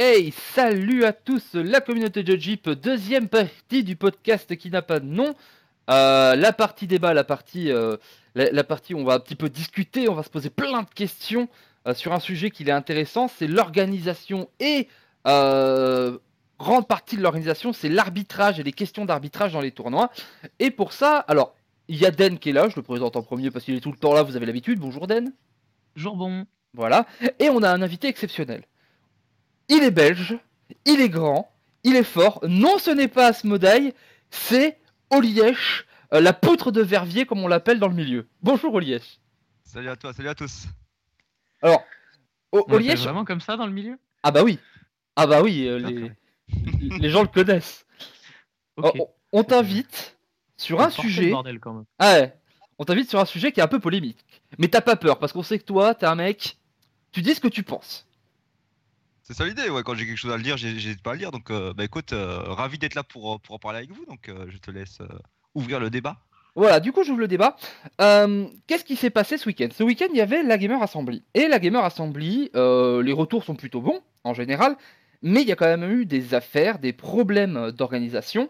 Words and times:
Hey, 0.00 0.32
salut 0.54 1.04
à 1.04 1.12
tous, 1.12 1.54
la 1.54 1.80
communauté 1.80 2.22
de 2.22 2.36
Jeep, 2.36 2.70
deuxième 2.70 3.26
partie 3.26 3.82
du 3.82 3.96
podcast 3.96 4.54
qui 4.54 4.70
n'a 4.70 4.80
pas 4.80 5.00
de 5.00 5.06
nom. 5.06 5.34
Euh, 5.90 6.36
la 6.36 6.52
partie 6.52 6.86
débat, 6.86 7.14
la 7.14 7.24
partie, 7.24 7.72
euh, 7.72 7.96
la, 8.36 8.62
partie 8.62 8.94
où 8.94 8.98
on 8.98 9.04
va 9.04 9.14
un 9.14 9.18
petit 9.18 9.34
peu 9.34 9.48
discuter, 9.48 10.08
on 10.08 10.14
va 10.14 10.22
se 10.22 10.30
poser 10.30 10.50
plein 10.50 10.84
de 10.84 10.88
questions 10.88 11.48
euh, 11.88 11.94
sur 11.94 12.12
un 12.12 12.20
sujet 12.20 12.52
qui 12.52 12.62
est 12.62 12.70
intéressant, 12.70 13.26
c'est 13.26 13.48
l'organisation 13.48 14.48
et 14.60 14.86
grande 15.24 16.86
partie 16.86 17.16
de 17.16 17.22
l'organisation, 17.22 17.72
c'est 17.72 17.88
l'arbitrage 17.88 18.60
et 18.60 18.62
les 18.62 18.70
questions 18.70 19.04
d'arbitrage 19.04 19.54
dans 19.54 19.60
les 19.60 19.72
tournois. 19.72 20.12
Et 20.60 20.70
pour 20.70 20.92
ça, 20.92 21.16
alors, 21.26 21.56
il 21.88 21.96
y 21.96 22.06
a 22.06 22.12
Den 22.12 22.38
qui 22.38 22.50
est 22.50 22.52
là, 22.52 22.68
je 22.68 22.76
le 22.76 22.82
présente 22.82 23.16
en 23.16 23.22
premier 23.22 23.50
parce 23.50 23.64
qu'il 23.64 23.74
est 23.74 23.80
tout 23.80 23.90
le 23.90 23.98
temps 23.98 24.14
là, 24.14 24.22
vous 24.22 24.36
avez 24.36 24.46
l'habitude. 24.46 24.78
Bonjour 24.78 25.08
Den. 25.08 25.32
Bonjour 25.96 26.14
bon. 26.14 26.46
Voilà. 26.72 27.04
Et 27.40 27.50
on 27.50 27.64
a 27.64 27.68
un 27.72 27.82
invité 27.82 28.06
exceptionnel. 28.06 28.62
Il 29.68 29.84
est 29.84 29.90
belge, 29.90 30.38
il 30.86 31.00
est 31.00 31.10
grand, 31.10 31.52
il 31.84 31.94
est 31.94 32.04
fort. 32.04 32.40
Non, 32.48 32.78
ce 32.78 32.90
n'est 32.90 33.08
pas 33.08 33.26
Asmodaï, 33.26 33.92
c'est 34.30 34.78
Olièche, 35.10 35.86
euh, 36.14 36.20
la 36.20 36.32
poutre 36.32 36.72
de 36.72 36.80
Verviers, 36.80 37.26
comme 37.26 37.40
on 37.40 37.48
l'appelle 37.48 37.78
dans 37.78 37.88
le 37.88 37.94
milieu. 37.94 38.26
Bonjour 38.42 38.72
Olièche. 38.74 39.20
Salut 39.62 39.90
à 39.90 39.96
toi, 39.96 40.14
salut 40.14 40.30
à 40.30 40.34
tous. 40.34 40.66
Alors, 41.60 41.84
Olièche. 42.52 43.00
vraiment 43.00 43.26
comme 43.26 43.40
ça 43.40 43.58
dans 43.58 43.66
le 43.66 43.72
milieu? 43.72 43.98
Ah 44.22 44.30
bah 44.30 44.42
oui. 44.42 44.58
Ah 45.16 45.26
bah 45.26 45.42
oui, 45.42 45.66
euh, 45.66 45.78
les... 45.78 46.12
les 46.98 47.10
gens 47.10 47.20
le 47.20 47.28
connaissent. 47.28 47.84
Oh, 48.78 49.10
on 49.32 49.44
t'invite 49.44 50.16
sur 50.56 50.80
un 50.80 50.88
sujet. 50.88 51.32
Ah 51.98 52.14
ouais. 52.14 52.34
On 52.78 52.84
t'invite 52.84 53.10
sur 53.10 53.20
un 53.20 53.26
sujet 53.26 53.52
qui 53.52 53.60
est 53.60 53.62
un 53.62 53.68
peu 53.68 53.80
polémique. 53.80 54.24
Mais 54.58 54.68
t'as 54.68 54.80
pas 54.80 54.96
peur 54.96 55.18
parce 55.18 55.32
qu'on 55.32 55.42
sait 55.42 55.58
que 55.58 55.64
toi, 55.64 55.94
t'es 55.94 56.06
un 56.06 56.14
mec. 56.14 56.56
Tu 57.12 57.20
dis 57.20 57.34
ce 57.34 57.40
que 57.40 57.48
tu 57.48 57.62
penses. 57.62 58.07
C'est 59.28 59.34
ça 59.34 59.44
l'idée, 59.44 59.68
ouais. 59.68 59.82
Quand 59.82 59.94
j'ai 59.94 60.06
quelque 60.06 60.16
chose 60.16 60.32
à 60.32 60.38
le 60.38 60.42
dire, 60.42 60.56
j'hésite 60.56 61.02
pas 61.02 61.10
à 61.10 61.12
le 61.12 61.18
dire. 61.18 61.30
Donc, 61.30 61.50
euh, 61.50 61.74
bah 61.74 61.84
écoute, 61.84 62.14
euh, 62.14 62.44
ravi 62.44 62.78
d'être 62.78 62.94
là 62.94 63.02
pour, 63.02 63.34
euh, 63.34 63.36
pour 63.38 63.56
en 63.56 63.58
parler 63.58 63.76
avec 63.76 63.92
vous. 63.92 64.06
Donc, 64.06 64.30
je 64.48 64.56
te 64.56 64.70
laisse 64.70 65.00
ouvrir 65.54 65.80
le 65.80 65.90
débat. 65.90 66.16
Voilà, 66.54 66.80
du 66.80 66.92
coup, 66.92 67.04
j'ouvre 67.04 67.20
le 67.20 67.28
débat. 67.28 67.54
Qu'est-ce 67.98 68.84
qui 68.84 68.96
s'est 68.96 69.10
passé 69.10 69.36
ce 69.36 69.46
week-end? 69.46 69.68
Ce 69.70 69.82
week-end, 69.82 70.06
il 70.12 70.16
y 70.16 70.22
avait 70.22 70.42
la 70.42 70.56
Gamer 70.56 70.82
Assembly. 70.82 71.24
Et 71.34 71.46
la 71.46 71.58
Gamer 71.58 71.84
Assembly, 71.84 72.50
les 72.54 73.12
retours 73.12 73.44
sont 73.44 73.54
plutôt 73.54 73.82
bons, 73.82 74.00
en 74.24 74.32
général. 74.32 74.78
Mais 75.20 75.42
il 75.42 75.48
y 75.48 75.52
a 75.52 75.56
quand 75.56 75.66
même 75.66 75.84
eu 75.90 76.06
des 76.06 76.32
affaires, 76.32 76.78
des 76.78 76.94
problèmes 76.94 77.70
d'organisation. 77.72 78.48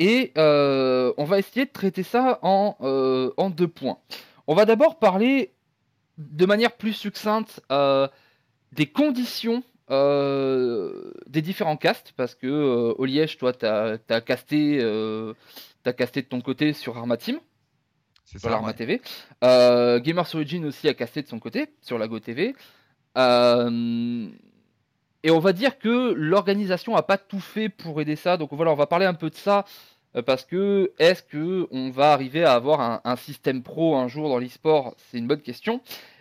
Et 0.00 0.32
on 0.34 1.24
va 1.24 1.38
essayer 1.38 1.66
de 1.66 1.70
traiter 1.70 2.02
ça 2.02 2.40
en, 2.42 2.74
en 3.36 3.50
deux 3.50 3.68
points. 3.68 3.98
On 4.48 4.56
va 4.56 4.64
d'abord 4.64 4.98
parler 4.98 5.52
de 6.18 6.46
manière 6.46 6.72
plus 6.72 6.94
succincte 6.94 7.62
des 8.72 8.86
conditions 8.86 9.62
euh, 9.90 11.12
des 11.26 11.42
différents 11.42 11.76
castes, 11.76 12.12
parce 12.16 12.34
que 12.34 12.46
euh, 12.46 12.94
au 12.96 13.04
Liège, 13.04 13.38
toi, 13.38 13.52
tu 13.52 13.66
as, 13.66 13.98
casté, 14.20 14.78
euh, 14.80 15.34
casté 15.96 16.22
de 16.22 16.26
ton 16.26 16.40
côté 16.40 16.72
sur 16.72 16.96
Arma 16.96 17.16
Team. 17.16 17.40
Ça. 18.24 18.52
Arma 18.52 18.72
TV. 18.72 19.02
Gamers 19.42 20.34
Origin 20.34 20.64
aussi 20.64 20.88
a 20.88 20.94
casté 20.94 21.22
de 21.22 21.26
son 21.26 21.40
côté 21.40 21.74
sur 21.82 21.98
la 21.98 22.06
Go 22.06 22.20
TV. 22.20 22.54
et 23.16 23.20
on 25.30 25.38
va 25.40 25.52
dire 25.52 25.80
que 25.80 26.12
l'organisation 26.12 26.94
a 26.94 27.02
pas 27.02 27.18
tout 27.18 27.40
fait 27.40 27.68
pour 27.68 28.00
aider 28.00 28.14
ça. 28.14 28.36
Donc 28.36 28.50
voilà, 28.52 28.70
on 28.70 28.76
va 28.76 28.86
parler 28.86 29.06
un 29.06 29.14
peu 29.14 29.30
de 29.30 29.34
ça 29.34 29.64
parce 30.26 30.44
que 30.44 30.92
est-ce 31.00 31.24
que 31.24 31.66
on 31.72 31.90
va 31.90 32.12
arriver 32.12 32.44
à 32.44 32.52
avoir 32.52 32.80
un, 32.80 33.00
un 33.02 33.16
système 33.16 33.64
pro 33.64 33.96
un 33.96 34.06
jour 34.06 34.28
dans 34.28 34.38
l'e-sport? 34.38 34.94
C'est 34.96 35.18
une 35.18 35.26
bonne 35.26 35.42
question. 35.42 35.80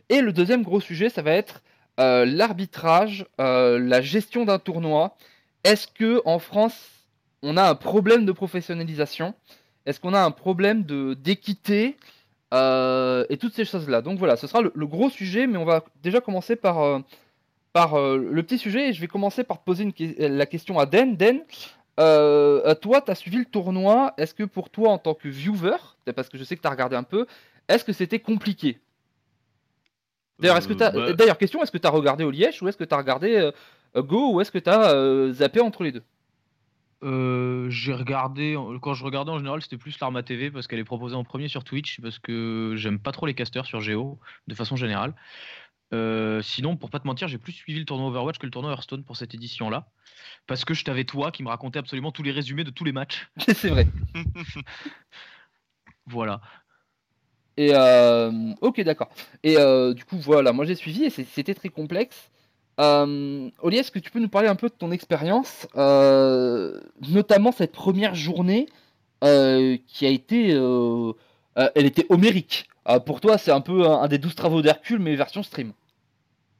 Et 0.09 0.21
le 0.21 0.33
deuxième 0.33 0.63
gros 0.63 0.81
sujet, 0.81 1.09
ça 1.09 1.21
va 1.21 1.33
être 1.33 1.61
euh, 1.99 2.25
l'arbitrage, 2.25 3.25
euh, 3.41 3.77
la 3.77 4.01
gestion 4.01 4.45
d'un 4.45 4.59
tournoi. 4.59 5.17
Est-ce 5.63 5.87
que 5.87 6.21
en 6.25 6.39
France, 6.39 6.89
on 7.43 7.57
a 7.57 7.69
un 7.69 7.75
problème 7.75 8.25
de 8.25 8.31
professionnalisation? 8.31 9.33
Est-ce 9.85 9.99
qu'on 9.99 10.13
a 10.13 10.21
un 10.21 10.31
problème 10.31 10.83
d'équité? 10.83 11.97
Euh, 12.53 13.25
et 13.29 13.37
toutes 13.37 13.53
ces 13.53 13.65
choses-là 13.65 14.01
Donc 14.01 14.17
voilà, 14.17 14.35
ce 14.35 14.47
sera 14.47 14.61
le, 14.61 14.87
gros 14.87 15.09
sujet, 15.09 15.45
mais 15.45 15.57
on 15.57 15.65
va 15.65 15.83
déjà 16.01 16.19
commencer 16.19 16.55
par, 16.55 16.79
le 17.75 18.41
petit 18.41 18.57
sujet 18.57 18.89
et 18.89 18.93
je 18.93 19.01
vais 19.01 19.07
commencer 19.07 19.43
par 19.43 19.59
poser 19.59 19.93
la 20.17 20.45
question 20.45 20.79
à 20.79 20.85
Den. 20.85 21.15
Den, 21.17 21.41
toi, 21.97 23.01
tu 23.01 23.11
as 23.11 23.15
suivi 23.15 23.37
le 23.37 23.45
tournoi. 23.45 24.13
Est-ce 24.17 24.33
que 24.33 24.43
pour 24.43 24.69
toi, 24.69 24.89
en 24.89 24.97
tant 24.97 25.13
que 25.13 25.27
viewer, 25.27 25.77
parce 26.15 26.29
que 26.29 26.37
je 26.37 26.43
sais 26.43 26.55
que 26.55 26.61
tu 26.61 26.67
as 26.67 26.71
regardé 26.71 26.95
un 26.95 27.03
peu, 27.03 27.27
est-ce 27.67 27.83
que 27.83 27.93
c'était 27.93 28.19
compliqué? 28.19 28.79
D'ailleurs, 30.39 30.57
est-ce 30.57 30.67
que 30.67 30.97
euh, 30.97 31.13
D'ailleurs, 31.13 31.37
question, 31.37 31.61
est-ce 31.61 31.71
que 31.71 31.77
tu 31.77 31.87
as 31.87 31.91
regardé 31.91 32.23
au 32.23 32.31
Liège 32.31 32.61
ou 32.61 32.67
est-ce 32.67 32.77
que 32.77 32.83
tu 32.83 32.93
as 32.93 32.97
regardé 32.97 33.35
euh, 33.35 34.01
Go 34.01 34.33
ou 34.33 34.41
est-ce 34.41 34.51
que 34.51 34.57
tu 34.57 34.69
as 34.69 34.91
euh, 34.91 35.33
zappé 35.33 35.59
entre 35.59 35.83
les 35.83 35.91
deux? 35.91 36.03
J'ai 37.01 37.93
regardé, 37.93 38.57
quand 38.81 38.93
je 38.93 39.03
regardais 39.05 39.31
en 39.31 39.37
général, 39.37 39.61
c'était 39.61 39.77
plus 39.77 39.97
l'Arma 39.99 40.21
TV 40.23 40.51
parce 40.51 40.67
qu'elle 40.67 40.79
est 40.79 40.83
proposée 40.83 41.15
en 41.15 41.23
premier 41.23 41.47
sur 41.47 41.63
Twitch 41.63 42.01
parce 42.01 42.19
que 42.19 42.73
j'aime 42.75 42.99
pas 42.99 43.11
trop 43.11 43.25
les 43.25 43.33
casters 43.33 43.65
sur 43.65 43.79
Geo 43.79 44.19
de 44.47 44.55
façon 44.55 44.75
générale. 44.75 45.13
sinon, 46.41 46.75
pour 46.75 46.89
pas 46.89 46.99
te 46.99 47.07
mentir, 47.07 47.27
j'ai 47.29 47.37
plus 47.37 47.53
suivi 47.53 47.79
le 47.79 47.85
tournoi 47.85 48.07
Overwatch 48.07 48.37
que 48.37 48.45
le 48.45 48.51
tournoi 48.51 48.71
Hearthstone 48.71 49.03
pour 49.03 49.15
cette 49.15 49.33
édition-là 49.33 49.87
parce 50.47 50.65
que 50.65 50.73
je 50.73 50.83
t'avais 50.83 51.05
toi 51.05 51.31
qui 51.31 51.43
me 51.43 51.49
racontais 51.49 51.79
absolument 51.79 52.11
tous 52.11 52.23
les 52.23 52.31
résumés 52.31 52.63
de 52.63 52.71
tous 52.71 52.83
les 52.83 52.91
matchs. 52.91 53.29
C'est 53.53 53.69
vrai. 53.69 53.87
voilà. 56.05 56.41
Et 57.59 57.71
euh, 57.73 58.31
ok, 58.61 58.79
d'accord. 58.83 59.09
Et 59.43 59.57
euh, 59.57 59.93
du 59.93 60.05
coup, 60.05 60.15
voilà, 60.17 60.53
moi 60.53 60.63
j'ai 60.63 60.75
suivi 60.75 61.03
et 61.03 61.09
c'était 61.09 61.53
très 61.53 61.67
complexe. 61.67 62.31
Euh, 62.79 63.49
Oli, 63.61 63.75
est-ce 63.75 63.91
que 63.91 63.99
tu 63.99 64.11
peux 64.11 64.21
nous 64.21 64.29
parler 64.29 64.47
un 64.47 64.55
peu 64.55 64.69
de 64.69 64.73
ton 64.73 64.93
expérience, 64.93 65.67
euh, 65.75 66.79
notamment 67.09 67.51
cette 67.51 67.73
première 67.73 68.15
journée 68.15 68.67
qui 69.21 70.05
a 70.05 70.09
été, 70.09 70.51
elle 70.51 71.85
était 71.85 72.05
homérique. 72.07 72.69
pour 73.05 73.19
toi, 73.19 73.37
c'est 73.37 73.51
un 73.51 73.59
peu 73.59 73.85
un, 73.85 74.03
un 74.03 74.07
des 74.07 74.19
douze 74.19 74.35
travaux 74.35 74.61
d'Hercule, 74.61 74.99
mais 74.99 75.17
version 75.17 75.43
stream 75.43 75.73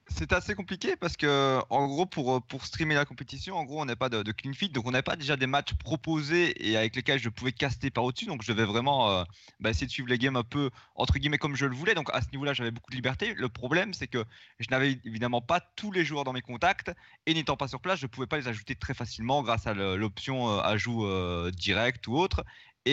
c'est 0.09 0.34
assez 0.34 0.56
compliqué 0.56 0.96
parce 0.96 1.18
que, 1.18 1.59
en 1.70 1.88
gros, 1.88 2.06
pour, 2.06 2.36
euh, 2.36 2.40
pour 2.40 2.66
streamer 2.66 2.96
la 2.96 3.06
compétition, 3.06 3.56
en 3.56 3.64
gros, 3.64 3.81
on 3.81 3.86
n'a 3.86 3.96
pas 3.96 4.09
de, 4.09 4.31
clean 4.31 4.53
feed, 4.53 4.72
donc 4.72 4.88
on 4.88 4.92
n'avait 4.92 5.03
pas 5.03 5.16
déjà 5.16 5.38
des 5.38 5.47
matchs 5.47 5.74
proposés 5.74 6.70
et 6.70 6.78
avec 6.78 6.96
lesquels 6.96 7.20
je 7.20 7.30
pouvais 7.30 7.52
caster 7.52 7.90
par 7.90 8.03
au-dessus. 8.03 8.25
Donc 8.25 8.44
je 8.44 8.52
devais 8.52 8.66
vraiment 8.66 9.09
euh, 9.12 9.24
bah, 9.59 9.70
essayer 9.70 9.88
de 9.88 9.92
suivre 9.92 10.09
les 10.09 10.18
games 10.18 10.36
un 10.36 10.44
peu 10.44 10.70
entre 10.96 11.18
guillemets 11.18 11.38
comme 11.38 11.56
je 11.56 11.66
le 11.66 11.75
voulais. 11.75 11.96
Donc 11.96 12.09
à 12.14 12.22
ce 12.22 12.28
niveau-là, 12.31 12.53
j'avais 12.53 12.72
beaucoup 12.72 12.92
de 12.92 12.96
liberté. 12.96 13.34
Le 13.36 13.50
problème, 13.50 13.94
c'est 13.94 14.08
que 14.08 14.24
je 14.59 14.68
n'avais 14.72 15.00
évidemment 15.06 15.42
pas 15.42 15.59
tous 15.59 15.92
les 15.92 16.06
joueurs 16.06 16.24
dans 16.24 16.34
mes 16.34 16.41
contacts 16.41 16.91
et 17.26 17.34
n'étant 17.34 17.58
pas 17.58 17.68
sur 17.68 17.80
place, 17.80 18.00
je 18.00 18.06
ne 18.06 18.09
pouvais 18.09 18.28
pas 18.28 18.38
les 18.38 18.47
ajouter 18.47 18.76
très 18.76 18.94
facilement 18.94 19.44
grâce 19.44 19.68
à 19.68 19.74
l'option 19.74 20.50
euh, 20.50 20.62
ajout 20.62 21.08
direct 21.52 22.08
ou 22.08 22.18
autre. 22.18 22.44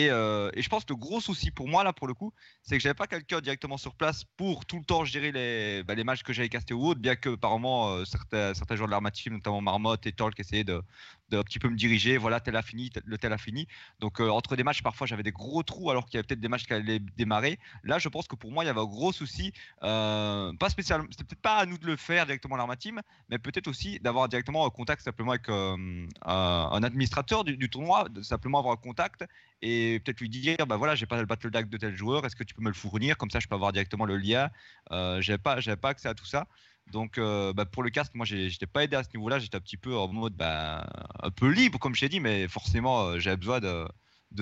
Euh, 0.05 0.49
et, 0.53 0.61
je 0.61 0.69
pense 0.69 0.85
que 0.85 0.93
le 0.93 0.97
gros 0.97 1.19
souci 1.21 1.51
pour 1.51 1.67
moi, 1.67 1.83
là, 1.83 1.93
pour 1.93 2.07
le 2.07 2.13
coup, 2.13 2.33
c'est 2.61 2.77
que 2.77 2.81
j'avais 2.81 2.93
pas 2.93 3.07
quelqu'un 3.07 3.41
directement 3.41 3.77
sur 3.77 3.95
place 3.95 4.23
pour 4.35 4.65
tout 4.65 4.77
le 4.77 4.83
temps 4.83 5.05
gérer 5.05 5.31
les, 5.31 5.83
bah, 5.83 5.95
les 5.95 6.03
matchs 6.03 6.23
que 6.23 6.33
j'avais 6.33 6.49
castés 6.49 6.73
ou 6.73 6.85
autres, 6.87 6.99
bien 6.99 7.15
que 7.15 7.29
apparemment 7.29 7.89
euh, 7.89 8.05
certains, 8.05 8.53
joueurs 8.75 8.87
de 8.87 8.91
l'Arma 8.91 9.11
notamment 9.31 9.61
Marmotte 9.61 10.05
et 10.07 10.11
Tolk, 10.11 10.39
essayaient 10.39 10.63
de, 10.63 10.81
de 11.29 11.37
un 11.37 11.43
petit 11.43 11.59
peu 11.59 11.69
me 11.69 11.75
diriger. 11.75 12.17
Voilà, 12.17 12.39
tel 12.39 12.55
a 12.55 12.61
fini, 12.61 12.91
le 13.05 13.17
tel 13.17 13.33
a 13.33 13.37
fini. 13.37 13.67
Donc 13.99 14.19
euh, 14.19 14.29
entre 14.29 14.55
des 14.55 14.63
matchs, 14.63 14.81
parfois 14.81 15.07
j'avais 15.07 15.23
des 15.23 15.31
gros 15.31 15.63
trous 15.63 15.91
alors 15.91 16.05
qu'il 16.05 16.15
y 16.15 16.17
avait 16.17 16.27
peut-être 16.27 16.39
des 16.39 16.47
matchs 16.47 16.65
qui 16.65 16.73
allaient 16.73 16.99
démarrer. 16.99 17.59
Là, 17.83 17.99
je 17.99 18.09
pense 18.09 18.27
que 18.27 18.35
pour 18.35 18.51
moi, 18.51 18.63
il 18.63 18.67
y 18.67 18.69
avait 18.69 18.79
un 18.79 18.85
gros 18.85 19.11
souci. 19.11 19.53
Euh, 19.83 20.53
pas 20.53 20.69
spécialement, 20.69 21.07
c'était 21.11 21.23
peut-être 21.23 21.41
pas 21.41 21.57
à 21.57 21.65
nous 21.65 21.77
de 21.77 21.85
le 21.85 21.95
faire 21.95 22.25
directement 22.25 22.55
l'Arma 22.55 22.75
Team, 22.75 23.01
mais 23.29 23.37
peut-être 23.37 23.67
aussi 23.67 23.99
d'avoir 23.99 24.29
directement 24.29 24.65
un 24.65 24.69
contact 24.69 25.03
simplement 25.03 25.31
avec 25.31 25.49
euh, 25.49 26.07
un 26.23 26.83
administrateur 26.83 27.43
du, 27.43 27.69
tournoi, 27.69 28.07
de 28.09 28.21
simplement 28.21 28.59
avoir 28.59 28.73
un 28.73 28.77
contact 28.77 29.25
et 29.61 29.99
peut-être 30.03 30.19
lui 30.19 30.29
dire 30.29 30.57
bah 30.67 30.77
voilà, 30.77 30.95
j'ai 30.95 31.05
pas 31.05 31.19
le 31.19 31.25
battle 31.25 31.51
deck 31.51 31.69
de 31.69 31.77
tel 31.77 31.95
joueur, 31.95 32.25
est-ce 32.25 32.35
que 32.35 32.43
tu 32.43 32.53
peux 32.53 32.61
me 32.61 32.69
le 32.69 32.75
fournir? 32.75 33.17
Comme 33.17 33.29
ça, 33.29 33.39
je 33.39 33.47
peux 33.47 33.55
avoir 33.55 33.71
directement 33.71 34.05
le 34.05 34.17
lien. 34.17 34.49
j'avais 34.91 35.37
pas, 35.37 35.57
pas 35.81 35.89
accès 35.89 36.07
à 36.07 36.13
tout 36.13 36.25
ça. 36.25 36.47
Donc 36.91 37.17
euh, 37.17 37.53
bah, 37.53 37.65
pour 37.65 37.83
le 37.83 37.89
cast, 37.89 38.13
moi 38.15 38.25
j'étais 38.25 38.65
pas 38.65 38.83
aidé 38.83 38.95
à 38.95 39.03
ce 39.03 39.09
niveau-là, 39.15 39.39
j'étais 39.39 39.57
un 39.57 39.61
petit 39.61 39.77
peu 39.77 39.95
en 39.95 40.07
mode 40.07 40.33
bah, 40.33 40.87
un 41.21 41.31
peu 41.31 41.49
libre 41.49 41.79
comme 41.79 41.95
je 41.95 42.01
t'ai 42.01 42.09
dit, 42.09 42.19
mais 42.19 42.47
forcément 42.47 43.01
euh, 43.01 43.19
j'avais 43.19 43.37
besoin 43.37 43.59
de, 43.59 43.87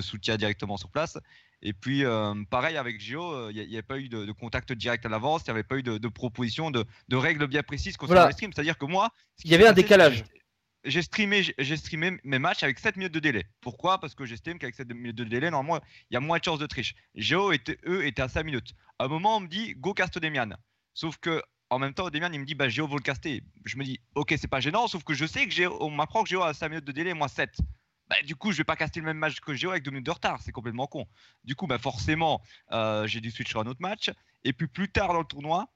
soutien 0.02 0.38
directement 0.38 0.78
sur 0.78 0.90
place. 0.90 1.18
Et 1.62 1.74
puis 1.74 2.06
euh, 2.06 2.36
pareil 2.50 2.78
avec 2.78 3.00
Gio, 3.00 3.50
il 3.50 3.68
n'y 3.68 3.74
avait 3.74 3.82
pas 3.82 3.98
eu 3.98 4.10
de, 4.10 4.32
contact 4.32 4.72
direct 4.74 5.06
à 5.06 5.10
l'avance, 5.10 5.42
il 5.48 5.50
n'y 5.50 5.54
avait 5.54 5.64
pas 5.64 5.78
eu 5.78 5.84
de, 5.84 6.08
proposition, 6.08 6.70
de, 6.70 6.86
règles 7.12 7.48
bien 7.48 7.64
précises 7.64 7.98
concernant 7.98 8.28
les 8.28 8.34
streams. 8.34 8.52
C'est-à-dire 8.54 8.78
que 8.78 8.86
moi, 8.86 9.10
il 9.44 9.52
y 9.52 9.56
avait 9.56 9.68
un 9.68 9.74
décalage. 9.74 10.24
J'ai 10.84 11.02
streamé, 11.02 11.42
j'ai 11.58 11.78
streamé 11.78 12.20
mes 12.24 12.38
matchs 12.38 12.62
avec 12.62 12.78
7 12.78 12.98
minutes 12.98 13.14
de 13.14 13.20
délai. 13.20 13.46
Pourquoi? 13.60 14.00
Parce 14.00 14.14
que 14.14 14.24
j'estime 14.24 14.60
qu'avec 14.60 14.76
7 14.76 14.88
minutes 14.94 15.16
de 15.16 15.24
délai, 15.24 15.50
normalement, 15.50 15.84
il 16.12 16.14
y 16.14 16.18
a 16.18 16.20
moins 16.20 16.38
de 16.38 16.44
chances 16.44 16.60
de 16.60 16.68
triche. 16.68 16.94
Géo, 17.16 17.52
était, 17.52 17.80
eux, 17.88 18.06
étaient 18.06 18.22
à 18.22 18.30
5 18.30 18.44
minutes. 18.44 18.76
À 19.00 19.06
un 19.06 19.08
moment, 19.08 19.38
on 19.38 19.40
me 19.40 19.48
dit, 19.48 19.74
go 19.74 19.96
cast 19.96 20.20
Demian. 20.20 20.50
Sauf 20.94 21.18
que 21.18 21.42
en 21.70 21.80
même 21.80 21.94
temps, 21.94 22.10
Demian, 22.10 22.32
il 22.32 22.40
me 22.40 22.46
dit, 22.46 22.56
bah, 22.56 22.70
Géo 22.70 22.88
va 22.88 22.96
le 22.96 23.02
caster. 23.02 23.44
Je 23.66 23.78
me 23.78 23.84
dis, 23.84 24.00
ok, 24.16 24.34
c'est 24.38 24.48
pas 24.48 24.60
gênant, 24.60 24.88
sauf 24.88 25.04
que 25.04 25.14
je 25.14 25.26
sais 25.26 25.46
que 25.46 25.52
Géo, 25.52 25.78
on 25.82 25.90
m'apprend 25.90 26.24
que 26.24 26.30
Géo 26.30 26.44
a 26.44 26.54
5 26.54 26.70
minutes 26.70 26.86
de 26.86 26.92
délai, 26.92 27.14
moi 27.14 27.28
7. 27.28 27.58
Bah, 28.08 28.16
du 28.24 28.36
coup, 28.36 28.52
je 28.52 28.58
vais 28.58 28.64
pas 28.64 28.76
caster 28.76 29.00
le 29.00 29.06
même 29.06 29.18
match 29.18 29.40
que 29.40 29.54
Géo 29.56 29.72
avec 29.72 29.84
2 29.84 29.92
minutes 29.92 30.06
de 30.06 30.12
retard, 30.12 30.40
c'est 30.42 30.52
complètement 30.52 30.88
con. 30.88 31.08
Du 31.44 31.56
coup, 31.56 31.66
bah, 31.66 31.80
forcément, 31.80 32.42
euh, 32.72 33.08
j'ai 33.08 33.20
dû 33.20 33.32
switch 33.32 33.50
sur 33.50 33.60
un 33.60 33.66
autre 33.66 33.82
match. 33.82 34.12
Et 34.44 34.54
puis 34.54 34.68
plus 34.68 34.90
tard 34.90 35.14
dans 35.14 35.20
le 35.20 35.26
tournoi, 35.26 35.68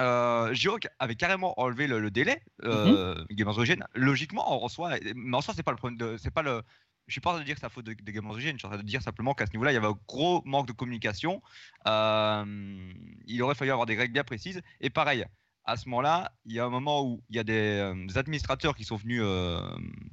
euh, 0.00 0.54
avait 0.98 1.16
carrément 1.16 1.58
enlevé 1.60 1.86
le, 1.86 2.10
délai 2.10 2.42
euh, 2.62 3.24
mm 3.28 3.84
Logiquement, 3.94 4.64
en 4.64 4.68
soi, 4.68 4.96
mais 5.14 5.36
en 5.36 5.40
soi, 5.40 5.54
c'est 5.54 5.62
pas 5.62 5.72
le 5.72 5.76
problème 5.76 6.18
c'est 6.18 6.30
pas 6.30 6.42
le. 6.42 6.62
Je 7.10 7.14
suis 7.14 7.20
pas 7.20 7.30
en 7.30 7.32
train 7.32 7.40
de 7.40 7.46
dire 7.46 7.56
que 7.56 7.60
c'est 7.60 7.66
la 7.66 7.70
faute 7.70 7.86
de, 7.86 7.92
de 7.92 8.12
Gamers 8.12 8.38
Je 8.38 8.40
suis 8.40 8.66
en 8.66 8.68
train 8.68 8.76
de 8.76 8.82
dire 8.82 9.02
simplement 9.02 9.34
qu'à 9.34 9.44
ce 9.44 9.50
niveau-là, 9.50 9.72
il 9.72 9.74
y 9.74 9.78
avait 9.78 9.88
un 9.88 9.98
gros 10.06 10.42
manque 10.44 10.68
de 10.68 10.72
communication. 10.72 11.42
Euh, 11.88 12.92
il 13.26 13.42
aurait 13.42 13.56
fallu 13.56 13.72
avoir 13.72 13.86
des 13.86 13.96
règles 13.96 14.12
bien 14.12 14.22
précises. 14.22 14.62
Et 14.80 14.90
pareil, 14.90 15.26
à 15.64 15.76
ce 15.76 15.88
moment-là, 15.88 16.32
il 16.44 16.52
y 16.52 16.60
a 16.60 16.64
un 16.64 16.70
moment 16.70 17.04
où 17.04 17.20
il 17.28 17.34
y 17.34 17.40
a 17.40 17.42
des, 17.42 17.80
euh, 17.80 18.06
administrateurs 18.14 18.76
qui 18.76 18.84
sont 18.84 18.94
venus 18.94 19.22
euh, 19.24 19.60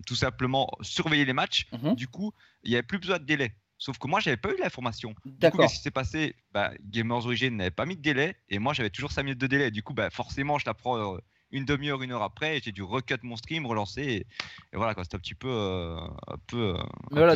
tout 0.07 0.15
simplement 0.15 0.71
surveiller 0.81 1.23
les 1.23 1.33
matchs. 1.33 1.67
Mhm. 1.71 1.93
Du 1.93 2.07
coup, 2.07 2.33
il 2.63 2.71
n'y 2.71 2.75
avait 2.75 2.83
plus 2.83 2.97
besoin 2.97 3.19
de 3.19 3.25
délai. 3.25 3.53
Sauf 3.77 3.99
que 3.99 4.07
moi, 4.07 4.19
j'avais 4.19 4.37
pas 4.37 4.49
eu 4.49 4.57
l'information. 4.59 5.13
Du 5.23 5.51
coup, 5.51 5.57
qu'est-ce 5.59 5.75
qui 5.75 5.81
s'est 5.81 5.91
passé? 5.91 6.35
Bah, 6.51 6.71
Gamers 6.81 7.27
Origin 7.27 7.55
n'avait 7.55 7.69
pas 7.69 7.85
mis 7.85 7.95
de 7.95 8.01
délai 8.01 8.35
et 8.49 8.57
moi, 8.57 8.73
j'avais 8.73 8.89
toujours 8.89 9.11
5 9.11 9.21
minutes 9.21 9.39
de 9.39 9.45
délai. 9.45 9.69
Du 9.69 9.83
coup, 9.83 9.93
bah, 9.93 10.09
forcément, 10.09 10.57
je 10.57 10.65
t'apprends 10.65 11.15
euh, 11.15 11.19
une 11.51 11.65
demi-heure, 11.65 12.01
une 12.01 12.11
heure 12.11 12.23
après 12.23 12.59
j'ai 12.63 12.71
dû 12.71 12.83
recut 12.83 13.15
mon 13.23 13.35
stream, 13.35 13.65
relancer. 13.65 14.25
Et, 14.73 14.77
voilà, 14.77 14.93
c'était 15.01 15.15
un 15.15 15.19
petit 15.19 15.35
peu, 15.35 15.95
un 16.27 16.37
peu, 16.47 16.75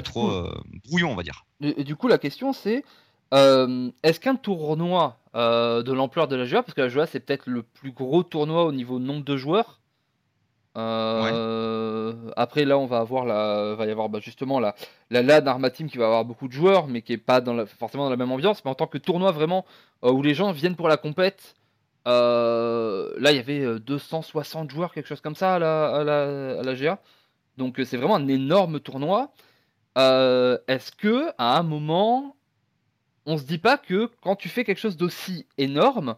trop 0.04 0.48
brouillon, 0.86 1.12
on 1.12 1.16
va 1.16 1.24
dire. 1.24 1.46
Et, 1.62 1.84
du 1.84 1.96
coup, 1.96 2.08
la 2.08 2.18
question, 2.18 2.54
c'est 2.54 2.84
est-ce 3.34 4.20
qu'un 4.20 4.36
tournoi 4.36 5.22
euh, 5.34 5.82
de 5.82 5.94
l'ampleur 5.94 6.28
de 6.28 6.36
la 6.36 6.46
GA, 6.46 6.62
parce 6.62 6.74
que 6.74 6.82
la 6.82 6.90
GA 6.90 7.06
c'est 7.06 7.22
peut-être 7.22 7.48
le 7.48 7.64
plus 7.64 7.94
gros 7.94 8.22
tournoi 8.22 8.66
au 8.66 8.74
niveau 8.74 9.00
nombre 9.00 9.24
de 9.24 9.38
joueurs. 9.38 9.80
Euh, 10.78 12.32
après 12.38 12.64
là 12.64 12.78
on 12.78 12.86
va 12.86 13.00
avoir 13.00 13.26
la, 13.26 13.76
va 13.76 13.86
y 13.86 13.92
avoir 13.92 14.08
bah, 14.08 14.20
justement 14.22 14.58
la, 14.62 14.74
la 15.10 15.22
LAN 15.22 15.46
Arma 15.46 15.70
Team 15.70 15.90
qui 15.90 15.98
va 15.98 16.06
avoir 16.06 16.26
beaucoup 16.26 16.50
de 16.50 16.54
joueurs, 16.54 16.88
mais 16.88 17.02
qui 17.02 17.14
est 17.14 17.18
pas 17.18 17.40
dans 17.40 17.66
forcément 17.66 18.06
dans 18.06 18.10
la 18.10 18.18
même 18.18 18.32
ambiance. 18.32 18.64
Mais 18.66 18.72
en 18.72 18.76
tant 18.76 18.88
que 18.88 18.98
tournoi 18.98 19.32
vraiment 19.32 19.66
euh, 20.04 20.12
où 20.12 20.22
les 20.22 20.34
gens 20.34 20.52
viennent 20.52 20.76
pour 20.76 20.90
la 20.90 20.98
compète, 20.98 21.56
là 22.06 23.32
il 23.32 23.36
y 23.36 23.40
avait 23.40 23.80
260 23.80 24.72
joueurs, 24.72 24.94
quelque 24.94 25.08
chose 25.08 25.22
comme 25.22 25.36
ça 25.36 25.56
à 25.56 25.60
la, 25.60 25.96
à 25.96 26.04
la, 26.04 26.60
à 26.60 26.64
la 26.64 26.76
GA. 26.76 27.00
Donc 27.58 27.80
c'est 27.86 27.98
vraiment 27.98 28.16
un 28.16 28.28
énorme 28.28 28.80
tournoi. 28.80 29.32
Est-ce 29.96 30.92
que 30.92 31.30
à 31.38 31.58
un 31.58 31.64
moment 31.64 32.36
on 33.26 33.38
se 33.38 33.44
dit 33.44 33.58
pas 33.58 33.78
que 33.78 34.10
quand 34.22 34.36
tu 34.36 34.50
fais 34.50 34.64
quelque 34.64 34.80
chose 34.80 34.98
d'aussi 34.98 35.46
énorme, 35.58 36.16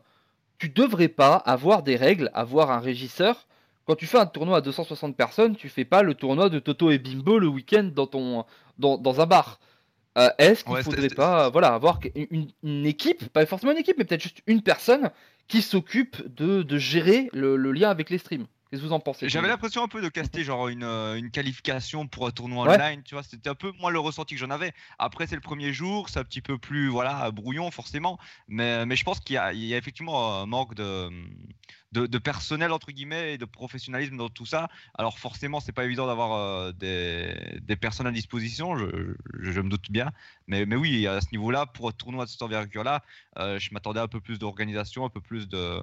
tu 0.57 0.69
devrais 0.69 1.09
pas 1.09 1.35
avoir 1.35 1.83
des 1.83 1.95
règles, 1.95 2.31
avoir 2.33 2.71
un 2.71 2.79
régisseur? 2.79 3.47
Quand 3.85 3.95
tu 3.95 4.07
fais 4.07 4.17
un 4.17 4.25
tournoi 4.25 4.57
à 4.57 4.61
260 4.61 5.17
personnes, 5.17 5.55
tu 5.55 5.67
fais 5.67 5.83
pas 5.83 6.03
le 6.03 6.13
tournoi 6.13 6.49
de 6.49 6.59
Toto 6.59 6.89
et 6.91 6.99
Bimbo 6.99 7.37
le 7.37 7.47
week-end 7.47 7.89
dans, 7.93 8.07
ton, 8.07 8.45
dans, 8.77 9.21
un 9.21 9.25
bar. 9.25 9.59
Euh, 10.17 10.29
est-ce 10.37 10.63
qu'il 10.63 10.73
ne 10.73 10.81
faudrait 10.81 11.07
pas 11.09 11.49
voilà, 11.49 11.73
avoir 11.73 11.99
une, 12.15 12.85
équipe, 12.85 13.27
pas 13.29 13.45
forcément 13.45 13.73
une 13.73 13.79
équipe, 13.79 13.97
mais 13.97 14.05
peut-être 14.05 14.21
juste 14.21 14.41
une 14.47 14.61
personne 14.61 15.09
qui 15.47 15.61
s'occupe 15.61 16.21
de, 16.35 16.77
gérer 16.77 17.29
le, 17.33 17.55
lien 17.71 17.89
avec 17.89 18.09
les 18.09 18.17
streams 18.17 18.45
Qu'est-ce 18.73 18.81
que 18.81 18.87
vous 18.87 18.93
en 18.93 18.99
pensez 18.99 19.29
J'avais 19.29 19.49
l'impression 19.49 19.83
un 19.83 19.87
peu 19.87 20.01
de 20.01 20.09
caster 20.09 20.43
genre 20.43 20.67
une, 20.67 20.83
euh, 20.83 21.13
une 21.13 21.29
qualification 21.29 22.07
pour 22.07 22.25
un 22.25 22.31
tournoi 22.31 22.73
online, 22.73 23.03
tu 23.03 23.13
vois, 23.13 23.21
c'était 23.21 23.51
un 23.51 23.53
peu 23.53 23.71
moi 23.77 23.91
le 23.91 23.99
ressenti 23.99 24.33
que 24.33 24.39
j'en 24.39 24.49
avais. 24.49 24.73
Après 24.97 25.27
c'est 25.27 25.35
le 25.35 25.41
premier 25.41 25.71
jour, 25.71 26.09
c'est 26.09 26.17
un 26.17 26.23
petit 26.23 26.41
peu 26.41 26.57
plus 26.57 26.87
voilà 26.87 27.29
brouillon 27.29 27.69
forcément, 27.69 28.17
mais, 28.47 28.83
mais 28.87 28.95
je 28.95 29.03
pense 29.03 29.19
qu'il 29.19 29.35
y, 29.35 29.57
y, 29.67 29.73
a 29.75 29.77
effectivement 29.77 30.41
un 30.41 30.47
manque 30.47 30.73
de, 30.73 31.07
de, 31.91 32.17
personnel 32.17 32.71
entre 32.71 32.91
guillemets 32.91 33.35
et 33.35 33.37
de 33.37 33.45
professionnalisme 33.45 34.17
dans 34.17 34.29
tout 34.29 34.47
ça. 34.47 34.69
Alors 34.95 35.19
forcément 35.19 35.59
c'est 35.59 35.71
pas 35.71 35.85
évident 35.85 36.07
d'avoir 36.07 36.33
euh, 36.33 36.71
des, 36.71 37.59
des, 37.61 37.75
personnes 37.75 38.07
à 38.07 38.11
disposition, 38.11 38.75
je, 38.75 39.13
je, 39.39 39.61
me 39.61 39.69
doute 39.69 39.91
bien, 39.91 40.09
mais, 40.47 40.65
mais 40.65 40.77
oui 40.77 41.05
à 41.05 41.21
ce 41.21 41.27
niveau-là 41.31 41.67
pour 41.67 41.89
un 41.89 41.91
tournoi 41.91 42.25
de 42.25 42.29
cette 42.31 42.41
envergure-là, 42.41 43.03
euh, 43.37 43.59
je 43.59 43.71
m'attendais 43.71 43.99
à 43.99 44.03
un 44.03 44.07
peu 44.07 44.19
plus 44.19 44.39
d'organisation, 44.39 45.05
un 45.05 45.09
peu 45.09 45.21
plus 45.21 45.47
de 45.47 45.79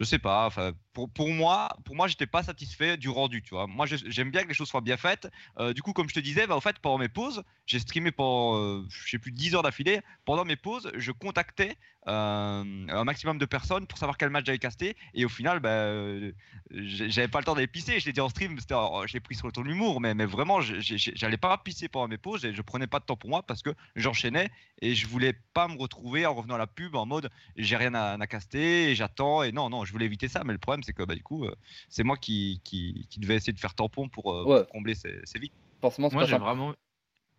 je 0.00 0.04
sais 0.04 0.18
pas. 0.18 0.50
Pour, 0.92 1.10
pour 1.10 1.28
moi, 1.28 1.76
pour 1.84 1.94
moi, 1.94 2.08
j'étais 2.08 2.26
pas 2.26 2.42
satisfait 2.42 2.96
du 2.96 3.08
rendu. 3.08 3.42
Tu 3.42 3.50
vois, 3.50 3.66
moi, 3.66 3.86
j'aime 3.86 4.30
bien 4.30 4.42
que 4.42 4.48
les 4.48 4.54
choses 4.54 4.68
soient 4.68 4.80
bien 4.80 4.96
faites. 4.96 5.28
Euh, 5.58 5.72
du 5.72 5.82
coup, 5.82 5.92
comme 5.92 6.08
je 6.08 6.14
te 6.14 6.20
disais, 6.20 6.46
bah, 6.46 6.56
en 6.56 6.60
fait, 6.60 6.78
pendant 6.78 6.98
mes 6.98 7.08
pauses, 7.08 7.42
j'ai 7.66 7.78
streamé 7.78 8.10
pendant, 8.10 8.58
euh, 8.58 8.84
je 8.88 9.10
sais 9.10 9.18
plus, 9.18 9.32
10 9.32 9.54
heures 9.54 9.62
d'affilée. 9.62 10.00
Pendant 10.24 10.44
mes 10.44 10.56
pauses, 10.56 10.90
je 10.94 11.12
contactais 11.12 11.76
un 12.06 13.04
maximum 13.04 13.38
de 13.38 13.46
personnes 13.46 13.86
pour 13.86 13.98
savoir 13.98 14.16
quel 14.16 14.30
match 14.30 14.46
j'avais 14.46 14.58
casté. 14.58 14.96
Et 15.14 15.24
au 15.24 15.28
final, 15.28 15.60
bah, 15.60 15.90
j'avais 16.70 17.28
pas 17.28 17.38
le 17.38 17.44
temps 17.44 17.54
d'aller 17.54 17.66
pisser. 17.66 18.00
Je 18.00 18.06
l'ai 18.06 18.12
dit 18.12 18.20
en 18.20 18.28
stream, 18.28 18.58
je 18.58 19.12
l'ai 19.12 19.20
pris 19.20 19.34
sur 19.34 19.46
le 19.46 19.52
ton 19.52 19.62
de 19.62 19.68
l'humour, 19.68 20.00
mais, 20.00 20.14
mais 20.14 20.26
vraiment, 20.26 20.60
j'allais 20.60 21.36
pas 21.36 21.56
pisser 21.58 21.88
pendant 21.88 22.08
mes 22.08 22.18
pauses. 22.18 22.44
Et 22.44 22.54
je 22.54 22.62
prenais 22.62 22.86
pas 22.86 23.00
de 23.00 23.04
temps 23.04 23.16
pour 23.16 23.30
moi 23.30 23.42
parce 23.42 23.62
que 23.62 23.70
j'enchaînais 23.96 24.50
et 24.80 24.94
je 24.94 25.06
voulais 25.06 25.34
pas 25.54 25.68
me 25.68 25.78
retrouver 25.78 26.26
en 26.26 26.34
revenant 26.34 26.56
à 26.56 26.58
la 26.58 26.66
pub 26.66 26.94
en 26.94 27.06
mode 27.06 27.30
j'ai 27.56 27.76
rien 27.76 27.94
à, 27.94 28.20
à 28.20 28.26
caster 28.26 28.90
et 28.90 28.94
j'attends. 28.94 29.42
Et 29.42 29.52
non, 29.52 29.70
non, 29.70 29.84
je 29.84 29.92
voulais 29.92 30.06
éviter 30.06 30.28
ça. 30.28 30.42
Mais 30.44 30.52
le 30.52 30.58
problème, 30.58 30.82
c'est 30.82 30.92
que 30.92 31.02
bah, 31.02 31.14
du 31.14 31.22
coup, 31.22 31.44
euh, 31.44 31.54
c'est 31.88 32.04
moi 32.04 32.16
qui, 32.16 32.60
qui, 32.64 33.06
devais 33.18 33.36
essayer 33.36 33.52
de 33.52 33.60
faire 33.60 33.74
tampon 33.74 34.08
pour, 34.08 34.32
euh, 34.32 34.66
combler 34.70 34.94
ces, 34.94 35.20
ces 35.24 35.38
vides. 35.38 35.52
Forcément, 35.80 36.08
moi, 36.12 36.24
j'ai 36.24 36.38
vraiment, 36.38 36.74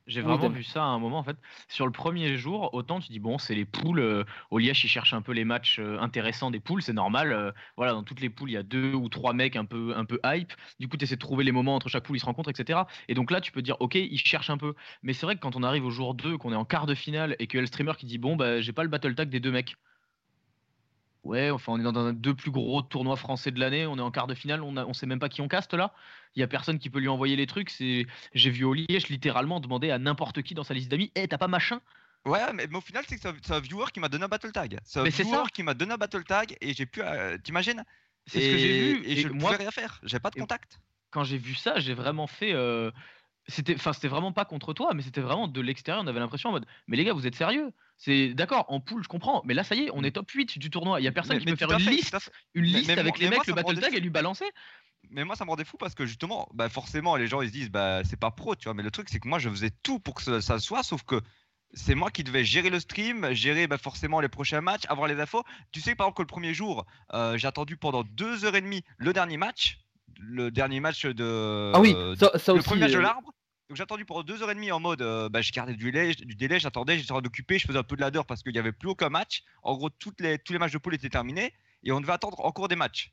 j'ai 0.08 0.22
vraiment 0.22 0.50
vu 0.50 0.64
ça 0.64 0.84
à 0.84 0.88
un 0.88 1.00
moment 1.00 1.20
en 1.20 1.24
fait. 1.24 1.38
Sur 1.68 1.86
le 1.86 1.92
premier 1.92 2.38
jour, 2.38 2.74
autant 2.74 3.00
tu 3.00 3.12
dis 3.12 3.20
bon, 3.20 3.38
c'est 3.38 3.56
les 3.56 3.66
poules. 3.66 4.00
Euh, 4.00 4.24
ils 4.60 4.74
cherchent 4.74 5.14
un 5.14 5.22
peu 5.22 5.32
les 5.32 5.46
matchs 5.46 5.80
intéressants 5.80 6.52
des 6.52 6.60
poules, 6.60 6.82
c'est 6.82 6.94
normal. 6.94 7.54
voilà, 7.78 7.94
dans 7.94 8.04
toutes 8.04 8.22
les 8.22 8.30
poules, 8.30 8.50
il 8.50 8.54
y 8.54 8.58
a 8.58 8.64
deux 8.64 8.94
ou 8.94 9.10
trois 9.10 9.34
mecs 9.34 9.56
un 9.56 9.66
peu, 9.66 9.94
un 9.96 10.06
peu 10.06 10.20
hype. 10.26 10.54
Du 10.80 10.88
coup, 10.88 10.98
tu 10.98 11.06
essaies 11.06 11.16
de 11.16 11.20
trouver 11.20 11.44
les 11.44 11.52
moments 11.52 11.76
entre 11.76 11.90
chaque 11.90 12.04
poule, 12.04 12.18
ils 12.18 12.20
se 12.20 12.26
rencontrent, 12.26 12.50
etc. 12.50 12.82
Et 13.08 13.14
donc 13.14 13.32
là, 13.32 13.42
tu 13.42 13.52
peux 13.52 13.62
dire 13.62 13.78
ok, 13.80 13.96
ils 13.96 14.18
cherchent 14.20 14.50
un 14.50 14.58
peu. 14.58 14.74
Mais 15.04 15.14
c'est 15.14 15.26
vrai 15.26 15.36
que 15.36 15.42
quand 15.42 15.56
on 15.56 15.64
arrive 15.64 15.86
au 15.86 15.92
jour 15.92 16.14
2, 16.16 16.38
qu'on 16.38 16.52
est 16.52 16.56
en 16.56 16.66
quart 16.66 16.86
de 16.86 16.96
finale 16.96 17.36
et 17.40 17.48
que 17.48 17.58
y 17.58 17.60
a 17.60 17.62
le 17.62 17.68
streamer 17.68 17.94
qui 17.98 18.06
dit 18.06 18.18
bon, 18.18 18.36
bah 18.36 18.62
j'ai 18.62 18.74
pas 18.74 18.84
le 18.84 18.90
battle 18.90 19.16
tag 19.16 19.30
des 19.30 19.40
deux 19.40 19.52
mecs. 19.52 19.76
Ouais, 21.26 21.50
enfin, 21.50 21.74
on 21.74 21.80
est 21.80 21.84
dans 21.84 21.98
un 21.98 22.14
deux 22.14 22.36
plus 22.36 22.52
gros 22.52 22.84
tournois 22.84 23.16
français 23.16 23.50
de 23.50 23.60
l'année. 23.60 23.88
On 23.88 23.98
est 23.98 24.02
en 24.02 24.12
quart 24.12 24.28
de 24.28 24.36
finale. 24.36 24.62
On, 24.62 24.78
on 24.78 24.94
sait 24.94 25.08
même 25.08 25.20
pas 25.20 25.28
qui 25.28 25.42
on 25.42 25.48
caste 25.48 25.74
là. 25.74 25.92
Il 26.36 26.40
y 26.40 26.44
a 26.44 26.48
personne 26.48 26.78
qui 26.78 26.92
peut 26.92 27.00
lui 27.00 27.08
envoyer 27.08 27.36
les 27.36 27.48
trucs. 27.48 27.72
C'est, 27.72 28.06
j'ai 28.34 28.52
vu 28.52 28.64
au 28.64 28.74
Liège 28.74 29.10
littéralement 29.10 29.60
demander 29.60 29.90
à 29.90 29.98
n'importe 29.98 30.44
qui 30.44 30.54
dans 30.54 30.64
sa 30.64 30.76
liste 30.76 30.90
d'amis, 30.90 31.12
"Eh, 31.16 31.28
t'as 31.28 31.40
pas 31.40 31.48
machin? 31.48 31.82
Ouais, 32.26 32.54
mais, 32.54 32.68
au 32.74 32.82
final, 32.82 33.04
c'est 33.08 33.18
que 33.18 33.22
c'est 33.22 33.54
un, 33.54 33.60
viewer 33.60 33.86
qui 33.92 34.00
m'a 34.00 34.10
donné 34.10 34.26
un 34.26 34.28
battle 34.28 34.52
tag. 34.52 34.80
C'est 34.84 35.00
un 35.00 35.04
viewer 35.04 35.44
qui 35.52 35.64
m'a 35.64 35.74
donné 35.74 35.94
un 35.94 35.98
battle 35.98 36.24
tag 36.24 36.56
et 36.62 36.74
j'ai 36.74 36.86
pu. 36.86 37.02
Euh, 37.02 37.38
t'imagines? 37.40 37.84
C'est 38.28 38.42
ce 38.42 38.52
que 38.52 38.58
j'ai 38.58 38.94
vu. 38.94 39.04
Et, 39.06 39.16
je 39.18 39.28
ne 39.28 39.40
pouvais 39.40 39.56
rien 39.56 39.72
faire. 39.72 40.00
J'ai 40.04 40.20
pas 40.20 40.30
de 40.30 40.40
contact. 40.40 40.80
Quand 41.10 41.24
j'ai 41.24 41.38
vu 41.38 41.56
ça, 41.56 41.80
j'ai 41.80 41.94
vraiment 41.94 42.28
fait. 42.28 42.54
Euh, 42.54 42.92
c'était 43.48 43.76
enfin 43.76 43.94
c'était 43.94 44.08
vraiment 44.08 44.32
pas 44.32 44.46
contre 44.46 44.74
toi 44.74 44.94
mais 44.94 45.02
c'était 45.02 45.22
vraiment 45.22 45.48
de 45.48 45.62
l'extérieur 45.62 46.04
on 46.04 46.08
avait 46.08 46.20
l'impression 46.20 46.50
en 46.50 46.54
mode 46.54 46.66
mais 46.88 46.98
les 46.98 47.04
gars 47.04 47.14
vous 47.14 47.28
êtes 47.28 47.36
sérieux? 47.36 47.72
C'est 47.98 48.34
d'accord 48.34 48.66
en 48.70 48.80
poule 48.80 49.04
je 49.04 49.08
comprends 49.08 49.42
mais 49.46 49.54
là 49.54 49.64
ça 49.64 49.76
y 49.76 49.84
est 49.84 49.90
on 49.94 50.04
est 50.04 50.12
top 50.12 50.30
8 50.30 50.58
du 50.60 50.70
tournoi 50.70 51.00
il 51.00 51.04
y 51.04 51.08
a 51.08 51.12
personne 51.12 51.40
qui 51.40 51.46
peut 51.46 51.56
faire 51.56 51.72
une 51.72 51.86
liste 51.86 52.18
une 52.54 52.66
liste 52.66 52.90
avec 52.90 53.20
les 53.20 53.30
mecs 53.30 53.46
le 53.48 53.54
battle 53.54 53.80
tag 53.80 53.94
et 53.94 54.00
lui 54.00 54.10
balancer 54.10 54.46
mais 55.12 55.24
moi 55.24 55.36
ça 55.36 55.46
me 55.46 55.52
rendait 55.52 55.66
fou 55.66 55.78
parce 55.78 55.94
que 55.94 56.06
justement 56.06 56.50
bah 56.54 56.70
forcément 56.70 57.16
les 57.16 57.28
gens 57.28 57.42
ils 57.42 57.50
se 57.50 57.54
disent 57.54 57.70
bah 57.70 58.04
c'est 58.04 58.20
pas 58.20 58.32
pro 58.32 58.56
tu 58.56 58.66
vois 58.66 58.74
mais 58.74 58.84
le 58.84 58.92
truc 58.92 59.10
c'est 59.10 59.20
que 59.20 59.28
moi 59.28 59.40
je 59.40 59.50
faisais 59.50 59.72
tout 59.84 60.00
pour 60.00 60.16
que 60.16 60.24
ça, 60.24 60.42
ça 60.42 60.60
soit 60.60 60.84
sauf 60.84 61.04
que 61.04 61.22
c'est 61.74 61.96
moi 61.96 62.10
qui 62.10 62.24
devais 62.24 62.46
gérer 62.46 62.70
le 62.70 62.80
stream, 62.80 63.34
gérer 63.34 63.68
bah, 63.68 63.78
forcément 63.78 64.22
les 64.22 64.30
prochains 64.30 64.62
matchs, 64.62 64.84
avoir 64.88 65.10
les 65.10 65.20
infos. 65.20 65.44
Tu 65.74 65.82
sais 65.82 65.94
par 65.94 66.08
exemple 66.08 66.18
que 66.18 66.22
le 66.22 66.28
premier 66.28 66.54
jour, 66.54 66.86
euh, 67.14 67.38
j'ai 67.38 67.48
attendu 67.48 67.76
pendant 67.76 68.04
deux 68.04 68.46
heures 68.46 68.56
et 68.56 68.62
demie 68.62 68.82
le 68.98 69.12
dernier 69.12 69.36
match 69.36 69.80
le 70.20 70.52
dernier 70.52 70.80
match 70.80 71.06
de. 71.06 71.72
Ah 71.74 71.80
oui, 71.80 71.96
ça, 72.18 72.54
le 72.54 72.60
aussi. 72.60 72.68
premier 72.68 72.82
match 72.82 72.92
de 72.92 72.98
euh, 72.98 73.02
l'arbre. 73.02 73.34
Donc 73.68 73.78
j'ai 73.78 73.84
attendu 73.84 74.06
pendant 74.06 74.22
deux 74.22 74.44
heures 74.44 74.52
et 74.52 74.56
demie 74.56 74.72
en 74.72 74.80
mode, 74.80 75.02
euh, 75.02 75.28
bah, 75.28 75.42
je 75.42 75.52
gardais 75.52 75.74
du 75.74 75.92
délai, 75.92 76.60
j'attendais, 76.60 77.00
j'étais 77.00 77.12
en 77.12 77.16
train 77.16 77.22
d'occuper, 77.24 77.58
je 77.58 77.66
faisais 77.66 77.80
un 77.80 77.84
peu 77.84 77.96
de 77.96 78.02
ladder 78.02 78.22
parce 78.28 78.44
qu'il 78.44 78.52
n'y 78.52 78.60
avait 78.60 78.72
plus 78.72 78.90
aucun 78.90 79.10
match. 79.10 79.44
En 79.64 79.76
gros, 79.76 79.90
les, 80.20 80.38
tous 80.38 80.54
les 80.54 80.60
matchs 80.60 80.74
de 80.74 80.78
poule 80.78 80.94
étaient 80.94 81.10
terminés 81.10 81.52
et 81.84 81.92
on 81.92 82.00
devait 82.00 82.14
attendre 82.14 82.40
encore 82.42 82.68
des 82.68 82.76
matchs. 82.76 83.12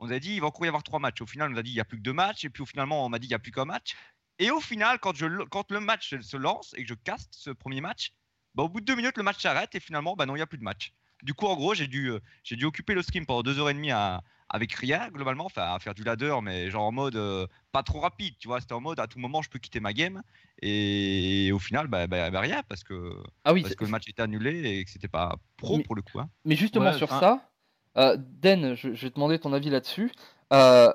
On 0.00 0.06
nous 0.06 0.12
a 0.12 0.18
dit, 0.18 0.34
il 0.34 0.40
va 0.40 0.48
encore 0.48 0.64
y 0.64 0.68
avoir 0.68 0.82
trois 0.82 0.98
matchs. 0.98 1.20
Au 1.20 1.26
final, 1.26 1.50
on 1.50 1.52
nous 1.52 1.58
a 1.58 1.62
dit, 1.62 1.70
il 1.70 1.74
n'y 1.74 1.80
a 1.80 1.84
plus 1.84 1.98
que 1.98 2.02
deux 2.02 2.12
matchs. 2.12 2.44
Et 2.44 2.50
puis 2.50 2.66
finalement, 2.66 3.06
on 3.06 3.08
m'a 3.08 3.20
dit, 3.20 3.26
il 3.26 3.30
n'y 3.30 3.34
a 3.34 3.38
plus 3.38 3.52
qu'un 3.52 3.64
match. 3.64 3.94
Et 4.40 4.50
au 4.50 4.60
final, 4.60 4.98
quand, 4.98 5.14
je, 5.14 5.44
quand 5.44 5.70
le 5.70 5.78
match 5.78 6.18
se 6.20 6.36
lance 6.36 6.74
et 6.76 6.82
que 6.82 6.88
je 6.88 6.94
caste 6.94 7.32
ce 7.34 7.50
premier 7.50 7.80
match, 7.80 8.12
bah, 8.56 8.64
au 8.64 8.68
bout 8.68 8.80
de 8.80 8.86
deux 8.86 8.96
minutes, 8.96 9.16
le 9.16 9.22
match 9.22 9.40
s'arrête 9.40 9.72
et 9.76 9.80
finalement, 9.80 10.16
bah, 10.16 10.26
non, 10.26 10.34
il 10.34 10.38
n'y 10.38 10.42
a 10.42 10.46
plus 10.46 10.58
de 10.58 10.64
match. 10.64 10.92
Du 11.22 11.34
coup, 11.34 11.46
en 11.46 11.54
gros, 11.54 11.74
j'ai 11.74 11.86
dû, 11.86 12.08
euh, 12.08 12.20
j'ai 12.42 12.56
dû 12.56 12.64
occuper 12.64 12.94
le 12.94 13.02
stream 13.02 13.26
pendant 13.26 13.42
deux 13.44 13.60
heures 13.60 13.70
et 13.70 13.74
demie 13.74 13.92
à, 13.92 14.24
avec 14.52 14.72
rien 14.74 15.08
globalement, 15.08 15.46
enfin 15.46 15.74
à 15.74 15.78
faire 15.78 15.94
du 15.94 16.04
ladder, 16.04 16.36
mais 16.42 16.70
genre 16.70 16.84
en 16.84 16.92
mode 16.92 17.16
euh, 17.16 17.46
pas 17.72 17.82
trop 17.82 18.00
rapide, 18.00 18.34
tu 18.38 18.48
vois. 18.48 18.60
C'était 18.60 18.74
en 18.74 18.80
mode 18.80 19.00
à 19.00 19.06
tout 19.06 19.18
moment 19.18 19.42
je 19.42 19.50
peux 19.50 19.58
quitter 19.58 19.80
ma 19.80 19.92
game 19.92 20.22
et, 20.60 21.50
au 21.52 21.58
final 21.58 21.88
bah, 21.88 22.06
bah, 22.06 22.30
bah, 22.30 22.40
rien 22.40 22.62
parce 22.68 22.84
que 22.84 23.16
ah 23.44 23.54
oui, 23.54 23.62
parce 23.62 23.74
que 23.74 23.84
le 23.84 23.90
match 23.90 24.08
était 24.08 24.22
annulé 24.22 24.62
et 24.62 24.84
que 24.84 24.90
c'était 24.90 25.08
pas 25.08 25.36
pro 25.56 25.80
pour 25.80 25.96
le 25.96 26.02
coup. 26.02 26.20
Hein. 26.20 26.28
Mais 26.44 26.54
justement 26.54 26.92
sur 26.92 27.08
ça, 27.08 27.48
euh, 27.96 28.16
Den, 28.18 28.74
je, 28.74 28.88
vais 28.90 29.10
te 29.10 29.14
demander 29.14 29.38
ton 29.38 29.52
avis 29.52 29.70
là-dessus. 29.70 30.12
Euh, 30.52 30.92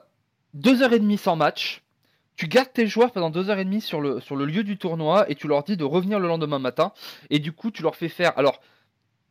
deux 0.54 0.84
heures 0.84 0.94
et 0.94 1.00
demie 1.00 1.18
sans 1.18 1.36
match. 1.36 1.84
Tu 2.36 2.48
gardes 2.48 2.72
tes 2.72 2.86
joueurs 2.86 3.12
pendant 3.12 3.32
deux 3.32 3.50
heures 3.50 3.58
et 3.58 3.66
demie 3.66 3.82
sur 3.82 4.00
le, 4.00 4.20
sur 4.20 4.36
le 4.36 4.46
lieu 4.46 4.64
du 4.64 4.78
tournoi 4.78 5.28
et 5.30 5.34
tu 5.34 5.48
leur 5.48 5.64
dis 5.64 5.76
de 5.76 5.84
revenir 5.84 6.20
le 6.20 6.28
lendemain 6.28 6.60
matin. 6.60 6.94
Et 7.32 7.40
du 7.40 7.52
coup, 7.52 7.72
tu 7.72 7.82
leur 7.82 7.96
fais 7.96 8.10
faire. 8.10 8.38
Alors, 8.38 8.62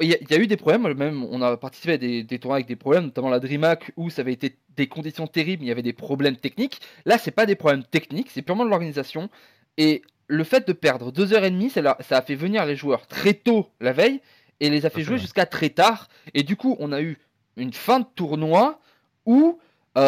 il 0.00 0.08
y, 0.08 0.34
a 0.34 0.38
eu 0.38 0.46
des 0.46 0.56
problèmes, 0.56 0.92
même 0.94 1.24
on 1.24 1.40
a 1.40 1.56
participé 1.56 1.94
à 1.94 1.98
des, 1.98 2.38
tournois 2.38 2.56
avec 2.56 2.66
des 2.66 2.76
problèmes, 2.76 3.04
notamment 3.04 3.30
la 3.30 3.40
DreamHack 3.40 3.92
où 3.96 4.10
ça 4.10 4.22
avait 4.22 4.34
été 4.34 4.58
des 4.76 4.88
conditions 4.88 5.26
terribles, 5.26 5.64
il 5.64 5.68
y 5.68 5.70
avait 5.70 5.82
des 5.82 5.94
problèmes 5.94 6.36
techniques. 6.36 6.80
Là, 7.06 7.16
c'est 7.16 7.30
pas 7.30 7.46
des 7.46 7.56
problèmes 7.56 7.84
techniques, 7.84 8.28
c'est 8.30 8.42
purement 8.42 8.64
de 8.64 8.70
l'organisation. 8.70 9.30
Et 9.78 10.02
le 10.26 10.44
fait 10.44 10.68
de 10.68 10.74
perdre 10.74 11.12
deux 11.12 11.32
heures 11.32 11.44
et 11.44 11.50
demie, 11.50 11.70
ça, 11.70 11.96
ça 12.00 12.18
a 12.18 12.22
fait 12.22 12.34
venir 12.34 12.66
les 12.66 12.76
joueurs 12.76 13.06
très 13.06 13.32
tôt 13.32 13.70
la 13.80 13.92
veille 13.92 14.20
et 14.60 14.68
les 14.68 14.84
a 14.84 14.90
fait 14.90 15.02
jouer 15.02 15.18
jusqu'à 15.18 15.46
très 15.46 15.70
tard. 15.70 16.08
Et 16.34 16.42
du 16.42 16.56
coup, 16.56 16.76
on 16.78 16.92
a 16.92 17.00
eu 17.00 17.18
une 17.56 17.72
fin 17.72 18.00
de 18.00 18.06
tournoi 18.14 18.80
où 19.24 19.58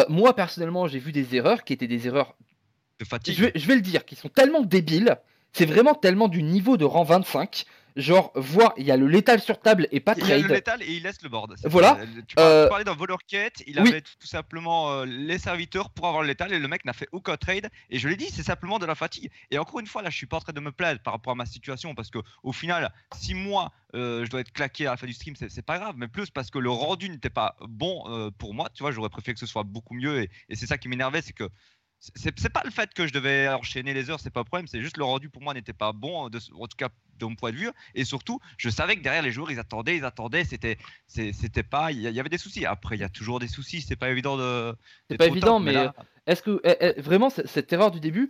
moi 0.07 0.35
personnellement 0.35 0.87
j'ai 0.87 0.99
vu 0.99 1.11
des 1.11 1.35
erreurs 1.35 1.63
qui 1.63 1.73
étaient 1.73 1.87
des 1.87 2.05
erreurs 2.05 2.35
de 2.99 3.05
fatigue. 3.05 3.35
Je 3.35 3.45
vais, 3.45 3.51
je 3.55 3.67
vais 3.67 3.73
le 3.73 3.81
dire, 3.81 4.05
qui 4.05 4.15
sont 4.15 4.29
tellement 4.29 4.61
débiles. 4.61 5.17
C'est 5.51 5.65
vraiment 5.65 5.95
tellement 5.95 6.27
du 6.27 6.43
niveau 6.43 6.77
de 6.77 6.85
rang 6.85 7.03
25 7.03 7.65
Genre, 7.95 8.31
voir, 8.35 8.73
il 8.77 8.85
y 8.85 8.91
a 8.91 8.97
le 8.97 9.07
létal 9.07 9.39
sur 9.39 9.59
table 9.59 9.87
et 9.91 9.99
pas 9.99 10.15
trade. 10.15 10.29
Il 10.29 10.41
y 10.41 10.43
a 10.43 10.47
le 10.47 10.53
létal 10.53 10.83
et 10.83 10.93
il 10.93 11.03
laisse 11.03 11.21
le 11.21 11.29
board. 11.29 11.55
Voilà. 11.63 11.99
Tu 12.27 12.35
parlais, 12.35 12.81
euh, 12.81 12.83
d'un 12.83 12.93
voleur 12.93 13.19
quête, 13.25 13.63
il 13.67 13.79
avait 13.79 14.01
tout 14.01 14.27
simplement 14.27 14.91
euh, 14.91 15.05
les 15.05 15.37
serviteurs 15.37 15.89
pour 15.89 16.07
avoir 16.07 16.21
le 16.21 16.27
létal 16.27 16.53
et 16.53 16.59
le 16.59 16.67
mec 16.67 16.85
n'a 16.85 16.93
fait 16.93 17.09
aucun 17.11 17.37
trade. 17.37 17.69
Et 17.89 17.99
je 17.99 18.07
l'ai 18.07 18.15
dit, 18.15 18.29
c'est 18.29 18.43
simplement 18.43 18.79
de 18.79 18.85
la 18.85 18.95
fatigue. 18.95 19.29
Et 19.51 19.57
encore 19.57 19.79
une 19.79 19.87
fois, 19.87 20.01
là, 20.01 20.09
je 20.09 20.17
suis 20.17 20.25
pas 20.25 20.37
en 20.37 20.41
train 20.41 20.53
de 20.53 20.59
me 20.59 20.71
plaindre 20.71 21.01
par 21.01 21.13
rapport 21.13 21.31
à 21.31 21.35
ma 21.35 21.45
situation 21.45 21.95
parce 21.95 22.09
que 22.09 22.19
au 22.43 22.51
final, 22.51 22.91
si 23.15 23.33
moi 23.33 23.71
euh, 23.95 24.23
je 24.25 24.29
dois 24.29 24.41
être 24.41 24.51
claqué 24.51 24.87
à 24.87 24.91
la 24.91 24.97
fin 24.97 25.07
du 25.07 25.13
stream, 25.13 25.35
c'est 25.35 25.65
pas 25.65 25.79
grave, 25.79 25.95
mais 25.97 26.07
plus 26.07 26.29
parce 26.29 26.51
que 26.51 26.59
le 26.59 26.69
rendu 26.69 27.09
n'était 27.09 27.29
pas 27.29 27.55
bon 27.67 28.31
pour 28.37 28.53
moi. 28.53 28.69
Tu 28.73 28.83
vois, 28.83 28.91
j'aurais 28.91 29.09
préféré 29.09 29.33
que 29.33 29.39
ce 29.39 29.45
soit 29.45 29.63
beaucoup 29.63 29.93
mieux 29.93 30.21
et, 30.21 30.29
et 30.49 30.55
c'est 30.55 30.67
ça 30.67 30.77
qui 30.77 30.87
m'énervait, 30.87 31.21
c'est 31.21 31.33
que 31.33 31.49
c'est 31.99 32.53
pas 32.53 32.61
le 32.63 32.71
fait 32.71 32.93
que 32.93 33.07
je 33.07 33.13
devais 33.13 33.49
enchaîner 33.49 33.93
les 33.93 34.09
heures, 34.09 34.19
c'est 34.19 34.29
pas 34.29 34.39
le 34.39 34.45
problème, 34.45 34.67
c'est 34.67 34.81
juste 34.81 34.97
le 34.97 35.03
rendu 35.03 35.29
pour 35.29 35.41
moi 35.41 35.53
n'était 35.53 35.73
pas 35.73 35.91
bon, 35.91 36.25
en 36.25 36.29
tout 36.29 36.77
cas 36.77 36.89
de 37.17 37.25
mon 37.25 37.35
point 37.35 37.51
de 37.51 37.57
vue. 37.57 37.69
Et 37.93 38.05
surtout, 38.05 38.39
je 38.57 38.69
savais 38.69 38.95
que 38.95 39.01
derrière 39.01 39.21
les 39.21 39.31
joueurs, 39.31 39.51
ils 39.51 39.59
attendaient, 39.59 39.97
ils 39.97 40.05
attendaient, 40.05 40.45
c'était, 40.45 40.77
c'était 41.07 41.63
pas, 41.63 41.91
il 41.91 41.99
y 41.99 42.19
avait 42.19 42.29
des 42.29 42.37
soucis. 42.37 42.65
Après, 42.65 42.95
il 42.95 43.01
y 43.01 43.03
a 43.03 43.09
toujours 43.09 43.39
des 43.39 43.47
soucis, 43.47 43.81
c'est 43.81 43.97
pas 43.97 44.09
évident 44.09 44.37
de. 44.37 44.73
C'est 45.09 45.17
pas 45.17 45.27
évident, 45.27 45.59
mais, 45.59 45.75
est-ce 46.25 46.41
que 46.41 46.61
eh, 46.63 47.01
vraiment 47.01 47.29
cette 47.29 47.73
erreur 47.73 47.91
du 47.91 47.99
début, 47.99 48.29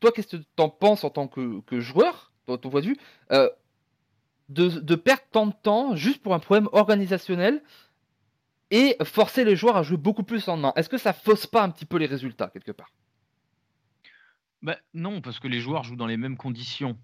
toi, 0.00 0.12
qu'est-ce 0.12 0.36
que 0.36 0.42
tu 0.42 0.44
en 0.58 0.68
penses 0.68 1.04
en 1.04 1.10
tant 1.10 1.28
que, 1.28 1.62
joueur, 1.80 2.32
ton 2.46 2.58
point 2.58 2.80
de 2.80 2.86
vue, 2.86 2.96
euh, 3.32 3.48
de, 4.50 4.68
de 4.68 4.94
perdre 4.96 5.22
tant 5.30 5.46
de 5.46 5.54
temps 5.62 5.96
juste 5.96 6.22
pour 6.22 6.34
un 6.34 6.40
problème 6.40 6.68
organisationnel? 6.72 7.62
et 8.70 8.96
forcer 9.02 9.44
les 9.44 9.56
joueurs 9.56 9.76
à 9.76 9.82
jouer 9.82 9.96
beaucoup 9.96 10.22
plus 10.22 10.48
en 10.48 10.56
main? 10.56 10.72
Est-ce 10.76 10.88
que 10.88 10.98
ça 10.98 11.12
fausse 11.12 11.46
pas 11.46 11.62
un 11.62 11.70
petit 11.70 11.86
peu 11.86 11.96
les 11.96 12.06
résultats 12.06 12.48
quelque 12.48 12.72
part? 12.72 12.90
Bah, 14.62 14.78
Non, 14.94 15.20
parce 15.20 15.38
que 15.38 15.48
les 15.48 15.60
joueurs 15.60 15.84
jouent 15.84 15.96
dans 15.96 16.06
les 16.06 16.16
mêmes 16.16 16.36
conditions. 16.36 16.98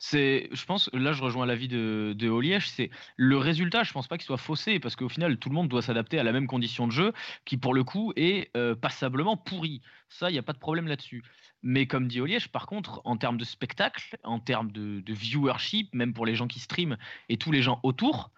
C'est, 0.00 0.48
je 0.52 0.64
pense, 0.64 0.88
là 0.92 1.12
je 1.12 1.22
rejoins 1.22 1.44
l'avis 1.44 1.66
de, 1.66 2.14
de 2.16 2.28
Oliège, 2.28 2.70
c'est 2.70 2.88
le 3.16 3.36
résultat, 3.36 3.82
je 3.82 3.92
pense 3.92 4.06
pas 4.06 4.16
qu'il 4.16 4.26
soit 4.26 4.36
faussé, 4.36 4.78
parce 4.78 4.94
qu'au 4.94 5.08
final 5.08 5.38
tout 5.38 5.48
le 5.48 5.56
monde 5.56 5.66
doit 5.66 5.82
s'adapter 5.82 6.20
à 6.20 6.22
la 6.22 6.30
même 6.30 6.46
condition 6.46 6.86
de 6.86 6.92
jeu, 6.92 7.12
qui 7.44 7.56
pour 7.56 7.74
le 7.74 7.82
coup 7.82 8.12
est 8.14 8.56
euh, 8.56 8.76
passablement 8.76 9.36
pourri. 9.36 9.82
Ça, 10.08 10.30
il 10.30 10.34
n'y 10.34 10.38
a 10.38 10.42
pas 10.42 10.52
de 10.52 10.58
problème 10.58 10.86
là-dessus. 10.86 11.24
Mais 11.62 11.86
comme 11.86 12.06
dit 12.06 12.20
Oliège, 12.20 12.48
par 12.48 12.66
contre, 12.66 13.00
en 13.04 13.16
termes 13.16 13.38
de 13.38 13.44
spectacle, 13.44 14.16
en 14.22 14.38
termes 14.38 14.70
de, 14.70 15.02
viewership, 15.12 15.92
même 15.94 16.14
pour 16.14 16.26
les 16.26 16.36
gens 16.36 16.46
qui 16.46 16.60
streament 16.60 16.96
et 17.28 17.36
tous 17.36 17.50
les 17.50 17.62
gens 17.62 17.80
autour, 17.82 18.30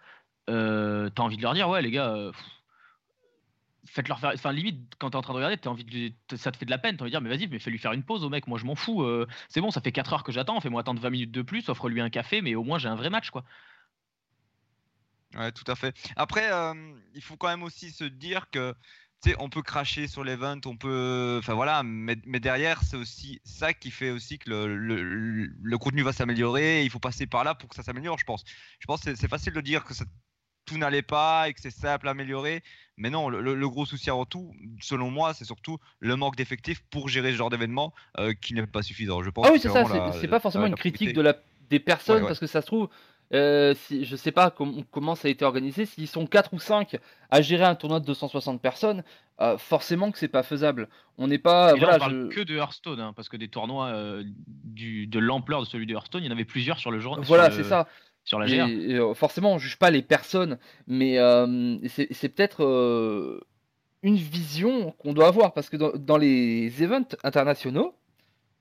euh, 0.49 1.09
t'as 1.11 1.21
envie 1.21 1.37
de 1.37 1.43
leur 1.43 1.53
dire, 1.53 1.69
ouais, 1.69 1.83
les 1.83 1.91
gars, 1.91 2.09
euh, 2.09 2.31
faites-leur 3.85 4.19
faire. 4.19 4.31
Enfin, 4.33 4.51
limite, 4.51 4.93
quand 4.99 5.11
t'es 5.11 5.15
en 5.15 5.21
train 5.21 5.33
de 5.33 5.37
regarder, 5.37 5.57
as 5.63 5.67
envie 5.69 5.83
de, 5.85 6.35
ça 6.37 6.51
te 6.51 6.57
fait 6.57 6.65
de 6.65 6.71
la 6.71 6.77
peine. 6.77 6.97
T'as 6.97 7.03
envie 7.03 7.11
de 7.11 7.17
dire, 7.17 7.21
mais 7.21 7.29
vas-y, 7.29 7.47
mais 7.47 7.59
fais 7.59 7.71
lui 7.71 7.79
faire 7.79 7.93
une 7.93 8.03
pause 8.03 8.23
au 8.23 8.29
mec, 8.29 8.47
moi 8.47 8.57
je 8.59 8.65
m'en 8.65 8.75
fous. 8.75 9.03
Euh, 9.03 9.27
c'est 9.49 9.61
bon, 9.61 9.71
ça 9.71 9.81
fait 9.81 9.91
4 9.91 10.13
heures 10.13 10.23
que 10.23 10.31
j'attends, 10.31 10.59
fais-moi 10.59 10.81
attendre 10.81 11.01
20 11.01 11.09
minutes 11.09 11.31
de 11.31 11.41
plus, 11.41 11.69
offre-lui 11.69 12.01
un 12.01 12.09
café, 12.09 12.41
mais 12.41 12.55
au 12.55 12.63
moins 12.63 12.79
j'ai 12.79 12.87
un 12.89 12.95
vrai 12.95 13.09
match, 13.09 13.29
quoi. 13.31 13.43
Ouais, 15.35 15.51
tout 15.51 15.63
à 15.67 15.75
fait. 15.75 15.95
Après, 16.15 16.49
il 17.13 17.21
faut 17.23 17.37
quand 17.37 17.47
même 17.47 17.63
aussi 17.63 17.91
se 17.91 18.03
dire 18.03 18.49
que. 18.49 18.75
Tu 19.23 19.29
sais, 19.29 19.35
on 19.39 19.49
peut 19.49 19.61
cracher 19.61 20.07
sur 20.07 20.23
l'event, 20.23 20.59
on 20.65 20.77
peut. 20.77 21.37
Enfin 21.39 21.53
voilà, 21.53 21.83
mais, 21.83 22.17
mais 22.25 22.39
derrière, 22.39 22.81
c'est 22.83 22.97
aussi 22.97 23.39
ça 23.45 23.71
qui 23.73 23.91
fait 23.91 24.09
aussi 24.09 24.39
que 24.39 24.49
le, 24.49 24.75
le, 24.77 25.45
le 25.45 25.77
contenu 25.77 26.01
va 26.01 26.11
s'améliorer. 26.11 26.83
Il 26.83 26.89
faut 26.89 26.99
passer 26.99 27.27
par 27.27 27.43
là 27.43 27.53
pour 27.53 27.69
que 27.69 27.75
ça 27.75 27.83
s'améliore, 27.83 28.17
je 28.17 28.25
pense. 28.25 28.43
Je 28.79 28.85
pense 28.87 29.03
que 29.03 29.15
c'est 29.15 29.27
facile 29.27 29.53
de 29.53 29.61
dire 29.61 29.85
que 29.85 29.93
tout 30.65 30.77
n'allait 30.77 31.03
pas 31.03 31.49
et 31.49 31.53
que 31.53 31.61
c'est 31.61 31.71
simple 31.71 32.07
à 32.07 32.11
améliorer. 32.11 32.63
Mais 33.01 33.09
non, 33.09 33.29
le, 33.29 33.67
gros 33.67 33.87
souci 33.87 34.11
avant 34.11 34.25
tout, 34.25 34.53
selon 34.79 35.09
moi, 35.09 35.33
c'est 35.33 35.43
surtout 35.43 35.79
le 35.99 36.15
manque 36.15 36.35
d'effectifs 36.35 36.83
pour 36.91 37.09
gérer 37.09 37.31
ce 37.31 37.35
genre 37.35 37.49
d'événement 37.49 37.95
euh, 38.19 38.33
qui 38.39 38.53
n'est 38.53 38.67
pas 38.67 38.83
suffisant. 38.83 39.23
Je 39.23 39.31
pense. 39.31 39.47
Ah 39.47 39.51
oui, 39.51 39.59
c'est 39.59 39.69
ça. 39.69 39.83
C'est 40.21 40.27
pas 40.27 40.39
forcément 40.39 40.67
une 40.67 40.75
critique 40.75 41.13
de 41.13 41.21
la, 41.21 41.35
des 41.71 41.79
personnes 41.79 42.21
parce 42.21 42.39
que 42.39 42.45
ça 42.45 42.61
se 42.61 42.67
trouve. 42.67 42.89
Euh, 43.33 43.73
si, 43.87 44.03
je 44.05 44.15
sais 44.15 44.31
pas 44.31 44.53
comment 44.91 45.15
ça 45.15 45.29
a 45.29 45.31
été 45.31 45.43
organisé. 45.43 45.87
S'ils 45.87 46.07
sont 46.07 46.27
4 46.27 46.53
ou 46.53 46.59
5 46.59 46.99
à 47.31 47.41
gérer 47.41 47.63
un 47.63 47.75
tournoi 47.75 47.99
de 48.01 48.05
260 48.05 48.61
personnes, 48.61 49.03
euh, 49.39 49.57
forcément 49.57 50.11
que 50.11 50.19
c'est 50.19 50.27
pas 50.27 50.43
faisable. 50.43 50.87
On 51.17 51.27
n'est 51.27 51.39
pas. 51.39 51.73
voilà, 51.73 51.95
on 51.95 51.99
parle 51.99 52.29
que 52.29 52.41
de 52.41 52.55
Hearthstone, 52.55 52.99
hein, 52.99 53.13
parce 53.15 53.29
que 53.29 53.37
des 53.37 53.47
tournois 53.47 54.21
du, 54.45 55.07
de 55.07 55.17
l'ampleur 55.17 55.61
de 55.61 55.65
celui 55.65 55.87
de 55.87 55.93
Hearthstone, 55.93 56.23
il 56.23 56.27
y 56.27 56.29
en 56.29 56.33
avait 56.33 56.45
plusieurs 56.45 56.77
sur 56.77 56.91
le 56.91 56.99
jour. 56.99 57.19
Voilà, 57.23 57.49
c'est 57.49 57.63
ça 57.63 57.87
sur 58.23 58.39
la 58.39 58.45
euh, 58.47 59.13
forcément, 59.13 59.53
on 59.53 59.57
juge 59.57 59.77
pas 59.77 59.89
les 59.89 60.01
personnes, 60.01 60.57
mais 60.87 61.17
euh, 61.17 61.77
c'est 61.87 62.29
peut-être 62.29 62.63
euh, 62.63 63.41
une 64.03 64.15
vision 64.15 64.91
qu'on 64.99 65.13
doit 65.13 65.27
avoir 65.27 65.53
parce 65.53 65.69
que 65.69 65.77
dans, 65.77 66.17
les 66.17 66.83
events 66.83 67.15
internationaux, 67.23 67.95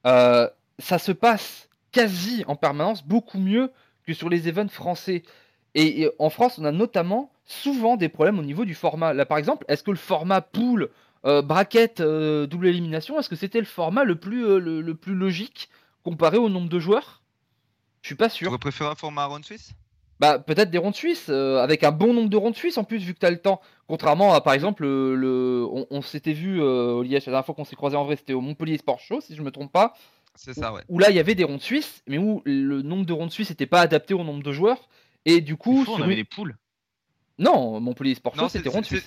ça 0.04 0.98
se 0.98 1.12
passe 1.12 1.68
quasi 1.92 2.44
en 2.46 2.56
permanence 2.56 3.04
beaucoup 3.04 3.38
mieux 3.38 3.70
que 4.06 4.14
sur 4.14 4.28
les 4.28 4.48
events 4.48 4.68
français. 4.68 5.22
Et, 5.74 6.08
en 6.18 6.30
France, 6.30 6.58
on 6.58 6.64
a 6.64 6.72
notamment 6.72 7.30
souvent 7.44 7.96
des 7.96 8.08
problèmes 8.08 8.38
au 8.38 8.42
niveau 8.42 8.64
du 8.64 8.74
format. 8.74 9.12
Là, 9.12 9.26
par 9.26 9.38
exemple, 9.38 9.64
est-ce 9.68 9.82
que 9.82 9.90
le 9.90 9.96
format 9.98 10.40
pool, 10.40 10.88
bracket, 11.22 12.00
double 12.00 12.66
élimination, 12.66 13.18
est-ce 13.18 13.28
que 13.28 13.36
c'était 13.36 13.60
le 13.60 13.66
format 13.66 14.04
le 14.04 14.16
plus, 14.16 14.58
le 14.58 14.94
plus 14.94 15.14
logique 15.14 15.68
comparé 16.02 16.38
au 16.38 16.48
nombre 16.48 16.70
de 16.70 16.78
joueurs? 16.80 17.19
Je 18.02 18.08
suis 18.08 18.14
pas 18.16 18.28
sûr. 18.28 18.46
Tu 18.46 18.48
aurais 18.48 18.58
préféré 18.58 18.90
un 18.90 18.94
format 18.94 19.26
ronde 19.26 19.44
suisse? 19.44 19.72
Bah, 20.20 20.38
peut-être 20.38 20.70
des 20.70 20.78
rondes 20.78 20.94
suisses, 20.94 21.28
euh, 21.30 21.62
avec 21.62 21.82
un 21.82 21.92
bon 21.92 22.12
nombre 22.12 22.28
de 22.28 22.36
rondes 22.36 22.54
suisses 22.54 22.76
en 22.76 22.84
plus, 22.84 22.98
vu 22.98 23.14
que 23.14 23.18
tu 23.20 23.26
as 23.26 23.30
le 23.30 23.40
temps. 23.40 23.60
Contrairement 23.86 24.34
à, 24.34 24.42
par 24.42 24.52
exemple, 24.52 24.84
le, 24.84 25.66
on, 25.90 26.02
s'était 26.02 26.34
vu 26.34 26.60
euh, 26.60 26.92
au 26.92 27.02
Liège, 27.02 27.24
la 27.24 27.32
dernière 27.32 27.46
fois 27.46 27.54
qu'on 27.54 27.64
s'est 27.64 27.76
croisé 27.76 27.96
en 27.96 28.04
vrai, 28.04 28.16
c'était 28.16 28.34
au 28.34 28.42
Montpellier 28.42 28.76
Sport 28.76 29.00
Show, 29.00 29.22
si 29.22 29.34
je 29.34 29.42
me 29.42 29.50
trompe 29.50 29.72
pas. 29.72 29.94
C'est 30.34 30.52
ça, 30.52 30.72
ouais. 30.74 30.82
Où 30.88 30.98
là, 30.98 31.10
il 31.10 31.16
y 31.16 31.20
avait 31.20 31.34
des 31.34 31.44
rondes 31.44 31.62
suisses, 31.62 32.02
mais 32.06 32.18
où 32.18 32.42
le 32.44 32.82
nombre 32.82 33.06
de 33.06 33.12
rondes 33.14 33.32
suisses 33.32 33.48
n'était 33.48 33.66
pas 33.66 33.80
adapté 33.80 34.12
au 34.12 34.22
nombre 34.22 34.42
de 34.42 34.52
joueurs. 34.52 34.88
Et 35.24 35.40
du 35.40 35.56
coup. 35.56 35.84
on 35.88 36.02
avait 36.02 36.16
des 36.16 36.24
poules. 36.24 36.56
Non, 37.40 37.80
Montpellier 37.80 38.14
Sport 38.14 38.36
Show, 38.36 38.48
c'était 38.50 38.68
Ron 38.68 38.82
Suisse. 38.82 39.02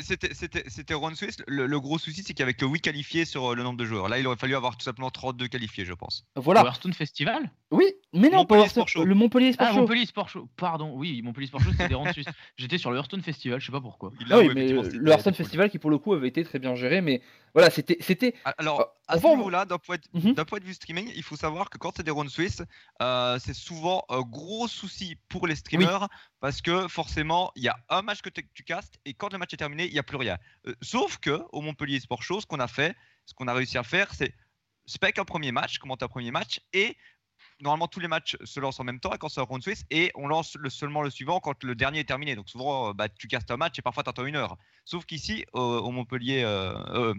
C'était 0.67 0.93
Ron 0.95 1.13
Suisse. 1.13 1.37
Le, 1.45 1.79
gros 1.79 1.99
souci, 1.99 2.23
c'est 2.23 2.33
qu'il 2.33 2.39
y 2.39 2.43
avait 2.43 2.55
que 2.55 2.65
8 2.65 2.81
qualifiés 2.81 3.25
sur 3.25 3.51
euh, 3.51 3.55
le 3.55 3.61
nombre 3.61 3.77
de 3.77 3.85
joueurs. 3.85 4.09
Là, 4.09 4.17
il 4.17 4.25
aurait 4.25 4.37
fallu 4.37 4.55
avoir 4.55 4.75
tout 4.75 4.83
simplement 4.83 5.11
32 5.11 5.47
qualifiés, 5.47 5.85
je 5.85 5.93
pense. 5.93 6.25
Voilà. 6.35 6.61
Hearthstone 6.61 6.93
Festival? 6.93 7.51
Oui, 7.69 7.85
mais 8.13 8.29
non, 8.29 8.39
Montpellier 8.39 8.67
Sport 8.69 8.87
Show. 8.87 9.05
le 9.05 9.15
Montpellier 9.15 9.53
Sport 9.53 9.67
ah, 9.69 9.73
Show. 9.73 9.79
Montpellier 9.81 10.05
Sport 10.05 10.29
Show. 10.29 10.47
Pardon, 10.55 10.93
oui, 10.95 11.21
Montpellier 11.23 11.47
Sport 11.47 11.61
Show, 11.61 11.71
c'était 11.71 11.89
des 11.89 12.13
Suisse. 12.13 12.27
J'étais 12.57 12.77
sur 12.77 12.91
le 12.91 12.97
Hearthstone 12.97 13.21
Festival, 13.21 13.59
je 13.59 13.65
sais 13.65 13.71
pas 13.71 13.81
pourquoi. 13.81 14.11
Ah 14.29 14.39
oui, 14.39 14.51
mais 14.53 14.67
le 14.67 15.11
Hearthstone 15.11 15.33
Festival 15.33 15.69
qui, 15.69 15.79
pour 15.79 15.89
le 15.89 15.97
coup, 15.97 16.13
avait 16.13 16.27
été 16.27 16.43
très 16.43 16.59
bien 16.59 16.75
géré, 16.75 17.01
mais 17.01 17.21
voilà, 17.53 17.69
c'était. 17.69 17.97
c'était. 17.99 18.35
Ah, 18.45 18.53
alors, 18.57 18.81
euh, 18.81 18.85
à 19.07 19.19
ce 19.19 19.27
niveau-là, 19.27 19.65
d'un 19.65 19.77
point, 19.77 19.97
mhm. 20.13 20.35
point, 20.35 20.59
de 20.59 20.65
vue 20.65 20.73
streaming, 20.73 21.11
il 21.15 21.23
faut 21.23 21.35
savoir 21.35 21.69
que 21.69 21.77
quand 21.77 21.91
c'est 21.95 22.03
des 22.03 22.11
rounds 22.11 22.31
suisses, 22.31 22.63
euh, 23.01 23.37
c'est 23.39 23.53
souvent 23.53 24.03
un 24.09 24.21
gros 24.21 24.67
souci 24.67 25.17
pour 25.29 25.47
les 25.47 25.55
streamers 25.55 26.07
parce 26.39 26.61
que 26.61 26.87
forcément, 26.87 27.51
il 27.55 27.63
y 27.63 27.67
a 27.67 27.77
un 27.89 28.01
match 28.01 28.21
que 28.21 28.29
tu 28.29 28.63
castes 28.63 28.99
et 29.05 29.13
quand 29.13 29.31
le 29.31 29.39
match 29.39 29.53
est 29.53 29.57
terminé, 29.57 29.85
il 29.85 29.93
n'y 29.93 29.99
a 29.99 30.03
plus 30.03 30.17
rien. 30.17 30.37
Euh, 30.67 30.75
sauf 30.81 31.17
que 31.17 31.41
au 31.51 31.61
Montpellier 31.61 31.99
Sport 31.99 32.23
Show, 32.23 32.41
ce 32.41 32.45
qu'on 32.45 32.59
a 32.59 32.67
fait, 32.67 32.95
ce 33.25 33.33
qu'on 33.33 33.47
a 33.47 33.53
réussi 33.53 33.77
à 33.77 33.83
faire, 33.83 34.13
c'est 34.13 34.33
spec 34.85 35.17
un 35.19 35.25
premier 35.25 35.51
match, 35.51 35.77
commenter 35.77 36.05
un 36.05 36.09
premier 36.09 36.31
match 36.31 36.59
et 36.73 36.97
normalement 37.61 37.87
tous 37.87 37.99
les 37.99 38.07
matchs 38.07 38.37
se 38.43 38.59
lancent 38.59 38.79
en 38.79 38.83
même 38.83 38.99
temps 38.99 39.11
quand 39.19 39.29
c'est 39.29 39.41
un 39.41 39.43
round 39.43 39.61
suisse 39.61 39.83
et 39.89 40.11
on 40.15 40.27
lance 40.27 40.55
le, 40.55 40.69
seulement 40.69 41.01
le 41.01 41.09
suivant 41.09 41.39
quand 41.39 41.63
le 41.63 41.75
dernier 41.75 41.99
est 41.99 42.07
terminé. 42.07 42.35
Donc 42.35 42.49
souvent, 42.49 42.89
euh, 42.89 42.93
bah, 42.93 43.09
tu 43.09 43.27
castes 43.27 43.51
un 43.51 43.57
match 43.57 43.77
et 43.79 43.81
parfois 43.81 44.03
tu 44.03 44.09
attends 44.09 44.25
une 44.25 44.35
heure. 44.35 44.57
Sauf 44.85 45.05
qu'ici, 45.05 45.45
au, 45.53 45.91
Montpellier, 45.91 46.43
euh, 46.43 47.13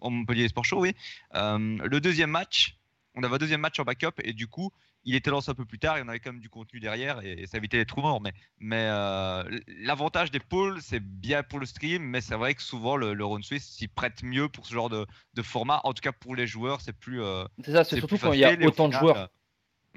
au 0.00 0.10
Montpellier 0.10 0.48
Sport 0.48 0.64
Show, 0.64 0.80
oui, 0.80 0.94
le 1.32 1.98
deuxième 1.98 2.30
match, 2.30 2.76
on 3.14 3.22
avait 3.22 3.34
un 3.34 3.38
deuxième 3.38 3.60
match 3.60 3.78
en 3.80 3.84
backup 3.84 4.20
et 4.22 4.32
du 4.32 4.46
coup, 4.46 4.70
il 5.04 5.14
était 5.14 5.30
lancé 5.30 5.50
un 5.50 5.54
peu 5.54 5.64
plus 5.64 5.78
tard 5.78 5.96
et 5.96 6.02
on 6.02 6.08
avait 6.08 6.20
quand 6.20 6.32
même 6.32 6.40
du 6.40 6.50
contenu 6.50 6.80
derrière 6.80 7.24
et, 7.24 7.46
ça 7.46 7.56
évitait 7.56 7.78
les 7.78 7.86
trous 7.86 8.02
morts. 8.02 8.20
Mais, 8.20 8.32
mais 8.58 8.86
euh, 8.90 9.42
l'avantage 9.66 10.30
des 10.30 10.40
pôles, 10.40 10.80
c'est 10.82 11.00
bien 11.00 11.42
pour 11.42 11.58
le 11.58 11.66
stream, 11.66 12.02
mais 12.02 12.20
c'est 12.20 12.34
vrai 12.34 12.54
que 12.54 12.62
souvent 12.62 12.96
le, 12.96 13.14
le 13.14 13.24
round 13.24 13.42
suisse 13.42 13.64
s'y 13.64 13.88
prête 13.88 14.22
mieux 14.22 14.48
pour 14.48 14.66
ce 14.66 14.74
genre 14.74 14.90
de, 14.90 15.06
de, 15.34 15.42
format. 15.42 15.80
En 15.84 15.94
tout 15.94 16.02
cas, 16.02 16.12
pour 16.12 16.34
les 16.34 16.46
joueurs, 16.46 16.80
c'est 16.80 16.92
plus. 16.92 17.22
Euh, 17.22 17.44
c'est 17.64 17.72
ça, 17.72 17.84
c'est 17.84 17.98
surtout 17.98 18.18
quand 18.18 18.32
il 18.32 18.40
y 18.40 18.44
a 18.44 18.52
autant 18.66 18.88
de 18.88 18.94
joueurs. 18.94 19.30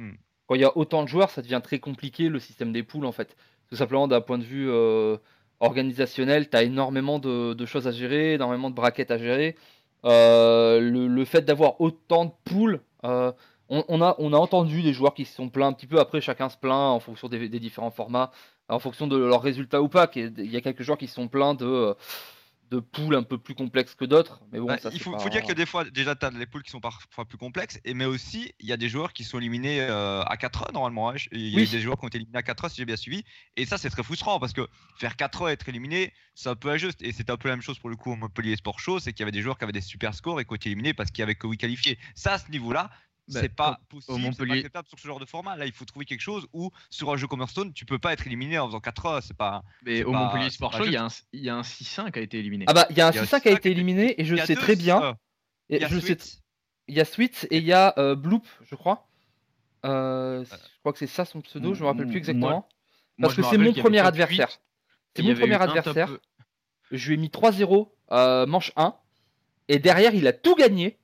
Euh, 0.01 0.05
hmm. 0.05 0.17
Quand 0.47 0.55
il 0.55 0.61
y 0.61 0.65
a 0.65 0.77
autant 0.77 1.03
de 1.03 1.07
joueurs, 1.07 1.29
ça 1.29 1.41
devient 1.41 1.61
très 1.63 1.79
compliqué 1.79 2.27
le 2.27 2.39
système 2.39 2.73
des 2.73 2.83
poules 2.83 3.05
en 3.05 3.11
fait. 3.11 3.37
Tout 3.69 3.75
simplement 3.75 4.07
d'un 4.07 4.21
point 4.21 4.37
de 4.37 4.43
vue 4.43 4.69
organisationnel, 5.61 6.49
tu 6.49 6.57
as 6.57 6.63
énormément 6.63 7.19
de, 7.19 7.65
choses 7.65 7.87
à 7.87 7.91
gérer, 7.91 8.33
énormément 8.33 8.69
de 8.69 8.75
braquettes 8.75 9.11
à 9.11 9.17
gérer. 9.17 9.55
Le, 10.03 11.07
le, 11.07 11.25
fait 11.25 11.43
d'avoir 11.43 11.79
autant 11.79 12.25
de 12.25 12.31
poules 12.43 12.81
a, 13.01 13.33
on 13.71 14.01
a 14.33 14.37
entendu 14.37 14.81
des 14.81 14.91
joueurs 14.91 15.13
qui 15.13 15.23
se 15.23 15.33
sont 15.33 15.49
plaints 15.49 15.67
un 15.67 15.73
petit 15.73 15.87
peu. 15.87 15.99
Après, 15.99 16.19
chacun 16.19 16.49
se 16.49 16.57
plaint 16.57 16.93
en 16.93 16.99
fonction 16.99 17.29
des, 17.29 17.47
différents 17.47 17.91
formats, 17.91 18.31
en 18.67 18.79
fonction 18.79 19.07
de 19.07 19.15
leurs 19.15 19.41
résultats 19.41 19.81
ou 19.81 19.87
pas. 19.87 20.09
Il 20.15 20.51
y 20.51 20.57
a 20.57 20.61
quelques 20.61 20.83
joueurs 20.83 20.97
qui 20.97 21.07
se 21.07 21.15
sont 21.15 21.29
plaints 21.29 21.53
de, 21.53 21.95
de 22.71 22.79
poules 22.79 23.15
un 23.15 23.23
peu 23.23 23.37
plus 23.37 23.53
complexes 23.53 23.95
que 23.95 24.05
d'autres. 24.05 24.41
Mais 24.51 24.59
bon, 24.59 24.65
Bah, 24.67 24.77
ça, 24.77 24.89
il 24.93 24.97
c'est 24.97 25.03
faut, 25.03 25.11
pas- 25.11 25.19
faut 25.19 25.27
dire 25.29 25.43
que 25.43 25.51
des 25.51 25.65
fois, 25.65 25.83
déjà, 25.83 26.15
tu 26.15 26.25
as 26.25 26.31
des 26.31 26.45
poules 26.45 26.63
qui 26.63 26.71
sont 26.71 26.79
parfois 26.79 27.25
plus 27.25 27.37
complexes, 27.37 27.79
et, 27.83 27.93
mais 27.93 28.05
aussi, 28.05 28.53
il 28.61 28.65
y 28.67 28.71
a 28.71 28.77
des 28.77 28.87
joueurs 28.87 29.11
qui 29.11 29.25
sont 29.25 29.37
éliminés 29.39 29.81
euh, 29.81 30.23
à 30.23 30.37
4 30.37 30.71
normalement. 30.71 31.09
hein. 31.11 31.15
Il 31.33 31.49
y 31.49 31.53
a 31.53 31.57
Oui. 31.57 31.63
eu 31.63 31.67
des 31.67 31.81
joueurs 31.81 31.99
qui 31.99 32.05
ont 32.05 32.07
été 32.07 32.17
éliminés 32.17 32.37
à 32.39 32.43
4 32.43 32.69
si 32.69 32.77
j'ai 32.77 32.85
bien 32.85 32.95
suivi. 32.95 33.23
Et 33.57 33.65
ça, 33.65 33.77
c'est 33.77 33.89
très 33.89 34.03
frustrant 34.03 34.39
parce 34.39 34.53
que 34.53 34.65
faire 34.97 35.17
4 35.17 35.49
et 35.49 35.51
être 35.51 35.67
éliminé, 35.67 36.13
c'est 36.33 36.47
un 36.49 36.55
peu 36.55 36.69
injuste. 36.69 37.01
Et 37.01 37.11
c'était 37.11 37.31
un 37.31 37.37
peu 37.37 37.49
la 37.49 37.55
même 37.55 37.61
chose 37.61 37.77
pour 37.77 37.89
le 37.89 37.97
coup 37.97 38.13
au 38.13 38.15
Montpellier 38.15 38.55
Sport 38.55 38.79
Show 38.79 38.99
c'est 38.99 39.11
qu'il 39.11 39.19
y 39.19 39.23
avait 39.23 39.31
des 39.33 39.41
joueurs 39.41 39.57
qui 39.57 39.65
avaient 39.65 39.73
des 39.73 39.81
super 39.81 40.13
scores 40.15 40.39
et 40.39 40.45
qui 40.45 40.51
ont 40.53 40.55
été 40.55 40.69
éliminés 40.69 40.93
parce 40.93 41.11
qu'il 41.11 41.19
y 41.21 41.23
avait 41.23 41.35
que 41.35 41.47
8 41.47 41.57
qualifiés. 41.57 41.99
Ça, 42.15 42.33
à 42.33 42.37
ce 42.39 42.49
niveau-là, 42.51 42.89
Bah, 43.33 43.39
c'est 43.41 43.49
pas 43.49 43.79
au- 43.81 43.85
possible, 44.01 44.33
c'est 44.33 44.45
pas 44.45 44.53
acceptable 44.53 44.87
sur 44.87 44.99
ce 44.99 45.07
genre 45.07 45.19
de 45.19 45.25
format. 45.25 45.55
Là, 45.55 45.65
il 45.65 45.71
faut 45.71 45.85
trouver 45.85 46.05
quelque 46.05 46.21
chose 46.21 46.47
où, 46.53 46.71
sur 46.89 47.11
un 47.11 47.17
jeu 47.17 47.27
comme 47.27 47.41
Hearthstone, 47.41 47.73
tu 47.73 47.85
peux 47.85 47.99
pas 47.99 48.13
être 48.13 48.25
éliminé 48.27 48.57
en 48.59 48.67
faisant 48.67 48.79
4 48.79 49.05
heures. 49.05 49.23
C'est 49.23 49.35
pas. 49.37 49.63
Mais 49.83 50.03
au 50.03 50.11
pas- 50.11 50.19
Montpellier 50.19 50.49
Sport 50.49 50.73
Show, 50.73 50.85
il 50.85 50.91
y, 50.93 50.97
a 50.97 51.05
un- 51.05 51.09
il 51.33 51.41
y 51.43 51.49
a 51.49 51.55
un 51.55 51.63
6-1 51.63 52.11
qui 52.11 52.19
a 52.19 52.21
été 52.21 52.39
éliminé. 52.39 52.65
Ah 52.67 52.73
bah, 52.73 52.87
il 52.89 52.97
y 52.97 53.01
a 53.01 53.07
un 53.07 53.11
Il 53.11 53.15
y 53.15 53.19
a 53.19 53.25
6 53.25 53.39
qui 53.41 53.47
a 53.49 53.51
été 53.51 53.71
éliminé 53.71 54.19
et 54.19 54.25
je 54.25 54.35
sais 54.35 54.55
très 54.55 54.75
bien. 54.75 55.01
euh, 55.03 55.13
il 55.69 55.79
y 55.81 55.83
a 55.83 55.89
Sweet. 55.89 56.41
il 56.87 56.95
y 56.95 56.99
a 56.99 57.05
Sweet 57.05 57.47
et 57.51 57.57
il 57.57 57.63
y 57.63 57.73
a 57.73 57.93
euh, 57.97 58.15
Bloop, 58.15 58.45
je 58.69 58.75
crois. 58.75 59.07
Euh, 59.85 60.43
je 60.45 60.79
crois 60.81 60.93
que 60.93 60.99
c'est 60.99 61.07
ça 61.07 61.25
son 61.25 61.41
pseudo, 61.41 61.73
je 61.73 61.81
me 61.81 61.87
rappelle 61.87 62.03
plus 62.05 62.11
Moi- 62.11 62.17
exactement. 62.19 62.49
Moi, 62.49 62.67
Parce 63.27 63.33
je 63.35 63.41
que 63.41 63.47
c'est 63.47 63.57
mon 63.57 63.73
premier 63.73 63.99
adversaire. 63.99 64.47
8, 64.49 64.59
C'est 65.15 65.23
mon 65.23 65.33
premier 65.35 65.55
un 65.55 65.59
top- 65.67 65.77
adversaire. 65.77 66.17
Je 66.91 67.07
lui 67.07 67.13
ai 67.15 67.17
mis 67.17 67.29
3-0 67.29 67.91
euh, 68.11 68.45
manche 68.45 68.71
1. 68.75 68.95
Et 69.67 69.79
derrière, 69.79 70.13
il 70.13 70.27
a 70.27 70.33
tout 70.33 70.55
gagné. 70.55 70.97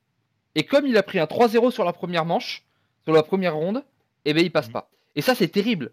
Et 0.57 0.63
comme 0.65 0.85
il 0.87 0.97
a 0.97 1.03
pris 1.03 1.19
un 1.19 1.25
3-0 1.25 1.71
sur 1.71 1.85
la 1.85 1.93
première 1.93 2.25
manche, 2.25 2.63
sur 3.05 3.13
la 3.13 3.21
première 3.23 3.55
ronde, 3.55 3.83
et 4.25 4.33
ben 4.33 4.43
il 4.43 4.51
passe 4.51 4.67
Mhm. 4.67 4.73
pas. 4.73 4.89
Et 5.15 5.21
ça, 5.21 5.35
c'est 5.35 5.47
terrible. 5.47 5.91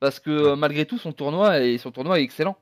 Parce 0.00 0.20
que 0.20 0.50
Ouais. 0.50 0.56
malgré 0.56 0.86
tout, 0.86 0.98
son 0.98 1.12
tournoi, 1.12 1.60
est, 1.60 1.78
son 1.78 1.90
tournoi 1.90 2.20
est 2.20 2.22
excellent. 2.22 2.56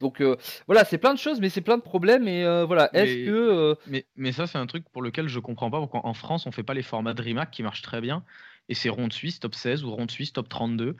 Donc 0.00 0.20
euh, 0.20 0.36
voilà, 0.66 0.84
c'est 0.84 0.98
plein 0.98 1.12
de 1.14 1.18
choses, 1.18 1.40
mais 1.40 1.48
c'est 1.50 1.60
plein 1.62 1.76
de 1.76 1.82
problèmes. 1.82 2.26
Et 2.28 2.44
euh, 2.44 2.64
voilà, 2.66 2.88
est-ce 2.94 3.18
Mais- 3.18 3.24
que. 3.26 3.30
euh, 3.30 3.74
Mais, 3.86 4.04
mais 4.16 4.32
ça, 4.32 4.46
c'est 4.46 4.58
un 4.58 4.66
truc 4.66 4.84
pour 4.92 5.02
lequel 5.02 5.28
je 5.28 5.38
comprends 5.40 5.70
pas 5.70 5.78
pourquoi 5.78 6.06
en 6.06 6.14
France, 6.14 6.46
on 6.46 6.52
fait 6.52 6.62
pas 6.62 6.74
les 6.74 6.82
formats 6.82 7.14
DreamHack 7.14 7.50
qui 7.50 7.62
marchent 7.62 7.82
très 7.82 8.00
bien. 8.00 8.22
Et 8.68 8.74
c'est 8.74 8.88
ronde 8.88 9.12
suisse, 9.12 9.40
top 9.40 9.54
16 9.54 9.82
ou 9.84 9.90
ronde 9.90 10.10
suisse, 10.10 10.32
top 10.32 10.48
32. 10.48 10.96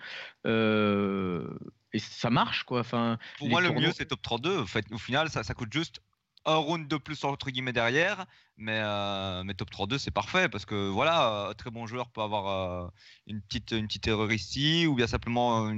Euh, 0.46 1.46
et 1.92 1.98
ça 1.98 2.30
marche, 2.30 2.64
quoi. 2.64 2.80
Enfin, 2.80 3.18
Pour 3.38 3.48
moi, 3.48 3.60
le 3.60 3.70
mieux, 3.72 3.92
c'est 3.92 4.06
top 4.06 4.20
32. 4.22 4.58
En 4.58 4.66
fait, 4.66 4.84
au 4.92 4.98
final, 4.98 5.28
ça, 5.28 5.42
ça 5.44 5.54
coûte 5.54 5.72
juste 5.72 6.00
un 6.44 6.56
round 6.56 6.88
de 6.88 6.96
plus 6.96 7.24
entre 7.24 7.50
guillemets 7.50 7.72
derrière. 7.72 8.26
Mais, 8.56 8.78
euh, 8.82 9.42
mais 9.42 9.54
top 9.54 9.70
32, 9.70 9.96
c'est 9.96 10.10
parfait 10.10 10.50
parce 10.50 10.66
que 10.66 10.88
voilà, 10.88 11.48
un 11.48 11.54
très 11.54 11.70
bon 11.70 11.86
joueur 11.86 12.10
peut 12.10 12.20
avoir 12.20 12.84
euh, 12.84 12.88
une, 13.26 13.40
petite, 13.40 13.70
une 13.70 13.86
petite 13.86 14.06
erreur 14.06 14.30
ici 14.30 14.86
ou 14.86 14.94
bien 14.94 15.06
simplement 15.06 15.72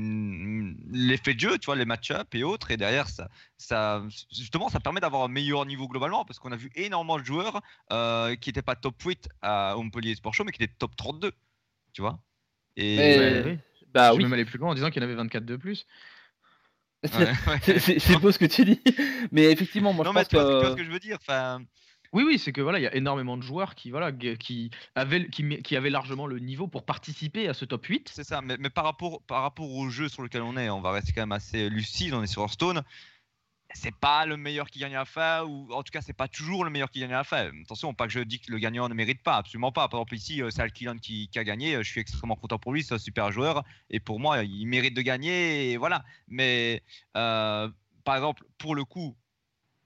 l'effet 0.90 1.35
de 1.35 1.40
jeu, 1.40 1.59
tu 1.59 1.66
vois, 1.66 1.76
les 1.76 1.85
match-up 1.85 2.35
et 2.35 2.42
autres. 2.42 2.73
Et 2.73 2.76
derrière, 2.76 3.09
ça, 3.09 3.28
ça, 3.57 4.02
justement, 4.33 4.69
ça 4.69 4.81
permet 4.81 4.99
d'avoir 4.99 5.23
un 5.23 5.28
meilleur 5.28 5.64
niveau 5.64 5.87
globalement 5.87 6.25
parce 6.25 6.40
qu'on 6.40 6.50
a 6.50 6.57
vu 6.57 6.73
énormément 6.75 7.19
de 7.21 7.25
joueurs 7.25 7.61
euh, 7.92 8.35
qui 8.35 8.49
n'étaient 8.49 8.62
pas 8.62 8.75
top 8.75 9.00
8 9.00 9.28
à 9.42 9.75
Montpellier 9.76 10.16
Sport 10.16 10.35
Show 10.35 10.42
mais 10.42 10.50
qui 10.50 10.62
étaient 10.62 10.75
top 10.76 10.97
32. 10.97 11.31
Tu 11.92 12.02
vois 12.02 12.19
et, 12.76 13.42
oui. 13.45 13.59
Bah 13.95 14.11
je 14.12 14.16
oui, 14.16 14.23
même 14.23 14.33
aller 14.33 14.45
plus 14.45 14.59
loin 14.59 14.71
en 14.71 14.75
disant 14.75 14.90
qu'il 14.90 15.02
y 15.02 15.04
en 15.04 15.09
avait 15.09 15.16
24 15.16 15.45
de 15.45 15.57
plus. 15.57 15.87
c'est 17.62 18.16
beau 18.21 18.30
ce 18.32 18.38
que 18.38 18.47
tu 18.47 18.64
dis. 18.64 18.80
Mais 19.32 19.50
effectivement, 19.50 19.92
moi 19.92 20.04
non, 20.04 20.12
je 20.12 20.14
mais 20.14 20.21
pense 20.21 20.28
tu 20.28 20.37
vois, 20.37 20.44
tu 20.44 20.56
vois 20.59 20.62
que. 20.62 20.71
ce 20.71 20.76
que 20.76 20.85
je 20.85 20.90
veux 20.90 21.00
dire. 21.00 21.18
Enfin, 21.21 21.62
Oui, 22.12 22.25
oui, 22.26 22.38
c'est 22.38 22.52
que 22.52 22.61
voilà, 22.61 22.78
il 22.78 22.82
y 22.82 22.87
a 22.87 22.94
énormément 22.94 23.37
de 23.37 23.42
joueurs 23.42 23.75
qui, 23.75 23.90
voilà, 23.90 24.12
qui, 24.12 24.71
avaient, 24.94 25.28
qui, 25.30 25.62
qui 25.62 25.76
avaient 25.76 25.90
largement 25.90 26.26
le 26.26 26.38
niveau 26.38 26.68
pour 26.68 26.85
participer 26.85 27.49
à 27.49 27.54
ce 27.54 27.64
top 27.64 27.87
8. 27.87 28.11
C'est 28.14 28.25
ça, 28.25 28.40
mais, 28.42 28.56
mais 28.59 28.71
par, 28.71 28.85
rapport, 28.85 29.23
par 29.23 29.42
rapport 29.42 29.71
au 29.71 29.88
jeu 29.88 30.09
sur 30.09 30.23
lequel 30.23 30.42
on 30.42 30.56
est, 30.56 30.68
on 30.71 30.80
va 30.80 30.92
rester 30.92 31.12
quand 31.12 31.23
même 31.23 31.32
assez 31.32 31.68
lucide, 31.71 32.14
on 32.14 32.23
est 32.23 32.26
sur 32.26 32.42
Hearthstone. 32.42 32.82
C'est 33.75 33.95
pas 33.95 34.26
le 34.26 34.37
meilleur 34.37 34.69
qui 34.71 34.79
gagne 34.79 34.95
à 34.95 35.00
la 35.00 35.05
fin, 35.05 35.45
ou 35.45 35.73
en 35.73 35.83
tout 35.83 35.91
cas, 35.91 36.00
c'est 36.02 36.12
pas 36.12 36.29
toujours 36.29 36.64
le 36.64 36.71
meilleur 36.71 36.91
qui 36.91 37.00
gagne 37.00 37.12
à 37.12 37.19
la 37.19 37.25
fin. 37.25 37.50
Attention, 37.62 37.95
pas 37.95 38.07
que 38.07 38.12
je 38.12 38.21
dis 38.21 38.38
que 38.41 38.50
le 38.52 38.59
gagnant 38.59 38.88
ne 38.88 38.95
mérite 38.95 39.23
pas, 39.23 39.37
absolument 39.37 39.73
pas. 39.73 39.88
Par 39.88 40.00
exemple, 40.00 40.14
ici, 40.14 40.43
euh, 40.43 40.50
c'est 40.50 40.62
Alkilan 40.62 40.97
qui, 40.99 41.29
qui 41.29 41.38
a 41.38 41.45
gagné, 41.45 41.75
euh, 41.75 41.83
je 41.83 41.91
suis 41.91 42.00
extrêmement 42.00 42.37
content 42.37 42.59
pour 42.59 42.73
lui, 42.73 42.83
c'est 42.83 42.95
un 42.95 42.99
super 42.99 43.33
joueur, 43.33 43.64
et 43.91 44.00
pour 44.00 44.21
moi, 44.21 44.43
il 44.45 44.67
mérite 44.67 44.95
de 44.95 45.02
gagner, 45.02 45.73
et 45.73 45.76
voilà. 45.76 46.05
Mais 46.29 46.83
euh, 47.17 47.69
par 48.05 48.17
exemple, 48.17 48.45
pour 48.59 48.75
le 48.75 48.85
coup, 48.85 49.17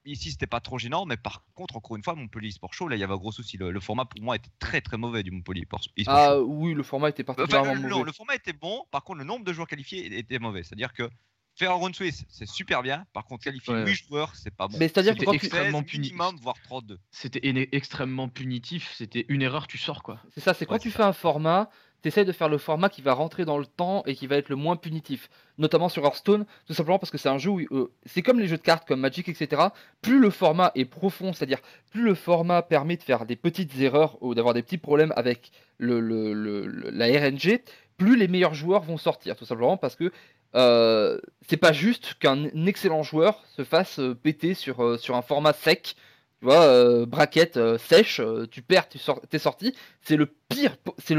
ici, 0.04 0.30
c'était 0.30 0.46
pas 0.46 0.60
trop 0.60 0.78
gênant, 0.78 1.04
mais 1.04 1.16
par 1.16 1.44
contre, 1.54 1.76
encore 1.76 1.96
une 1.96 2.02
fois, 2.04 2.14
Montpellier 2.14 2.50
Sport 2.52 2.72
Show, 2.74 2.88
là, 2.88 2.96
il 2.96 3.00
y 3.00 3.04
avait 3.04 3.14
un 3.14 3.16
gros 3.18 3.32
souci. 3.32 3.56
Le, 3.56 3.70
le 3.72 3.80
format, 3.80 4.04
pour 4.04 4.20
moi, 4.20 4.36
était 4.36 4.50
très 4.58 4.80
très 4.80 4.96
mauvais 4.96 5.22
du 5.22 5.30
Montpellier 5.32 5.62
Sport 5.64 5.82
Show. 5.82 5.90
Ah 6.06 6.38
oui, 6.40 6.74
le 6.74 6.82
format 6.82 7.08
était 7.08 7.24
Enfin, 7.28 7.44
particulièrement 7.46 7.74
le, 7.74 7.88
mauvais. 7.88 8.04
le 8.04 8.12
format 8.12 8.34
était 8.36 8.52
bon, 8.52 8.84
par 8.90 9.02
contre, 9.04 9.18
le 9.18 9.24
nombre 9.24 9.44
de 9.44 9.52
joueurs 9.52 9.66
qualifiés 9.66 10.16
était 10.18 10.38
mauvais. 10.38 10.62
C'est-à-dire 10.62 10.92
que 10.92 11.10
faire 11.56 11.70
un 11.70 11.74
round 11.74 11.94
suisse, 11.94 12.24
c'est 12.28 12.46
super 12.48 12.82
bien. 12.82 13.04
Par 13.12 13.24
contre, 13.24 13.44
qualifier 13.44 13.74
Ouais. 13.74 13.86
8 13.86 13.94
joueurs, 14.08 14.34
c'est 14.36 14.54
pas 14.54 14.68
bon. 14.68 14.76
Mais 14.78 14.88
c'est-à-dire 14.88 15.16
que 15.16 15.24
quand 15.24 15.32
tu, 15.32 15.36
extrêmement 15.46 15.78
16 15.80 15.86
puni- 15.88 16.00
minimum, 16.12 16.36
voire 16.40 16.56
32. 16.62 16.98
C'était 17.10 17.40
extrêmement 17.72 18.28
punitif. 18.28 18.92
C'était 18.96 19.24
une 19.28 19.42
erreur, 19.42 19.66
tu 19.66 19.78
sors, 19.78 20.02
quoi. 20.02 20.20
C'est 20.34 20.40
ça, 20.40 20.54
c'est 20.54 20.66
quand 20.66 20.74
Ouais, 20.74 20.80
tu 20.80 20.90
fais 20.90 21.02
un 21.02 21.12
format, 21.14 21.70
tu 22.02 22.08
essaies 22.08 22.26
de 22.26 22.32
faire 22.32 22.48
le 22.50 22.58
format 22.58 22.88
qui 22.90 23.00
va 23.00 23.14
rentrer 23.14 23.44
dans 23.46 23.56
le 23.58 23.64
temps 23.66 24.02
et 24.06 24.14
qui 24.14 24.26
va 24.26 24.36
être 24.36 24.50
le 24.50 24.56
moins 24.56 24.76
punitif. 24.76 25.30
Notamment 25.58 25.88
sur 25.88 26.04
Hearthstone, 26.04 26.44
tout 26.66 26.74
simplement 26.74 26.98
parce 26.98 27.10
que 27.10 27.16
c'est 27.18 27.30
un 27.30 27.38
jeu 27.38 27.50
où 27.50 27.60
euh, 27.60 27.90
c'est 28.04 28.20
comme 28.20 28.38
les 28.38 28.46
jeux 28.48 28.58
de 28.58 28.62
cartes 28.62 28.86
comme 28.86 29.00
Magic, 29.00 29.26
etc. 29.28 29.62
Plus 30.02 30.18
le 30.20 30.28
format 30.30 30.70
est 30.74 30.84
profond, 30.84 31.32
c'est-à-dire 31.32 31.60
plus 31.90 32.02
le 32.02 32.14
format 32.14 32.60
permet 32.60 32.98
de 32.98 33.02
faire 33.02 33.24
des 33.24 33.36
petites 33.36 33.76
erreurs 33.80 34.22
ou 34.22 34.34
d'avoir 34.34 34.52
des 34.52 34.62
petits 34.62 34.76
problèmes 34.78 35.14
avec 35.16 35.50
le, 35.78 36.00
le- 36.00 36.34
le- 36.34 36.66
le- 36.66 36.90
la 36.90 37.06
RNG, 37.06 37.62
plus 37.96 38.16
les 38.18 38.28
meilleurs 38.28 38.52
joueurs 38.54 38.82
vont 38.82 38.98
sortir. 38.98 39.34
Tout 39.36 39.46
simplement 39.46 39.78
parce 39.78 39.96
que 39.96 40.12
euh, 40.54 41.18
c'est 41.48 41.56
pas 41.56 41.72
juste 41.72 42.14
qu'un 42.14 42.44
excellent 42.66 43.02
joueur 43.02 43.44
se 43.56 43.64
fasse 43.64 43.98
euh, 43.98 44.14
péter 44.14 44.54
sur, 44.54 44.82
euh, 44.82 44.96
sur 44.96 45.16
un 45.16 45.22
format 45.22 45.52
sec. 45.52 45.96
Tu 46.40 46.44
vois, 46.44 47.06
braquette 47.06 47.58
sèche, 47.78 48.20
tu 48.50 48.60
perds, 48.60 48.90
tu 48.90 48.98
sors, 48.98 49.22
t'es 49.30 49.38
sorti. 49.38 49.74
C'est 50.02 50.16
le 50.16 50.26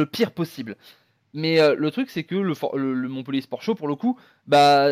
pire, 0.05 0.31
possible. 0.31 0.77
Mais 1.33 1.57
le 1.75 1.89
truc, 1.89 2.11
c'est 2.11 2.23
que 2.23 2.35
le, 2.35 3.09
Montpellier 3.09 3.41
Sport 3.41 3.63
Show, 3.63 3.73
pour 3.73 3.87
le 3.87 3.95
coup, 3.95 4.19
bah, 4.45 4.87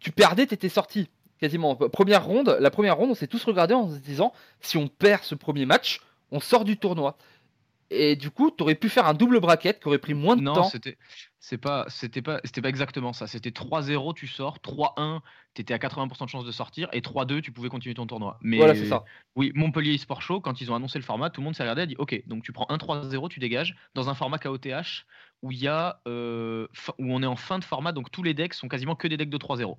tu 0.00 0.10
perdais, 0.10 0.46
t'étais 0.46 0.68
sorti. 0.68 1.08
Quasiment. 1.38 1.76
Première 1.76 2.24
ronde, 2.24 2.56
la 2.58 2.70
première 2.72 2.96
ronde, 2.96 3.10
on 3.10 3.14
s'est 3.14 3.28
tous 3.28 3.44
regardés 3.44 3.74
en 3.74 3.88
se 3.88 3.98
disant, 3.98 4.32
si 4.60 4.76
on 4.76 4.88
perd 4.88 5.22
ce 5.22 5.36
premier 5.36 5.66
match, 5.66 6.00
on 6.32 6.40
sort 6.40 6.64
du 6.64 6.76
tournoi. 6.76 7.16
Et 7.90 8.14
du 8.14 8.30
coup, 8.30 8.50
t'aurais 8.50 8.76
pu 8.76 8.88
faire 8.88 9.06
un 9.06 9.14
double 9.14 9.40
braquette 9.40 9.80
qui 9.80 9.88
aurait 9.88 9.98
pris 9.98 10.14
moins 10.14 10.36
de 10.36 10.42
Non, 10.42 10.54
temps. 10.54 10.64
c'était 10.64 10.96
c'est 11.40 11.58
pas 11.58 11.86
c'était 11.88 12.22
pas 12.22 12.40
c'était 12.44 12.62
pas 12.62 12.68
exactement 12.68 13.12
ça. 13.12 13.26
C'était 13.26 13.50
3-0, 13.50 14.14
tu 14.14 14.28
sors, 14.28 14.58
3-1, 14.58 15.20
t'étais 15.54 15.74
à 15.74 15.78
80% 15.78 16.24
de 16.24 16.28
chance 16.30 16.44
de 16.44 16.52
sortir 16.52 16.88
et 16.92 17.00
3-2, 17.00 17.40
tu 17.40 17.50
pouvais 17.50 17.68
continuer 17.68 17.94
ton 17.94 18.06
tournoi. 18.06 18.38
Mais 18.42 18.58
Voilà, 18.58 18.74
c'est 18.74 18.86
ça. 18.86 19.04
Oui, 19.34 19.50
Montpellier 19.54 19.94
eSport 19.94 20.22
Show, 20.22 20.40
quand 20.40 20.60
ils 20.60 20.70
ont 20.70 20.74
annoncé 20.76 20.98
le 20.98 21.04
format, 21.04 21.30
tout 21.30 21.40
le 21.40 21.46
monde 21.46 21.56
s'est 21.56 21.62
regardé 21.64 21.80
et 21.80 21.84
a 21.84 21.86
dit 21.86 21.96
OK, 21.98 22.22
donc 22.26 22.44
tu 22.44 22.52
prends 22.52 22.66
1-3-0, 22.68 23.28
tu 23.28 23.40
dégages 23.40 23.74
dans 23.94 24.08
un 24.08 24.14
format 24.14 24.38
KOTH 24.38 25.06
où 25.42 25.50
il 25.50 25.58
y 25.58 25.66
a 25.68 26.00
euh, 26.06 26.68
où 26.98 27.12
on 27.12 27.22
est 27.22 27.26
en 27.26 27.36
fin 27.36 27.58
de 27.58 27.64
format, 27.64 27.92
donc 27.92 28.10
tous 28.10 28.22
les 28.22 28.34
decks 28.34 28.54
sont 28.54 28.68
quasiment 28.68 28.94
que 28.94 29.08
des 29.08 29.16
decks 29.16 29.30
de 29.30 29.38
3-0. 29.38 29.76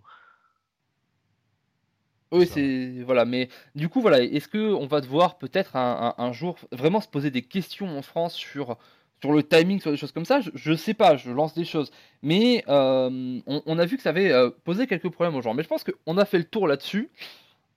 Oui, 2.34 2.48
c'est 2.48 3.02
voilà, 3.04 3.26
mais 3.26 3.50
du 3.76 3.90
coup 3.90 4.00
voilà, 4.02 4.22
est-ce 4.24 4.48
que 4.48 4.74
on 4.74 4.88
va 4.88 5.02
devoir 5.02 5.38
peut-être 5.38 5.76
un, 5.76 6.16
un- 6.18 6.24
un 6.24 6.32
jour 6.32 6.56
vraiment 6.72 7.02
se 7.02 7.10
poser 7.10 7.30
des 7.30 7.42
questions 7.42 7.88
en 7.98 8.02
France 8.02 8.36
sur 8.36 8.78
sur 9.22 9.34
le 9.34 9.44
timing, 9.44 9.82
sur 9.82 9.92
des 9.92 9.98
choses 9.98 10.14
comme 10.14 10.24
ça? 10.26 10.40
Je, 10.40 10.50
je 10.56 10.74
sais 10.74 10.94
pas, 10.94 11.18
je 11.18 11.30
lance 11.30 11.54
des 11.54 11.66
choses, 11.66 11.92
mais 12.22 12.64
euh, 12.70 13.40
on, 13.48 13.62
on 13.66 13.80
a 13.80 13.86
vu 13.86 13.98
que 13.98 14.04
ça 14.04 14.10
avait 14.10 14.32
euh, 14.32 14.50
posé 14.64 14.88
quelques 14.88 15.10
problèmes 15.10 15.36
aux 15.36 15.42
gens. 15.42 15.54
Mais 15.54 15.64
je 15.64 15.68
pense 15.68 15.84
qu'on 15.84 16.18
a 16.18 16.24
fait 16.26 16.38
le 16.38 16.46
tour 16.46 16.68
là-dessus 16.70 17.12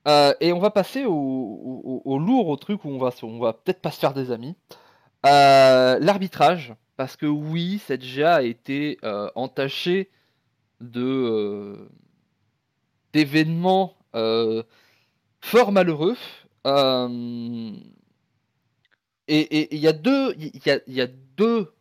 euh, 0.08 0.34
et 0.40 0.52
on 0.52 0.60
va 0.60 0.70
passer 0.70 1.04
au, 1.06 1.12
au- 1.14 1.82
au- 2.06 2.12
au 2.14 2.18
lourd, 2.18 2.48
au 2.48 2.56
truc 2.56 2.84
où 2.84 2.90
on 2.90 2.98
va 2.98 3.10
on 3.22 3.38
va 3.40 3.54
peut-être 3.54 3.82
pas 3.82 3.90
se 3.92 4.00
faire 4.00 4.14
des 4.14 4.32
amis. 4.32 4.56
L'arbitrage, 5.24 6.74
parce 6.96 7.16
que 7.16 7.26
oui, 7.26 7.80
cette 7.86 8.02
GA 8.04 8.36
a 8.36 8.42
été 8.42 8.98
entachée 9.36 10.10
de 10.80 11.88
d'événements 13.12 13.96
fort 15.40 15.72
malheureux. 15.72 16.16
Euh, 16.66 17.70
et 19.28 19.74
il 19.74 19.80
y 19.80 19.88
a 19.88 19.92
deux, 19.92 20.34
il 20.38 20.60
y 20.66 20.70
a, 20.70 20.78
il 20.86 20.94
y 20.94 21.00
a 21.00 21.06
deux 21.06 21.72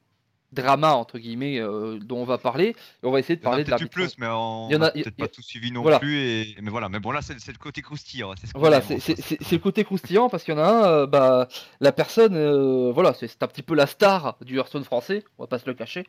dramas 0.53 0.93
entre 0.93 1.17
guillemets 1.17 1.59
euh, 1.59 1.97
dont 1.99 2.17
on 2.19 2.25
va 2.25 2.37
parler. 2.37 2.67
Et 2.69 2.75
on 3.05 3.11
va 3.11 3.19
essayer 3.19 3.35
de 3.35 3.41
Il 3.41 3.43
y 3.43 3.47
en 3.47 3.49
a 3.49 3.51
parler 3.51 3.63
de 3.65 3.69
l'arbitrage. 3.71 3.91
plus, 4.11 4.17
mais 4.17 4.27
on 4.27 4.69
n'a 4.69 4.91
peut-être 4.91 5.07
a- 5.07 5.11
pas 5.23 5.27
tout 5.27 5.41
suivi 5.41 5.71
non 5.71 5.81
voilà. 5.81 5.99
plus. 5.99 6.17
Et... 6.19 6.55
Mais 6.61 6.69
voilà, 6.69 6.89
mais 6.89 6.99
bon, 6.99 7.11
là, 7.11 7.21
c'est 7.21 7.39
c'est 7.39 7.51
le 7.51 7.57
côté 7.57 7.81
croustillant. 7.81 8.33
c'est 8.39 8.47
ce 8.47 8.51
Voilà, 8.55 8.81
c'est 8.81 8.95
hein, 8.95 9.15
c'est- 9.17 9.51
le 9.51 9.57
côté 9.57 9.83
croustillant 9.83 10.29
parce 10.29 10.43
qu'il 10.43 10.53
y 10.53 10.57
en 10.57 10.61
a 10.61 10.67
un, 10.67 10.83
euh, 10.85 11.07
bah, 11.07 11.47
la 11.81 11.91
personne, 11.91 12.35
euh, 12.35 12.91
voilà, 12.93 13.13
c'est 13.13 13.41
un 13.43 13.47
petit 13.47 13.63
peu 13.63 13.75
la 13.75 13.87
star 13.87 14.37
du 14.41 14.57
Hearthstone 14.57 14.83
français, 14.85 15.23
on 15.37 15.43
va 15.43 15.47
pas 15.47 15.59
se 15.59 15.65
le 15.65 15.73
cacher. 15.73 16.01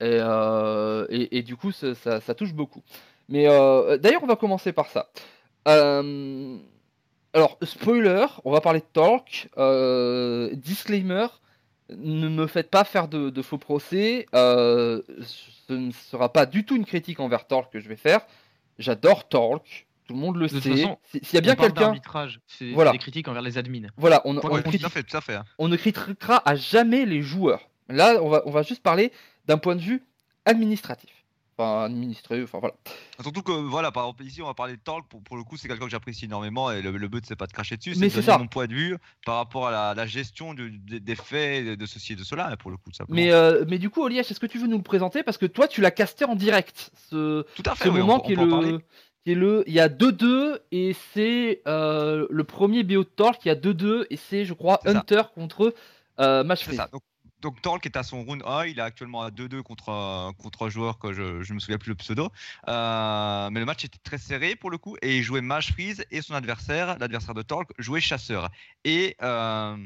Et, 0.00 0.18
euh, 0.20 1.06
et, 1.10 1.38
et 1.38 1.42
du 1.42 1.56
coup, 1.56 1.72
ça, 1.72 1.94
ça- 1.94 2.34
touche 2.34 2.52
beaucoup. 2.54 2.82
Mais 3.28 3.48
euh, 3.48 3.96
d'ailleurs, 3.98 4.22
on 4.22 4.26
va 4.26 4.36
commencer 4.36 4.72
par 4.72 4.88
ça. 4.90 5.08
Euh, 5.68 6.58
alors, 7.34 7.58
spoiler, 7.62 8.26
on 8.44 8.50
va 8.52 8.60
parler 8.60 8.80
de 8.80 8.84
Talk. 8.92 9.48
Euh, 9.58 10.50
disclaimer, 10.54 11.26
ne 11.90 12.28
me 12.28 12.46
faites 12.46 12.70
pas 12.70 12.84
faire 12.84 13.08
de, 13.08 13.30
de 13.30 13.42
faux 13.42 13.58
procès. 13.58 14.26
euh, 14.34 15.02
ce 15.66 15.72
ne 15.72 15.90
sera 15.92 16.32
pas 16.32 16.44
du 16.46 16.64
tout 16.64 16.76
une 16.76 16.84
critique 16.84 17.20
envers 17.20 17.46
Talk 17.46 17.70
que 17.70 17.80
je 17.80 17.88
vais 17.88 17.96
faire. 17.96 18.20
J'adore 18.78 19.28
Talk. 19.28 19.86
Tout 20.06 20.14
le 20.14 20.18
monde 20.18 20.36
le 20.36 20.48
De 20.48 20.52
toute 20.52 20.62
sait. 20.62 20.98
S'il 21.22 21.34
y 21.34 21.38
a 21.38 21.40
bien 21.40 21.54
quelqu'un, 21.54 21.94
Voilà. 22.74 22.90
des 22.90 22.98
critiques 22.98 23.28
envers 23.28 23.40
les 23.42 23.56
admins. 23.56 23.86
voilà, 23.96 24.20
on, 24.24 24.36
on, 24.36 24.40
Ouais, 24.50 24.60
critique- 24.62 24.80
tout 24.80 24.86
à 24.86 24.90
fait, 24.90 25.02
tout 25.04 25.16
à 25.16 25.20
fait. 25.20 25.38
on 25.58 25.68
ne 25.68 25.76
critiquera 25.76 26.42
à 26.44 26.56
jamais 26.56 27.06
les 27.06 27.22
joueurs. 27.22 27.60
Là, 27.88 28.18
on 28.20 28.28
va, 28.28 28.42
on 28.46 28.50
va 28.50 28.62
juste 28.62 28.82
parler 28.82 29.12
d'un 29.46 29.58
point 29.58 29.76
de 29.76 29.80
vue 29.80 30.02
administratif. 30.44 31.10
Enfin, 31.62 31.84
administré, 31.84 32.42
enfin 32.42 32.58
voilà. 32.58 32.74
Surtout 33.20 33.42
que, 33.42 33.52
voilà, 33.52 33.92
par 33.92 34.04
exemple, 34.04 34.24
ici, 34.24 34.42
on 34.42 34.46
va 34.46 34.54
parler 34.54 34.74
de 34.74 34.80
Talk. 34.80 35.06
Pour, 35.08 35.22
pour 35.22 35.36
le 35.36 35.44
coup, 35.44 35.56
c'est 35.56 35.68
quelqu'un 35.68 35.84
que 35.84 35.90
j'apprécie 35.90 36.24
énormément 36.24 36.70
et 36.70 36.82
le, 36.82 36.90
le 36.90 37.08
but, 37.08 37.24
c'est 37.26 37.36
pas 37.36 37.46
de 37.46 37.52
cracher 37.52 37.76
dessus, 37.76 37.90
Mais 37.90 37.94
c'est 37.94 38.04
de 38.06 38.10
c'est 38.10 38.16
donner 38.26 38.26
ça. 38.32 38.38
mon 38.38 38.48
point 38.48 38.66
de 38.66 38.74
vue 38.74 38.96
par 39.24 39.36
rapport 39.36 39.68
à 39.68 39.70
la, 39.70 39.94
la 39.94 40.06
gestion 40.06 40.54
du- 40.54 40.78
des, 40.78 41.00
des 41.00 41.14
faits 41.14 41.78
de, 41.78 41.86
ceci 41.86 42.14
et 42.14 42.16
de 42.16 42.24
cela, 42.24 42.56
pour 42.56 42.70
le 42.70 42.76
coup, 42.76 42.92
simplement. 42.92 43.14
Mais, 43.16 43.32
euh, 43.32 43.64
mais 43.68 43.78
du 43.78 43.90
coup, 43.90 44.02
Oliège, 44.02 44.30
est-ce 44.30 44.40
que 44.40 44.46
tu 44.46 44.58
veux 44.58 44.66
nous 44.66 44.76
le 44.78 44.82
présenter? 44.82 45.22
Parce 45.22 45.38
que 45.38 45.46
toi, 45.46 45.68
tu 45.68 45.80
l'as 45.80 45.90
casté 45.92 46.24
en 46.24 46.34
direct, 46.34 46.90
ce, 47.10 47.42
tout 47.54 47.62
à 47.66 47.74
fait, 47.74 47.84
ce 47.84 47.88
oui, 47.90 48.00
moment 48.00 48.20
qui, 48.20 48.32
est 48.32 48.38
on 48.38 48.60
le, 48.60 48.78
qui 49.24 49.32
est 49.32 49.34
le. 49.34 49.64
Il 49.66 49.72
y 49.74 49.80
a 49.80 49.88
2-2 49.88 50.58
et 50.72 50.96
c'est 51.14 51.62
euh, 51.68 52.26
le 52.28 52.44
premier 52.44 52.82
BO 52.82 53.04
de 53.04 53.08
Torque 53.08 53.42
qui 53.42 53.50
a 53.50 53.54
2-2 53.54 54.06
et 54.10 54.16
c'est, 54.16 54.44
je 54.44 54.54
crois, 54.54 54.80
ça. 54.84 54.90
Hunter 54.90 55.22
contre 55.34 55.74
euh, 56.18 56.42
Match. 56.44 56.66
Donc, 57.42 57.60
Talk 57.60 57.84
est 57.86 57.96
à 57.96 58.02
son 58.02 58.22
round 58.24 58.42
1, 58.46 58.66
il 58.66 58.78
est 58.78 58.82
actuellement 58.82 59.22
à 59.22 59.30
2-2 59.30 59.62
contre, 59.62 59.90
un- 59.90 60.32
contre 60.38 60.66
un 60.66 60.70
joueur 60.70 60.98
que 60.98 61.12
je 61.12 61.22
ne 61.22 61.54
me 61.54 61.58
souviens 61.58 61.76
plus 61.78 61.90
le 61.90 61.96
pseudo. 61.96 62.28
Euh, 62.68 63.50
mais 63.50 63.60
le 63.60 63.66
match 63.66 63.84
était 63.84 63.98
très 64.02 64.18
serré 64.18 64.56
pour 64.56 64.70
le 64.70 64.78
coup 64.78 64.96
et 65.02 65.18
il 65.18 65.22
jouait 65.22 65.40
Mage 65.40 65.72
Freeze 65.72 66.04
et 66.10 66.22
son 66.22 66.34
adversaire, 66.34 66.96
l'adversaire 66.98 67.34
de 67.34 67.42
Talk, 67.42 67.68
jouait 67.78 68.00
Chasseur. 68.00 68.48
Et 68.84 69.16
euh, 69.22 69.76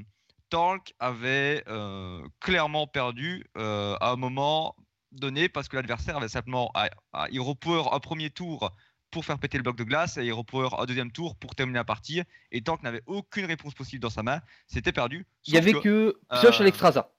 Talk 0.51 0.95
avait 1.01 1.64
euh, 1.69 2.23
clairement 2.40 2.87
perdu 2.87 3.45
euh, 3.57 3.97
à 4.01 4.11
un 4.11 4.16
moment 4.16 4.77
donné 5.12 5.49
parce 5.49 5.69
que 5.69 5.77
l'adversaire 5.77 6.19
avait 6.19 6.29
simplement 6.29 6.71
à, 6.75 6.90
à 7.12 7.27
Hero 7.33 7.55
Power 7.55 7.85
un 7.92 8.01
premier 8.01 8.31
tour 8.31 8.71
pour 9.11 9.25
faire 9.25 9.38
péter 9.38 9.57
le 9.57 9.62
bloc 9.62 9.77
de 9.77 9.85
glace 9.85 10.19
et 10.19 10.27
Hero 10.27 10.45
Power 10.45 10.69
un 10.79 10.85
deuxième 10.85 11.11
tour 11.11 11.37
pour 11.37 11.55
terminer 11.55 11.79
la 11.79 11.85
partie. 11.85 12.23
Et 12.53 12.61
Talk 12.61 12.83
n'avait 12.83 13.03
aucune 13.07 13.47
réponse 13.47 13.73
possible 13.73 14.03
dans 14.03 14.11
sa 14.11 14.23
main, 14.23 14.40
c'était 14.66 14.92
perdu. 14.92 15.27
Il 15.47 15.55
y 15.55 15.57
Sauf 15.57 15.62
avait 15.62 15.73
que- 15.73 15.79
que 15.81 16.19
Pioche 16.40 16.59
euh, 16.61 16.62
Alexstrasza. 16.64 17.11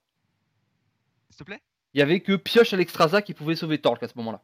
S'il 1.37 1.45
te 1.45 1.51
plaît? 1.51 1.61
Il 1.93 1.99
y 1.99 2.01
avait 2.01 2.19
que 2.19 2.35
Pioche 2.35 2.73
Alexstrasza 2.73 3.21
qui 3.21 3.35
pouvait 3.35 3.55
sauver 3.55 3.77
Torque 3.77 4.01
à 4.01 4.07
ce 4.07 4.13
moment-là. 4.15 4.41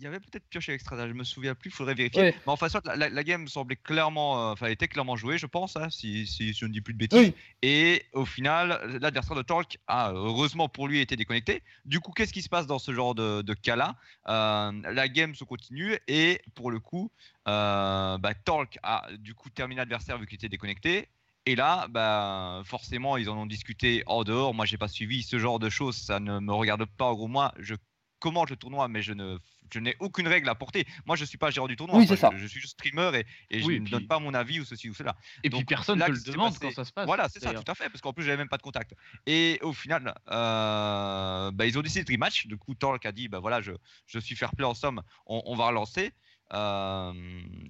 Il 0.00 0.04
y 0.04 0.06
avait 0.06 0.20
peut-être 0.20 0.44
pioché 0.48 0.72
extra, 0.72 1.08
je 1.08 1.12
me 1.12 1.24
souviens 1.24 1.56
plus, 1.56 1.70
faudrait 1.72 1.94
vérifier. 1.94 2.22
Ouais. 2.22 2.34
Mais 2.46 2.52
enfin, 2.52 2.68
soit 2.68 2.84
la, 2.86 2.94
la- 2.94 3.08
la 3.08 3.24
game 3.24 3.48
semblait 3.48 3.74
clairement, 3.76 4.50
euh, 4.50 4.52
enfin, 4.52 4.66
était 4.68 4.86
clairement 4.86 5.16
jouée, 5.16 5.38
je 5.38 5.46
pense, 5.46 5.76
hein, 5.76 5.90
si, 5.90 6.24
si 6.26 6.52
je 6.52 6.66
ne 6.66 6.72
dis 6.72 6.80
plus 6.80 6.92
de 6.94 6.98
bêtises. 6.98 7.18
Oui. 7.18 7.34
Et 7.62 8.04
au 8.12 8.24
final, 8.24 8.80
l'adversaire 9.00 9.36
de 9.36 9.42
Talk 9.42 9.78
a 9.88 10.12
heureusement 10.12 10.68
pour 10.68 10.86
lui 10.86 11.00
été 11.00 11.16
déconnecté. 11.16 11.62
Du 11.84 11.98
coup, 11.98 12.12
qu'est-ce 12.12 12.32
qui 12.32 12.42
se 12.42 12.48
passe 12.48 12.68
dans 12.68 12.78
ce 12.78 12.92
genre 12.92 13.16
de, 13.16 13.42
de 13.42 13.54
cas-là? 13.54 13.96
Euh, 14.28 14.70
La 14.92 15.08
game 15.08 15.34
se 15.34 15.42
continue 15.42 15.98
et 16.06 16.40
pour 16.54 16.70
le 16.70 16.78
coup, 16.78 17.10
euh, 17.48 18.18
bah, 18.18 18.34
Talk 18.34 18.78
a 18.84 19.08
du 19.18 19.34
coup 19.34 19.50
terminé 19.50 19.80
l'adversaire 19.80 20.16
vu 20.18 20.26
qu'il 20.26 20.36
était 20.36 20.48
déconnecté. 20.48 21.08
Et 21.48 21.54
là, 21.56 21.86
bah, 21.88 22.60
forcément, 22.66 23.16
ils 23.16 23.30
en 23.30 23.36
ont 23.38 23.46
discuté 23.46 24.02
en 24.06 24.22
dehors. 24.22 24.52
Moi, 24.52 24.66
j'ai 24.66 24.76
pas 24.76 24.88
suivi 24.88 25.22
ce 25.22 25.38
genre 25.38 25.58
de 25.58 25.70
choses. 25.70 25.96
Ça 25.96 26.20
ne 26.20 26.40
me 26.40 26.52
regarde 26.52 26.84
pas. 26.84 27.06
En 27.06 27.14
gros, 27.14 27.26
moi, 27.28 27.54
je 27.58 27.74
commente 28.20 28.50
le 28.50 28.56
tournoi, 28.56 28.86
mais 28.88 29.00
je 29.00 29.14
ne, 29.14 29.38
je 29.72 29.78
n'ai 29.78 29.96
aucune 30.00 30.28
règle 30.28 30.48
à 30.50 30.54
porter. 30.54 30.86
Moi, 31.06 31.16
je 31.16 31.24
suis 31.24 31.38
pas 31.38 31.50
gérant 31.50 31.68
du 31.68 31.76
tournoi. 31.76 31.96
Oui, 31.96 32.06
Moi, 32.06 32.16
ça. 32.18 32.30
Je, 32.34 32.38
je 32.38 32.46
suis 32.48 32.60
juste 32.60 32.74
streamer 32.74 33.12
et, 33.50 33.56
et 33.56 33.60
je 33.62 33.70
ne 33.70 33.78
puis- 33.78 33.90
donne 33.90 34.06
pas 34.06 34.18
mon 34.18 34.34
avis 34.34 34.60
ou 34.60 34.64
ceci 34.66 34.90
ou 34.90 34.94
cela. 34.94 35.16
Et 35.42 35.48
puis 35.48 35.60
Donc, 35.60 35.68
personne 35.68 35.98
là, 35.98 36.08
ne 36.08 36.12
le 36.12 36.18
c'est 36.18 36.32
demande 36.32 36.52
passé- 36.52 36.60
quand 36.66 36.72
ça 36.74 36.84
se 36.84 36.92
passe. 36.92 37.06
Voilà, 37.06 37.28
c'est 37.30 37.40
ça, 37.40 37.54
tout 37.54 37.70
à 37.70 37.74
fait, 37.74 37.88
parce 37.88 38.02
qu'en 38.02 38.12
plus, 38.12 38.24
j'avais 38.24 38.36
même 38.36 38.48
pas 38.50 38.58
de 38.58 38.62
contact. 38.62 38.92
Et 39.26 39.58
au 39.62 39.72
final, 39.72 40.12
euh, 40.30 41.50
bah, 41.52 41.64
ils 41.66 41.78
ont 41.78 41.82
décidé 41.82 42.04
de 42.04 42.12
rematch. 42.12 42.46
Du 42.46 42.58
coup, 42.58 42.74
Talk 42.74 43.06
a 43.06 43.12
dit, 43.12 43.28
bah 43.28 43.38
voilà, 43.38 43.62
je, 43.62 43.72
je 44.06 44.18
suis 44.18 44.36
fair 44.36 44.50
play 44.54 44.66
en 44.66 44.74
somme, 44.74 45.00
on, 45.26 45.40
on 45.46 45.54
va 45.56 45.68
relancer. 45.68 46.12
Euh, 46.52 47.12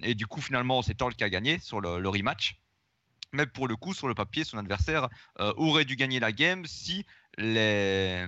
et 0.03 0.15
du 0.15 0.25
coup, 0.27 0.41
finalement, 0.41 0.81
c'est 0.81 0.95
Talk 0.95 1.15
qui 1.15 1.23
a 1.23 1.29
gagné 1.29 1.59
sur 1.59 1.79
le, 1.81 1.99
le 1.99 2.09
rematch. 2.09 2.55
Mais 3.33 3.45
pour 3.45 3.67
le 3.67 3.75
coup, 3.75 3.93
sur 3.93 4.07
le 4.07 4.15
papier, 4.15 4.43
son 4.43 4.57
adversaire 4.57 5.07
euh, 5.39 5.53
aurait 5.57 5.85
dû 5.85 5.95
gagner 5.95 6.19
la 6.19 6.31
game 6.31 6.65
si 6.65 7.05
les 7.37 8.27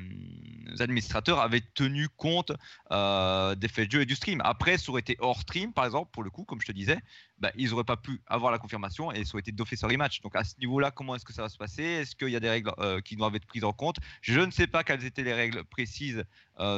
administrateurs 0.79 1.39
avaient 1.39 1.63
tenu 1.73 2.07
compte 2.07 2.53
euh, 2.91 3.55
des 3.55 3.67
faits 3.67 3.87
de 3.87 3.91
jeu 3.93 4.01
et 4.01 4.05
du 4.05 4.15
stream. 4.15 4.41
Après, 4.45 4.77
ça 4.77 4.91
aurait 4.91 5.01
été 5.01 5.17
hors 5.19 5.41
stream, 5.41 5.73
par 5.73 5.85
exemple, 5.85 6.11
pour 6.11 6.23
le 6.23 6.29
coup, 6.29 6.43
comme 6.45 6.61
je 6.61 6.67
te 6.67 6.71
disais, 6.71 6.97
bah, 7.39 7.51
ils 7.57 7.71
n'auraient 7.71 7.83
pas 7.83 7.97
pu 7.97 8.21
avoir 8.27 8.51
la 8.51 8.59
confirmation 8.59 9.11
et 9.11 9.25
ça 9.25 9.33
aurait 9.33 9.41
été 9.41 9.51
d'office 9.51 9.83
rematch. 9.83 10.21
Donc 10.21 10.35
à 10.35 10.43
ce 10.43 10.53
niveau-là, 10.59 10.91
comment 10.91 11.15
est-ce 11.15 11.25
que 11.25 11.33
ça 11.33 11.41
va 11.41 11.49
se 11.49 11.57
passer? 11.57 11.83
Est-ce 11.83 12.15
qu'il 12.15 12.29
y 12.29 12.35
a 12.35 12.39
des 12.39 12.49
règles 12.49 12.71
euh, 12.77 13.01
qui 13.01 13.15
doivent 13.15 13.35
être 13.35 13.47
prises 13.47 13.63
en 13.63 13.73
compte? 13.73 13.97
Je 14.21 14.39
ne 14.39 14.51
sais 14.51 14.67
pas 14.67 14.83
quelles 14.83 15.03
étaient 15.03 15.23
les 15.23 15.33
règles 15.33 15.63
précises 15.65 16.23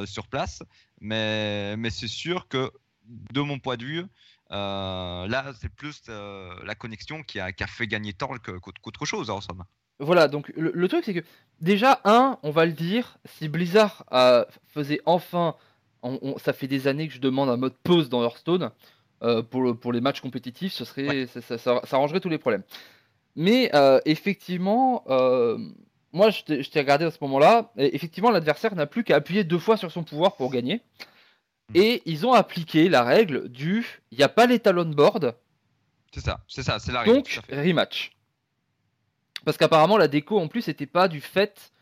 sur 0.06 0.28
place, 0.28 0.62
mais, 1.02 1.76
mais 1.76 1.90
c'est 1.90 2.08
sûr 2.08 2.48
que 2.48 2.72
de 3.04 3.40
mon 3.40 3.58
point 3.58 3.76
de 3.76 3.84
vue, 3.84 4.04
euh, 4.50 5.26
là, 5.26 5.52
c'est 5.60 5.68
plus 5.68 6.02
euh, 6.08 6.50
la 6.64 6.74
connexion 6.74 7.22
qui 7.22 7.40
a, 7.40 7.52
qui 7.52 7.62
a 7.64 7.66
fait 7.66 7.86
gagner 7.86 8.12
Torque 8.12 8.50
qu'autre 8.60 9.04
chose, 9.06 9.30
en 9.30 9.40
somme. 9.40 9.64
Voilà, 10.00 10.26
donc 10.28 10.52
le, 10.56 10.72
le 10.74 10.88
truc 10.88 11.04
c'est 11.04 11.14
que 11.14 11.24
déjà, 11.60 12.00
un, 12.04 12.38
on 12.42 12.50
va 12.50 12.66
le 12.66 12.72
dire, 12.72 13.16
si 13.24 13.48
Blizzard 13.48 14.04
euh, 14.12 14.44
faisait 14.68 15.00
enfin, 15.06 15.54
on- 16.02 16.18
on- 16.20 16.38
ça 16.38 16.52
fait 16.52 16.66
des 16.66 16.88
années 16.88 17.06
que 17.08 17.14
je 17.14 17.20
demande 17.20 17.48
un 17.48 17.56
mode 17.56 17.74
pause 17.84 18.08
dans 18.08 18.22
Hearthstone 18.22 18.70
euh, 19.22 19.42
pour, 19.42 19.62
le- 19.62 19.74
pour 19.74 19.92
les 19.92 20.00
matchs 20.00 20.20
compétitifs, 20.20 20.72
ce 20.72 20.84
serait, 20.84 21.08
Ouais. 21.08 21.26
ça, 21.26 21.40
ça- 21.40 21.58
ça- 21.58 21.80
ça 21.84 21.96
arrangerait 21.96 22.20
tous 22.20 22.28
les 22.28 22.38
problèmes. 22.38 22.64
Mais 23.36 23.70
effectivement, 24.04 25.04
moi 26.12 26.30
je 26.30 26.42
t'ai 26.44 26.62
je 26.62 26.70
t'ai 26.70 26.80
regardé 26.80 27.04
à 27.04 27.10
ce 27.10 27.18
moment-là, 27.22 27.72
et 27.76 27.94
effectivement 27.96 28.30
l'adversaire 28.30 28.74
n'a 28.76 28.86
plus 28.86 29.02
qu'à 29.04 29.16
appuyer 29.16 29.42
deux 29.44 29.58
fois 29.58 29.76
sur 29.76 29.90
son 29.90 30.04
pouvoir 30.04 30.36
pour 30.36 30.50
gagner. 30.50 30.80
Mhm. 31.70 31.76
Et 31.82 32.02
ils 32.06 32.26
ont 32.26 32.32
appliqué 32.32 32.88
la 32.88 33.02
règle 33.04 33.48
du 33.48 33.86
il 34.10 34.18
n'y 34.18 34.24
a 34.24 34.28
pas 34.28 34.46
l'étalon 34.46 34.84
board, 34.84 35.34
C'est 36.12 36.20
ça, 36.20 36.40
c'est 36.48 36.62
ça, 36.62 36.78
c'est 36.78 36.92
la 36.92 37.00
règle. 37.00 37.14
donc 37.16 37.40
rematch. 37.50 38.12
Parce 39.44 39.56
qu'apparemment 39.56 39.96
la 39.98 40.08
déco 40.08 40.38
en 40.38 40.48
plus 40.48 40.66
n'était 40.68 40.86
pas 40.86 41.08
du 41.08 41.20
fait 41.20 41.72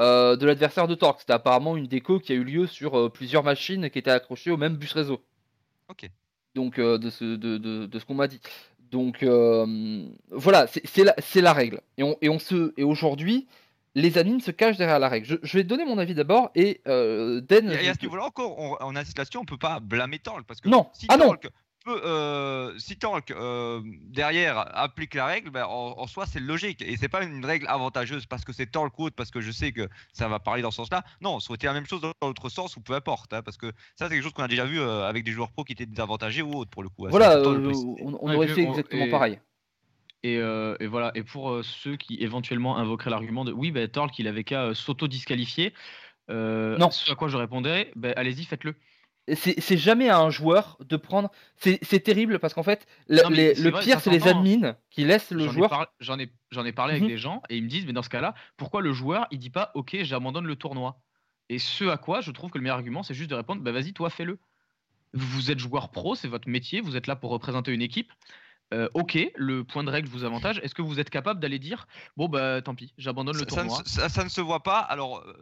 euh, 0.00 0.36
de 0.36 0.46
l'adversaire 0.46 0.88
de 0.88 0.94
Torque. 0.94 1.20
C'était 1.20 1.32
apparemment 1.34 1.76
une 1.76 1.86
déco 1.86 2.18
qui 2.18 2.32
a 2.32 2.34
eu 2.34 2.44
lieu 2.44 2.66
sur 2.66 2.98
euh, 2.98 3.08
plusieurs 3.10 3.42
machines 3.44 3.90
qui 3.90 3.98
étaient 3.98 4.10
accrochées 4.10 4.50
au 4.50 4.56
même 4.56 4.76
bus 4.76 4.92
réseau. 4.92 5.22
Ok. 5.88 6.08
Donc 6.54 6.78
euh, 6.78 6.98
de 6.98 7.10
ce, 7.10 7.24
de, 7.36 7.58
de- 7.58 7.86
de 7.86 7.98
ce 7.98 8.04
qu'on 8.04 8.14
m'a 8.14 8.28
dit. 8.28 8.40
Donc 8.90 9.22
voilà, 10.30 10.66
c'est 10.66 11.02
la, 11.04 11.14
la 11.36 11.52
règle. 11.54 11.80
Et, 11.96 12.02
on, 12.02 12.16
et, 12.20 12.28
on 12.28 12.38
se, 12.38 12.74
et 12.76 12.84
aujourd'hui, 12.84 13.46
les 13.94 14.16
admins 14.18 14.40
se 14.40 14.50
cachent 14.50 14.76
derrière 14.78 14.98
la 14.98 15.08
règle. 15.08 15.26
Je, 15.26 15.36
je 15.42 15.58
vais 15.58 15.64
donner 15.64 15.84
mon 15.84 15.98
avis 15.98 16.14
d'abord 16.14 16.50
et 16.54 16.80
euh, 16.88 17.40
Den. 17.42 17.70
Et, 17.70 17.84
et 17.84 17.88
à 17.88 17.94
ce 17.94 18.00
niveau-là 18.02 18.24
encore, 18.24 18.58
on, 18.58 18.76
on 18.80 18.96
insiste 18.96 19.18
là-dessus, 19.18 19.38
on 19.38 19.44
peut 19.44 19.58
pas 19.58 19.80
blâmer 19.80 20.18
Talk 20.18 20.44
parce 20.46 20.60
que 20.60 20.68
Non. 20.68 20.88
si 20.92 21.06
Ah 21.08 21.16
non. 21.16 21.28
Talk 21.30 21.48
peut, 21.84 22.00
euh, 22.04 22.78
si 22.78 22.96
Talk 22.96 23.32
euh, 23.32 23.80
derrière 24.04 24.56
applique 24.78 25.14
la 25.14 25.26
règle, 25.26 25.50
ben, 25.50 25.64
en, 25.64 25.94
en 25.98 26.06
soi 26.06 26.26
c'est 26.26 26.38
logique 26.38 26.80
et 26.80 26.96
c'est 26.96 27.08
pas 27.08 27.24
une 27.24 27.44
règle 27.44 27.66
avantageuse 27.68 28.24
parce 28.24 28.44
que 28.44 28.52
c'est 28.52 28.70
Talk 28.70 28.96
ou 29.00 29.06
autre, 29.06 29.16
parce 29.16 29.32
que 29.32 29.40
je 29.40 29.50
sais 29.50 29.72
que 29.72 29.88
ça 30.12 30.28
va 30.28 30.38
parler 30.38 30.62
dans 30.62 30.70
ce 30.70 30.76
sens-là. 30.76 31.02
Non, 31.20 31.40
ça 31.40 31.50
aurait 31.50 31.56
été 31.56 31.66
la 31.66 31.72
même 31.72 31.86
chose 31.86 32.00
dans 32.00 32.12
l'autre 32.22 32.48
sens 32.50 32.76
ou 32.76 32.80
peu 32.80 32.94
importe, 32.94 33.32
hein, 33.32 33.42
parce 33.42 33.56
que 33.56 33.66
ça 33.96 34.06
c'est 34.06 34.10
quelque 34.10 34.22
chose 34.22 34.32
qu'on 34.32 34.44
a 34.44 34.48
déjà 34.48 34.64
vu 34.64 34.78
euh, 34.80 35.08
avec 35.08 35.24
des 35.24 35.32
joueurs 35.32 35.50
pro 35.50 35.64
qui 35.64 35.72
étaient 35.72 35.86
désavantagés 35.86 36.42
ou 36.42 36.54
autres 36.54 36.70
pour 36.70 36.84
le 36.84 36.88
coup. 36.88 37.06
hein, 37.06 37.10
Voilà, 37.10 37.36
euh, 37.38 37.72
on, 38.00 38.32
aurait 38.32 38.46
fait 38.48 38.62
exactement 38.62 39.06
et- 39.06 39.10
pareil. 39.10 39.40
Et, 40.22 40.38
euh, 40.38 40.76
et 40.80 40.86
voilà. 40.86 41.10
Et 41.14 41.22
pour 41.22 41.50
euh, 41.50 41.62
ceux 41.62 41.96
qui 41.96 42.16
éventuellement 42.20 42.76
invoqueraient 42.78 43.10
l'argument 43.10 43.44
de 43.44 43.52
oui, 43.52 43.70
bah, 43.72 43.86
Torque, 43.88 44.18
il 44.18 44.28
avait 44.28 44.44
qu'à 44.44 44.64
euh, 44.66 44.74
s'auto-disqualifier. 44.74 45.72
euh, 46.30 46.76
Non. 46.78 46.90
Ce 46.90 47.10
à 47.10 47.14
quoi 47.14 47.28
je 47.28 47.36
répondrais, 47.36 47.90
bah, 47.96 48.12
allez-y, 48.16 48.44
faites-le. 48.44 48.74
C'est 49.34 49.76
jamais 49.76 50.08
à 50.08 50.18
un 50.18 50.30
joueur 50.30 50.76
de 50.80 50.96
prendre. 50.96 51.30
C'est 51.56 52.00
terrible 52.00 52.40
parce 52.40 52.54
qu'en 52.54 52.64
fait, 52.64 52.86
Non, 53.08 53.28
les- 53.30 53.54
le 53.54 53.70
vrai, 53.70 53.82
pire, 53.84 54.00
c'est 54.00 54.10
les 54.10 54.26
hein. 54.26 54.36
admins 54.36 54.76
qui 54.90 55.04
laissent 55.04 55.30
le 55.30 55.48
joueur. 55.48 55.70
par- 55.70 55.86
J'en 56.00 56.18
ai, 56.18 56.72
parlé 56.72 56.94
Mhm. 56.94 57.02
avec 57.02 57.06
des 57.06 57.18
gens 57.18 57.40
et 57.48 57.56
ils 57.56 57.62
me 57.62 57.68
disent, 57.68 57.86
mais 57.86 57.92
dans 57.92 58.02
ce 58.02 58.08
cas-là, 58.08 58.34
pourquoi 58.56 58.80
le 58.82 58.92
joueur 58.92 59.28
il 59.30 59.38
dit 59.38 59.50
pas, 59.50 59.70
ok, 59.74 59.96
j'abandonne 60.02 60.46
le 60.46 60.56
tournoi 60.56 60.96
Et 61.48 61.58
ce 61.60 61.84
à 61.84 61.98
quoi 61.98 62.20
je 62.20 62.30
trouve 62.32 62.50
que 62.50 62.58
le 62.58 62.62
meilleur 62.62 62.76
argument, 62.78 63.02
c'est 63.04 63.14
juste 63.14 63.30
de 63.30 63.34
répondre, 63.36 63.62
bah 63.62 63.70
vas-y, 63.72 63.92
toi, 63.92 64.10
fais-le. 64.10 64.38
Vous 65.12 65.50
êtes 65.50 65.58
joueur 65.58 65.90
pro, 65.90 66.14
c'est 66.14 66.28
votre 66.28 66.48
métier, 66.48 66.80
vous 66.80 66.96
êtes 66.96 67.06
là 67.06 67.14
pour 67.14 67.30
représenter 67.30 67.72
une 67.72 67.82
équipe. 67.82 68.10
Euh, 68.72 68.88
ok, 68.94 69.18
le 69.36 69.64
point 69.64 69.84
de 69.84 69.90
règle 69.90 70.08
vous 70.08 70.24
avantage. 70.24 70.58
Est-ce 70.62 70.74
que 70.74 70.80
vous 70.82 70.98
êtes 70.98 71.10
capable 71.10 71.40
d'aller 71.40 71.58
dire, 71.58 71.86
bon 72.16 72.28
bah 72.28 72.62
tant 72.62 72.74
pis, 72.74 72.94
j'abandonne 72.96 73.36
le 73.36 73.44
Ça, 73.44 73.50
ça 73.56 73.62
ne, 73.64 73.68
tournoi 73.68 73.84
se- 73.84 73.90
ça- 73.90 74.08
ça 74.08 74.24
ne 74.24 74.28
se 74.30 74.40
voit 74.40 74.62
pas. 74.62 74.78
Alors, 74.78 75.18
euh, 75.18 75.32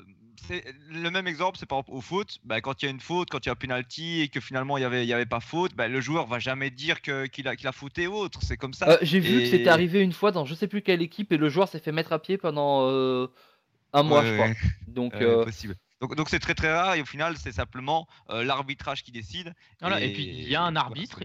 c'est 0.49 0.65
le 0.91 1.11
même 1.11 1.27
exemple, 1.29 1.57
c'est 1.59 1.67
par 1.67 1.79
exemple 1.79 1.97
au 1.97 2.01
foot. 2.01 2.39
Bah, 2.45 2.61
quand 2.61 2.83
il 2.83 2.87
y 2.87 2.89
a 2.89 2.91
une 2.91 2.99
faute, 3.01 3.31
quand 3.31 3.39
il 3.45 3.47
y 3.47 3.51
a 3.51 3.53
un 3.53 3.57
penalty 3.57 4.21
et 4.23 4.29
que 4.29 4.41
finalement 4.41 4.77
il 4.79 4.81
n'y 4.81 4.85
avait, 4.87 5.05
il 5.05 5.09
y 5.09 5.13
avait 5.13 5.27
pas 5.27 5.39
faute, 5.41 5.75
bah, 5.77 5.87
le 5.87 6.01
joueur 6.01 6.27
va 6.27 6.39
jamais 6.41 6.71
dire 6.71 7.03
que- 7.03 7.27
qu'il 7.27 7.47
a, 7.47 7.55
qu'il 7.55 7.69
a 7.69 7.73
fauté 7.73 8.07
ou 8.09 8.15
autre. 8.15 8.41
C'est 8.43 8.57
comme 8.57 8.75
ça. 8.75 8.89
Euh, 8.89 8.99
J'ai 9.03 9.21
vu 9.21 9.43
que 9.43 9.47
c'était 9.47 9.69
arrivé 9.69 10.01
une 10.01 10.13
fois 10.13 10.33
dans 10.33 10.45
je 10.45 10.55
sais 10.55 10.67
plus 10.67 10.83
quelle 10.83 11.01
équipe 11.03 11.31
et 11.33 11.37
le 11.37 11.49
joueur 11.49 11.69
s'est 11.69 11.79
fait 11.79 11.93
mettre 11.93 12.13
à 12.13 12.19
pied 12.21 12.37
pendant 12.37 12.89
euh, 12.89 13.29
un 13.93 14.03
mois, 14.03 14.23
Ouais, 14.23 14.27
je 14.27 14.33
crois. 14.35 14.47
ouais. 14.47 14.57
Donc, 14.89 15.15
Euh, 15.15 15.39
euh, 15.41 15.45
possible. 15.45 15.77
Donc, 16.01 16.15
donc 16.17 16.29
c'est 16.31 16.39
très 16.39 16.55
très 16.55 16.73
rare 16.73 16.95
et 16.95 17.03
au 17.03 17.05
final 17.05 17.37
c'est 17.37 17.53
simplement 17.53 18.09
euh, 18.31 18.43
l'arbitrage 18.43 19.03
qui 19.03 19.13
décide. 19.13 19.55
Voilà, 19.81 20.01
et, 20.01 20.09
Et 20.09 20.13
puis 20.13 20.25
il 20.25 20.49
y 20.49 20.57
a 20.57 20.63
un 20.63 20.75
arbitre, 20.77 21.21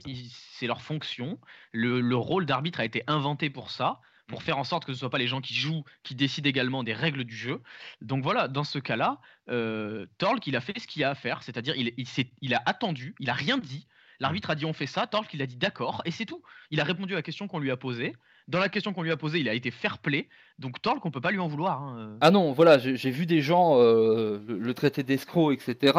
c'est 0.52 0.68
leur 0.68 0.82
fonction. 0.82 1.40
Le, 1.72 2.02
le 2.02 2.16
rôle 2.16 2.46
d'arbitre 2.46 2.80
a 2.82 2.86
été 2.86 3.04
inventé 3.08 3.50
pour 3.50 3.72
ça, 3.72 4.02
pour 4.28 4.42
Mm. 4.42 4.44
faire 4.44 4.58
en 4.58 4.64
sorte 4.64 4.84
que 4.86 4.92
ce 4.92 4.98
ne 4.98 5.00
soit 5.00 5.10
pas 5.10 5.18
les 5.18 5.28
gens 5.28 5.40
qui 5.40 5.54
jouent, 5.54 5.84
qui 6.04 6.16
décident 6.16 6.50
également 6.50 6.84
des 6.84 6.94
règles 6.94 7.24
du 7.24 7.36
jeu. 7.36 7.62
Donc 8.02 8.24
voilà, 8.24 8.48
dans 8.48 8.64
ce 8.64 8.80
cas-là, 8.80 9.22
euh, 9.50 10.08
Torlk, 10.18 10.46
il 10.48 10.56
a 10.56 10.62
fait 10.62 10.78
ce 10.80 10.88
qu'il 10.88 11.04
a 11.04 11.12
à 11.12 11.16
faire, 11.16 11.44
c'est-à-dire 11.44 11.76
il, 11.78 11.94
il, 11.98 12.08
s'est- 12.08 12.32
il 12.42 12.54
a 12.54 12.62
attendu, 12.66 13.16
il 13.20 13.30
a 13.30 13.34
rien 13.34 13.58
dit. 13.58 13.88
L'arbitre 14.20 14.50
a 14.50 14.56
dit 14.56 14.66
on 14.66 14.74
fait 14.74 14.88
ça, 14.88 15.08
Torque 15.08 15.34
il 15.34 15.42
a 15.42 15.46
dit 15.46 15.58
d'accord, 15.58 16.02
et 16.06 16.12
c'est 16.12 16.26
tout. 16.26 16.42
Il 16.72 16.80
a 16.82 16.84
répondu 16.84 17.14
à 17.14 17.18
la 17.18 17.22
question 17.22 17.48
qu'on 17.48 17.60
lui 17.60 17.70
a 17.72 17.78
posée. 17.78 18.14
Dans 18.48 18.60
la 18.60 18.70
question 18.70 18.94
qu'on 18.94 19.02
lui 19.02 19.12
a 19.12 19.18
posée, 19.18 19.40
il 19.40 19.50
a 19.50 19.54
été 19.54 19.72
fair 19.72 19.98
play. 19.98 20.28
Donc 20.60 20.82
Torque, 20.82 21.04
on 21.06 21.12
peut 21.12 21.22
pas 21.22 21.32
lui 21.32 21.40
en 21.40 21.48
vouloir. 21.48 21.82
hein. 21.82 22.18
Ah 22.22 22.32
non, 22.32 22.52
voilà, 22.54 22.78
j'ai 22.78 23.10
vu 23.12 23.26
des 23.26 23.42
gens 23.42 23.80
euh, 23.80 24.40
le, 24.48 24.58
le 24.60 24.74
traiter 24.74 25.04
d'escroc, 25.04 25.52
etc. 25.54 25.98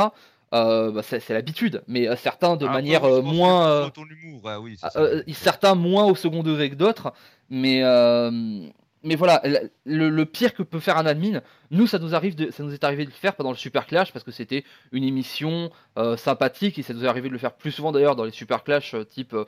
Euh, 0.55 0.93
bah, 0.93 1.03
c'est 1.03 1.29
l'habitude, 1.31 1.83
mais 1.89 2.07
euh, 2.09 2.15
certains 2.15 2.57
de 2.57 2.67
Ah, 2.67 2.73
manière 2.73 3.01
bah, 3.03 3.09
euh, 3.09 3.23
moins. 3.23 3.65
c'est 3.65 3.71
euh, 3.73 3.83
dans 3.83 3.91
ton 3.91 4.05
humour, 4.07 4.45
ouais, 4.45 4.57
oui, 4.57 4.77
c'est 4.79 4.87
Ah, 4.87 4.91
ça. 4.91 5.01
euh, 5.01 5.23
certains 5.33 5.75
moins 5.75 6.05
au 6.05 6.15
second 6.15 6.45
degré 6.45 6.71
que 6.71 6.77
d'autres, 6.77 7.13
mais, 7.51 7.83
euh, 7.83 8.31
mais 9.03 9.17
voilà, 9.17 9.43
le, 9.85 10.09
le 10.09 10.25
pire 10.25 10.55
que 10.55 10.63
peut 10.63 10.79
faire 10.79 10.99
un 10.99 11.07
admin, 11.07 11.41
nous 11.73 11.89
ça 11.89 11.99
nous 11.99 12.15
arrive 12.15 12.37
de, 12.37 12.53
ça 12.53 12.63
nous 12.63 12.73
est 12.73 12.85
arrivé 12.85 13.05
de 13.05 13.11
le 13.11 13.15
faire 13.17 13.35
pendant 13.35 13.51
le 13.51 13.57
Super 13.57 13.87
Clash 13.87 14.13
parce 14.13 14.25
que 14.25 14.31
c'était 14.31 14.63
une 14.93 15.03
émission 15.03 15.71
euh, 15.99 16.17
sympathique 16.17 16.79
et 16.79 16.83
ça 16.83 16.95
nous 16.95 17.05
est 17.05 17.09
arrivé 17.09 17.27
de 17.29 17.33
le 17.33 17.39
faire 17.39 17.53
plus 17.55 17.73
souvent 17.73 17.91
d'ailleurs 17.91 18.15
dans 18.15 18.25
les 18.25 18.31
Super 18.31 18.63
Clash 18.63 18.95
euh, 18.95 19.03
type, 19.05 19.35
euh, 19.35 19.45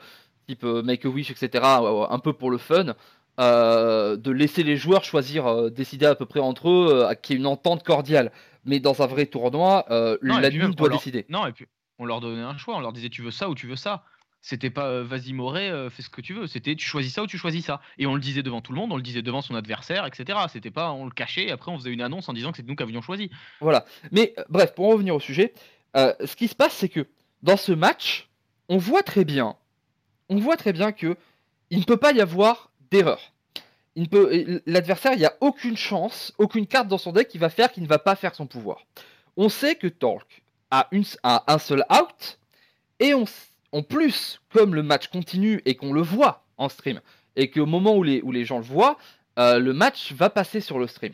type 0.49 0.63
euh, 0.63 0.81
Make 0.83 1.05
a 1.05 1.09
Wish, 1.09 1.29
etc. 1.31 1.63
un 1.63 2.19
peu 2.19 2.33
pour 2.33 2.49
le 2.51 2.57
fun. 2.57 2.95
euh, 3.39 4.17
de 4.17 4.31
laisser 4.31 4.63
les 4.63 4.75
joueurs 4.75 5.03
choisir, 5.05 5.47
euh, 5.47 5.69
décider 5.69 6.05
à 6.05 6.13
peu 6.15 6.25
près 6.25 6.41
entre 6.41 6.69
eux, 6.69 6.87
euh, 7.09 7.13
qu'il 7.13 7.35
y 7.35 7.37
ait 7.37 7.39
une 7.39 7.47
entente 7.47 7.83
cordiale. 7.83 8.31
Mais 8.65 8.81
dans 8.81 9.01
un 9.01 9.07
vrai 9.07 9.27
tournoi, 9.27 9.85
l'admin 10.21 10.69
doit 10.69 10.89
leur- 10.89 10.97
décider. 10.97 11.25
Non, 11.29 11.47
et 11.47 11.53
puis 11.53 11.65
on 11.99 12.05
leur 12.05 12.19
donnait 12.19 12.41
un 12.41 12.57
choix. 12.57 12.75
On 12.75 12.81
leur 12.81 12.91
disait 12.91 13.07
tu 13.09 13.21
veux 13.21 13.31
ça 13.31 13.47
ou 13.49 13.55
tu 13.55 13.65
veux 13.67 13.77
ça? 13.77 14.03
C'était 14.41 14.69
pas 14.69 15.01
vas-y 15.03 15.31
Moré, 15.33 15.71
fais 15.89 16.01
ce 16.01 16.09
que 16.09 16.19
tu 16.21 16.33
veux. 16.33 16.47
C'était 16.47 16.75
tu 16.75 16.85
choisis 16.85 17.13
ça 17.13 17.23
ou 17.23 17.27
tu 17.27 17.37
choisis 17.37 17.63
ça. 17.65 17.79
Et 17.97 18.05
on 18.07 18.15
le 18.15 18.19
disait 18.21 18.43
devant 18.43 18.59
tout 18.61 18.71
le 18.73 18.77
monde, 18.79 18.91
on 18.91 18.97
le 18.97 19.01
disait 19.01 19.21
devant 19.21 19.41
son 19.41 19.55
adversaire, 19.55 20.05
etc. 20.05 20.37
C'était 20.51 20.71
pas 20.71 20.91
on 20.91 21.05
le 21.05 21.11
cachait. 21.11 21.45
Et 21.45 21.51
après 21.51 21.71
on 21.71 21.77
faisait 21.77 21.91
une 21.91 22.01
annonce 22.01 22.27
en 22.29 22.33
disant 22.33 22.51
que 22.51 22.57
c'est 22.57 22.67
nous 22.67 22.75
qui 22.75 22.83
avions 22.83 23.01
choisi. 23.01 23.29
Voilà. 23.61 23.85
Mais 24.11 24.33
bref, 24.49 24.75
pour 24.75 24.87
en 24.87 24.91
revenir 24.91 25.15
au 25.15 25.19
sujet, 25.21 25.53
ce 25.95 26.35
qui 26.35 26.47
se 26.49 26.55
passe, 26.55 26.73
c'est 26.73 26.89
que 26.89 27.05
dans 27.43 27.57
ce 27.57 27.71
match, 27.71 28.27
on 28.67 28.77
voit 28.77 29.03
très 29.03 29.23
bien, 29.25 29.55
on 30.29 30.37
voit 30.37 30.57
très 30.57 30.73
bien 30.73 30.91
que 30.91 31.17
il 31.69 31.79
ne 31.79 31.83
peut 31.83 31.97
pas 31.97 32.13
y 32.13 32.21
avoir 32.21 32.71
d'erreur. 32.91 33.33
L'adversaire, 34.65 35.13
il 35.13 35.19
n'y 35.19 35.25
a 35.25 35.35
aucune 35.41 35.75
chance, 35.75 36.33
aucune 36.37 36.67
carte 36.67 36.87
dans 36.87 36.97
son 36.97 37.11
deck 37.11 37.27
qui 37.27 37.37
va 37.37 37.49
faire 37.49 37.71
qu'il 37.71 37.83
ne 37.83 37.87
va 37.87 37.99
pas 37.99 38.15
faire 38.15 38.33
son 38.33 38.47
pouvoir. 38.47 38.85
On 39.35 39.49
sait 39.49 39.75
que 39.75 39.87
Torque 39.87 40.43
a, 40.71 40.89
un 41.23 41.57
seul 41.57 41.83
out, 41.91 42.39
et 42.99 43.13
en 43.13 43.83
plus, 43.83 44.39
comme 44.49 44.73
le 44.73 44.83
match 44.83 45.07
continue 45.07 45.61
et 45.65 45.75
qu'on 45.75 45.93
le 45.93 46.01
voit 46.01 46.45
en 46.57 46.69
stream, 46.69 47.01
et 47.35 47.49
qu'au 47.49 47.65
moment 47.65 47.95
où 47.95 48.03
les, 48.03 48.45
gens 48.45 48.59
le 48.59 48.63
voient, 48.63 48.97
euh, 49.37 49.59
le 49.59 49.73
match 49.73 50.13
va 50.13 50.29
passer 50.29 50.61
sur 50.61 50.79
le 50.79 50.87
stream. 50.87 51.13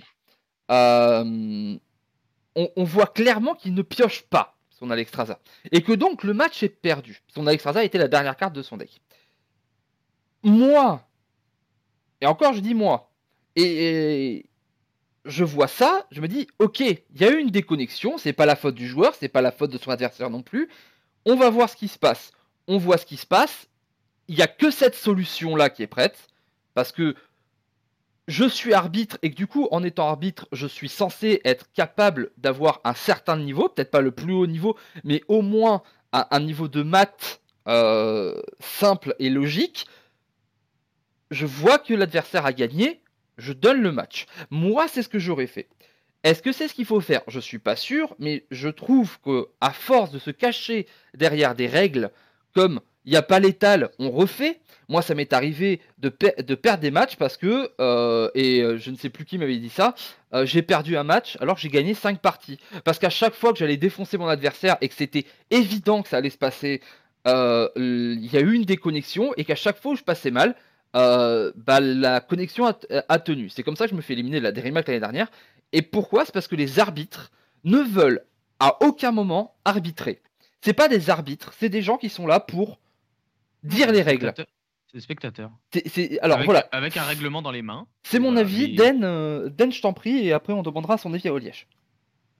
Euh, 0.72 1.76
on, 2.56 2.70
on 2.76 2.84
voit 2.84 3.08
clairement 3.08 3.56
qu'il 3.56 3.74
ne 3.74 3.82
pioche 3.82 4.24
pas 4.24 4.56
son 4.72 4.90
Alexstrasza. 4.90 5.40
Et 5.72 5.82
que 5.82 5.94
donc 5.94 6.24
le 6.24 6.34
match 6.34 6.62
est 6.64 6.70
perdu. 6.70 7.22
Son 7.34 7.48
Alexstrasza 7.48 7.84
était 7.84 7.98
la 7.98 8.08
dernière 8.08 8.36
carte 8.36 8.54
de 8.54 8.62
son 8.62 8.78
deck. 8.78 9.02
Moi, 10.46 11.02
et 12.22 12.28
encore 12.28 12.54
je 12.54 12.60
dis 12.60 12.76
moi, 12.76 13.12
et, 13.56 14.46
je 15.26 15.44
vois 15.44 15.68
ça, 15.68 16.06
je 16.12 16.22
me 16.22 16.28
dis, 16.28 16.48
ok, 16.60 16.82
il 16.82 17.00
y 17.20 17.24
a 17.24 17.32
eu 17.32 17.40
une 17.40 17.50
déconnexion, 17.50 18.20
c'est 18.20 18.32
pas 18.32 18.46
la 18.46 18.56
faute 18.56 18.76
du 18.76 18.88
joueur, 18.88 19.16
c'est 19.16 19.28
pas 19.28 19.42
la 19.42 19.52
faute 19.52 19.72
de 19.72 19.80
son 19.80 19.90
adversaire 19.90 20.30
non 20.30 20.44
plus. 20.44 20.70
On 21.26 21.36
va 21.36 21.50
voir 21.50 21.68
ce 21.68 21.76
qui 21.76 21.88
se 21.88 21.98
passe. 21.98 22.32
On 22.68 22.78
voit 22.78 23.00
ce 23.00 23.08
qui 23.08 23.18
se 23.18 23.26
passe. 23.26 23.68
Il 24.28 24.36
n'y 24.36 24.44
a 24.44 24.48
que 24.48 24.70
cette 24.70 24.94
solution-là 24.94 25.72
qui 25.72 25.82
est 25.82 25.88
prête. 25.88 26.28
Parce 26.76 26.92
que 26.92 27.16
je 28.28 28.46
suis 28.46 28.76
arbitre 28.76 29.18
et 29.24 29.32
que 29.32 29.36
du 29.36 29.48
coup, 29.48 29.68
en 29.72 29.84
étant 29.84 30.08
arbitre, 30.08 30.48
je 30.52 30.68
suis 30.68 30.90
censé 30.90 31.42
être 31.44 31.72
capable 31.74 32.30
d'avoir 32.38 32.82
un 32.84 32.94
certain 32.94 33.38
niveau, 33.38 33.68
peut-être 33.70 33.90
pas 33.90 34.02
le 34.02 34.12
plus 34.12 34.34
haut 34.34 34.46
niveau, 34.46 34.78
mais 35.04 35.24
au 35.28 35.42
moins 35.42 35.82
un, 36.14 36.28
un 36.30 36.40
niveau 36.40 36.68
de 36.68 36.84
maths 36.84 37.42
euh, 37.68 38.40
simple 38.60 39.16
et 39.18 39.32
logique. 39.32 39.88
Je 41.32 41.46
vois 41.46 41.80
que 41.80 41.94
l'adversaire 41.94 42.46
a 42.46 42.54
gagné, 42.54 43.02
je 43.38 43.54
donne 43.54 43.82
le 43.82 43.92
match. 43.92 44.26
Moi, 44.50 44.88
c'est 44.88 45.04
ce 45.04 45.10
que 45.10 45.20
j'aurais 45.20 45.48
fait. 45.48 45.68
Est-ce 46.24 46.42
que 46.42 46.52
c'est 46.52 46.68
ce 46.68 46.74
qu'il 46.74 46.86
faut 46.86 47.02
faire? 47.02 47.22
Je 47.28 47.40
suis 47.40 47.60
pas 47.60 47.76
sûr, 47.76 48.16
mais 48.20 48.46
je 48.50 48.70
trouve 48.70 49.20
que 49.22 49.48
à 49.62 49.72
force 49.72 50.12
de 50.12 50.20
se 50.20 50.32
cacher 50.32 50.88
derrière 51.16 51.54
des 51.56 51.68
règles 51.68 52.12
comme 52.54 52.80
il 53.06 53.12
n'y 53.12 53.18
a 53.18 53.22
pas 53.22 53.40
l'étal, 53.40 53.92
on 54.00 54.10
refait. 54.10 54.60
Moi, 54.90 55.04
ça 55.04 55.14
m'est 55.14 55.34
arrivé 55.34 55.80
de, 56.00 56.10
per- 56.10 56.42
de 56.42 56.56
perdre 56.56 56.82
des 56.82 56.90
matchs 56.90 57.16
parce 57.18 57.38
que, 57.38 57.72
euh, 57.80 58.30
et 58.34 58.62
euh, 58.62 58.78
je 58.80 58.90
ne 58.90 58.96
sais 58.96 59.10
plus 59.10 59.26
qui 59.26 59.38
m'avait 59.38 59.58
dit 59.58 59.70
ça, 59.70 59.94
euh, 60.34 60.46
j'ai 60.46 60.64
perdu 60.64 60.98
un 60.98 61.04
match 61.04 61.38
alors 61.40 61.56
que 61.56 61.62
j'ai 61.62 61.70
gagné 61.70 61.94
5 61.94 62.20
parties. 62.20 62.58
Parce 62.84 62.98
qu'à 62.98 63.12
chaque 63.12 63.36
fois 63.36 63.54
que 63.54 63.60
j'allais 63.60 63.78
défoncer 63.78 64.18
mon 64.18 64.28
adversaire 64.28 64.78
et 64.82 64.90
que 64.90 64.96
c'était 64.96 65.26
évident 65.52 66.02
que 66.02 66.10
ça 66.10 66.18
allait 66.18 66.32
se 66.32 66.38
passer, 66.40 66.82
il 67.28 68.30
y 68.32 68.38
a 68.38 68.40
eu 68.40 68.54
une 68.54 68.66
déconnexion 68.66 69.34
et 69.38 69.46
qu'à 69.46 69.56
chaque 69.56 69.80
fois 69.80 69.92
où 69.94 69.96
je 69.96 70.04
passais 70.04 70.32
mal, 70.32 70.56
euh, 70.96 71.52
bah, 71.56 71.80
la 71.80 72.22
connexion 72.22 72.66
a, 72.66 72.76
a 73.10 73.20
tenu. 73.20 73.50
C'est 73.50 73.64
comme 73.64 73.76
ça 73.76 73.86
que 73.86 73.92
je 73.92 73.96
me 73.96 74.02
fais 74.02 74.14
éliminer 74.14 74.40
de 74.40 74.44
la 74.44 74.52
Derimac 74.52 74.88
l'année 74.88 75.00
dernière. 75.00 75.30
Et 75.74 75.82
pourquoi? 75.82 76.26
C'est 76.26 76.34
parce 76.34 76.48
que 76.48 76.56
les 76.56 76.80
arbitres 76.80 77.32
ne 77.64 77.80
veulent 77.80 78.24
à 78.60 78.82
aucun 78.84 79.12
moment 79.12 79.56
arbitrer. 79.66 80.22
C'est 80.62 80.74
pas 80.74 80.88
des 80.88 81.10
arbitres, 81.10 81.54
c'est 81.60 81.70
des 81.70 81.82
gens 81.82 81.98
qui 81.98 82.10
sont 82.10 82.26
là 82.26 82.40
pour 82.40 82.80
dire 83.64 83.92
les 83.92 84.02
règles. 84.02 84.34
C'est 84.36 84.48
des 84.96 85.02
spectateurs. 85.02 85.52
Alors 86.22 86.38
avec, 86.38 86.46
voilà, 86.46 86.68
avec 86.72 86.98
un 86.98 87.04
règlement 87.04 87.42
dans 87.42 87.52
les 87.52 87.62
mains. 87.62 87.88
c'est 88.04 88.20
mon 88.20 88.36
avis. 88.36 88.74
Den, 88.76 89.04
euh, 89.04 89.50
Den, 89.50 89.72
je 89.72 89.82
t'en 89.82 89.94
prie, 89.94 90.26
et 90.26 90.34
après 90.34 90.54
on 90.54 90.64
demandera 90.64 90.98
son 90.98 91.14
avis 91.14 91.28
à 91.28 91.34
Oliège. 91.34 91.68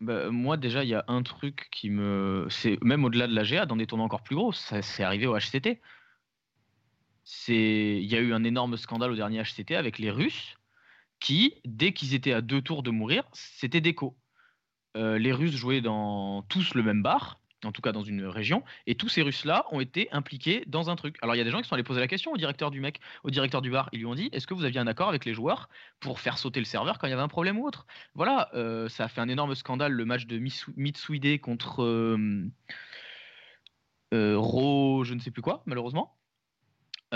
Bah, 0.02 0.30
moi 0.30 0.58
déjà 0.58 0.84
il 0.84 0.90
y 0.90 0.94
a 0.94 1.06
un 1.08 1.24
truc 1.24 1.68
qui 1.72 1.90
me 1.90 2.48
c'est 2.50 2.82
même 2.84 3.06
au-delà 3.06 3.28
de 3.28 3.34
la 3.34 3.44
GA 3.44 3.66
dans 3.66 3.78
des 3.78 3.88
tournois 3.88 4.06
encore 4.06 4.24
plus 4.24 4.36
gros 4.36 4.52
c'est 4.52 5.04
arrivé 5.04 5.26
au 5.26 5.38
HCT 5.38 5.80
c'est 7.26 8.00
il 8.02 8.06
y 8.06 8.16
a 8.16 8.22
eu 8.22 8.34
un 8.34 8.46
énorme 8.46 8.78
scandale 8.78 9.12
au 9.12 9.16
dernier 9.18 9.42
HCT 9.44 9.76
avec 9.76 10.00
les 10.00 10.12
Russes 10.12 10.56
qui 11.20 11.62
dès 11.66 11.94
qu'ils 11.94 12.14
étaient 12.16 12.34
à 12.34 12.42
deux 12.42 12.62
tours 12.62 12.84
de 12.84 12.92
mourir 12.92 13.26
c'était 13.34 13.82
déco 13.82 14.20
Euh, 14.98 15.18
les 15.20 15.34
Russes 15.34 15.56
jouaient 15.56 15.82
dans 15.82 16.44
tous 16.44 16.74
le 16.76 16.84
même 16.84 17.04
bar 17.04 17.42
en 17.66 17.72
tout 17.74 17.82
cas 17.82 17.92
dans 17.92 18.04
une 18.04 18.26
région 18.26 18.64
et 18.88 18.96
tous 18.96 19.10
ces 19.10 19.22
Russes 19.24 19.46
là 19.46 19.66
ont 19.72 19.82
été 19.82 20.10
impliqués 20.14 20.64
dans 20.68 20.90
un 20.90 20.96
truc. 20.96 21.18
Alors 21.22 21.36
il 21.36 21.40
y 21.40 21.42
a 21.42 21.44
des 21.44 21.52
gens 21.52 21.62
qui 21.62 21.68
sont 21.68 21.76
allés 21.76 21.84
poser 21.84 22.00
la 22.02 22.08
question 22.08 22.32
au 22.32 22.38
directeur 22.38 22.72
du 22.72 22.80
mec 22.80 23.02
au 23.24 23.32
directeur 23.32 23.62
du 23.62 23.72
bar. 23.72 23.90
Ils 23.92 24.00
lui 24.00 24.06
ont 24.06 24.16
dit 24.16 24.30
est-ce 24.34 24.48
que 24.48 24.54
vous 24.54 24.66
aviez 24.66 24.80
un 24.80 24.88
accord 24.88 25.10
avec 25.10 25.26
les 25.26 25.34
joueurs 25.34 25.70
pour 26.00 26.20
faire 26.20 26.38
sauter 26.38 26.60
le 26.62 26.66
serveur 26.66 27.00
quand 27.00 27.08
il 27.08 27.12
y 27.12 27.14
avait 27.14 27.22
un 27.24 27.28
problème 27.28 27.58
ou 27.60 27.66
autre? 27.68 27.88
Voilà, 28.14 28.50
euh, 28.54 28.88
ça 28.90 29.06
a 29.06 29.08
fait 29.10 29.22
un 29.22 29.30
énorme 29.30 29.56
scandale 29.56 29.94
le 29.94 30.06
match 30.06 30.26
de 30.28 30.38
Mitsu- 30.40 30.74
Mitsuide 30.78 31.42
contre 31.42 31.84
euh, 34.14 34.38
Ro, 34.38 35.04
je 35.04 35.14
ne 35.14 35.20
sais 35.20 35.32
plus 35.32 35.42
quoi, 35.42 35.64
malheureusement. 35.66 36.18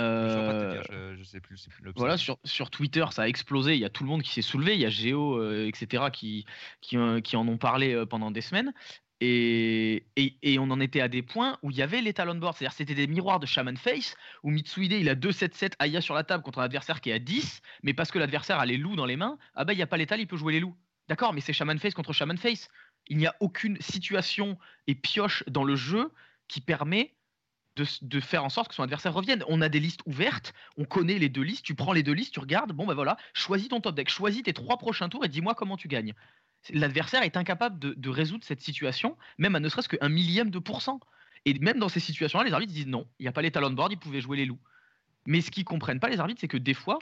Je 0.00 0.04
Euh, 0.04 0.72
dire, 0.72 0.82
je, 0.90 1.16
je 1.16 1.24
sais 1.24 1.40
plus. 1.40 1.68
plus 1.68 1.92
voilà, 1.96 2.16
sur, 2.16 2.38
sur 2.44 2.70
Twitter, 2.70 3.04
ça 3.10 3.22
a 3.22 3.28
explosé. 3.28 3.74
Il 3.74 3.80
y 3.80 3.84
a 3.84 3.90
tout 3.90 4.04
le 4.04 4.08
monde 4.08 4.22
qui 4.22 4.30
s'est 4.30 4.42
soulevé. 4.42 4.74
Il 4.74 4.80
y 4.80 4.86
a 4.86 4.90
Géo, 4.90 5.38
euh, 5.38 5.66
etc., 5.66 6.04
qui, 6.12 6.46
qui, 6.80 6.96
euh, 6.96 7.20
qui 7.20 7.36
en 7.36 7.46
ont 7.48 7.58
parlé 7.58 8.04
pendant 8.06 8.30
des 8.30 8.40
semaines. 8.40 8.72
Et, 9.22 10.06
et, 10.16 10.38
et 10.42 10.58
on 10.58 10.70
en 10.70 10.80
était 10.80 11.02
à 11.02 11.08
des 11.08 11.22
points 11.22 11.58
où 11.62 11.70
il 11.70 11.76
y 11.76 11.82
avait 11.82 12.00
les 12.00 12.14
talons 12.14 12.34
board. 12.36 12.56
C'est-à-dire 12.56 12.72
c'était 12.72 12.94
des 12.94 13.06
miroirs 13.06 13.38
de 13.38 13.46
Shaman 13.46 13.76
Face 13.76 14.16
où 14.42 14.50
Mitsuide 14.50 14.92
il 14.92 15.08
a 15.10 15.14
2-7-7 15.14 15.72
Aya 15.78 16.00
sur 16.00 16.14
la 16.14 16.24
table 16.24 16.42
contre 16.42 16.60
un 16.60 16.64
adversaire 16.64 17.02
qui 17.02 17.10
est 17.10 17.14
à 17.14 17.18
10. 17.18 17.60
Mais 17.82 17.92
parce 17.92 18.10
que 18.10 18.18
l'adversaire 18.18 18.58
a 18.58 18.64
les 18.64 18.78
loups 18.78 18.96
dans 18.96 19.04
les 19.04 19.16
mains, 19.16 19.36
ah 19.54 19.64
bah 19.64 19.74
il 19.74 19.76
n'y 19.76 19.82
a 19.82 19.86
pas 19.86 19.98
l'étal, 19.98 20.20
il 20.20 20.26
peut 20.26 20.38
jouer 20.38 20.54
les 20.54 20.60
loups. 20.60 20.76
D'accord, 21.08 21.34
mais 21.34 21.42
c'est 21.42 21.52
Shaman 21.52 21.78
Face 21.78 21.92
contre 21.92 22.14
Shaman 22.14 22.38
Face. 22.38 22.68
Il 23.08 23.18
n'y 23.18 23.26
a 23.26 23.34
aucune 23.40 23.76
situation 23.80 24.58
et 24.86 24.94
pioche 24.94 25.44
dans 25.48 25.64
le 25.64 25.76
jeu 25.76 26.12
qui 26.48 26.60
permet 26.62 27.14
de, 27.76 27.84
de 28.02 28.20
faire 28.20 28.44
en 28.44 28.48
sorte 28.48 28.68
que 28.68 28.74
son 28.74 28.82
adversaire 28.82 29.14
revienne. 29.14 29.44
On 29.48 29.60
a 29.60 29.68
des 29.68 29.80
listes 29.80 30.00
ouvertes, 30.06 30.52
on 30.76 30.84
connaît 30.84 31.18
les 31.18 31.28
deux 31.28 31.42
listes, 31.42 31.64
tu 31.64 31.74
prends 31.74 31.92
les 31.92 32.02
deux 32.02 32.12
listes, 32.12 32.34
tu 32.34 32.40
regardes, 32.40 32.72
bon 32.72 32.86
ben 32.86 32.94
voilà, 32.94 33.16
choisis 33.32 33.68
ton 33.68 33.80
top 33.80 33.94
deck, 33.94 34.08
choisis 34.08 34.42
tes 34.42 34.52
trois 34.52 34.76
prochains 34.76 35.08
tours 35.08 35.24
et 35.24 35.28
dis-moi 35.28 35.54
comment 35.54 35.76
tu 35.76 35.88
gagnes. 35.88 36.14
L'adversaire 36.70 37.22
est 37.22 37.36
incapable 37.36 37.78
de, 37.78 37.94
de 37.94 38.08
résoudre 38.10 38.44
cette 38.44 38.60
situation, 38.60 39.16
même 39.38 39.54
à 39.54 39.60
ne 39.60 39.68
serait-ce 39.68 39.88
qu'un 39.88 40.08
millième 40.08 40.50
de 40.50 40.58
pourcent. 40.58 41.00
Et 41.46 41.54
même 41.58 41.78
dans 41.78 41.88
ces 41.88 42.00
situations-là, 42.00 42.44
les 42.44 42.52
arbitres 42.52 42.72
disent 42.72 42.86
non, 42.86 43.06
il 43.18 43.22
n'y 43.22 43.28
a 43.28 43.32
pas 43.32 43.40
les 43.42 43.50
talons 43.50 43.70
board, 43.70 43.92
ils 43.92 43.98
pouvaient 43.98 44.20
jouer 44.20 44.36
les 44.36 44.44
loups. 44.44 44.58
Mais 45.26 45.40
ce 45.40 45.50
qu'ils 45.50 45.64
comprennent 45.64 46.00
pas, 46.00 46.08
les 46.10 46.20
arbitres, 46.20 46.40
c'est 46.40 46.48
que 46.48 46.58
des 46.58 46.74
fois, 46.74 46.98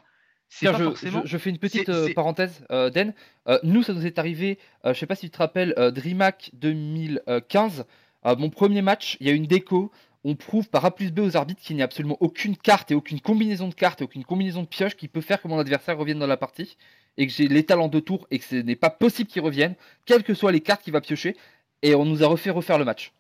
c'est 0.49 0.67
Tiens, 0.69 0.79
je, 0.79 0.85
forcément. 0.85 1.23
je- 1.25 1.31
je 1.31 1.39
fais 1.39 1.51
une 1.51 1.59
petite 1.59 1.89
euh, 1.89 2.13
parenthèse, 2.15 2.65
euh, 2.71 2.89
Den. 2.91 3.15
Euh, 3.49 3.59
nous, 3.65 3.83
ça 3.83 3.93
nous 3.95 4.07
est 4.07 4.19
arrivé, 4.19 4.59
euh, 4.85 4.95
je 4.95 4.99
sais 4.99 5.07
pas 5.07 5.15
si 5.17 5.27
tu 5.27 5.31
te 5.31 5.39
rappelles, 5.39 5.75
DreamHack 5.77 6.51
2015. 6.55 7.85
euh, 8.27 8.37
mon 8.37 8.51
premier 8.51 8.83
match, 8.83 9.17
il 9.21 9.27
y 9.27 9.31
a 9.31 9.33
une 9.33 9.47
déco. 9.47 9.91
On 10.25 10.35
prouve 10.35 10.69
par 10.69 10.85
A 10.85 10.95
plus 10.95 11.13
B 11.13 11.21
aux 11.21 11.37
arbitres 11.37 11.61
qu'il 11.61 11.77
n'y 11.77 11.83
a 11.83 11.85
absolument 11.85 12.17
aucune 12.21 12.57
carte 12.57 12.91
et 12.91 12.95
aucune 12.95 13.21
combinaison 13.21 13.69
de 13.69 13.75
cartes 13.75 14.01
et 14.01 14.05
aucune 14.05 14.25
combinaison 14.25 14.63
de 14.63 14.69
pioches 14.69 14.97
qui 14.97 15.09
peut 15.09 15.21
faire 15.21 15.41
que 15.41 15.49
mon 15.49 15.59
adversaire 15.59 15.97
revienne 15.97 16.19
dans 16.19 16.27
la 16.27 16.37
partie. 16.37 16.77
Et 17.17 17.27
que 17.27 17.33
j'ai 17.33 17.49
l'étal 17.49 17.81
en 17.81 17.89
deux 17.89 18.01
tours 18.01 18.29
et 18.31 18.39
que 18.39 18.45
ce 18.45 18.55
n'est 18.55 18.77
pas 18.77 18.91
possible 18.91 19.29
qu'il 19.29 19.43
revienne, 19.43 19.75
quelles 20.05 20.23
que 20.23 20.35
soient 20.35 20.53
les 20.53 20.61
cartes 20.61 20.83
qu'il 20.83 20.93
va 20.93 21.01
piocher. 21.01 21.37
Et 21.83 21.95
on 21.97 22.05
nous 22.05 22.23
a 22.23 22.29
refait 22.29 22.51
refaire 22.51 22.79
le 22.79 22.85
match. 22.85 23.13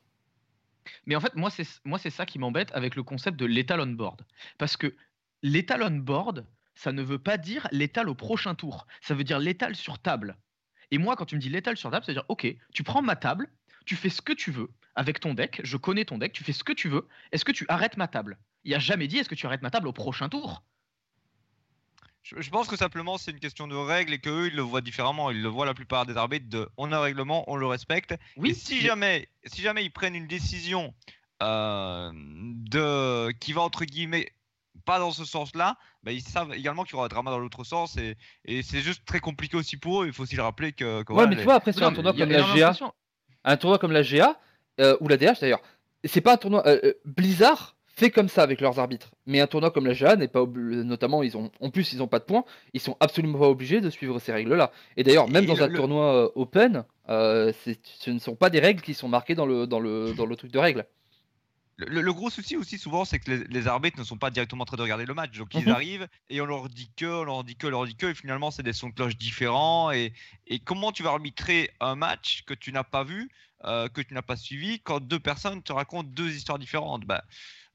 Mais 1.07 1.17
en 1.17 1.21
fait, 1.21 1.35
moi, 1.35 1.51
c'est 1.51 1.67
moi, 1.85 1.99
c'est 1.99 2.11
ça 2.11 2.25
qui 2.25 2.39
m'embête 2.39 2.71
avec 2.75 2.95
le 2.95 3.03
concept 3.03 3.37
de 3.37 3.47
l'étal 3.47 3.81
on 3.81 3.87
board. 3.87 4.23
Parce 4.57 4.77
que 4.77 4.95
l'étal 5.43 5.83
on 5.83 5.91
board, 5.91 6.47
ça 6.75 6.93
ne 6.93 7.03
veut 7.03 7.19
pas 7.19 7.39
dire 7.39 7.67
l'étal 7.73 8.09
au 8.09 8.15
prochain 8.15 8.55
tour. 8.55 8.87
Ça 9.01 9.15
veut 9.15 9.25
dire 9.25 9.41
l'étal 9.41 9.75
sur 9.75 9.99
table. 9.99 10.37
Et 10.91 10.99
moi, 10.99 11.17
quand 11.17 11.27
tu 11.27 11.35
me 11.35 11.41
dis 11.41 11.51
l'étal 11.51 11.77
sur 11.77 11.91
table, 11.91 12.05
ça 12.05 12.13
veut 12.13 12.17
dire, 12.17 12.25
OK, 12.29 12.47
tu 12.73 12.83
prends 12.83 13.03
ma 13.03 13.17
table, 13.17 13.49
tu 13.88 13.96
fais 13.96 14.11
ce 14.11 14.22
que 14.22 14.33
tu 14.33 14.51
veux 14.51 14.70
avec 14.94 15.18
ton 15.18 15.33
deck, 15.33 15.61
je 15.64 15.77
connais 15.77 16.05
ton 16.05 16.18
deck, 16.18 16.33
tu 16.33 16.44
fais 16.44 16.53
ce 16.53 16.62
que 16.62 16.72
tu 16.72 16.88
veux, 16.88 17.09
est-ce 17.33 17.44
que 17.44 17.53
tu 17.53 17.64
arrêtes 17.68 17.96
ma 17.96 18.07
table? 18.07 18.37
Il 18.64 18.74
a 18.74 18.79
jamais 18.79 19.09
dit 19.09 19.18
est-ce 19.18 19.29
que 19.29 19.35
tu 19.35 19.46
arrêtes 19.46 19.62
ma 19.62 19.70
table 19.70 19.88
au 19.88 19.92
prochain 19.92 20.29
tour? 20.29 20.62
Je, 22.22 22.51
pense 22.51 22.68
que 22.68 22.77
simplement 22.77 23.16
c'est 23.16 23.31
une 23.31 23.40
question 23.40 23.66
de 23.66 23.74
règles 23.74 24.12
et 24.12 24.18
qu'eux 24.18 24.48
ils 24.48 24.55
le 24.55 24.61
voient 24.61 24.83
différemment. 24.83 25.31
Ils 25.31 25.40
le 25.40 25.48
voient 25.48 25.64
la 25.64 25.72
plupart 25.72 26.05
des 26.05 26.18
arbitres 26.18 26.48
de 26.51 26.68
on 26.77 26.92
a 26.92 26.98
un 26.98 27.01
règlement, 27.01 27.51
on 27.51 27.57
le 27.57 27.66
respecte. 27.66 28.14
Oui, 28.37 28.51
et 28.51 28.55
si 28.55 28.81
jamais, 28.81 29.29
si 29.46 29.62
jamais 29.62 29.83
ils 29.83 29.90
prennent 29.90 30.14
une 30.14 30.27
décision 30.27 30.92
euh, 31.42 32.11
de 32.12 33.31
qui 33.40 33.55
va 33.55 33.62
entre 33.62 33.87
guillemets 33.87 34.31
pas 34.85 34.98
dans 34.98 35.12
ce 35.12 35.24
sens-là, 35.24 35.79
bah, 36.03 36.12
ils 36.12 36.20
savent 36.20 36.53
également 36.53 36.85
qu'il 36.85 36.94
y 36.94 36.96
aura 36.96 37.07
un 37.07 37.09
drama 37.09 37.31
dans 37.31 37.38
l'autre 37.38 37.64
sens 37.64 37.96
et, 37.96 38.16
et 38.44 38.62
c'est 38.62 38.81
juste 38.81 39.07
très 39.07 39.20
compliqué 39.20 39.57
aussi 39.57 39.79
pour 39.79 40.03
eux. 40.03 40.07
Il 40.07 40.12
faut 40.12 40.24
aussi 40.24 40.37
le 40.37 40.42
rappeler 40.42 40.72
que. 40.72 41.11
ouais, 41.11 41.27
mais 41.29 41.37
tu 41.37 41.44
vois, 41.44 41.55
après, 41.55 41.72
sur 41.72 41.87
un 41.87 41.92
tournoi 41.92 42.12
comme 42.12 42.29
la 42.29 42.55
GA, 42.55 42.74
un 43.53 43.57
tournoi 43.57 43.79
comme 43.79 43.93
la 43.93 44.03
GA, 44.03 44.39
ou 45.01 45.09
la 45.09 45.17
DH 45.17 45.41
d'ailleurs, 45.41 45.61
c'est 46.05 46.21
pas 46.21 46.35
un 46.35 46.37
tournoi. 46.37 46.67
Euh, 46.67 46.79
euh, 46.85 46.93
Blizzard 47.05 47.77
fait 47.87 48.11
comme 48.11 48.29
ça 48.29 48.43
avec 48.43 48.61
leurs 48.61 48.79
arbitres, 48.79 49.11
mais 49.27 49.41
un 49.41 49.49
tournoi 49.49 49.71
comme 49.71 49.87
la 49.87 49.95
GA 49.95 50.15
n'est 50.15 50.29
pas 50.29 50.45
notamment, 50.47 51.23
ils 51.23 51.37
ont, 51.37 51.51
en 51.61 51.71
plus, 51.71 51.93
ils 51.93 52.03
ont 52.03 52.07
pas 52.07 52.21
de 52.21 52.25
points, 52.25 52.45
ils 52.73 52.81
sont 52.81 52.97
absolument 53.01 53.39
pas 53.39 53.49
obligés 53.49 53.81
de 53.81 53.91
suivre 53.91 54.21
ces 54.21 54.33
règles-là. 54.33 54.71
Et 54.97 55.03
d'ailleurs, 55.03 55.29
même 55.29 55.47
dans 55.47 55.61
un 55.61 55.69
tournoi 55.69 56.15
euh, 56.15 56.29
open, 56.37 56.85
ce 57.09 58.11
ne 58.11 58.19
sont 58.19 58.37
pas 58.37 58.51
des 58.51 58.61
règles 58.61 58.83
qui 58.83 58.95
sont 58.95 59.09
marquées 59.09 59.35
dans 59.35 59.47
le, 59.47 59.67
dans 59.67 59.81
le, 59.81 60.15
dans 60.15 60.27
le 60.27 60.37
truc 60.37 60.53
de 60.53 60.59
règles. 60.59 60.87
Le, 61.79 62.12
gros 62.12 62.29
souci 62.29 62.57
aussi 62.57 62.77
souvent, 62.77 63.05
c'est 63.05 63.21
que 63.21 63.31
les, 63.31 63.67
arbitres 63.69 63.99
ne 63.99 64.05
sont 64.05 64.19
pas 64.19 64.31
directement 64.31 64.62
en 64.62 64.64
train 64.64 64.77
de 64.77 64.83
regarder 64.83 65.07
le 65.07 65.14
match. 65.14 65.38
Donc 65.38 65.55
ils 65.55 65.67
mhm. 65.67 65.69
arrivent 65.69 66.09
et 66.29 66.41
on 66.41 66.47
leur 66.47 66.69
dit 66.69 66.91
que, 66.97 67.07
on 67.07 67.23
leur 67.23 67.45
dit 67.45 67.55
que, 67.55 67.69
on 67.69 67.71
leur 67.71 67.87
dit 67.87 67.95
que, 67.95 68.07
et 68.07 68.14
finalement 68.14 68.51
c'est 68.51 68.64
des 68.64 68.73
sons 68.73 68.88
de 68.88 68.95
cloche 68.95 69.17
différents. 69.17 69.93
Et, 69.93 70.12
comment 70.64 70.91
tu 70.91 71.05
vas 71.05 71.11
arbitrer 71.11 71.71
un 71.79 71.95
match 71.95 72.43
que 72.47 72.55
tu 72.55 72.73
n'as 72.73 72.83
pas 72.83 73.05
vu, 73.05 73.31
euh, 73.64 73.88
que 73.88 74.01
tu 74.01 74.12
n'as 74.12 74.23
pas 74.23 74.35
suivi, 74.35 74.81
quand 74.81 74.99
deux 74.99 75.21
personnes 75.21 75.62
te 75.62 75.73
racontent 75.73 76.09
deux 76.09 76.35
histoires 76.35 76.59
différentes? 76.59 77.05
Bah, 77.05 77.23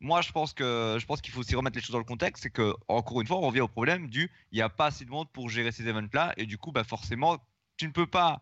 Moi 0.02 0.20
je 0.22 0.34
pense 0.34 0.52
que 0.52 0.98
je 1.00 1.06
pense 1.06 1.22
qu'il 1.22 1.34
faut 1.34 1.39
aussi 1.39 1.56
remettre 1.56 1.78
les 1.78 1.82
choses 1.82 1.94
dans 1.94 1.98
le 1.98 2.04
contexte. 2.04 2.44
C'est 2.44 2.50
que 2.50 2.74
encore 2.89 3.22
une 3.22 3.28
fois, 3.28 3.38
on 3.38 3.48
revient 3.48 3.62
au 3.62 3.70
problème 3.70 4.10
du 4.10 4.30
il 4.52 4.56
n'y 4.56 4.62
a 4.62 4.70
pas 4.70 4.88
assez 4.88 5.06
de 5.06 5.12
monde 5.12 5.30
pour 5.32 5.50
gérer 5.50 5.72
ces 5.72 5.88
events-là. 5.88 6.34
Et 6.36 6.46
du 6.46 6.58
coup, 6.58 6.74
bah, 6.74 6.84
forcément, 6.84 7.38
tu 7.78 7.88
ne 7.88 7.94
peux 7.94 8.08
pas 8.08 8.42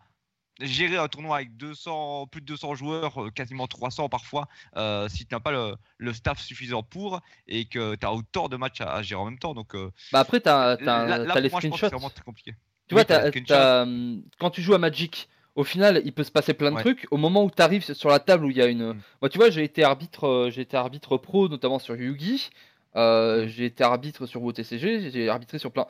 gérer 0.62 0.96
un 0.96 1.08
tournoi 1.08 1.36
avec 1.36 1.56
200, 1.56 2.28
plus 2.28 2.40
de 2.40 2.46
200 2.46 2.74
joueurs, 2.74 3.22
euh, 3.22 3.30
quasiment 3.30 3.66
300 3.66 4.08
parfois, 4.08 4.48
euh, 4.76 5.08
si 5.08 5.26
tu 5.26 5.34
n'as 5.34 5.40
pas 5.40 5.76
le, 5.98 6.12
staff 6.12 6.40
suffisant 6.40 6.82
pour 6.82 7.20
et 7.48 7.64
que 7.66 7.94
tu 7.94 8.06
as 8.06 8.12
autant 8.12 8.48
de 8.48 8.56
matchs 8.56 8.80
à, 8.80 9.02
gérer 9.02 9.20
en 9.20 9.24
même 9.26 9.38
temps. 9.38 9.54
Donc, 9.54 9.74
euh, 9.74 9.90
bah 10.12 10.20
après, 10.20 10.40
tu 10.40 10.48
as, 10.48 10.76
les 11.40 11.48
screenshots. 11.48 11.76
C'est 11.76 11.88
vraiment 11.88 12.10
très 12.10 12.24
compliqué. 12.24 12.54
Tu 12.88 12.94
vois, 12.94 13.04
quand 13.04 14.50
tu 14.50 14.62
joues 14.62 14.74
à 14.74 14.78
Magic, 14.78 15.28
au 15.54 15.64
final, 15.64 16.00
il 16.04 16.12
peut 16.12 16.24
se 16.24 16.30
passer 16.30 16.54
plein 16.54 16.72
de 16.72 16.80
trucs. 16.80 17.06
Au 17.10 17.16
moment 17.16 17.44
où 17.44 17.50
tu 17.50 17.62
arrives 17.62 17.92
sur 17.92 18.08
la 18.08 18.18
table 18.18 18.46
où 18.46 18.50
il 18.50 18.56
y 18.56 18.62
a 18.62 18.66
une. 18.66 18.92
Mm. 18.92 19.00
Moi, 19.20 19.28
tu 19.28 19.38
vois, 19.38 19.50
j'ai 19.50 19.64
été 19.64 19.84
arbitre, 19.84 20.48
j'ai 20.50 20.62
été 20.62 20.76
arbitre 20.76 21.16
pro, 21.18 21.48
notamment 21.48 21.78
sur 21.78 21.96
Yugi. 21.96 22.50
Mm. 22.94 23.46
j'ai 23.46 23.66
été 23.66 23.84
arbitre 23.84 24.26
sur 24.26 24.42
WTCG, 24.42 25.10
j'ai 25.10 25.28
arbitré 25.28 25.58
sur 25.58 25.72
plein 25.72 25.86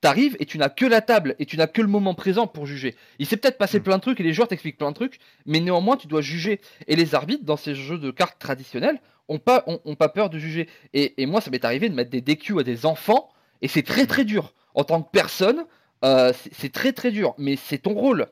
t'arrives 0.00 0.36
et 0.40 0.46
tu 0.46 0.58
n'as 0.58 0.68
que 0.68 0.86
la 0.86 1.00
table 1.00 1.34
et 1.38 1.46
tu 1.46 1.56
n'as 1.56 1.66
que 1.66 1.82
le 1.82 1.88
moment 1.88 2.14
présent 2.14 2.46
pour 2.46 2.66
juger. 2.66 2.96
Il 3.18 3.26
s'est 3.26 3.36
peut-être 3.36 3.58
passé 3.58 3.80
mm. 3.80 3.82
plein 3.82 3.96
de 3.96 4.02
trucs 4.02 4.20
et 4.20 4.22
les 4.22 4.32
joueurs 4.32 4.48
t'expliquent 4.48 4.78
plein 4.78 4.90
de 4.90 4.94
trucs, 4.94 5.18
mais 5.46 5.60
néanmoins 5.60 5.96
tu 5.96 6.06
dois 6.06 6.20
juger. 6.20 6.60
Et 6.86 6.96
les 6.96 7.14
arbitres, 7.14 7.44
dans 7.44 7.56
ces 7.56 7.74
jeux 7.74 7.98
de 7.98 8.10
cartes 8.10 8.38
traditionnels, 8.38 9.00
ont 9.28 9.38
pas, 9.38 9.64
ont, 9.66 9.94
pas 9.94 10.08
peur 10.08 10.30
de 10.30 10.38
juger. 10.38 10.68
Et, 10.92 11.26
moi, 11.26 11.40
ça 11.40 11.50
m'est 11.50 11.64
arrivé 11.64 11.88
de 11.88 11.94
mettre 11.94 12.10
des 12.10 12.20
DQ 12.20 12.60
à 12.60 12.62
des 12.62 12.86
enfants, 12.86 13.28
et 13.62 13.68
c'est 13.68 13.82
très 13.82 14.06
très 14.06 14.24
dur. 14.24 14.54
En 14.74 14.84
tant 14.84 15.02
que 15.02 15.10
personne, 15.10 15.64
euh, 16.04 16.32
c'est 16.52 16.72
très 16.72 16.92
très 16.92 17.10
dur, 17.10 17.34
mais 17.38 17.56
c'est 17.56 17.78
ton 17.78 17.94
rôle. 17.94 18.26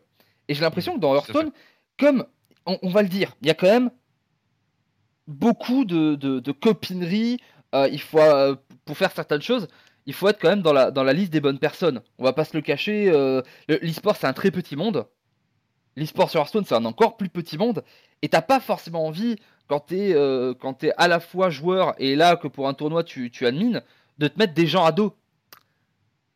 Et 0.48 0.54
j'ai 0.54 0.60
l'impression 0.60 0.94
que 0.94 1.00
dans 1.00 1.14
Hearthstone, 1.14 1.50
comme 1.98 2.26
on, 2.66 2.88
va 2.90 3.02
le 3.02 3.08
dire, 3.08 3.34
il 3.42 3.48
y 3.48 3.50
a 3.50 3.54
quand 3.54 3.66
même 3.66 3.90
beaucoup 5.26 5.84
de, 5.84 6.14
de, 6.14 6.52
copinerie. 6.52 7.38
Euh, 7.74 7.88
il 7.90 8.00
faut, 8.00 8.20
euh, 8.20 8.54
pour 8.84 8.96
faire 8.96 9.10
certaines 9.10 9.42
choses, 9.42 9.68
il 10.06 10.14
faut 10.14 10.28
être 10.28 10.40
quand 10.40 10.48
même 10.48 10.62
dans 10.62 10.72
la, 10.72 11.12
liste 11.12 11.32
des 11.32 11.40
bonnes 11.40 11.58
personnes. 11.58 12.02
On 12.18 12.24
va 12.24 12.32
pas 12.32 12.44
se 12.44 12.56
le 12.56 12.62
cacher, 12.62 13.10
euh, 13.10 13.42
l'e-sport 13.68 14.16
c'est 14.16 14.26
un 14.26 14.32
très 14.32 14.50
petit 14.50 14.76
monde. 14.76 15.06
L'e-sport 15.96 16.30
sur 16.30 16.40
Hearthstone 16.40 16.64
c'est 16.66 16.74
un 16.74 16.84
encore 16.84 17.16
plus 17.16 17.28
petit 17.28 17.58
monde. 17.58 17.84
Et 18.22 18.28
t'as 18.28 18.42
pas 18.42 18.60
forcément 18.60 19.06
envie, 19.06 19.36
quand 19.68 19.80
t'es 19.80 20.14
euh, 20.14 20.54
à 20.96 21.08
la 21.08 21.20
fois 21.20 21.50
joueur 21.50 21.94
et 21.98 22.16
là 22.16 22.36
que 22.36 22.48
pour 22.48 22.68
un 22.68 22.74
tournoi 22.74 23.04
tu, 23.04 23.30
tu 23.30 23.46
admines, 23.46 23.82
de 24.18 24.28
te 24.28 24.38
mettre 24.38 24.54
des 24.54 24.66
gens 24.66 24.84
à 24.84 24.92
dos. 24.92 25.14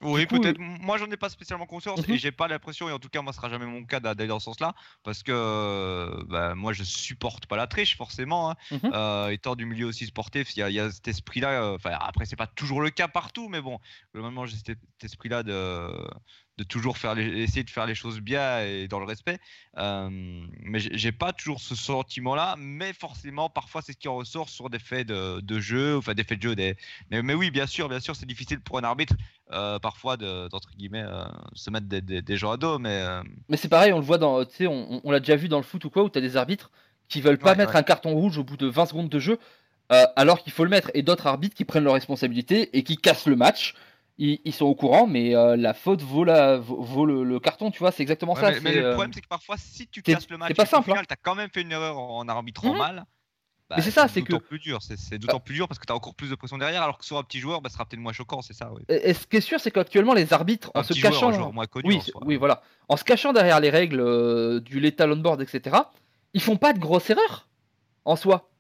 Oui, 0.01 0.27
peut-être. 0.27 0.59
Moi, 0.61 0.97
j'en 0.99 1.11
ai 1.11 1.17
pas 1.17 1.29
spécialement 1.29 1.67
conscience 1.67 2.01
et 2.07 2.13
mhm. 2.13 2.19
j'ai 2.19 2.31
pas 2.31 2.47
l'impression, 2.47 2.89
et 2.89 2.93
en 2.93 3.01
tout 3.01 3.09
cas, 3.09 3.21
moi, 3.21 3.33
ce 3.33 3.39
sera 3.39 3.49
jamais 3.49 3.67
mon 3.67 3.85
cas 3.85 3.99
d'aller 3.99 4.29
dans 4.29 4.39
ce 4.39 4.45
sens-là, 4.45 4.75
parce 5.03 5.23
que 5.23 6.25
bah, 6.29 6.55
moi, 6.55 6.73
je 6.73 6.85
supporte 6.85 7.47
pas 7.47 7.57
la 7.57 7.67
triche, 7.67 7.97
forcément. 7.97 8.51
Hein. 8.51 8.57
Euh, 8.85 9.29
étant 9.31 9.57
du 9.57 9.67
milieu 9.67 9.87
aussi 9.87 10.07
sportif, 10.07 10.57
il 10.57 10.69
y, 10.69 10.81
a 10.81 10.91
cet 10.91 11.09
esprit-là. 11.09 11.63
Euh, 11.63 11.75
enfin, 11.75 11.97
après, 12.01 12.27
c'est 12.27 12.37
pas 12.37 12.47
toujours 12.47 12.81
le 12.81 12.91
cas 12.91 13.09
partout, 13.09 13.49
mais 13.49 13.61
bon, 13.61 13.79
globalement, 14.15 14.47
j'ai 14.47 14.57
cet 14.57 14.79
esprit-là 15.03 15.43
de 15.43 15.91
de 16.59 16.64
toujours 16.64 16.99
faire 16.99 17.16
essayer 17.16 17.62
de 17.62 17.71
faire 17.71 17.87
les 17.87 17.94
choses 17.94 18.21
bien 18.21 18.61
et 18.61 18.88
dans 18.88 18.99
le 18.99 19.07
respect. 19.07 19.38
Euh, 19.79 20.09
mais 20.11 20.81
j'ai 20.81 21.12
pas 21.12 21.33
toujours 21.33 21.61
ce 21.61 21.77
sentiment-là, 21.77 22.57
mais 22.59 22.92
forcément, 22.92 23.49
parfois, 23.49 23.81
c'est 23.81 23.92
ce 23.92 23.97
qui 23.97 24.09
en 24.09 24.16
ressort 24.16 24.49
sur 24.49 24.68
des 24.68 24.81
faits 24.81 25.07
de, 25.07 25.61
jeu, 25.61 25.97
enfin 25.97 26.14
des 26.14 26.25
faits 26.25 26.38
de 26.38 26.49
jeu. 26.49 26.57
Des... 26.57 26.77
Mais, 27.11 27.35
oui, 27.35 27.53
bien 27.53 27.66
sûr, 27.66 27.88
bien 27.88 28.01
sûr, 28.01 28.16
c'est 28.16 28.27
difficile 28.27 28.61
pour 28.61 28.77
un 28.77 28.83
arbitre 28.83 29.14
euh, 29.53 29.79
parfois 29.79 30.16
d'entre 30.16 30.71
guillemets 30.77 31.05
euh, 31.07 31.25
se 31.55 31.71
mettre 31.71 31.87
des, 31.87 32.03
des, 32.03 32.37
gens 32.37 32.51
à 32.51 32.57
dos, 32.57 32.79
mais. 32.79 33.03
Mais 33.49 33.57
c'est 33.57 33.68
pareil, 33.68 33.92
on 33.92 33.99
le 33.99 34.05
voit 34.05 34.18
dans, 34.18 34.44
on, 34.62 35.01
on 35.05 35.11
l'a 35.12 35.21
déjà 35.21 35.37
vu 35.37 35.49
dans 35.49 35.59
le 35.59 35.62
foot 35.62 35.85
ou 35.85 35.90
quoi, 35.90 36.03
où 36.03 36.11
tu 36.11 36.18
as 36.18 36.23
des 36.23 36.37
arbitres 36.37 36.73
qui 37.09 37.21
veulent 37.21 37.38
pas 37.38 37.55
mettre 37.55 37.77
un 37.77 37.83
carton 37.83 38.12
rouge 38.12 38.37
au 38.37 38.44
bout 38.44 38.57
de 38.57 38.66
20 38.66 38.87
secondes 38.87 39.09
de 39.09 39.18
jeu. 39.21 39.38
alors 39.88 40.42
qu'il 40.42 40.53
faut 40.53 40.64
le 40.64 40.71
mettre, 40.71 40.90
et 40.92 41.03
d'autres 41.03 41.29
arbitres 41.29 41.55
qui 41.55 41.64
prennent 41.64 41.85
leurs 41.85 41.94
responsabilités 41.94 42.77
et 42.77 42.83
qui 42.83 42.97
cassent 42.97 43.27
le 43.27 43.37
match 43.37 43.75
ils, 44.18 44.52
sont 44.52 44.66
au 44.66 44.74
courant, 44.74 45.07
mais 45.07 45.37
euh, 45.37 45.57
la 45.57 45.74
faute 45.74 46.02
vaut, 46.02 46.24
la, 46.24 46.57
vaut, 46.59 47.07
le, 47.07 47.38
carton, 47.38 47.70
tu 47.70 47.78
vois, 47.78 47.92
c'est 47.92 48.02
exactement 48.02 48.35
ça. 48.35 48.50
Mais, 48.62 48.74
le 48.74 48.87
euh, 48.87 48.92
problème, 48.92 49.12
c'est 49.14 49.20
que 49.20 49.28
parfois, 49.28 49.57
si 49.57 49.87
tu 49.87 50.02
casses 50.02 50.28
le 50.28 50.37
match, 50.37 50.54
pas 50.54 50.66
simple. 50.66 50.90
Hein. 50.90 51.02
Tu 51.09 51.12
as 51.12 51.16
quand 51.16 51.37
même 51.37 51.50
fait 51.52 51.62
une 51.62 51.70
erreur 51.70 51.98
en 51.98 52.26
arbitrant 52.28 52.72
mhm. 52.72 52.78
mal. 52.78 53.04
Bah, 53.70 53.76
mais 53.76 53.83
c'est 53.83 53.90
ça, 53.90 54.09
c'est 54.09 54.22
que. 54.22 54.35
plus 54.37 54.59
dur, 54.59 54.78
c'est 54.81 55.18
d'autant 55.18 55.40
plus 55.40 55.54
dur 55.54 55.68
parce 55.68 55.78
que 55.78 55.85
tu 55.87 55.92
as 55.92 55.96
encore 55.96 56.14
plus 56.14 56.31
de 56.31 56.35
pression 56.35 56.57
derrière, 56.57 56.83
alors 56.83 56.98
que 56.98 57.04
sur 57.04 57.18
un 57.18 57.22
petit 57.22 57.38
joueur, 57.38 57.61
bah, 57.61 57.68
ce 57.68 57.74
sera 57.74 57.85
peut-être 57.85 58.00
moins 58.00 58.14
choquant, 58.14 58.40
c'est 58.40 58.54
ça. 58.54 58.72
Et, 58.88 59.12
ce 59.14 59.26
qui 59.26 59.37
est 59.37 59.40
sûr, 59.42 59.61
c'est 59.61 59.70
qu'actuellement, 59.70 60.14
les 60.14 60.33
arbitres, 60.33 60.70
en 60.74 60.83
se 60.83 60.94
cachant. 60.94 61.52
moins 61.52 61.66
connu, 61.66 61.87
oui, 61.87 62.00
oui, 62.24 62.37
voilà. 62.37 62.62
En 62.88 62.96
se 62.96 63.04
cachant 63.04 63.33
derrière 63.33 63.61
les 63.61 63.70
règles 63.70 64.00
euh, 64.00 64.61
du 64.61 64.81
lethal 64.81 65.12
on 65.12 65.16
board, 65.16 65.42
etc., 65.42 65.76
ils 66.33 66.40
font 66.40 66.57
pas 66.57 66.72
de 66.72 66.78
grosses 66.78 67.11
erreurs 67.11 67.48
en 68.04 68.16
soi. 68.16 68.50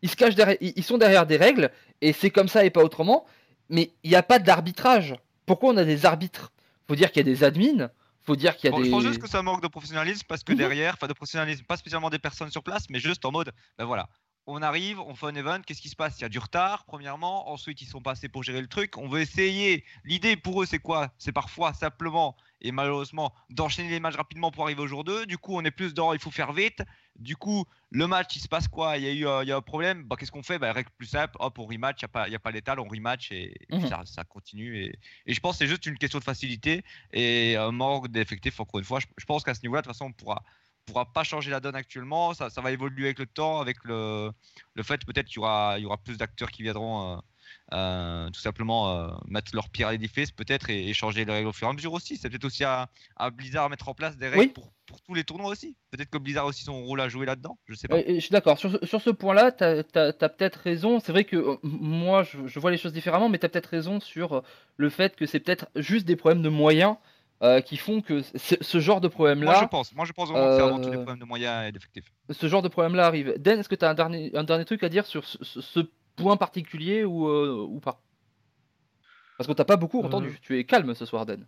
Ils 0.00 0.10
se 0.10 0.16
cachent 0.16 0.36
derrière, 0.36 0.58
ils 0.60 0.84
sont 0.84 0.98
derrière 0.98 1.26
des 1.26 1.36
règles, 1.36 1.70
et 2.00 2.12
c'est 2.12 2.30
comme 2.30 2.48
ça 2.48 2.64
et 2.64 2.70
pas 2.70 2.82
autrement, 2.82 3.26
mais 3.72 3.90
il 4.04 4.10
n'y 4.10 4.16
a 4.16 4.22
pas 4.22 4.38
d'arbitrage 4.38 5.16
pourquoi 5.46 5.72
on 5.72 5.76
a 5.76 5.84
des 5.84 6.06
arbitres? 6.06 6.52
Faut 6.86 6.94
dire 6.94 7.10
qu'il 7.10 7.26
y 7.26 7.30
a 7.30 7.32
des 7.34 7.44
admins, 7.44 7.90
faut 8.22 8.36
dire 8.36 8.56
qu'il 8.56 8.70
y 8.70 8.74
a 8.74 8.76
des. 8.76 8.84
Je 8.84 8.90
pense 8.90 9.02
juste 9.02 9.20
que 9.20 9.28
ça 9.28 9.42
manque 9.42 9.62
de 9.62 9.68
professionnalisme 9.68 10.24
parce 10.28 10.44
que 10.44 10.52
mhm. 10.52 10.58
derrière, 10.58 10.94
enfin 10.94 11.08
de 11.08 11.12
professionnalisme, 11.12 11.64
pas 11.64 11.76
spécialement 11.76 12.10
des 12.10 12.18
personnes 12.18 12.50
sur 12.50 12.62
place, 12.62 12.88
mais 12.90 13.00
juste 13.00 13.24
en 13.24 13.32
mode, 13.32 13.52
ben 13.78 13.84
voilà, 13.84 14.08
on 14.46 14.62
arrive, 14.62 15.00
on 15.00 15.14
fait 15.14 15.26
un 15.26 15.34
event, 15.34 15.60
qu'est-ce 15.64 15.80
qui 15.80 15.88
se 15.88 15.96
passe? 15.96 16.18
Il 16.18 16.22
y 16.22 16.24
a 16.24 16.28
du 16.28 16.38
retard, 16.38 16.84
premièrement. 16.84 17.50
Ensuite, 17.50 17.80
ils 17.82 17.86
sont 17.86 18.00
passés 18.00 18.28
pour 18.28 18.42
gérer 18.42 18.60
le 18.60 18.66
truc. 18.66 18.98
On 18.98 19.08
veut 19.08 19.20
essayer. 19.20 19.84
L'idée 20.04 20.36
pour 20.36 20.62
eux, 20.62 20.66
c'est 20.66 20.80
quoi? 20.80 21.12
C'est 21.18 21.32
parfois 21.32 21.72
simplement 21.72 22.36
et 22.62 22.72
malheureusement 22.72 23.34
d'enchaîner 23.50 23.90
les 23.90 24.00
matchs 24.00 24.16
rapidement 24.16 24.50
pour 24.50 24.64
arriver 24.64 24.80
au 24.80 24.86
jour 24.86 25.04
2. 25.04 25.26
Du 25.26 25.36
coup, 25.36 25.56
on 25.56 25.64
est 25.64 25.70
plus 25.70 25.92
dans 25.92 26.12
il 26.14 26.20
faut 26.20 26.30
faire 26.30 26.52
vite. 26.52 26.82
Du 27.18 27.36
coup, 27.36 27.64
le 27.90 28.06
match, 28.06 28.34
il 28.36 28.40
se 28.40 28.48
passe 28.48 28.68
quoi? 28.68 28.96
Il 28.96 29.04
y 29.04 29.08
a 29.08 29.12
eu 29.12 29.26
euh, 29.26 29.42
il 29.42 29.48
y 29.48 29.52
a 29.52 29.56
un 29.56 29.60
problème? 29.60 30.04
Bah, 30.04 30.16
Qu'est-ce 30.18 30.32
qu'on 30.32 30.42
fait? 30.42 30.58
Bah, 30.58 30.72
Règle 30.72 30.90
plus 30.96 31.06
simple 31.06 31.36
hop, 31.38 31.58
on 31.58 31.66
rematch. 31.66 32.00
Il 32.00 32.04
n'y 32.04 32.06
a 32.06 32.08
pas, 32.08 32.28
y 32.28 32.34
a 32.34 32.38
pas 32.38 32.50
l'étal, 32.50 32.80
on 32.80 32.88
rematch 32.88 33.32
et, 33.32 33.54
mhm. 33.70 33.86
ça, 33.88 34.02
ça, 34.06 34.24
continue. 34.24 34.78
Et, 34.78 34.98
et 35.26 35.34
je 35.34 35.40
pense 35.40 35.58
que 35.58 35.64
c'est 35.64 35.70
juste 35.70 35.86
une 35.86 35.98
question 35.98 36.18
de 36.18 36.24
facilité 36.24 36.82
et 37.12 37.56
un 37.56 37.72
manque 37.72 38.08
d'effectifs, 38.08 38.58
encore 38.60 38.78
une 38.78 38.86
fois. 38.86 39.00
Je, 39.00 39.06
je 39.18 39.24
pense 39.24 39.42
qu'à 39.42 39.54
ce 39.54 39.60
niveau-là, 39.62 39.82
de 39.82 39.86
toute 39.86 39.94
façon, 39.94 40.06
on 40.06 40.12
pourra 40.12 40.42
pourra 40.86 41.12
pas 41.12 41.24
changer 41.24 41.50
la 41.50 41.60
donne 41.60 41.76
actuellement. 41.76 42.34
Ça, 42.34 42.50
ça, 42.50 42.60
va 42.60 42.72
évoluer 42.72 43.06
avec 43.06 43.18
le 43.18 43.26
temps, 43.26 43.60
avec 43.60 43.84
le, 43.84 44.32
le 44.74 44.82
fait 44.82 45.04
peut-être 45.04 45.26
qu'il 45.26 45.36
y 45.36 45.38
aura, 45.38 45.78
il 45.78 45.82
y 45.82 45.86
aura 45.86 45.98
plus 45.98 46.18
d'acteurs 46.18 46.50
qui 46.50 46.62
viendront 46.62 47.12
euh, 47.12 47.20
euh, 47.72 48.28
tout 48.30 48.40
simplement 48.40 48.90
euh, 48.90 49.08
mettre 49.26 49.52
leur 49.54 49.68
pierre 49.68 49.88
à 49.88 49.92
l'édifice 49.92 50.30
peut-être 50.30 50.70
et, 50.70 50.92
changer 50.92 51.24
les 51.24 51.32
règles 51.32 51.48
au 51.48 51.52
fur 51.52 51.66
et 51.66 51.70
à 51.70 51.72
mesure 51.72 51.92
aussi. 51.92 52.16
C'est 52.16 52.28
peut-être 52.28 52.44
aussi 52.44 52.64
à, 52.64 52.88
à, 53.16 53.30
Blizzard 53.30 53.70
mettre 53.70 53.88
en 53.88 53.94
place 53.94 54.16
des 54.16 54.28
règles 54.28 54.52
pour, 54.52 54.72
pour, 54.86 55.00
tous 55.00 55.14
les 55.14 55.24
tournois 55.24 55.50
aussi. 55.50 55.76
Peut-être 55.90 56.10
que 56.10 56.18
Blizzard 56.18 56.44
a 56.44 56.48
aussi 56.48 56.64
son 56.64 56.84
rôle 56.84 57.00
à 57.00 57.08
jouer 57.08 57.26
là-dedans. 57.26 57.58
Je 57.66 57.74
sais 57.74 57.88
pas. 57.88 58.00
je 58.06 58.20
suis 58.20 58.30
d'accord. 58.30 58.58
Sur, 58.58 58.78
sur, 58.86 59.00
ce 59.00 59.10
point-là, 59.10 59.52
tu 59.52 59.64
as, 59.64 60.28
peut-être 60.28 60.56
raison. 60.56 61.00
C'est 61.00 61.12
vrai 61.12 61.24
que 61.24 61.58
moi, 61.62 62.22
je, 62.22 62.46
je, 62.46 62.60
vois 62.60 62.70
les 62.70 62.78
choses 62.78 62.92
différemment, 62.92 63.28
mais 63.28 63.38
tu 63.38 63.46
as 63.46 63.48
peut-être 63.48 63.66
raison 63.66 64.00
sur 64.00 64.42
le 64.76 64.90
fait 64.90 65.16
que 65.16 65.26
c'est 65.26 65.40
peut-être 65.40 65.66
juste 65.76 66.06
des 66.06 66.16
problèmes 66.16 66.42
de 66.42 66.50
moyens. 66.50 66.96
Euh, 67.42 67.60
qui 67.60 67.76
font 67.76 68.00
que 68.02 68.22
ce 68.36 68.78
genre 68.78 69.00
de 69.00 69.08
problème-là. 69.08 69.50
Moi, 69.50 69.60
je 69.62 69.66
pense. 69.66 69.92
Moi, 69.96 70.04
je 70.04 70.12
pense 70.12 70.28
vraiment 70.28 70.46
que 70.46 70.56
c'est 70.56 70.62
avant 70.62 70.76
tout 70.76 70.90
des 70.90 70.96
euh, 70.96 71.02
problèmes 71.02 71.18
de 71.18 71.24
moyens 71.24 71.66
et 71.66 71.72
d'effectifs. 71.72 72.04
Ce 72.30 72.46
genre 72.46 72.62
de 72.62 72.68
problème-là 72.68 73.04
arrive. 73.04 73.34
Den, 73.36 73.58
est-ce 73.58 73.68
que 73.68 73.74
tu 73.74 73.84
as 73.84 73.90
un 73.90 73.94
dernier, 73.94 74.30
un 74.36 74.44
dernier 74.44 74.64
truc 74.64 74.84
à 74.84 74.88
dire 74.88 75.06
sur 75.06 75.24
ce, 75.26 75.80
point 76.16 76.36
particulier 76.36 77.04
ou, 77.04 77.28
euh, 77.28 77.66
ou 77.68 77.80
pas 77.80 78.02
Parce 79.36 79.48
que 79.48 79.52
t'as 79.52 79.64
pas 79.64 79.76
beaucoup 79.76 80.02
entendu. 80.02 80.38
Tu 80.42 80.58
es 80.58 80.64
calme 80.64 80.94
ce 80.94 81.04
soir, 81.04 81.26
Den. 81.26 81.46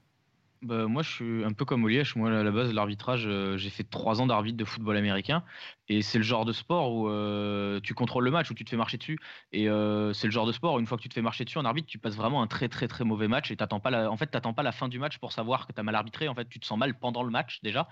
bah, 0.62 0.86
moi, 0.86 1.02
je 1.02 1.10
suis 1.10 1.44
un 1.44 1.52
peu 1.52 1.64
comme 1.66 1.84
Olièche. 1.84 2.16
Moi, 2.16 2.30
à 2.30 2.42
la 2.42 2.50
base, 2.50 2.72
l'arbitrage, 2.72 3.26
euh, 3.26 3.56
j'ai 3.58 3.68
fait 3.70 3.84
trois 3.84 4.20
ans 4.22 4.26
d'arbitre 4.26 4.56
de 4.56 4.64
football 4.64 4.96
américain. 4.96 5.44
Et 5.88 6.00
c'est 6.00 6.16
le 6.18 6.24
genre 6.24 6.46
de 6.46 6.52
sport 6.52 6.92
où 6.94 7.08
euh, 7.10 7.80
tu 7.80 7.92
contrôles 7.94 8.24
le 8.24 8.30
match, 8.30 8.50
où 8.50 8.54
tu 8.54 8.64
te 8.64 8.70
fais 8.70 8.76
marcher 8.76 8.96
dessus. 8.96 9.18
Et 9.52 9.68
euh, 9.68 10.14
c'est 10.14 10.26
le 10.26 10.30
genre 10.32 10.46
de 10.46 10.52
sport 10.52 10.74
où, 10.74 10.80
une 10.80 10.86
fois 10.86 10.96
que 10.96 11.02
tu 11.02 11.08
te 11.10 11.14
fais 11.14 11.22
marcher 11.22 11.44
dessus 11.44 11.58
en 11.58 11.64
arbitre, 11.66 11.86
tu 11.88 11.98
passes 11.98 12.16
vraiment 12.16 12.42
un 12.42 12.46
très, 12.46 12.68
très, 12.70 12.88
très 12.88 13.04
mauvais 13.04 13.28
match. 13.28 13.50
Et 13.50 13.56
t'attends 13.56 13.80
pas 13.80 13.90
la... 13.90 14.10
en 14.10 14.16
fait, 14.16 14.26
t'attends 14.28 14.54
pas 14.54 14.62
la 14.62 14.72
fin 14.72 14.88
du 14.88 14.98
match 14.98 15.18
pour 15.18 15.32
savoir 15.32 15.66
que 15.66 15.72
tu 15.72 15.80
as 15.80 15.82
mal 15.82 15.94
arbitré. 15.94 16.28
En 16.28 16.34
fait, 16.34 16.48
tu 16.48 16.58
te 16.58 16.64
sens 16.66 16.78
mal 16.78 16.98
pendant 16.98 17.22
le 17.22 17.30
match 17.30 17.60
déjà. 17.62 17.86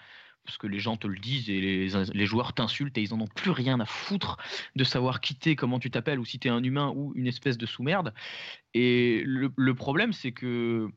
Parce 0.45 0.59
que 0.59 0.67
les 0.67 0.81
gens 0.81 0.97
te 0.97 1.07
le 1.07 1.19
disent 1.19 1.49
et 1.49 1.61
les, 1.61 2.27
joueurs 2.27 2.53
t'insultent 2.53 2.99
et 2.99 3.03
ils 3.03 3.15
en 3.15 3.21
ont 3.21 3.29
plus 3.29 3.51
rien 3.51 3.79
à 3.79 3.87
foutre 3.87 4.39
de 4.75 4.83
savoir 4.83 5.21
qui 5.21 5.37
t'es, 5.37 5.55
comment 5.55 5.79
tu 5.79 5.91
t'appelles, 5.91 6.19
ou 6.19 6.25
si 6.25 6.39
t'es 6.39 6.49
un 6.49 6.63
humain 6.63 6.93
ou 6.97 7.13
une 7.15 7.29
espèce 7.29 7.59
de 7.59 7.67
sous-merde. 7.67 8.13
Et 8.75 9.23
le 9.25 9.75
problème, 9.75 10.13
c'est 10.13 10.33
que 10.33 10.91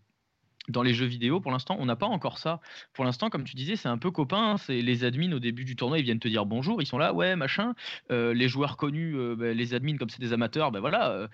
dans 0.70 0.84
les 0.84 0.94
jeux 0.94 1.06
vidéo, 1.06 1.40
pour 1.40 1.52
l'instant, 1.52 1.76
on 1.80 1.86
n'a 1.86 1.96
pas 1.96 2.06
encore 2.06 2.38
ça. 2.38 2.60
Pour 2.94 3.06
l'instant, 3.06 3.30
comme 3.30 3.44
tu 3.44 3.56
disais, 3.56 3.76
c'est 3.76 3.88
un 3.88 3.98
peu 3.98 4.12
copain. 4.12 4.58
C'est 4.58 4.82
les 4.82 5.04
admins 5.04 5.32
au 5.34 5.40
début 5.40 5.66
du 5.66 5.76
tournoi, 5.76 6.00
ils 6.00 6.04
viennent 6.04 6.20
te 6.20 6.28
dire 6.28 6.46
bonjour, 6.46 6.82
ils 6.82 6.86
sont 6.86 6.98
là, 6.98 7.14
ouais, 7.14 7.36
machin. 7.36 7.74
Euh, 8.12 8.34
les 8.34 8.48
joueurs 8.48 8.78
connus, 8.78 9.16
euh, 9.16 9.36
bah, 9.36 9.54
les 9.54 9.74
admins, 9.74 9.98
comme 9.98 10.10
c'est 10.10 10.22
des 10.22 10.34
amateurs, 10.34 10.72
ben 10.72 10.80
voilà. 10.80 11.12
Euh, 11.12 11.28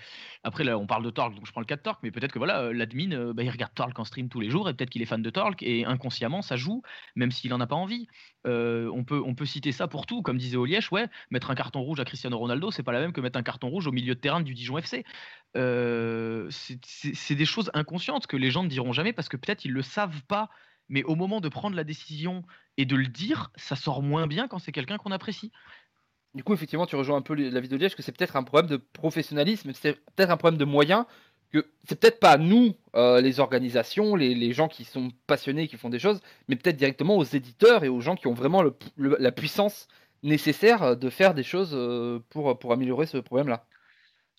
après, 0.44 0.64
là, 0.64 0.78
on 0.78 0.88
parle 0.88 1.04
de 1.04 1.10
Torque, 1.10 1.36
donc 1.36 1.46
je 1.46 1.52
prends 1.52 1.62
le 1.62 1.66
cas 1.66 1.76
de 1.76 1.82
Torque, 1.82 2.02
mais 2.04 2.12
peut-être 2.12 2.32
que 2.32 2.40
voilà, 2.40 2.74
l'admin, 2.74 3.34
bah, 3.34 3.44
il 3.44 3.50
regarde 3.50 3.74
Torque 3.74 3.98
en 4.00 4.06
stream 4.06 4.30
tous 4.30 4.40
les 4.40 4.50
jours 4.50 4.70
et 4.70 4.74
peut-être 4.74 4.90
qu'il 4.90 5.02
est 5.02 5.06
fan 5.06 5.22
de 5.22 5.30
Torque 5.30 5.64
et 5.64 5.86
inconsciemment, 5.86 6.42
ça 6.42 6.56
joue, 6.56 6.82
même 7.16 7.32
s'il 7.32 7.54
en 7.54 7.62
a 7.62 7.68
pas 7.68 7.76
envie. 7.76 8.08
On 8.46 9.04
peut, 9.04 9.22
on 9.26 9.36
peut 9.36 9.46
citer 9.46 9.72
ça 9.72 9.88
pour 9.88 10.06
tout, 10.06 10.22
comme 10.22 10.38
disait 10.38 10.58
Olièche, 10.58 10.92
ouais, 10.92 11.08
mettre 11.30 11.52
un 11.52 11.56
carton 11.56 11.82
rouge 11.82 12.00
à 12.00 12.06
Cristiano 12.06 12.38
Ronaldo, 12.38 12.72
c'est 12.72 12.84
pas 12.84 12.92
la 12.92 13.00
même 13.00 13.14
que 13.14 13.22
mettre 13.22 13.38
un 13.40 13.44
carton 13.44 13.70
rouge 13.70 13.88
au 13.88 13.92
milieu 13.92 14.16
de 14.16 14.20
terrain 14.20 14.42
du 14.42 14.54
Dijon 14.54 14.78
FC. 14.78 15.06
c'est 15.54 17.36
des 17.36 17.46
choses 17.46 17.72
inconscientes 17.74 18.28
que 18.28 18.38
les 18.38 18.52
gens 18.52 18.64
ne 18.64 18.70
diront 18.70 18.94
jamais 18.94 19.14
parce 19.14 19.30
que 19.30 19.38
peut-être 19.38 19.66
ils 19.66 19.74
le 19.74 19.82
savent 19.82 20.24
pas, 20.24 20.50
mais 20.90 21.04
au 21.04 21.16
moment 21.16 21.42
de 21.42 21.50
prendre 21.50 21.76
la 21.76 21.84
décision 21.84 22.44
et 22.78 22.86
de 22.86 22.96
le 22.96 23.08
dire, 23.08 23.52
ça 23.56 23.76
sort 23.76 24.02
moins 24.02 24.28
bien 24.28 24.48
quand 24.48 24.60
c'est 24.60 24.72
quelqu'un 24.72 24.98
qu'on 24.98 25.12
apprécie. 25.12 25.52
Du 26.34 26.44
coup, 26.44 26.54
effectivement, 26.54 26.86
tu 26.86 26.96
rejoins 26.96 27.18
un 27.18 27.22
peu 27.22 27.34
la 27.34 27.60
vidéo 27.60 27.78
de 27.78 27.84
Liège 27.84 27.96
que 27.96 28.02
c'est 28.02 28.14
peut-être 28.14 28.38
un 28.38 28.44
problème 28.44 28.70
de 28.70 28.78
professionnalisme, 28.78 29.74
c'est 29.74 29.94
peut-être 30.16 30.30
un 30.30 30.38
problème 30.38 30.58
de 30.58 30.64
moyens, 30.64 31.06
que 31.52 31.66
c'est 31.88 32.00
peut-être 32.00 32.20
pas 32.20 32.38
nous, 32.38 32.76
euh, 32.96 33.22
les 33.22 33.40
organisations, 33.40 34.16
les, 34.16 34.54
gens 34.54 34.68
qui 34.68 34.86
sont 34.86 35.12
passionnés, 35.28 35.68
qui 35.68 35.78
font 35.78 35.90
des 35.90 36.00
choses, 36.00 36.22
mais 36.48 36.56
peut-être 36.56 36.78
directement 36.78 37.18
aux 37.18 37.24
éditeurs 37.24 37.84
et 37.84 37.90
aux 37.90 38.02
gens 38.02 38.16
qui 38.16 38.28
ont 38.28 38.34
vraiment 38.34 38.64
la 38.98 39.32
puissance 39.32 39.88
nécessaire 40.24 40.96
de 40.98 41.10
faire 41.10 41.34
des 41.34 41.44
choses 41.44 41.72
euh, 41.74 42.20
pour, 42.30 42.58
pour 42.60 42.74
améliorer 42.74 43.06
ce 43.06 43.18
problème-là. 43.18 43.66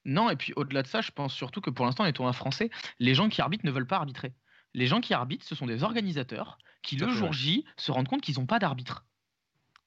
Non, 0.04 0.30
et 0.30 0.36
puis 0.36 0.52
au-delà 0.56 0.82
de 0.82 0.88
ça, 0.88 1.00
je 1.00 1.10
pense 1.10 1.32
surtout 1.32 1.60
que 1.60 1.70
pour 1.70 1.84
l'instant, 1.84 2.04
les 2.04 2.12
tournois 2.12 2.32
français, 2.32 2.70
les 2.98 3.14
gens 3.14 3.28
qui 3.28 3.40
arbitrent 3.40 3.66
ne 3.66 3.70
veulent 3.70 3.86
pas 3.86 3.96
arbitrer 3.96 4.32
les 4.74 4.86
gens 4.86 5.00
qui 5.00 5.14
arbitrent, 5.14 5.46
ce 5.46 5.54
sont 5.54 5.66
des 5.66 5.82
organisateurs 5.82 6.58
qui, 6.82 6.96
le 6.96 7.08
jour 7.10 7.32
J, 7.32 7.64
se 7.76 7.92
rendent 7.92 8.08
compte 8.08 8.22
qu'ils 8.22 8.38
n'ont 8.38 8.46
pas 8.46 8.58
d'arbitre. 8.58 9.04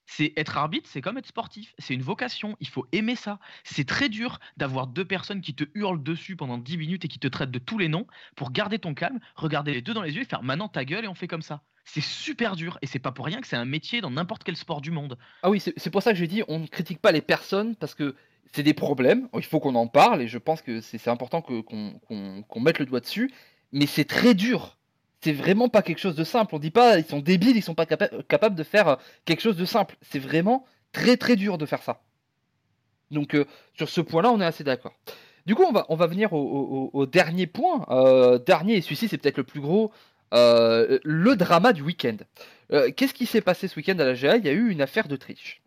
C'est 0.05 0.33
être 0.37 0.57
arbitre, 0.57 0.89
c'est 0.91 1.01
comme 1.01 1.17
être 1.17 1.27
sportif, 1.27 1.73
c'est 1.79 1.93
une 1.93 2.01
vocation, 2.01 2.55
il 2.59 2.67
faut 2.67 2.85
aimer 2.91 3.15
ça. 3.15 3.39
C'est 3.63 3.87
très 3.87 4.09
dur 4.09 4.39
d'avoir 4.57 4.87
deux 4.87 5.05
personnes 5.05 5.41
qui 5.41 5.55
te 5.55 5.63
hurlent 5.73 6.01
dessus 6.01 6.35
pendant 6.35 6.57
10 6.57 6.77
minutes 6.77 7.05
et 7.05 7.07
qui 7.07 7.19
te 7.19 7.27
traitent 7.27 7.51
de 7.51 7.59
tous 7.59 7.77
les 7.77 7.87
noms 7.87 8.05
pour 8.35 8.51
garder 8.51 8.79
ton 8.79 8.93
calme, 8.93 9.19
regarder 9.35 9.73
les 9.73 9.81
deux 9.81 9.93
dans 9.93 10.03
les 10.03 10.13
yeux 10.13 10.21
et 10.21 10.25
faire 10.25 10.43
maintenant 10.43 10.67
ta 10.67 10.85
gueule 10.85 11.05
et 11.05 11.07
on 11.07 11.15
fait 11.15 11.27
comme 11.27 11.41
ça. 11.41 11.61
C'est 11.85 12.03
super 12.03 12.55
dur 12.55 12.77
et 12.81 12.87
c'est 12.87 12.99
pas 12.99 13.11
pour 13.11 13.25
rien 13.25 13.41
que 13.41 13.47
c'est 13.47 13.55
un 13.55 13.65
métier 13.65 14.01
dans 14.01 14.11
n'importe 14.11 14.43
quel 14.43 14.55
sport 14.55 14.81
du 14.81 14.91
monde. 14.91 15.17
Ah 15.43 15.49
oui, 15.49 15.59
c'est 15.59 15.89
pour 15.89 16.01
ça 16.01 16.11
que 16.11 16.17
j'ai 16.17 16.27
dit 16.27 16.43
on 16.47 16.59
ne 16.59 16.67
critique 16.67 16.99
pas 16.99 17.11
les 17.11 17.21
personnes 17.21 17.75
parce 17.75 17.93
que 17.93 18.15
c'est 18.53 18.63
des 18.63 18.73
problèmes, 18.73 19.27
il 19.35 19.43
faut 19.43 19.59
qu'on 19.59 19.75
en 19.75 19.87
parle 19.87 20.21
et 20.21 20.27
je 20.27 20.37
pense 20.37 20.61
que 20.61 20.81
c'est 20.81 21.07
important 21.07 21.41
qu'on 21.41 22.59
mette 22.59 22.79
le 22.79 22.85
doigt 22.85 23.01
dessus 23.01 23.31
mais 23.71 23.85
c'est 23.85 24.05
très 24.05 24.33
dur. 24.33 24.77
C'est 25.25 25.33
vraiment 25.33 25.69
pas 25.69 25.81
quelque 25.81 25.97
chose 25.97 26.13
de 26.13 26.23
simple. 26.23 26.53
On 26.53 26.59
dit 26.59 26.69
pas 26.69 26.99
ils 26.99 27.03
sont 27.03 27.19
débiles, 27.19 27.57
ils 27.57 27.63
sont 27.63 27.73
pas 27.73 27.87
capables 27.87 28.53
de 28.53 28.61
faire 28.61 28.87
euh, 28.87 28.95
quelque 29.25 29.41
chose 29.41 29.57
de 29.57 29.65
simple. 29.65 29.95
C'est 30.03 30.19
vraiment 30.19 30.67
très 30.91 31.17
très 31.17 31.35
dur 31.35 31.57
de 31.57 31.65
faire 31.65 31.81
ça. 31.81 32.03
Donc 33.09 33.33
euh, 33.33 33.45
sur 33.73 33.89
ce 33.89 34.01
point-là, 34.01 34.31
on 34.31 34.39
est 34.39 34.45
assez 34.45 34.63
d'accord. 34.63 34.93
Du 35.47 35.55
coup, 35.55 35.63
on 35.63 35.71
va, 35.71 35.87
on 35.89 35.95
va 35.95 36.05
venir 36.05 36.31
au, 36.33 37.07
dernier 37.07 37.47
point. 37.47 37.87
Euh, 37.89 38.37
dernier, 38.37 38.75
et 38.75 38.81
celui-ci 38.81 39.07
c'est 39.07 39.17
peut-être 39.17 39.37
le 39.37 39.43
plus 39.43 39.61
gros, 39.61 39.91
le 40.31 41.33
drama 41.33 41.73
du 41.73 41.81
week-end. 41.81 42.17
Qu'est-ce 42.95 43.15
qui 43.15 43.25
s'est 43.25 43.41
passé 43.41 43.67
ce 43.67 43.75
week-end 43.77 43.97
à 43.97 44.05
la 44.05 44.13
GA 44.13 44.37
Il 44.37 44.45
y 44.45 44.49
a 44.49 44.53
eu 44.53 44.69
une 44.69 44.81
affaire 44.83 45.07
de 45.07 45.15
triche. 45.15 45.63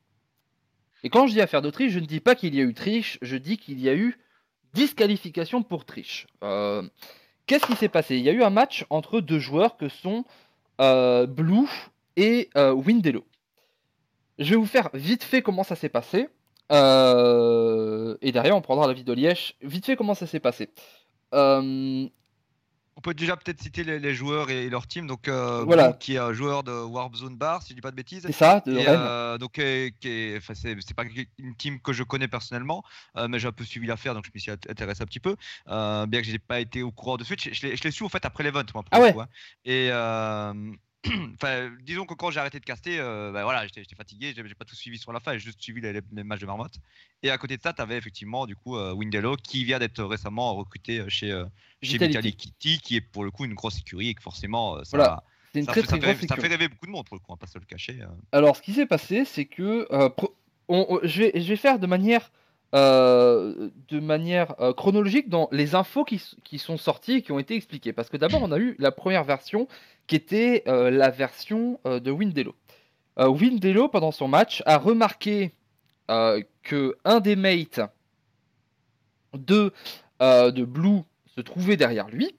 Et 1.03 1.11
quand 1.11 1.27
je 1.27 1.33
dis 1.33 1.41
affaire 1.41 1.63
de 1.63 1.71
triche, 1.71 1.93
je 1.93 1.99
ne 1.99 2.07
dis 2.07 2.21
pas 2.21 2.37
qu'il 2.37 2.55
y 2.55 2.61
a 2.61 2.63
eu 2.63 2.75
triche, 2.75 3.19
je 3.23 3.37
dis 3.37 3.59
qu'il 3.59 3.81
y 3.81 3.89
a 3.89 3.95
eu 3.97 4.21
disqualification 4.73 5.65
pour 5.65 5.85
triche. 5.85 6.29
Qu'est-ce 7.49 7.65
qui 7.65 7.77
s'est 7.77 7.89
passé? 7.89 8.17
Il 8.19 8.23
y 8.23 8.29
a 8.29 8.33
eu 8.33 8.43
un 8.43 8.51
match 8.51 8.85
entre 8.91 9.21
deux 9.21 9.39
joueurs 9.39 9.79
que 9.79 9.89
sont 9.89 10.27
euh, 10.83 11.27
Blue 11.27 11.67
et 12.17 12.51
euh, 12.59 12.73
Windelo. 12.73 13.25
Je 14.39 14.51
vais 14.51 14.57
vous 14.57 14.67
faire 14.67 14.91
vite 14.93 15.25
fait 15.25 15.41
comment 15.41 15.65
ça 15.65 15.75
s'est 15.75 15.89
passé. 15.89 16.29
Euh, 16.71 18.19
et 18.21 18.33
derrière, 18.33 18.55
on 18.55 18.61
prendra 18.61 18.87
la 18.87 18.93
vidéo 18.93 19.15
Liège. 19.15 19.57
Vite 19.63 19.87
fait 19.87 19.97
comment 19.97 20.15
ça 20.15 20.27
s'est 20.27 20.41
passé. 20.41 20.69
On 22.99 23.01
peut 23.01 23.15
déjà 23.15 23.37
peut-être 23.37 23.63
citer 23.63 23.85
les, 23.85 24.13
joueurs 24.13 24.51
et, 24.51 24.69
leur 24.69 24.89
team. 24.89 25.07
Donc, 25.07 25.29
euh, 25.29 25.63
voilà. 25.65 25.93
qui 25.93 26.17
est 26.17 26.19
un 26.19 26.33
joueur 26.33 26.65
de 26.65 26.73
Warp 26.73 27.15
Zone 27.15 27.37
Bar, 27.37 27.63
si 27.63 27.69
je 27.71 27.75
dis 27.75 27.81
pas 27.81 27.93
de 27.93 27.97
bêtises. 27.97 28.25
C'est 28.27 28.33
ça, 28.33 28.61
de 28.67 28.77
euh, 28.77 29.39
Donc, 29.39 29.53
c'est 29.55 30.97
pas 30.97 31.05
une 31.39 31.55
team 31.55 31.81
que 31.81 31.93
je 31.93 32.03
connais 32.03 32.27
personnellement, 32.27 32.83
euh, 33.17 33.29
mais 33.29 33.39
j'ai 33.39 33.47
un 33.47 33.53
peu 33.53 33.63
suivi 33.63 33.87
l'affaire, 33.87 34.15
donc 34.15 34.25
je 34.27 34.33
me 34.35 34.41
suis 34.41 34.51
intéressé 34.51 35.05
un 35.05 35.07
petit 35.07 35.21
peu. 35.21 35.37
bien 35.69 36.21
que 36.21 36.27
je 36.27 36.33
n'ai 36.33 36.41
pas 36.41 36.59
été 36.59 36.83
au 36.83 36.91
courant 36.91 37.17
de 37.17 37.23
suite, 37.23 37.55
je, 37.55 37.67
l'ai 37.69 37.91
su 37.93 38.03
en 38.03 38.09
fait 38.09 38.25
après 38.25 38.43
l'event. 38.43 38.65
Ah 38.91 39.01
ouais. 39.01 39.15
Et 39.65 39.91
enfin, 41.35 41.71
disons 41.83 42.07
que 42.07 42.15
quand 42.15 42.31
j'ai 42.31 42.41
arrêté 42.41 42.59
de 42.59 42.65
caster, 42.65 42.99
euh, 42.99 43.31
bah, 43.33 43.45
voilà, 43.45 43.67
j'étais 43.67 43.95
fatigué, 43.95 44.35
j'ai 44.35 44.55
pas 44.55 44.65
tout 44.65 44.75
suivi 44.75 44.99
sur 44.99 45.13
la 45.13 45.21
fin, 45.21 45.33
j'ai 45.35 45.39
juste 45.39 45.63
suivi 45.63 45.81
les, 45.81 46.25
matchs 46.25 46.41
de 46.41 46.47
Marmotte. 46.47 46.75
Et 47.23 47.31
à 47.31 47.39
côté 47.39 47.57
de 47.57 47.63
ça, 47.63 47.73
tu 47.73 47.81
avais 47.81 47.97
effectivement 47.97 48.47
du 48.47 48.57
coup 48.57 48.77
euh, 48.77 48.93
Windello 48.93 49.37
qui 49.37 49.65
vient 49.65 49.79
d'être 49.79 50.03
récemment 50.03 50.55
recruté 50.55 50.99
euh, 50.99 51.09
chez, 51.09 51.43
chez 51.83 51.99
Kitty, 51.99 52.81
qui 52.81 52.97
est 52.97 53.01
pour 53.01 53.25
le 53.25 53.31
coup 53.31 53.45
une 53.45 53.55
grosse 53.55 53.79
écurie 53.79 54.09
et 54.09 54.15
que 54.15 54.23
forcément 54.23 54.83
ça, 54.85 55.23
ça, 55.55 55.73
fait, 55.73 56.47
rêver 56.47 56.69
beaucoup 56.69 56.87
de 56.87 56.91
monde 56.91 57.07
pour 57.07 57.17
le 57.17 57.21
coup, 57.21 57.27
on 57.31 57.35
va 57.35 57.39
pas 57.39 57.47
se 57.47 57.59
le 57.59 57.65
cacher. 57.65 58.01
Alors, 58.33 58.57
ce 58.57 58.63
qui 58.63 58.73
s'est 58.73 58.87
passé, 58.87 59.25
c'est 59.25 59.47
que 59.47 59.87
je, 60.69 61.19
vais, 61.21 61.33
je 61.35 61.49
vais 61.49 61.57
faire 61.57 61.79
de 61.79 61.87
manière 61.87 62.31
euh, 62.75 63.71
de 63.89 63.99
manière 63.99 64.55
euh, 64.61 64.75
chronologique 64.75 65.31
dans 65.31 65.49
les 65.53 65.75
infos 65.75 66.05
qui, 66.05 66.59
sont 66.59 66.77
sorties 66.77 67.15
et 67.15 67.23
qui 67.23 67.33
ont 67.33 67.39
été 67.39 67.55
expliquées. 67.55 67.95
Parce 67.95 68.11
que 68.11 68.19
d'abord, 68.19 68.43
on 68.43 68.53
a 68.53 68.59
eu 68.59 68.77
la 68.79 68.93
première 68.93 69.25
version 69.25 69.69
qui 70.09 70.17
était 70.17 70.65
euh, 70.67 70.91
la 70.91 71.11
version 71.11 71.79
de 71.85 72.11
Windelo. 72.11 72.55
Windelo, 73.17 73.89
pendant 73.89 74.13
son 74.13 74.29
match, 74.29 74.63
a 74.65 74.79
remarqué 74.79 75.53
que 76.07 76.97
un 77.05 77.21
des 77.21 77.37
mates 77.37 77.81
de, 79.35 79.73
de 80.21 80.65
Blue 80.65 81.03
se 81.27 81.41
trouvait 81.41 81.77
derrière 81.77 82.09
lui. 82.09 82.37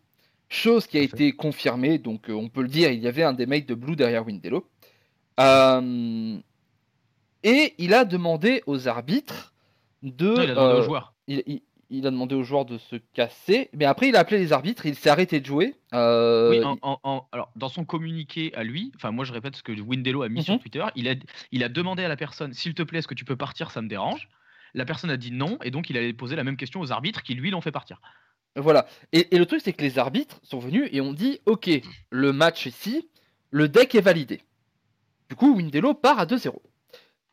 Chose 0.48 0.88
qui 0.88 0.98
a 0.98 1.02
été 1.02 1.34
confirmée, 1.34 1.98
donc 1.98 2.28
on 2.30 2.48
peut 2.48 2.62
le 2.62 2.70
dire, 2.70 2.92
il 2.92 3.00
y 3.00 3.08
avait 3.08 3.24
un 3.24 3.34
des 3.34 3.46
mates 3.46 3.66
de 3.66 3.76
Blue 3.76 3.98
derrière 3.98 4.26
Windelo. 4.26 4.66
et 7.44 7.74
il 7.78 7.94
a 7.94 8.06
demandé 8.06 8.64
aux 8.66 8.88
arbitres 8.88 9.54
de. 10.04 10.34
il 10.34 10.40
a 10.40 10.48
demandé 10.48 10.74
aux 10.74 10.82
euh, 10.82 10.84
joueurs. 10.84 11.14
Il, 11.28 11.62
a 12.06 12.12
demandé 12.12 12.36
aux 12.36 12.44
joueurs 12.44 12.66
de 12.66 12.78
se 12.78 12.96
casser, 13.14 13.70
mais 13.74 13.86
après 13.86 14.10
il 14.10 14.16
a 14.16 14.20
appelé 14.20 14.38
les 14.38 14.54
arbitres, 14.54 14.86
il 14.86 14.96
s'est 14.96 15.10
arrêté 15.10 15.40
de 15.40 15.46
jouer. 15.46 15.76
Euh, 15.94 16.50
oui, 16.50 16.80
alors 17.34 17.52
dans 17.56 17.70
son 17.70 17.84
communiqué 17.84 18.54
à 18.56 18.64
lui, 18.64 18.92
enfin 18.96 19.12
moi 19.12 19.26
je 19.26 19.34
répète 19.34 19.56
ce 19.56 19.64
que 19.64 19.72
Windelo 19.72 20.22
a 20.22 20.30
mis 20.30 20.44
sur 20.44 20.54
mhm. 20.54 20.60
Twitter, 20.60 20.86
il 20.96 21.10
a, 21.10 21.16
il 21.52 21.64
a 21.64 21.70
demandé 21.70 22.04
à 22.04 22.08
la 22.08 22.16
personne, 22.16 22.54
s'il 22.54 22.74
te 22.74 22.84
plaît, 22.84 23.00
est-ce 23.00 23.08
que 23.08 23.16
tu 23.16 23.26
peux 23.26 23.36
partir, 23.36 23.72
ça 23.72 23.82
me 23.82 23.88
dérange. 23.88 24.30
La 24.76 24.86
personne 24.86 25.10
a 25.10 25.18
dit 25.18 25.32
non, 25.32 25.58
et 25.64 25.72
donc 25.72 25.90
il 25.90 25.98
allait 25.98 26.14
poser 26.14 26.36
la 26.36 26.44
même 26.44 26.58
question 26.58 26.80
aux 26.80 26.92
arbitres 26.92 27.24
qui 27.24 27.34
lui 27.34 27.50
l'ont 27.50 27.62
fait 27.62 27.72
partir. 27.72 28.00
Voilà. 28.56 28.88
Et, 29.12 29.36
et 29.36 29.40
le 29.40 29.46
truc 29.46 29.62
c'est 29.64 29.74
que 29.74 29.82
les 29.82 29.98
arbitres 29.98 30.40
sont 30.44 30.60
venus 30.60 30.90
et 30.92 31.02
ont 31.02 31.14
dit, 31.14 31.40
ok, 31.46 31.70
le 32.12 32.34
match 32.34 32.68
ici, 32.68 33.10
le 33.50 33.68
deck 33.68 33.96
est 33.96 34.02
validé. 34.02 34.42
Du 35.30 35.36
coup, 35.36 35.56
Windelo 35.56 35.94
part 35.94 36.20
à 36.20 36.26
2-0. 36.26 36.54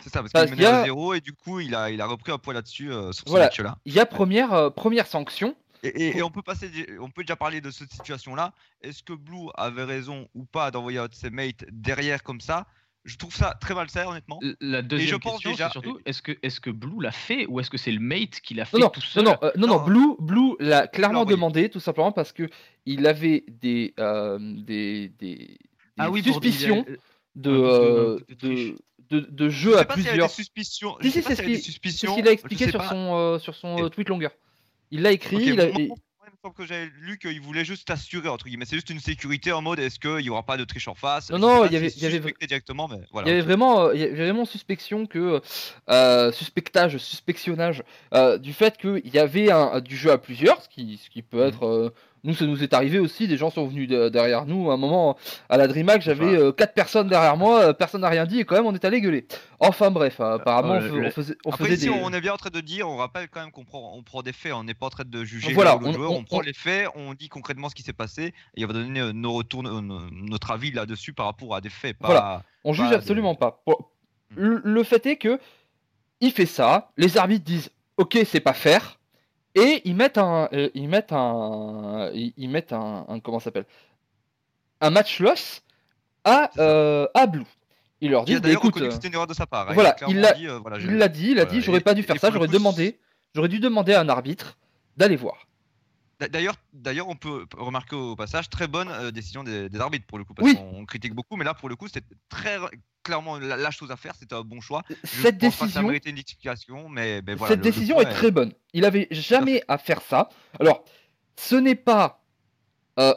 C'est 0.03 0.13
ça, 0.13 0.23
parce, 0.23 0.33
qu'il 0.33 0.57
menait 0.57 0.67
à 0.67 0.85
0 0.85 1.15
et 1.15 1.21
du 1.21 1.33
coup, 1.33 1.61
il 1.61 1.75
a, 1.75 1.91
il 1.91 2.01
a 2.01 2.07
repris 2.07 2.33
un 2.33 2.39
poids 2.39 2.55
là-dessus 2.55 2.93
euh, 2.93 3.13
sur 3.13 3.27
ce 3.29 3.33
match-là. 3.33 3.79
Il 3.85 3.95
y 3.95 4.01
a 4.01 4.07
première, 4.07 4.53
euh, 4.53 4.71
première 4.71 5.07
sanction. 5.07 5.57
Et, 5.83 6.23
on 6.23 6.31
peut 6.31 6.43
passer, 6.43 6.69
on 7.01 7.11
peut 7.11 7.23
déjà 7.23 7.37
parler 7.37 7.61
de 7.61 7.71
cette 7.71 7.93
situation-là. 7.93 8.53
Est-ce 8.83 9.03
que 9.03 9.13
Blue 9.13 9.49
avait 9.55 9.85
raison 9.85 10.29
ou 10.35 10.45
pas 10.45 10.71
d'envoyer 10.71 11.01
ses 11.13 11.31
mates 11.31 11.65
derrière 11.71 12.23
comme 12.23 12.41
ça? 12.41 12.67
Je 13.05 13.17
trouve 13.17 13.33
ça 13.33 13.57
très 13.61 13.73
malsain, 13.73 14.05
honnêtement. 14.07 14.41
La 14.61 14.83
deuxième 14.83 15.21
question, 15.21 15.55
c'est 15.55 15.71
surtout 15.71 16.01
est-ce 16.05 16.23
que, 16.23 16.33
est 16.43 16.59
que 16.59 16.71
Blue 16.71 17.01
l'a 17.01 17.13
fait 17.13 17.47
ou 17.47 17.61
est-ce 17.61 17.71
que 17.71 17.79
c'est 17.79 17.93
le 17.93 18.01
mate 18.01 18.41
qui 18.41 18.55
l'a 18.55 18.65
fait 18.65 18.79
non, 18.79 18.89
tout 18.89 19.01
seul? 19.01 19.23
Non, 19.23 19.37
non, 19.43 19.49
euh, 19.49 19.67
non, 19.67 19.85
Blue, 19.85 20.17
Blue 20.19 20.57
l'a 20.59 20.89
clairement 20.89 21.25
demandé, 21.25 21.69
tout 21.69 21.79
simplement 21.79 22.11
parce 22.11 22.33
que 22.33 22.49
il 22.85 23.07
avait 23.07 23.45
des, 23.47 23.95
des, 24.41 25.09
des, 25.21 25.59
ah 25.99 26.11
oui, 26.11 26.23
suspicions 26.23 26.85
de, 27.37 27.51
de, 27.51 28.27
de, 28.41 28.77
jeu 29.49 29.79
à 29.79 29.85
plusieurs. 29.85 30.31
Si 30.31 30.37
suspicions. 30.37 30.97
Si, 31.01 31.11
si, 31.11 31.23
c'est 31.23 31.37
ce 31.37 32.15
qu'il 32.15 32.29
a 32.29 32.33
expliqué 32.33 32.71
sur 32.71 32.83
son, 32.85 33.15
euh, 33.15 33.39
sur 33.39 33.55
son 33.55 33.85
euh, 33.85 33.89
tweet 33.89 34.09
longueur. 34.09 34.33
Il 34.91 35.03
l'a 35.03 35.13
écrit. 35.13 35.37
il 35.37 35.61
a... 35.61 35.69
que 36.57 36.65
j'avais 36.65 36.89
lu 37.01 37.19
qu'il 37.19 37.41
voulait 37.41 37.65
juste 37.65 37.91
assurer 37.91 38.29
entre 38.29 38.47
guillemets. 38.47 38.67
C'est 38.67 38.77
juste 38.77 38.91
une 38.91 39.01
sécurité 39.01 39.51
en 39.53 39.63
mode 39.63 39.81
est-ce 39.81 39.99
qu'il 39.99 40.17
n'y 40.19 40.31
aura 40.31 40.45
pas 40.45 40.57
de 40.57 40.65
triche 40.65 40.87
en 40.87 40.95
face? 40.95 41.31
Non, 41.31 41.39
non, 41.39 41.67
il 41.67 41.73
y 41.73 41.77
avait, 41.77 41.89
il 41.89 42.03
y 42.03 42.07
avait 42.07 42.21
directement, 42.47 42.89
mais 42.89 43.01
voilà. 43.11 43.29
Il 43.29 43.31
y 43.31 43.35
avait 43.35 43.43
vraiment, 43.43 43.91
il 43.91 44.01
y 44.01 44.05
avait 44.05 44.15
vraiment 44.15 44.45
suspicion 44.45 45.07
que 45.07 45.41
euh, 45.91 46.33
suspectage, 46.33 46.99
suspectionnage 46.99 47.83
euh, 48.15 48.39
du 48.39 48.53
fait 48.53 48.77
qu'il 48.79 49.09
y 49.13 49.19
avait 49.19 49.51
un, 49.51 49.81
du 49.81 49.97
jeu 49.97 50.13
à 50.13 50.19
plusieurs, 50.19 50.63
ce 50.63 50.69
qui, 50.69 51.01
ce 51.03 51.11
qui 51.11 51.23
peut 51.23 51.45
mmh. 51.45 51.49
être 51.49 51.93
nous, 52.27 52.35
ça 52.35 52.45
nous 52.45 52.63
est 52.63 52.75
arrivé 52.75 52.99
aussi, 52.99 53.29
des 53.29 53.37
gens 53.37 53.51
sont 53.51 53.67
venus 53.67 53.89
derrière 53.89 54.47
nous. 54.47 54.71
À 54.71 54.75
un 54.75 54.77
moment, 54.77 55.17
à 55.49 55.57
la 55.57 55.69
DreamHack, 55.69 56.03
j'avais 56.03 56.37
euh, 56.37 56.53
quatre 56.53 56.75
personnes 56.75 57.09
derrière 57.09 57.37
moi, 57.37 57.61
euh, 57.61 57.73
personne 57.73 58.01
n'a 58.01 58.09
rien 58.09 58.27
dit 58.27 58.41
et 58.41 58.45
quand 58.45 58.57
même 58.57 58.67
on 58.67 58.75
est 58.75 58.85
allé 58.85 59.01
gueuler. 59.01 59.27
Enfin 59.61 59.91
bref, 59.91 60.21
euh, 60.21 60.35
apparemment 60.35 60.75
on, 60.75 61.11
faisait, 61.11 61.37
on 61.45 61.51
Après, 61.51 61.69
faisait 61.69 61.89
on 61.89 62.13
est 62.13 62.21
bien 62.21 62.35
en 62.35 62.37
train 62.37 62.51
de 62.51 62.61
dire, 62.61 62.89
on 62.89 62.97
rappelle 62.97 63.29
quand 63.29 63.41
même 63.41 63.53
qu'on 63.53 63.65
prend, 63.65 63.95
on 63.97 64.03
prend 64.03 64.23
des 64.23 64.33
faits, 64.33 64.53
on 64.53 64.65
n'est 64.65 64.75
pas 64.75 64.87
en 64.87 64.91
train 64.91 65.05
de 65.07 65.25
juger 65.25 65.53
voilà, 65.55 65.79
le 65.81 65.87
on, 65.87 65.93
joueur, 65.93 66.13
on, 66.13 66.25
prend 66.25 66.41
les 66.41 66.53
faits, 66.53 66.89
on 66.97 67.15
dit 67.15 67.29
concrètement 67.29 67.69
ce 67.69 67.75
qui 67.75 67.83
s'est 67.83 67.93
passé 67.93 68.35
et 68.57 68.65
on 68.65 68.69
va 68.69 68.75
donner 68.75 69.13
nos 69.13 69.33
retours, 69.33 69.63
notre 69.63 70.51
avis 70.51 70.73
là-dessus 70.73 71.13
par 71.13 71.27
rapport 71.27 71.55
à 71.55 71.61
des 71.61 71.71
faits. 71.71 71.97
Pas, 71.97 72.07
voilà, 72.07 72.43
on 72.65 72.73
juge 72.73 72.91
absolument 72.93 73.37
pas. 73.37 73.63
Hmm. 74.37 74.59
Le, 74.65 74.83
fait 74.83 75.07
est 75.07 75.17
que 75.17 75.39
il 76.21 76.33
fait 76.33 76.47
ça, 76.47 76.91
les 76.97 77.17
arbitres 77.17 77.45
disent 77.45 77.71
ok 77.99 78.19
c'est 78.25 78.41
pas 78.41 78.53
faire, 78.53 78.96
et 79.57 79.83
ils 79.85 79.97
mettent 79.97 80.19
un, 80.19 80.49
euh, 80.53 80.69
ils 80.75 80.89
mettent 80.89 81.13
un, 81.13 82.11
ils, 82.15 82.49
mettent 82.49 82.73
un, 82.73 83.07
comment 83.25 83.41
s'appelle, 83.41 83.65
un 84.81 84.91
match 84.91 85.19
loss 85.19 85.63
à, 86.25 86.51
euh, 86.59 87.09
à 87.15 87.27
Blue. 87.27 87.43
Ils 88.03 88.11
leur 88.11 88.25
disent, 88.25 88.43
bah, 88.43 88.51
écoute, 88.51 88.79
c'était 88.93 89.09
une 89.09 89.15
erreur 89.15 89.27
de 89.27 89.35
sa 89.35 89.47
part. 89.47 89.71
Hein. 89.71 89.75
Voilà, 89.75 89.97
il 90.07 90.21
l'a 90.21 90.35
dit, 90.35 90.47
euh, 90.47 90.61
il 90.81 90.99
l'a 90.99 91.09
dit, 91.09 91.31
il 91.31 91.41
a 91.41 91.47
dit, 91.47 91.63
j'aurais 91.63 91.81
pas 91.81 91.95
dû 91.95 92.03
faire 92.03 92.21
ça, 92.21 92.31
j'aurais 92.31 92.49
demandé, 92.49 93.01
j'aurais 93.35 93.49
dû 93.49 93.59
demander 93.59 93.95
à 93.95 94.01
un 94.01 94.09
arbitre 94.11 94.59
d'aller 94.99 95.17
voir. 95.17 95.47
D'ailleurs, 96.19 96.57
d'ailleurs, 96.73 97.09
on 97.09 97.17
peut 97.17 97.47
remarquer 97.57 97.97
au 97.97 98.17
passage 98.17 98.49
très 98.49 98.69
bonne 98.69 98.89
euh, 98.91 99.11
décision 99.11 99.45
des, 99.45 99.69
arbitres 99.79 100.07
pour 100.07 100.19
le 100.19 100.25
coup, 100.25 100.35
parce 100.35 100.53
qu'on 100.55 100.85
critique 100.85 101.15
beaucoup, 101.15 101.37
mais 101.37 101.45
là 101.45 101.55
pour 101.55 101.69
le 101.69 101.77
coup, 101.77 101.89
c'était 101.89 102.07
très 102.29 102.59
clairement 103.07 103.39
la, 103.39 103.71
chose 103.71 103.93
à 103.93 103.97
faire, 103.97 104.15
c'était 104.19 104.35
un 104.35 104.43
bon 104.43 104.61
choix. 104.61 104.83
Cette 105.05 105.39
décision, 105.39 105.91
une 105.91 106.19
explication, 106.19 106.89
mais, 106.89 107.23
voilà, 107.37 107.47
cette 107.47 107.61
décision 107.61 108.01
est, 108.01 108.11
très 108.11 108.33
bonne. 108.33 108.53
Il 108.73 108.85
avait 108.85 109.07
jamais 109.13 109.63
à 109.69 109.79
faire 109.79 110.03
ça. 110.03 110.29
Alors, 110.59 110.85
ce 111.37 111.55
n'est 111.55 111.77
pas 111.77 112.25
euh, 112.99 113.15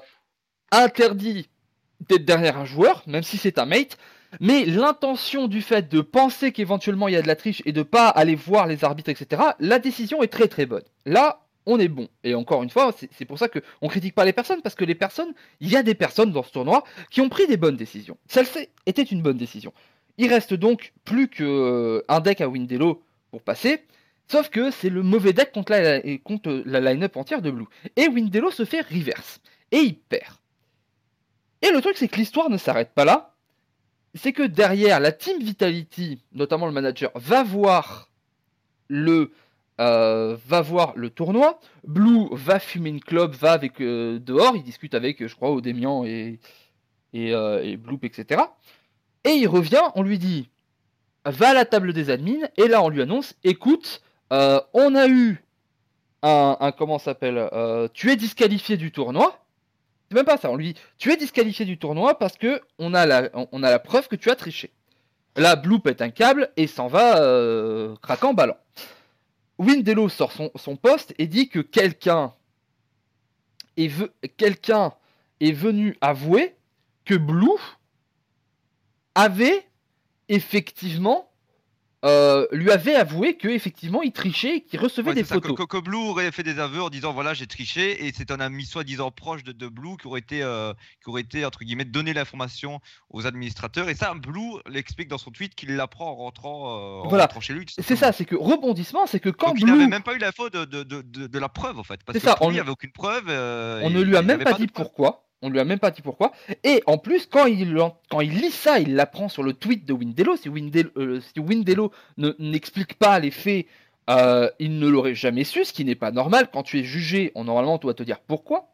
interdit 0.71 1.49
d'être 2.07 2.23
derrière 2.23 2.57
un 2.57 2.65
joueur, 2.65 3.01
même 3.07 3.23
si 3.23 3.37
c'est 3.37 3.57
un 3.57 3.65
mate. 3.65 3.97
Mais 4.39 4.63
l'intention 4.65 5.47
du 5.47 5.63
fait 5.63 5.89
de 5.89 6.01
penser 6.01 6.51
qu'éventuellement 6.51 7.07
il 7.07 7.15
y 7.15 7.17
a 7.17 7.23
de 7.23 7.27
la 7.27 7.35
triche 7.35 7.63
et 7.65 7.71
de 7.71 7.81
pas 7.81 8.09
aller 8.09 8.35
voir 8.35 8.67
les 8.67 8.83
arbitres, 8.83 9.09
etc., 9.09 9.41
la 9.59 9.79
décision 9.79 10.21
est 10.21 10.27
très 10.27 10.47
très 10.47 10.67
bonne. 10.67 10.83
Là, 11.05 11.47
on 11.65 11.79
est 11.79 11.87
bon. 11.87 12.07
Et 12.23 12.33
encore 12.35 12.63
une 12.63 12.69
fois, 12.69 12.93
c'est 13.11 13.25
pour 13.25 13.37
ça 13.37 13.47
qu'on 13.47 13.87
critique 13.87 14.15
pas 14.15 14.25
les 14.25 14.33
personnes, 14.33 14.61
parce 14.61 14.75
que 14.75 14.85
les 14.85 14.95
personnes, 14.95 15.33
il 15.59 15.69
y 15.69 15.75
a 15.75 15.83
des 15.83 15.95
personnes 15.95 16.31
dans 16.31 16.43
ce 16.43 16.51
tournoi 16.51 16.83
qui 17.09 17.21
ont 17.21 17.29
pris 17.29 17.47
des 17.47 17.57
bonnes 17.57 17.77
décisions. 17.77 18.17
Celle-ci 18.27 18.69
était 18.85 19.03
une 19.03 19.21
bonne 19.21 19.37
décision. 19.37 19.73
Il 20.17 20.27
reste 20.29 20.53
donc 20.53 20.93
plus 21.05 21.29
qu'un 21.29 21.45
euh, 21.45 22.19
deck 22.23 22.41
à 22.41 22.49
Windelo 22.49 23.01
pour 23.31 23.41
passer, 23.41 23.85
sauf 24.27 24.49
que 24.49 24.71
c'est 24.71 24.89
le 24.89 25.03
mauvais 25.03 25.33
deck 25.33 25.51
contre 25.51 25.71
la, 25.71 26.01
contre 26.19 26.63
la 26.65 26.79
line-up 26.79 27.15
entière 27.15 27.41
de 27.41 27.51
Blue. 27.51 27.67
Et 27.95 28.07
Windelo 28.07 28.51
se 28.51 28.65
fait 28.65 28.81
reverse, 28.81 29.39
et 29.71 29.77
il 29.77 29.97
perd. 29.97 30.35
Et 31.61 31.71
le 31.71 31.81
truc, 31.81 31.97
c'est 31.97 32.07
que 32.07 32.17
l'histoire 32.17 32.49
ne 32.49 32.57
s'arrête 32.57 32.91
pas 32.93 33.05
là, 33.05 33.35
c'est 34.15 34.33
que 34.33 34.43
derrière, 34.43 34.99
la 34.99 35.11
Team 35.11 35.39
Vitality, 35.39 36.21
notamment 36.33 36.65
le 36.65 36.71
manager, 36.71 37.11
va 37.15 37.43
voir 37.43 38.09
le 38.87 39.31
euh, 39.79 40.35
va 40.45 40.61
voir 40.61 40.91
le 40.97 41.09
tournoi. 41.09 41.57
Blue 41.87 42.27
va 42.33 42.59
fumer 42.59 42.89
une 42.89 42.99
clope, 42.99 43.33
va 43.35 43.53
avec 43.53 43.79
euh, 43.79 44.19
dehors, 44.19 44.57
il 44.57 44.63
discute 44.63 44.93
avec, 44.93 45.25
je 45.25 45.33
crois, 45.33 45.51
Odemian 45.51 46.03
et, 46.03 46.39
et, 47.13 47.33
euh, 47.33 47.77
Bloop, 47.77 48.03
etc. 48.03 48.41
Et 49.23 49.31
il 49.31 49.47
revient, 49.47 49.81
on 49.95 50.03
lui 50.03 50.19
dit 50.19 50.49
va 51.25 51.49
à 51.49 51.53
la 51.53 51.63
table 51.63 51.93
des 51.93 52.09
admins, 52.09 52.47
et 52.57 52.67
là 52.67 52.81
on 52.81 52.89
lui 52.89 53.01
annonce 53.01 53.35
écoute, 53.43 54.01
on 54.31 54.95
a 54.95 55.07
eu 55.07 55.43
un, 56.23 56.57
un 56.59 56.71
comment 56.71 56.99
s'appelle 56.99 57.49
Tu 57.93 58.11
es 58.11 58.15
disqualifié 58.15 58.77
du 58.77 58.91
tournoi. 58.91 59.39
C'est 60.09 60.15
même 60.15 60.25
pas 60.25 60.37
ça, 60.37 60.49
on 60.49 60.55
lui 60.55 60.73
dit 60.73 60.79
tu 60.97 61.11
es 61.11 61.17
disqualifié 61.17 61.65
du 61.65 61.77
tournoi 61.77 62.17
parce 62.17 62.37
que 62.37 62.61
on 62.79 62.93
a 62.93 63.05
la, 63.05 63.29
on 63.33 63.63
a 63.63 63.69
la 63.69 63.79
preuve 63.79 64.07
que 64.07 64.15
tu 64.15 64.29
as 64.29 64.35
triché. 64.35 64.71
Là, 65.35 65.55
Blue 65.55 65.79
pète 65.79 66.01
un 66.01 66.09
câble 66.09 66.49
et 66.57 66.67
s'en 66.67 66.87
va 66.87 67.95
craquant 68.01 68.33
ballant. 68.33 68.57
Windelo 69.59 70.07
sort 70.09 70.31
son, 70.31 70.75
poste 70.77 71.13
et 71.17 71.27
dit 71.27 71.49
que 71.49 71.59
quelqu'un 71.59 72.33
est, 73.77 73.91
quelqu'un 74.37 74.93
est 75.41 75.51
venu 75.51 75.97
avouer 75.99 76.55
que 77.03 77.15
Blue 77.15 77.59
avait 79.15 79.67
effectivement 80.29 81.28
euh, 82.05 82.47
lui 82.53 82.71
avait 82.71 82.95
avoué 82.95 83.35
que 83.35 83.49
effectivement 83.49 84.01
il 84.01 84.13
trichait 84.13 84.61
qu'il 84.61 84.79
recevait 84.79 85.13
des 85.13 85.25
photos. 85.25 85.53
que, 85.67 85.77
Blue 85.81 85.97
aurait 85.97 86.31
fait 86.31 86.43
des 86.43 86.57
aveux 86.57 86.81
en 86.81 86.89
disant 86.89 87.11
voilà 87.11 87.33
j'ai 87.33 87.45
triché 87.45 88.05
et 88.05 88.13
c'est 88.15 88.31
un 88.31 88.39
ami 88.39 88.63
soi-disant 88.63 89.11
proche 89.11 89.43
de, 89.43 89.67
Blue 89.67 89.97
qui 89.97 90.07
aurait 90.07 90.21
été 90.21 90.41
euh, 90.41 90.73
qui 91.03 91.09
aurait 91.09 91.23
été 91.23 91.43
entre 91.43 91.59
guillemets 91.65 91.83
donné 91.83 92.13
l'information 92.13 92.79
aux 93.09 93.27
administrateurs 93.27 93.89
et 93.89 93.95
ça 93.95 94.13
Blue 94.13 94.61
l'explique 94.69 95.09
dans 95.09 95.17
son 95.17 95.31
tweet 95.31 95.55
qu'il 95.55 95.75
l'apprend 95.75 96.11
en 96.11 96.15
rentrant, 96.15 97.03
euh, 97.03 97.17
en 97.17 97.39
chez 97.41 97.53
lui. 97.53 97.65
C'est 97.77 97.97
ça, 97.97 98.13
c'est 98.13 98.25
que 98.25 98.35
rebondissement, 98.35 99.05
c'est 99.05 99.19
que 99.19 99.29
quand 99.29 99.51
Blue... 99.51 99.63
il 99.63 99.67
n'avait 99.67 99.87
même 99.87 100.03
pas 100.03 100.13
eu 100.13 100.19
l'info 100.19 100.49
de, 100.49 100.63
de, 100.63 100.83
de, 100.83 101.39
la 101.39 101.49
preuve 101.49 101.79
en 101.79 101.83
fait 101.83 102.01
parce 102.05 102.17
que 102.17 102.23
ça, 102.23 102.37
on... 102.39 102.49
il 102.49 102.53
n'y 102.53 102.59
avait 102.61 102.71
aucune 102.71 102.91
preuve. 102.91 103.25
on 103.27 103.89
ne 103.89 104.01
lui 104.01 104.15
a 104.15 104.21
même 104.21 104.41
pas 104.41 104.53
dit 104.53 104.67
pourquoi. 104.67 105.28
On 105.41 105.49
lui 105.49 105.59
a 105.59 105.63
même 105.63 105.79
pas 105.79 105.91
dit 105.91 106.01
pourquoi. 106.01 106.33
Et 106.63 106.83
en 106.85 106.97
plus, 106.97 107.25
quand 107.25 107.45
il, 107.45 107.73
lit 107.73 108.51
ça, 108.51 108.79
il 108.79 108.95
l'apprend 108.95 109.29
sur 109.29 109.43
le 109.43 109.53
tweet 109.53 109.85
de 109.85 109.93
Windelo. 109.93 110.35
Si 110.35 110.49
Windelo, 110.49 110.89
euh, 110.97 111.21
Windelo 111.37 111.91
n'explique 112.17 112.95
pas 112.95 113.19
les 113.19 113.31
faits, 113.31 113.65
euh, 114.09 114.49
il 114.59 114.79
ne 114.79 114.87
l'aurait 114.87 115.15
jamais 115.15 115.45
su, 115.45 115.63
ce 115.63 115.71
qui 115.71 115.85
n'est 115.85 115.95
pas 115.95 116.11
normal. 116.11 116.49
Quand 116.51 116.63
tu 116.63 116.79
es 116.79 116.83
jugé, 116.83 117.31
on, 117.35 117.45
normalement, 117.45 117.77
tu 117.77 117.83
dois 117.83 117.93
te 117.93 118.03
dire 118.03 118.19
pourquoi. 118.19 118.69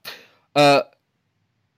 Euh, 0.57 0.81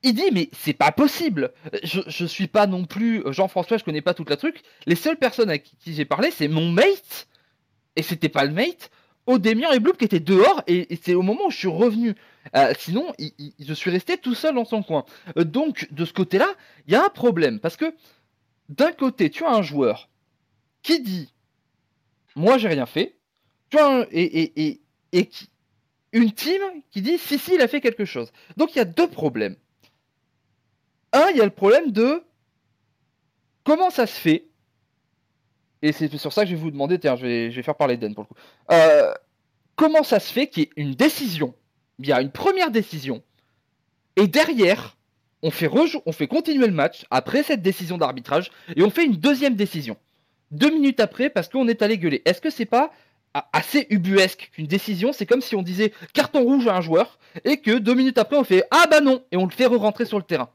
il 0.04 0.14
dit, 0.14 0.30
mais 0.32 0.50
c'est 0.54 0.74
pas 0.74 0.92
possible. 0.92 1.52
Je, 1.84 2.02
je 2.08 2.26
suis 2.26 2.48
pas 2.48 2.66
non 2.66 2.86
plus 2.86 3.24
Jean-François, 3.26 3.78
je 3.78 3.84
connais 3.84 4.02
pas 4.02 4.14
toute 4.14 4.30
la 4.30 4.38
truc. 4.38 4.62
Les 4.86 4.96
seules 4.96 5.18
personnes 5.18 5.50
à 5.50 5.58
qui, 5.58 5.76
j'ai 5.86 6.06
parlé, 6.06 6.32
c'est 6.32 6.48
mon 6.48 6.72
mate. 6.72 7.28
Et 7.98 8.04
c'était 8.04 8.30
pas 8.30 8.46
le 8.46 8.54
mate. 8.54 8.90
Odemian 9.26 9.72
et 9.72 9.80
Bloop 9.80 9.98
qui 9.98 10.06
étaient 10.06 10.22
dehors. 10.22 10.64
Et, 10.68 10.94
et 10.94 11.00
c'est 11.02 11.16
au 11.16 11.24
moment 11.24 11.48
où 11.48 11.52
je 11.52 11.58
suis 11.58 11.68
revenu 11.68 12.16
euh, 12.56 12.74
sinon, 12.78 13.14
je 13.60 13.74
suis 13.74 13.92
resté 13.92 14.18
tout 14.18 14.36
seul 14.36 14.56
dans 14.56 14.66
son 14.66 14.84
coin. 14.84 15.06
Euh, 15.38 15.44
donc, 15.44 15.88
de 15.92 16.06
ce 16.06 16.14
côté-là, 16.14 16.48
il 16.88 16.94
y 16.94 16.96
a 16.96 17.04
un 17.04 17.10
problème. 17.10 17.60
Parce 17.60 17.78
que, 17.78 17.94
d'un 18.70 18.92
côté, 18.92 19.30
tu 19.30 19.44
as 19.44 19.52
un 19.52 19.62
joueur 19.62 20.10
qui 20.82 21.02
dit 21.02 21.34
Moi, 22.36 22.58
j'ai 22.58 22.68
rien 22.68 22.86
fait. 22.86 23.18
Tu 23.70 23.78
as 23.78 24.08
et, 24.12 24.82
et, 25.14 25.30
une 26.14 26.32
team 26.32 26.62
qui 26.92 27.02
dit 27.02 27.18
Si, 27.18 27.38
si, 27.38 27.56
il 27.56 27.62
a 27.62 27.68
fait 27.68 27.82
quelque 27.82 28.06
chose. 28.06 28.32
Donc, 28.56 28.76
il 28.76 28.78
y 28.78 28.82
a 28.82 28.86
deux 28.86 29.08
problèmes. 29.08 29.56
Un, 31.14 31.30
il 31.32 31.38
y 31.38 31.42
a 31.42 31.46
le 31.46 31.52
problème 31.52 31.92
de 31.92 32.24
comment 33.64 33.90
ça 33.90 34.08
se 34.08 34.20
fait. 34.20 34.48
Et 35.82 35.92
c'est 35.92 36.16
sur 36.18 36.34
ça 36.34 36.44
que 36.44 36.50
je 36.50 36.56
vais 36.56 36.62
vous 36.62 36.72
demander, 36.72 36.98
tiens, 37.00 37.16
je 37.16 37.26
vais, 37.26 37.64
faire 37.64 37.76
parler 37.76 37.98
d'En 37.98 38.14
pour 38.14 38.24
le 38.24 38.28
coup. 38.28 38.42
Euh, 38.72 39.14
comment 39.76 40.04
ça 40.04 40.20
se 40.20 40.32
fait 40.32 40.48
qu'il 40.48 40.64
y 40.64 40.66
ait 40.66 40.72
une 40.76 40.94
décision 40.94 41.54
il 42.00 42.08
y 42.08 42.12
a 42.12 42.22
une 42.22 42.32
première 42.32 42.72
décision, 42.72 43.24
et 44.16 44.28
derrière, 44.28 44.98
on 45.44 45.52
fait, 45.52 45.70
on 46.06 46.12
fait 46.12 46.28
continuer 46.28 46.68
le 46.68 46.74
match 46.74 47.06
après 47.10 47.44
cette 47.44 47.62
décision 47.62 47.98
d'arbitrage, 47.98 48.52
et 48.76 48.84
on 48.84 48.90
fait 48.90 49.06
une 49.06 49.16
deuxième 49.16 49.56
décision. 49.56 49.98
Deux 50.52 50.72
minutes 50.72 51.00
après, 51.00 51.30
parce 51.30 51.50
qu'on 51.50 51.68
est 51.68 51.82
allé 51.82 51.98
gueuler. 51.98 52.22
Est-ce 52.26 52.42
que 52.42 52.50
c'est 52.50 52.66
pas 52.66 52.92
assez 53.54 53.86
ubuesque 53.92 54.50
qu'une 54.54 54.66
décision, 54.66 55.14
c'est 55.14 55.28
comme 55.28 55.42
si 55.42 55.56
on 55.56 55.62
disait 55.62 55.94
carton 56.14 56.42
rouge 56.42 56.68
à 56.68 56.76
un 56.76 56.82
joueur, 56.82 57.20
et 57.44 57.62
que 57.62 57.78
deux 57.78 57.94
minutes 57.94 58.18
après, 58.18 58.38
on 58.38 58.44
fait 58.44 58.64
ah 58.72 58.86
bah 58.90 59.02
non, 59.02 59.24
et 59.32 59.38
on 59.38 59.46
le 59.46 59.52
fait 59.52 59.68
re-rentrer 59.68 60.06
sur 60.06 60.18
le 60.18 60.24
terrain. 60.24 60.50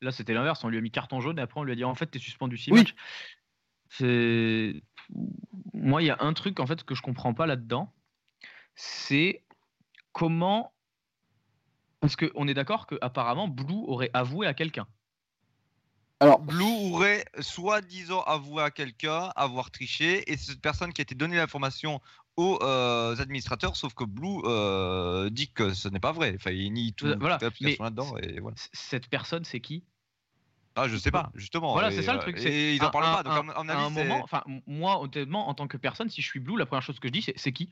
là, 0.00 0.10
c'était 0.10 0.34
l'inverse, 0.34 0.64
on 0.64 0.68
lui 0.68 0.78
a 0.78 0.80
mis 0.80 0.90
carton 0.90 1.20
jaune, 1.20 1.38
et 1.38 1.42
après, 1.42 1.60
on 1.60 1.64
lui 1.64 1.72
a 1.72 1.76
dit 1.76 1.84
en 1.84 1.94
fait, 1.94 2.06
t'es 2.06 2.18
suspendu 2.18 2.56
6 2.56 2.72
oui. 2.72 2.84
C'est. 3.90 4.82
Moi, 5.72 6.02
il 6.02 6.06
y 6.06 6.10
a 6.10 6.16
un 6.18 6.32
truc 6.32 6.58
en 6.58 6.66
fait 6.66 6.82
que 6.82 6.96
je 6.96 7.02
comprends 7.02 7.34
pas 7.34 7.46
là-dedans 7.46 7.92
c'est 8.74 9.42
comment. 10.12 10.72
Parce 12.00 12.16
qu'on 12.16 12.48
est 12.48 12.54
d'accord 12.54 12.86
qu'apparemment, 12.86 13.48
Blue 13.48 13.84
aurait 13.86 14.10
avoué 14.12 14.46
à 14.46 14.54
quelqu'un. 14.54 14.86
Alors, 16.20 16.40
Blue 16.40 16.92
aurait 16.92 17.24
soi-disant 17.40 18.22
avoué 18.22 18.62
à 18.62 18.70
quelqu'un 18.70 19.32
avoir 19.36 19.70
triché, 19.70 20.30
et 20.30 20.36
c'est 20.36 20.52
cette 20.52 20.60
personne 20.60 20.92
qui 20.92 21.00
a 21.00 21.02
été 21.02 21.14
donnée 21.14 21.36
l'information 21.36 22.00
aux 22.36 22.58
euh, 22.62 23.16
administrateurs, 23.16 23.76
sauf 23.76 23.94
que 23.94 24.04
Blue 24.04 24.40
euh, 24.44 25.30
dit 25.30 25.50
que 25.50 25.72
ce 25.74 25.88
n'est 25.88 26.00
pas 26.00 26.12
vrai. 26.12 26.32
Enfin, 26.36 26.50
il 26.50 26.72
nie 26.72 26.92
tout 26.92 27.06
voilà. 27.18 27.38
là-dedans. 27.40 28.14
Cette 28.72 29.08
personne, 29.08 29.44
c'est 29.44 29.60
qui? 29.60 29.84
Ah, 30.76 30.88
je 30.88 30.96
sais 30.96 31.10
pas, 31.10 31.30
justement. 31.34 31.72
Voilà, 31.72 31.90
c'est 31.90 32.02
ça 32.02 32.14
le 32.14 32.20
truc. 32.20 32.38
Et 32.38 32.74
ils 32.74 32.82
en 32.82 32.90
parlent 32.90 33.22
pas. 33.22 33.22
Donc, 33.22 33.50
à 33.54 33.78
un 33.78 33.90
moment, 33.90 34.20
enfin, 34.22 34.42
moi, 34.66 35.00
honnêtement, 35.00 35.48
en 35.48 35.54
tant 35.54 35.68
que 35.68 35.76
personne, 35.76 36.10
si 36.10 36.20
je 36.22 36.26
suis 36.26 36.40
Blue, 36.40 36.58
la 36.58 36.66
première 36.66 36.82
chose 36.82 36.98
que 36.98 37.08
je 37.08 37.12
dis, 37.12 37.26
c'est 37.36 37.52
qui? 37.52 37.70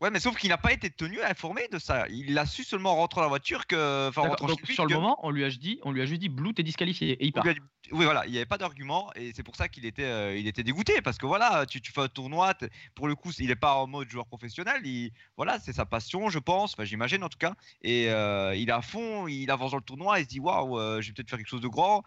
Ouais, 0.00 0.10
mais 0.10 0.20
sauf 0.20 0.36
qu'il 0.36 0.50
n'a 0.50 0.58
pas 0.58 0.72
été 0.74 0.90
tenu 0.90 1.22
informé 1.22 1.68
de 1.72 1.78
ça. 1.78 2.06
Il 2.10 2.38
a 2.38 2.44
su 2.44 2.64
seulement 2.64 2.92
en 2.92 2.96
rentrant 2.96 3.20
dans 3.22 3.26
la 3.26 3.28
voiture 3.30 3.66
que. 3.66 4.08
Enfin, 4.08 4.28
donc 4.46 4.60
sur 4.66 4.84
le 4.84 4.90
que- 4.90 4.94
moment, 4.94 5.18
on 5.22 5.30
lui 5.30 5.42
a 5.42 5.48
juste 5.48 5.62
dit, 5.62 5.78
on 5.84 5.90
lui 5.92 6.02
a 6.02 6.06
juste 6.06 6.20
dit, 6.20 6.28
Blue, 6.28 6.52
t'es 6.52 6.62
disqualifié 6.62 7.12
et 7.12 7.24
il 7.24 7.32
part. 7.32 7.44
dit- 7.44 7.58
Oui, 7.92 8.04
voilà, 8.04 8.26
il 8.26 8.32
n'y 8.32 8.36
avait 8.38 8.46
pas 8.46 8.58
d'argument 8.58 9.10
et 9.14 9.32
c'est 9.34 9.44
pour 9.44 9.54
ça 9.56 9.68
qu'il 9.68 9.86
était, 9.86 10.02
euh, 10.02 10.36
il 10.36 10.46
était 10.48 10.64
dégoûté 10.64 11.00
parce 11.02 11.18
que 11.18 11.24
voilà, 11.26 11.64
tu, 11.66 11.80
tu 11.80 11.92
fais 11.92 12.00
un 12.02 12.08
tournoi, 12.08 12.52
pour 12.96 13.06
le 13.08 13.14
coup, 13.14 13.30
il 13.38 13.46
n'est 13.46 13.54
pas 13.56 13.74
en 13.76 13.86
mode 13.86 14.10
joueur 14.10 14.26
professionnel, 14.26 14.80
il, 14.84 15.12
voilà, 15.36 15.58
c'est 15.60 15.72
sa 15.72 15.86
passion, 15.86 16.28
je 16.28 16.40
pense, 16.40 16.74
enfin, 16.74 16.84
j'imagine 16.84 17.22
en 17.22 17.28
tout 17.28 17.38
cas, 17.38 17.54
et 17.82 18.10
euh, 18.10 18.56
il 18.56 18.68
est 18.68 18.72
à 18.72 18.82
fond, 18.82 19.28
il 19.28 19.48
avance 19.52 19.70
dans 19.70 19.76
le 19.76 19.82
tournoi, 19.84 20.18
il 20.18 20.24
se 20.24 20.28
dit 20.28 20.40
waouh, 20.40 20.78
euh, 20.78 21.00
je 21.00 21.06
vais 21.08 21.14
peut-être 21.14 21.30
faire 21.30 21.38
quelque 21.38 21.48
chose 21.48 21.60
de 21.60 21.68
grand. 21.68 22.02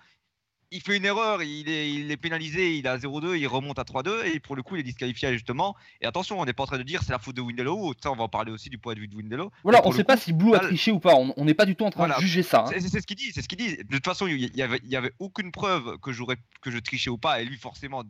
Il 0.71 0.81
fait 0.81 0.97
une 0.97 1.05
erreur, 1.05 1.41
il 1.41 1.67
est, 1.67 1.91
il 1.91 2.11
est 2.11 2.17
pénalisé, 2.17 2.75
il 2.77 2.85
est 2.85 2.89
à 2.89 2.97
0-2, 2.97 3.35
il 3.39 3.47
remonte 3.47 3.79
à 3.79 3.83
3-2 3.83 4.25
et 4.35 4.39
pour 4.39 4.55
le 4.55 4.61
coup, 4.61 4.75
il 4.75 4.81
est 4.81 4.83
disqualifié 4.83 5.33
justement. 5.33 5.75
Et 5.99 6.05
attention, 6.05 6.39
on 6.39 6.45
n'est 6.45 6.53
pas 6.53 6.61
en 6.63 6.67
train 6.67 6.77
de 6.77 6.83
dire 6.83 7.01
c'est 7.01 7.11
la 7.11 7.17
faute 7.17 7.35
de 7.35 7.41
Windelo 7.41 7.75
ou 7.89 7.93
ça, 7.99 8.11
on 8.11 8.15
va 8.15 8.25
en 8.25 8.29
parler 8.29 8.51
aussi 8.51 8.69
du 8.69 8.77
point 8.77 8.93
de 8.93 8.99
vue 8.99 9.07
de 9.07 9.15
Windelo. 9.15 9.51
Voilà, 9.63 9.81
on 9.83 9.89
le 9.89 9.95
sait 9.95 10.03
coup, 10.03 10.07
pas 10.07 10.17
si 10.17 10.31
Blue 10.31 10.53
a 10.53 10.59
triché 10.59 10.91
ou 10.91 10.99
pas. 10.99 11.15
On 11.15 11.43
n'est 11.45 11.55
pas 11.55 11.65
du 11.65 11.75
tout 11.75 11.85
en 11.85 11.89
train 11.89 12.01
Voilà. 12.01 12.17
de 12.17 12.21
juger 12.21 12.43
ça. 12.43 12.65
hein. 12.67 12.71
c'est 12.79 13.01
ce 13.01 13.07
qu'il 13.07 13.17
dit, 13.17 13.31
c'est 13.33 13.41
ce 13.41 13.47
qu'il 13.47 13.57
dit. 13.57 13.77
De 13.77 13.83
toute 13.95 14.05
façon, 14.05 14.27
il 14.27 14.55
y 14.55 14.61
avait, 14.61 14.79
il 14.83 14.89
y 14.91 14.95
avait 14.95 15.13
aucune 15.17 15.51
preuve 15.51 15.97
que 15.97 16.11
je 16.11 16.77
trichais 16.79 17.09
ou 17.09 17.17
pas, 17.17 17.41
et 17.41 17.45
lui 17.45 17.57
forcément 17.57 18.03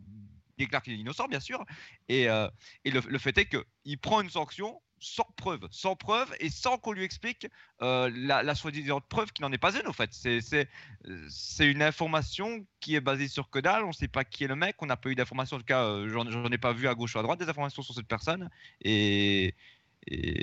déclare 0.58 0.82
qu'il 0.82 0.92
est 0.92 0.96
innocent, 0.98 1.28
bien 1.28 1.40
sûr. 1.40 1.64
Et, 2.10 2.28
euh, 2.28 2.46
et 2.84 2.90
le, 2.90 3.00
le 3.08 3.18
fait 3.18 3.38
est 3.38 3.46
que 3.46 3.64
il 3.86 3.96
prend 3.96 4.20
une 4.20 4.28
sanction 4.28 4.78
sans 5.00 5.26
preuve, 5.36 5.66
sans 5.70 5.96
preuve 5.96 6.30
et 6.40 6.50
sans 6.50 6.76
qu'on 6.76 6.92
lui 6.92 7.02
explique 7.02 7.48
euh, 7.82 8.10
la, 8.14 8.54
soi-disant 8.54 9.00
preuve 9.00 9.32
qui 9.32 9.40
n'en 9.40 9.50
est 9.50 9.58
pas 9.58 9.74
une. 9.74 9.88
En 9.88 9.94
fait, 9.94 10.10
c'est 10.12 10.68
euh, 11.06 11.26
une 11.58 11.82
information 11.82 12.64
qui 12.80 12.94
est 12.94 13.00
basée 13.00 13.26
sur 13.26 13.48
que 13.48 13.58
dalle. 13.58 13.84
On 13.84 13.88
ne 13.88 13.92
sait 13.92 14.08
pas 14.08 14.24
qui 14.24 14.44
est 14.44 14.46
le 14.46 14.56
mec. 14.56 14.76
On 14.80 14.86
n'a 14.86 14.96
pas 14.96 15.08
eu 15.08 15.14
d'informations. 15.14 15.56
En 15.56 15.60
tout 15.60 15.64
cas, 15.64 15.84
euh, 15.84 16.08
j'en 16.08 16.46
ai 16.46 16.58
pas 16.58 16.74
vu 16.74 16.86
à 16.86 16.94
gauche 16.94 17.16
ou 17.16 17.18
à 17.18 17.22
droite 17.22 17.40
des 17.40 17.48
informations 17.48 17.82
sur 17.82 17.94
cette 17.94 18.06
personne. 18.06 18.50
Et, 18.82 19.54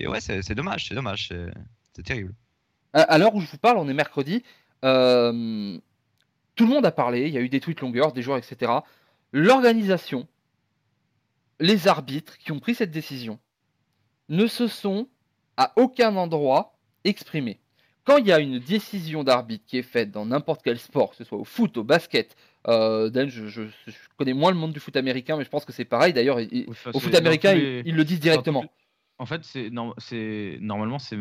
ouais, 0.08 0.20
c'est 0.20 0.56
dommage, 0.56 0.88
c'est 0.88 0.96
dommage, 0.96 1.32
c'est 1.94 2.04
terrible. 2.04 2.34
À 2.94 3.18
l'heure 3.20 3.36
où 3.36 3.42
je 3.42 3.48
vous 3.48 3.58
parle, 3.58 3.78
on 3.78 3.88
est 3.88 3.94
mercredi. 3.94 4.44
euh, 4.84 5.78
tout 6.56 6.66
le 6.66 6.74
monde 6.74 6.86
a 6.86 6.92
parlé. 6.92 7.28
Il 7.28 7.34
y 7.34 7.38
a 7.38 7.42
eu 7.42 7.50
des 7.50 7.60
tweets 7.60 7.82
longueurs, 7.82 8.12
des 8.12 8.24
joueurs, 8.24 8.38
etc. 8.38 8.72
L'organisation, 9.32 10.28
les 11.60 11.88
arbitres 11.88 12.40
qui 12.40 12.52
ont 12.52 12.60
pris 12.60 12.74
cette 12.74 12.90
décision 12.90 13.40
ne 14.30 14.48
se 14.48 14.68
sont 14.68 15.08
à 15.58 15.74
aucun 15.76 16.16
endroit 16.16 16.78
exprimés. 17.04 17.60
Quand 18.04 18.18
il 18.18 18.28
y 18.28 18.32
a 18.32 18.40
une 18.40 18.60
décision 18.60 19.24
d'arbitre 19.24 19.66
qui 19.68 19.78
est 19.78 19.82
faite 19.84 20.12
dans 20.12 20.26
n'importe 20.26 20.62
quel 20.64 20.80
sport, 20.80 21.10
que 21.12 21.18
ce 21.18 21.24
soit 21.26 21.38
au 21.38 21.44
foot, 21.44 21.76
au 21.78 21.84
basket, 21.84 22.36
euh, 22.68 23.10
Dan, 23.10 23.30
je, 23.30 23.48
je- 23.48 23.64
je 23.86 23.94
connais 24.18 24.34
moins 24.34 24.52
le 24.52 24.58
monde 24.58 24.72
du 24.72 24.80
foot 24.80 24.96
américain, 24.96 25.36
mais 25.38 25.44
je 25.44 25.50
pense 25.50 25.66
que 25.66 25.74
c'est 25.74 25.86
pareil. 25.86 26.14
D'ailleurs, 26.14 26.38
au 26.94 27.00
foot 27.00 27.12
américain, 27.16 27.54
ils, 27.86 27.96
le 27.96 28.04
disent 28.06 28.20
directement. 28.22 28.62
En 29.20 29.26
fait, 29.26 29.44
c'est 29.44 29.70
norm- 29.72 29.96
c'est 29.98 30.58
normalement 30.62 31.00
c'est 31.00 31.18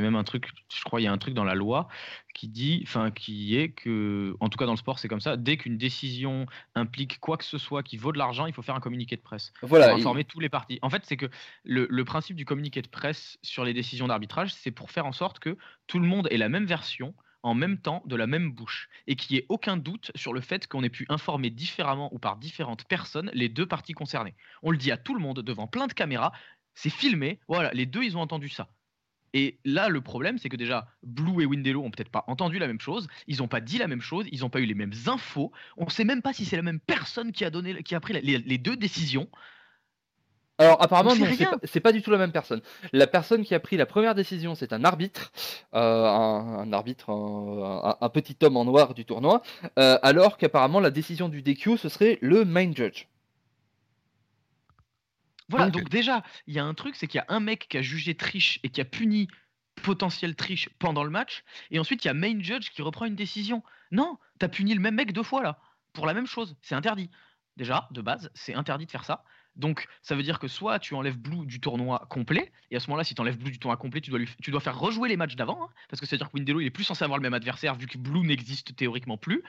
même 0.00 0.16
un 0.16 0.24
truc. 0.24 0.48
Je 0.74 0.82
crois 0.84 1.00
il 1.00 1.04
y 1.04 1.06
a 1.06 1.12
un 1.12 1.18
truc 1.18 1.34
dans 1.34 1.44
la 1.44 1.54
loi 1.54 1.88
qui 2.34 2.48
dit, 2.48 2.82
enfin 2.86 3.10
qui 3.10 3.56
est 3.56 3.70
que, 3.70 4.34
en 4.40 4.48
tout 4.48 4.56
cas 4.56 4.64
dans 4.64 4.72
le 4.72 4.78
sport 4.78 4.98
c'est 4.98 5.08
comme 5.08 5.20
ça. 5.20 5.36
Dès 5.36 5.56
qu'une 5.58 5.76
décision 5.76 6.46
implique 6.74 7.18
quoi 7.20 7.36
que 7.36 7.44
ce 7.44 7.58
soit 7.58 7.82
qui 7.82 7.98
vaut 7.98 8.12
de 8.12 8.18
l'argent, 8.18 8.46
il 8.46 8.54
faut 8.54 8.62
faire 8.62 8.74
un 8.74 8.80
communiqué 8.80 9.16
de 9.16 9.22
presse 9.22 9.52
Voilà, 9.62 9.88
pour 9.88 9.98
il- 9.98 10.00
informer 10.00 10.24
tous 10.24 10.40
les 10.40 10.48
partis. 10.48 10.78
En 10.82 10.88
fait, 10.90 11.02
c'est 11.04 11.16
que 11.18 11.26
le, 11.64 11.86
le 11.90 12.04
principe 12.04 12.36
du 12.36 12.44
communiqué 12.46 12.80
de 12.80 12.88
presse 12.88 13.38
sur 13.42 13.64
les 13.64 13.74
décisions 13.74 14.06
d'arbitrage, 14.08 14.54
c'est 14.54 14.70
pour 14.70 14.90
faire 14.90 15.04
en 15.06 15.12
sorte 15.12 15.38
que 15.38 15.58
tout 15.86 15.98
le 15.98 16.06
monde 16.06 16.28
ait 16.30 16.38
la 16.38 16.48
même 16.48 16.64
version 16.66 17.14
en 17.42 17.54
même 17.54 17.78
temps 17.78 18.02
de 18.06 18.16
la 18.16 18.26
même 18.26 18.50
bouche 18.50 18.88
et 19.06 19.14
qu'il 19.14 19.34
n'y 19.36 19.40
ait 19.40 19.46
aucun 19.48 19.76
doute 19.76 20.10
sur 20.16 20.32
le 20.32 20.40
fait 20.40 20.66
qu'on 20.66 20.82
ait 20.82 20.88
pu 20.88 21.06
informer 21.08 21.48
différemment 21.50 22.12
ou 22.12 22.18
par 22.18 22.38
différentes 22.38 22.84
personnes 22.86 23.30
les 23.34 23.48
deux 23.48 23.66
parties 23.66 23.92
concernées. 23.92 24.34
On 24.62 24.72
le 24.72 24.76
dit 24.78 24.90
à 24.90 24.96
tout 24.96 25.14
le 25.14 25.20
monde 25.20 25.40
devant 25.42 25.68
plein 25.68 25.86
de 25.86 25.92
caméras, 25.92 26.32
c'est 26.76 26.90
filmé, 26.90 27.40
voilà, 27.48 27.72
les 27.72 27.86
deux 27.86 28.04
ils 28.04 28.16
ont 28.16 28.20
entendu 28.20 28.48
ça. 28.48 28.68
Et 29.34 29.58
là, 29.66 29.88
le 29.88 30.00
problème, 30.00 30.38
c'est 30.38 30.48
que 30.48 30.56
déjà, 30.56 30.86
Blue 31.02 31.42
et 31.42 31.46
Windelo 31.46 31.82
ont 31.82 31.90
peut-être 31.90 32.08
pas 32.10 32.24
entendu 32.26 32.58
la 32.58 32.68
même 32.68 32.80
chose, 32.80 33.06
ils 33.26 33.38
n'ont 33.38 33.48
pas 33.48 33.60
dit 33.60 33.76
la 33.76 33.86
même 33.88 34.00
chose, 34.00 34.24
ils 34.32 34.40
n'ont 34.40 34.48
pas 34.48 34.60
eu 34.60 34.64
les 34.66 34.74
mêmes 34.74 34.94
infos, 35.08 35.52
on 35.76 35.84
ne 35.86 35.90
sait 35.90 36.04
même 36.04 36.22
pas 36.22 36.32
si 36.32 36.44
c'est 36.46 36.56
la 36.56 36.62
même 36.62 36.80
personne 36.80 37.32
qui 37.32 37.44
a, 37.44 37.50
donné, 37.50 37.82
qui 37.82 37.94
a 37.94 38.00
pris 38.00 38.14
la- 38.14 38.20
les, 38.20 38.38
les 38.38 38.56
deux 38.58 38.76
décisions. 38.76 39.28
Alors 40.58 40.80
apparemment 40.82 41.10
c'est 41.10 41.44
pas, 41.44 41.80
pas 41.82 41.92
du 41.92 42.00
tout 42.00 42.10
la 42.10 42.16
même 42.16 42.32
personne. 42.32 42.62
La 42.94 43.06
personne 43.06 43.44
qui 43.44 43.54
a 43.54 43.60
pris 43.60 43.76
la 43.76 43.84
première 43.84 44.14
décision, 44.14 44.54
c'est 44.54 44.72
un 44.72 44.84
arbitre, 44.84 45.30
euh, 45.74 46.06
un, 46.06 46.60
un 46.60 46.72
arbitre, 46.72 47.10
un, 47.10 47.82
un- 47.90 47.96
un 48.00 48.08
petit 48.08 48.36
homme 48.42 48.56
en 48.56 48.64
noir 48.64 48.94
du 48.94 49.04
tournoi, 49.04 49.42
euh, 49.78 49.98
alors 50.02 50.38
qu'apparemment 50.38 50.80
la 50.80 50.90
décision 50.90 51.28
du 51.28 51.42
DQ, 51.42 51.76
ce 51.76 51.90
serait 51.90 52.18
le 52.22 52.46
main 52.46 52.72
judge. 52.74 53.06
Voilà, 55.48 55.70
donc 55.70 55.88
déjà, 55.88 56.22
il 56.46 56.54
y 56.54 56.58
a 56.58 56.64
un 56.64 56.74
truc, 56.74 56.96
c'est 56.96 57.06
qu'il 57.06 57.18
y 57.18 57.20
a 57.20 57.26
un 57.28 57.40
mec 57.40 57.68
qui 57.68 57.78
a 57.78 57.82
jugé 57.82 58.14
triche 58.14 58.58
et 58.62 58.68
qui 58.68 58.80
a 58.80 58.84
puni 58.84 59.28
potentiel 59.82 60.34
triche 60.34 60.68
pendant 60.78 61.04
le 61.04 61.10
match, 61.10 61.44
et 61.70 61.78
ensuite 61.78 62.04
il 62.04 62.08
y 62.08 62.10
a 62.10 62.14
main 62.14 62.40
judge 62.40 62.70
qui 62.70 62.82
reprend 62.82 63.04
une 63.04 63.14
décision. 63.14 63.62
Non, 63.92 64.18
t'as 64.38 64.48
puni 64.48 64.74
le 64.74 64.80
même 64.80 64.94
mec 64.94 65.12
deux 65.12 65.22
fois 65.22 65.42
là, 65.42 65.60
pour 65.92 66.06
la 66.06 66.14
même 66.14 66.26
chose, 66.26 66.56
c'est 66.62 66.74
interdit. 66.74 67.10
Déjà, 67.56 67.88
de 67.90 68.02
base, 68.02 68.30
c'est 68.34 68.54
interdit 68.54 68.86
de 68.86 68.90
faire 68.90 69.04
ça. 69.04 69.24
Donc, 69.54 69.86
ça 70.02 70.14
veut 70.14 70.22
dire 70.22 70.38
que 70.38 70.48
soit 70.48 70.78
tu 70.78 70.94
enlèves 70.94 71.16
Blue 71.16 71.46
du 71.46 71.60
tournoi 71.60 72.06
complet, 72.10 72.52
et 72.70 72.76
à 72.76 72.80
ce 72.80 72.88
moment-là, 72.88 73.04
si 73.04 73.14
tu 73.14 73.20
enlèves 73.22 73.38
Blue 73.38 73.50
du 73.50 73.58
tournoi 73.58 73.78
complet, 73.78 74.02
tu 74.02 74.10
dois, 74.10 74.18
lui, 74.18 74.28
tu 74.42 74.50
dois 74.50 74.60
faire 74.60 74.78
rejouer 74.78 75.08
les 75.08 75.16
matchs 75.16 75.36
d'avant, 75.36 75.64
hein, 75.64 75.68
parce 75.88 76.00
que 76.00 76.06
c'est-à-dire 76.06 76.30
que 76.30 76.36
Windelo, 76.36 76.60
il 76.60 76.66
est 76.66 76.70
plus 76.70 76.84
censé 76.84 77.04
avoir 77.04 77.18
le 77.18 77.22
même 77.22 77.32
adversaire 77.32 77.74
vu 77.74 77.86
que 77.86 77.96
Blue 77.96 78.20
n'existe 78.20 78.76
théoriquement 78.76 79.16
plus. 79.16 79.42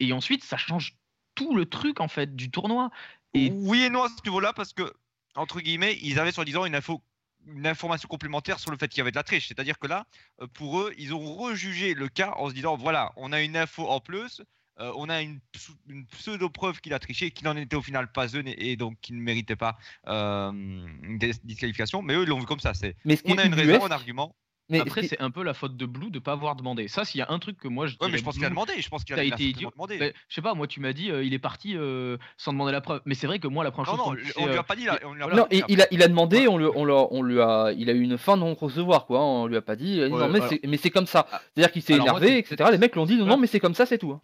Et 0.00 0.12
ensuite, 0.14 0.42
ça 0.42 0.56
change 0.56 0.96
tout 1.34 1.54
le 1.54 1.66
truc 1.66 2.00
en 2.00 2.08
fait 2.08 2.34
du 2.34 2.50
tournoi. 2.50 2.90
Et 3.34 3.50
Oui 3.52 3.82
et 3.82 3.90
non 3.90 4.04
à 4.04 4.08
ce 4.08 4.22
niveau-là, 4.24 4.54
parce 4.54 4.72
que, 4.72 4.90
entre 5.36 5.60
guillemets, 5.60 5.98
ils 6.02 6.18
avaient 6.18 6.32
soi-disant 6.32 6.64
une, 6.64 6.74
info, 6.74 7.02
une 7.46 7.66
information 7.66 8.08
complémentaire 8.08 8.58
sur 8.58 8.70
le 8.70 8.76
fait 8.76 8.88
qu'il 8.88 8.98
y 8.98 9.00
avait 9.00 9.10
de 9.10 9.16
la 9.16 9.22
triche. 9.22 9.48
C'est-à-dire 9.48 9.78
que 9.78 9.86
là, 9.86 10.06
euh, 10.40 10.46
pour 10.46 10.80
eux, 10.80 10.92
ils 10.98 11.12
ont 11.14 11.34
rejugé 11.34 11.94
le 11.94 12.08
cas 12.08 12.32
en 12.36 12.48
se 12.48 12.54
disant 12.54 12.76
voilà, 12.76 13.12
on 13.16 13.32
a 13.32 13.40
une 13.42 13.56
info 13.56 13.86
en 13.88 14.00
plus, 14.00 14.42
euh, 14.80 14.92
on 14.96 15.08
a 15.08 15.22
une, 15.22 15.38
pseu- 15.52 15.76
une 15.88 16.04
pseudo-preuve 16.06 16.80
qu'il 16.80 16.94
a 16.94 16.98
triché, 16.98 17.30
qu'il 17.30 17.44
n'en 17.46 17.56
était 17.56 17.76
au 17.76 17.82
final 17.82 18.10
pas 18.10 18.28
une 18.28 18.48
et, 18.48 18.72
et 18.72 18.76
donc 18.76 18.98
qu'il 19.00 19.16
ne 19.16 19.22
méritait 19.22 19.54
pas 19.56 19.76
euh, 20.08 20.50
une 20.52 21.18
dis- 21.18 21.40
disqualification. 21.44 22.02
Mais 22.02 22.14
eux, 22.14 22.22
ils 22.24 22.28
l'ont 22.28 22.40
vu 22.40 22.46
comme 22.46 22.60
ça. 22.60 22.74
C'est 22.74 22.96
on 23.24 23.38
a 23.38 23.44
une 23.44 23.54
raison, 23.54 23.84
un 23.86 23.90
argument. 23.92 24.34
Mais 24.70 24.80
Après, 24.80 25.02
c'est 25.02 25.20
un 25.20 25.30
peu 25.30 25.42
la 25.42 25.52
faute 25.52 25.76
de 25.76 25.84
Blue 25.86 26.10
de 26.10 26.18
pas 26.18 26.32
avoir 26.32 26.56
demandé. 26.56 26.88
Ça, 26.88 27.04
s'il 27.04 27.18
y 27.18 27.22
a 27.22 27.26
un 27.30 27.38
truc 27.38 27.58
que 27.58 27.68
moi 27.68 27.86
je. 27.86 27.96
Ouais, 28.00 28.08
mais 28.10 28.16
je 28.18 28.24
pense 28.24 28.34
qu'il 28.34 28.44
a 28.44 28.48
demandé. 28.48 28.72
Je 28.80 28.88
pense 28.88 29.04
qu'il 29.04 29.14
a, 29.14 29.18
a 29.18 29.22
été 29.24 29.44
idiot. 29.44 29.70
demandé. 29.72 29.98
Ben, 29.98 30.12
je 30.28 30.34
sais 30.34 30.40
pas, 30.42 30.54
moi 30.54 30.66
tu 30.66 30.80
m'as 30.80 30.92
dit 30.94 31.10
euh, 31.10 31.22
il 31.22 31.34
est 31.34 31.38
parti 31.38 31.76
euh, 31.76 32.16
sans 32.38 32.52
demander 32.52 32.72
la 32.72 32.80
preuve. 32.80 33.00
Mais 33.04 33.14
c'est 33.14 33.26
vrai 33.26 33.38
que 33.38 33.46
moi 33.48 33.62
la 33.62 33.70
première 33.70 33.92
non, 33.96 34.04
chose 34.04 34.06
non, 34.06 34.42
on 34.42 34.46
lui 34.46 34.54
euh, 34.54 34.60
a 34.60 34.62
pas 34.62 34.76
dit. 34.76 34.86
Là, 34.86 34.98
on 35.04 35.12
lui 35.12 35.22
a 35.22 35.28
pas 35.28 35.36
non, 35.36 35.46
dit 35.50 35.62
il, 35.68 35.82
a, 35.82 35.86
il 35.90 36.02
a 36.02 36.08
demandé, 36.08 36.48
on 36.48 36.56
lui, 36.58 36.66
on, 36.66 36.88
on 36.88 37.22
lui 37.22 37.40
a, 37.40 37.72
il 37.76 37.90
a 37.90 37.92
eu 37.92 38.00
une 38.00 38.16
fin 38.16 38.36
de 38.36 38.42
non-recevoir, 38.42 39.06
quoi. 39.06 39.22
On 39.22 39.46
lui 39.46 39.56
a 39.56 39.62
pas 39.62 39.76
dit, 39.76 40.00
a 40.02 40.08
Ouais, 40.08 40.10
non, 40.10 40.28
mais 40.28 40.40
c'est 40.48 40.60
mais 40.66 40.76
c'est 40.78 40.90
comme 40.90 41.06
ça. 41.06 41.26
Ah, 41.30 41.40
C'est-à-dire 41.54 41.72
qu'il 41.72 41.82
s'est 41.82 41.96
moi, 41.96 42.02
énervé, 42.04 42.38
etc. 42.38 42.68
Les 42.72 42.78
mecs 42.78 42.96
l'ont 42.96 43.06
dit, 43.06 43.16
non, 43.16 43.26
non, 43.26 43.36
mais 43.36 43.46
c'est 43.46 43.60
comme 43.60 43.74
ça, 43.74 43.84
c'est 43.86 43.98
tout. 43.98 44.12
hein. 44.12 44.20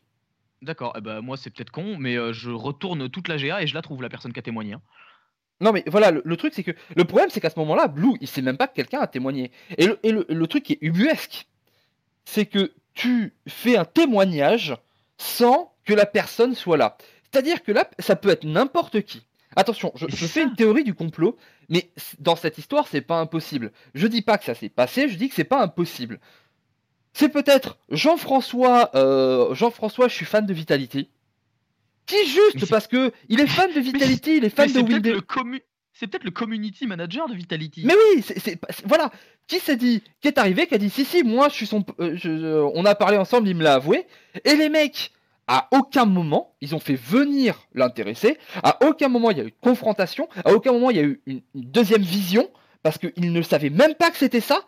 D'accord, 0.63 0.93
eh 0.97 1.01
ben, 1.01 1.23
moi 1.23 1.37
c'est 1.39 1.49
peut-être 1.49 1.71
con, 1.71 1.97
mais 1.99 2.17
euh, 2.17 2.33
je 2.35 2.51
retourne 2.51 3.09
toute 3.09 3.29
la 3.29 3.39
GA 3.39 3.63
et 3.63 3.67
je 3.67 3.75
la 3.75 3.81
trouve 3.81 4.03
la 4.03 4.11
personne 4.11 4.33
qui 4.33 4.39
a 4.39 4.43
témoigné. 4.43 4.75
Non 5.61 5.73
mais 5.73 5.85
voilà, 5.87 6.11
le, 6.11 6.37
truc 6.37 6.55
c'est 6.55 6.63
que 6.63 6.73
le 6.97 7.05
problème 7.05 7.29
c'est 7.31 7.41
qu'à 7.41 7.51
ce 7.51 7.59
moment-là, 7.59 7.89
Blue, 7.89 8.17
il 8.21 8.29
sait 8.29 8.43
même 8.43 8.57
pas 8.57 8.67
que 8.67 8.75
quelqu'un 8.75 9.01
a 9.01 9.07
témoigné. 9.07 9.51
Et 9.77 9.87
le, 9.87 10.47
truc 10.47 10.65
qui 10.65 10.73
est 10.75 10.79
ubuesque, 10.81 11.47
c'est 12.25 12.47
que 12.47 12.73
tu 12.95 13.35
fais 13.47 13.77
un 13.77 13.85
témoignage 13.85 14.77
sans 15.19 15.73
que 15.85 15.93
la 15.93 16.07
personne 16.07 16.55
soit 16.55 16.77
là. 16.77 16.97
C'est-à-dire 17.31 17.63
que 17.63 17.73
là, 17.73 17.89
ça 17.99 18.17
peut 18.17 18.31
être 18.31 18.45
n'importe 18.45 19.03
qui. 19.03 19.27
Attention, 19.57 19.93
je, 19.97 20.07
fais 20.27 20.43
une 20.43 20.55
théorie 20.55 20.85
du 20.85 20.95
complot, 20.95 21.37
mais 21.69 21.91
dans 22.21 22.37
cette 22.37 22.57
histoire, 22.59 22.87
c'est 22.87 23.01
pas 23.01 23.19
impossible. 23.19 23.73
Je 23.95 24.07
dis 24.07 24.23
pas 24.23 24.39
que 24.39 24.45
ça 24.45 24.55
s'est 24.55 24.69
passé, 24.69 25.09
je 25.09 25.17
dis 25.17 25.29
que 25.29 25.35
c'est 25.35 25.45
pas 25.45 25.61
impossible. 25.61 26.21
C'est 27.13 27.29
peut-être 27.29 27.77
Jean-François, 27.91 28.91
euh, 28.95 29.53
Jean-François, 29.55 30.07
je 30.09 30.15
suis 30.15 30.25
fan 30.25 30.47
de 30.47 30.55
Vitality, 30.55 31.11
qui 32.11 32.27
juste 32.29 32.69
parce 32.69 32.87
que 32.87 33.13
il 33.29 33.41
est 33.41 33.47
fan 33.47 33.73
de 33.73 33.81
Vitality, 33.93 34.37
il 34.39 34.45
est 34.45 34.51
fan 34.51 34.71
de 34.73 34.81
Windows. 34.81 35.21
c'est 35.93 36.07
peut-être 36.07 36.25
le 36.25 36.31
community 36.31 36.87
manager 36.87 37.29
de 37.29 37.35
Vitality. 37.35 37.83
Mais 37.87 37.95
oui, 37.95 38.23
c'est, 38.23 38.59
voilà. 38.87 39.11
Qui 39.47 39.59
s'est 39.59 39.77
dit, 39.77 40.03
qui 40.21 40.29
est 40.29 40.39
arrivé, 40.39 40.67
qui 40.67 40.75
a 40.75 40.79
dit 40.79 40.91
si 40.91 41.05
si, 41.05 41.23
moi 41.25 41.49
je 41.49 41.55
suis 41.55 41.67
son, 41.67 41.85
euh, 41.99 42.13
je- 42.17 42.29
euh, 42.31 42.71
on 42.75 42.85
a 42.85 42.95
parlé 42.95 43.17
ensemble, 43.17 43.49
il 43.49 43.57
me 43.57 43.63
l'a 43.65 43.75
avoué. 43.75 44.07
Et 44.45 44.55
les 44.55 44.69
mecs, 44.69 45.11
à 45.49 45.67
aucun 45.73 46.05
moment, 46.05 46.55
ils 46.61 46.75
ont 46.77 46.79
fait 46.79 46.95
venir 46.95 47.67
l'intéressé. 47.75 48.39
À 48.63 48.79
aucun 48.87 49.09
moment 49.09 49.31
il 49.33 49.39
y 49.39 49.41
a 49.41 49.45
eu 49.45 49.51
de 49.51 49.57
confrontation. 49.61 50.29
À 50.45 50.53
aucun 50.53 50.73
moment 50.73 50.91
il 50.91 50.97
y 50.97 51.01
a 51.01 51.05
eu 51.05 51.21
une, 51.27 51.43
une 51.55 51.65
deuxième 51.65 52.03
vision 52.03 52.49
parce 52.85 52.97
qu'ils 52.99 53.33
ne 53.33 53.43
savaient 53.43 53.71
même 53.71 53.95
pas 53.95 54.11
que 54.11 54.17
c'était 54.17 54.41
ça. 54.41 54.61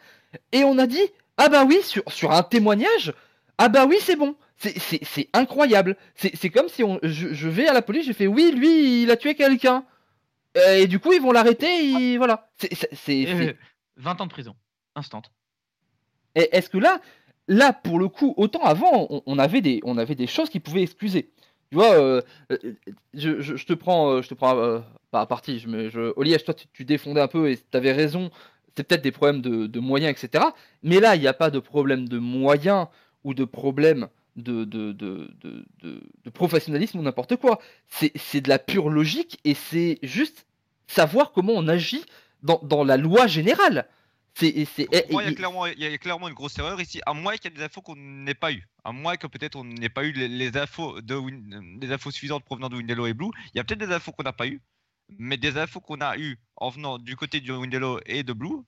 Et 0.50 0.64
on 0.64 0.76
a 0.78 0.86
dit 0.88 1.00
ah 1.38 1.48
bah 1.48 1.64
oui 1.64 1.78
sur 1.82 2.02
sur 2.08 2.32
un 2.32 2.42
témoignage. 2.42 3.12
Ah 3.58 3.68
bah 3.68 3.86
oui 3.88 3.96
c'est 4.00 4.16
bon. 4.16 4.34
C'est, 4.62 5.28
incroyable. 5.32 5.96
C'est, 6.14 6.50
comme 6.50 6.68
si 6.68 6.84
on, 6.84 6.98
je, 7.02 7.32
je 7.34 7.48
vais 7.48 7.66
à 7.66 7.72
la 7.72 7.82
police, 7.82 8.06
j'ai 8.06 8.12
fait 8.12 8.26
oui 8.28 8.52
lui 8.52 9.02
il 9.02 9.10
a 9.10 9.16
tué 9.16 9.34
quelqu'un. 9.34 9.84
Euh, 10.56 10.76
Et 10.78 10.86
du 10.86 10.98
coup 11.00 11.12
ils 11.12 11.20
vont 11.20 11.32
l'arrêter. 11.32 12.16
Voilà. 12.16 12.50
C'est, 12.58 12.72
c'est, 12.74 12.88
c'est- 12.94 13.18
Et, 13.18 13.26
c'est- 13.26 13.48
euh, 13.48 13.54
20 13.96 14.20
ans 14.20 14.26
de 14.26 14.30
prison, 14.30 14.54
instant. 14.94 15.22
et 16.34 16.48
est-ce 16.56 16.68
que 16.70 16.78
là, 16.78 17.00
là 17.48 17.72
pour 17.72 17.98
le 17.98 18.08
coup, 18.08 18.34
autant 18.36 18.62
avant, 18.62 19.06
on, 19.10 19.22
on 19.26 19.38
avait 19.38 19.60
des, 19.60 19.80
on 19.84 19.98
avait 19.98 20.14
des 20.14 20.26
choses 20.26 20.48
qui 20.48 20.60
pouvaient 20.60 20.82
excuser. 20.82 21.30
Tu 21.70 21.76
vois, 21.76 21.92
euh, 21.94 22.20
je, 23.14 23.40
je- 23.40 23.64
te 23.66 23.72
prends, 23.72 24.20
je 24.22 24.28
te 24.28 24.34
prends 24.34 24.82
pas 25.10 25.22
à 25.22 25.26
partie. 25.26 25.58
Je 25.58 25.68
me, 25.68 25.88
je, 25.88 26.12
toi, 26.44 26.54
tu, 26.54 26.84
défendais 26.84 27.20
un 27.20 27.28
peu 27.28 27.50
et 27.50 27.56
tu 27.56 27.76
avais 27.76 27.92
raison. 27.92 28.30
C'est 28.76 28.84
peut-être 28.86 29.02
des 29.02 29.10
problèmes 29.12 29.40
de, 29.40 29.66
moyens, 29.80 30.12
etc. 30.22 30.44
Mais 30.82 31.00
là, 31.00 31.16
il 31.16 31.20
n'y 31.22 31.26
a 31.26 31.32
pas 31.34 31.50
de 31.50 31.58
problème 31.58 32.08
de 32.08 32.18
moyens 32.18 32.86
ou 33.24 33.32
de 33.34 33.44
problème 33.44 34.08
de, 34.36 34.64
de, 34.64 34.92
de 34.92 36.30
professionnalisme 36.30 36.98
ou 36.98 37.02
n'importe 37.02 37.36
quoi. 37.36 37.60
C'est 37.88 38.40
de 38.40 38.48
la 38.48 38.58
pure 38.58 38.88
logique 38.88 39.38
et 39.44 39.54
c'est 39.54 39.98
juste 40.02 40.46
savoir 40.86 41.32
comment 41.32 41.52
on 41.54 41.68
agit 41.68 42.04
dans, 42.42 42.60
dans 42.62 42.84
la 42.84 42.96
loi 42.96 43.26
générale. 43.26 43.86
C'est, 44.34 44.64
c'est, 44.64 44.88
moi, 45.10 45.22
il 45.24 45.28
y, 45.28 45.32
a 45.32 45.34
clairement, 45.34 45.66
il 45.66 45.78
y 45.78 45.86
a 45.86 45.98
clairement 45.98 46.26
une 46.26 46.34
grosse 46.34 46.58
erreur 46.58 46.80
ici, 46.80 47.02
à 47.04 47.12
moins 47.12 47.36
qu'il 47.36 47.50
y 47.50 47.54
ait 47.54 47.58
des 47.58 47.62
infos 47.62 47.82
qu'on 47.82 47.96
n'ait 47.96 48.34
pas 48.34 48.50
eu. 48.50 48.66
À 48.82 48.90
moins 48.90 49.16
que 49.16 49.26
peut-être 49.26 49.56
on 49.56 49.64
n'ait 49.64 49.90
pas 49.90 50.04
eu 50.04 50.12
les, 50.12 50.56
infos, 50.56 51.02
de, 51.02 51.20
les 51.80 51.92
infos 51.92 52.10
suffisantes 52.10 52.44
provenant 52.44 52.70
de 52.70 52.76
Windello 52.76 53.06
et 53.06 53.12
Blue. 53.12 53.30
Il 53.52 53.58
y 53.58 53.60
a 53.60 53.64
peut-être 53.64 53.86
des 53.86 53.92
infos 53.92 54.12
qu'on 54.12 54.22
n'a 54.22 54.32
pas 54.32 54.46
eu, 54.46 54.62
mais 55.18 55.36
des 55.36 55.58
infos 55.58 55.80
qu'on 55.80 56.00
a 56.00 56.16
eu 56.16 56.38
en 56.56 56.70
venant 56.70 56.98
du 56.98 57.14
côté 57.14 57.40
de 57.40 57.52
Windello 57.52 58.00
et 58.06 58.22
de 58.22 58.32
Blue, 58.32 58.62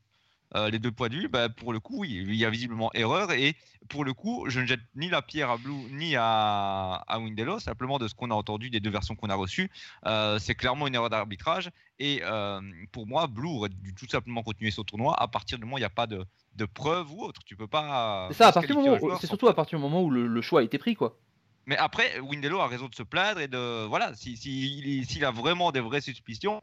euh, 0.56 0.70
les 0.70 0.78
deux 0.78 0.92
points 0.92 1.08
de 1.08 1.16
vue, 1.16 1.28
bah, 1.28 1.48
pour 1.48 1.72
le 1.72 1.80
coup, 1.80 2.04
il 2.04 2.34
y 2.34 2.44
a 2.44 2.50
visiblement 2.50 2.90
erreur. 2.94 3.32
Et 3.32 3.56
pour 3.88 4.04
le 4.04 4.12
coup, 4.12 4.44
je 4.48 4.60
ne 4.60 4.66
jette 4.66 4.80
ni 4.94 5.08
la 5.08 5.20
pierre 5.20 5.50
à 5.50 5.56
Blue 5.56 5.74
ni 5.90 6.16
à, 6.16 7.02
à 7.06 7.18
Windello, 7.18 7.58
simplement 7.58 7.98
de 7.98 8.08
ce 8.08 8.14
qu'on 8.14 8.30
a 8.30 8.34
entendu 8.34 8.70
des 8.70 8.80
deux 8.80 8.90
versions 8.90 9.16
qu'on 9.16 9.30
a 9.30 9.34
reçues. 9.34 9.70
Euh, 10.06 10.38
c'est 10.38 10.54
clairement 10.54 10.86
une 10.86 10.94
erreur 10.94 11.10
d'arbitrage. 11.10 11.70
Et 11.98 12.20
euh, 12.24 12.60
pour 12.92 13.06
moi, 13.06 13.26
Blue 13.26 13.48
aurait 13.48 13.68
dû 13.68 13.94
tout 13.94 14.08
simplement 14.08 14.42
continuer 14.42 14.70
son 14.70 14.84
tournoi 14.84 15.20
à 15.20 15.28
partir 15.28 15.58
du 15.58 15.64
moment 15.64 15.74
où 15.74 15.78
il 15.78 15.82
n'y 15.82 15.86
a 15.86 15.90
pas 15.90 16.06
de, 16.06 16.24
de 16.54 16.64
preuves 16.64 17.12
ou 17.12 17.22
autre. 17.22 17.42
Tu 17.44 17.56
peux 17.56 17.66
pas. 17.66 18.28
C'est 18.30 18.38
ça, 18.38 18.48
à 18.48 18.52
partir 18.52 18.76
c'est 19.20 19.26
surtout 19.26 19.48
à 19.48 19.54
partir 19.54 19.78
du 19.78 19.82
moment 19.82 20.02
où 20.02 20.10
le, 20.10 20.40
choix 20.40 20.60
a 20.60 20.62
été 20.64 20.78
pris, 20.78 20.94
quoi. 20.94 21.18
Mais 21.66 21.76
après, 21.78 22.20
Windello 22.20 22.60
a 22.60 22.66
raison 22.66 22.88
de 22.88 22.94
se 22.94 23.02
plaindre 23.02 23.40
et 23.40 23.48
de. 23.48 23.86
Voilà, 23.86 24.14
s'il 24.14 24.36
si, 24.36 25.04
si, 25.08 25.24
a 25.24 25.30
vraiment 25.30 25.72
des 25.72 25.80
vraies 25.80 26.02
suspicions, 26.02 26.60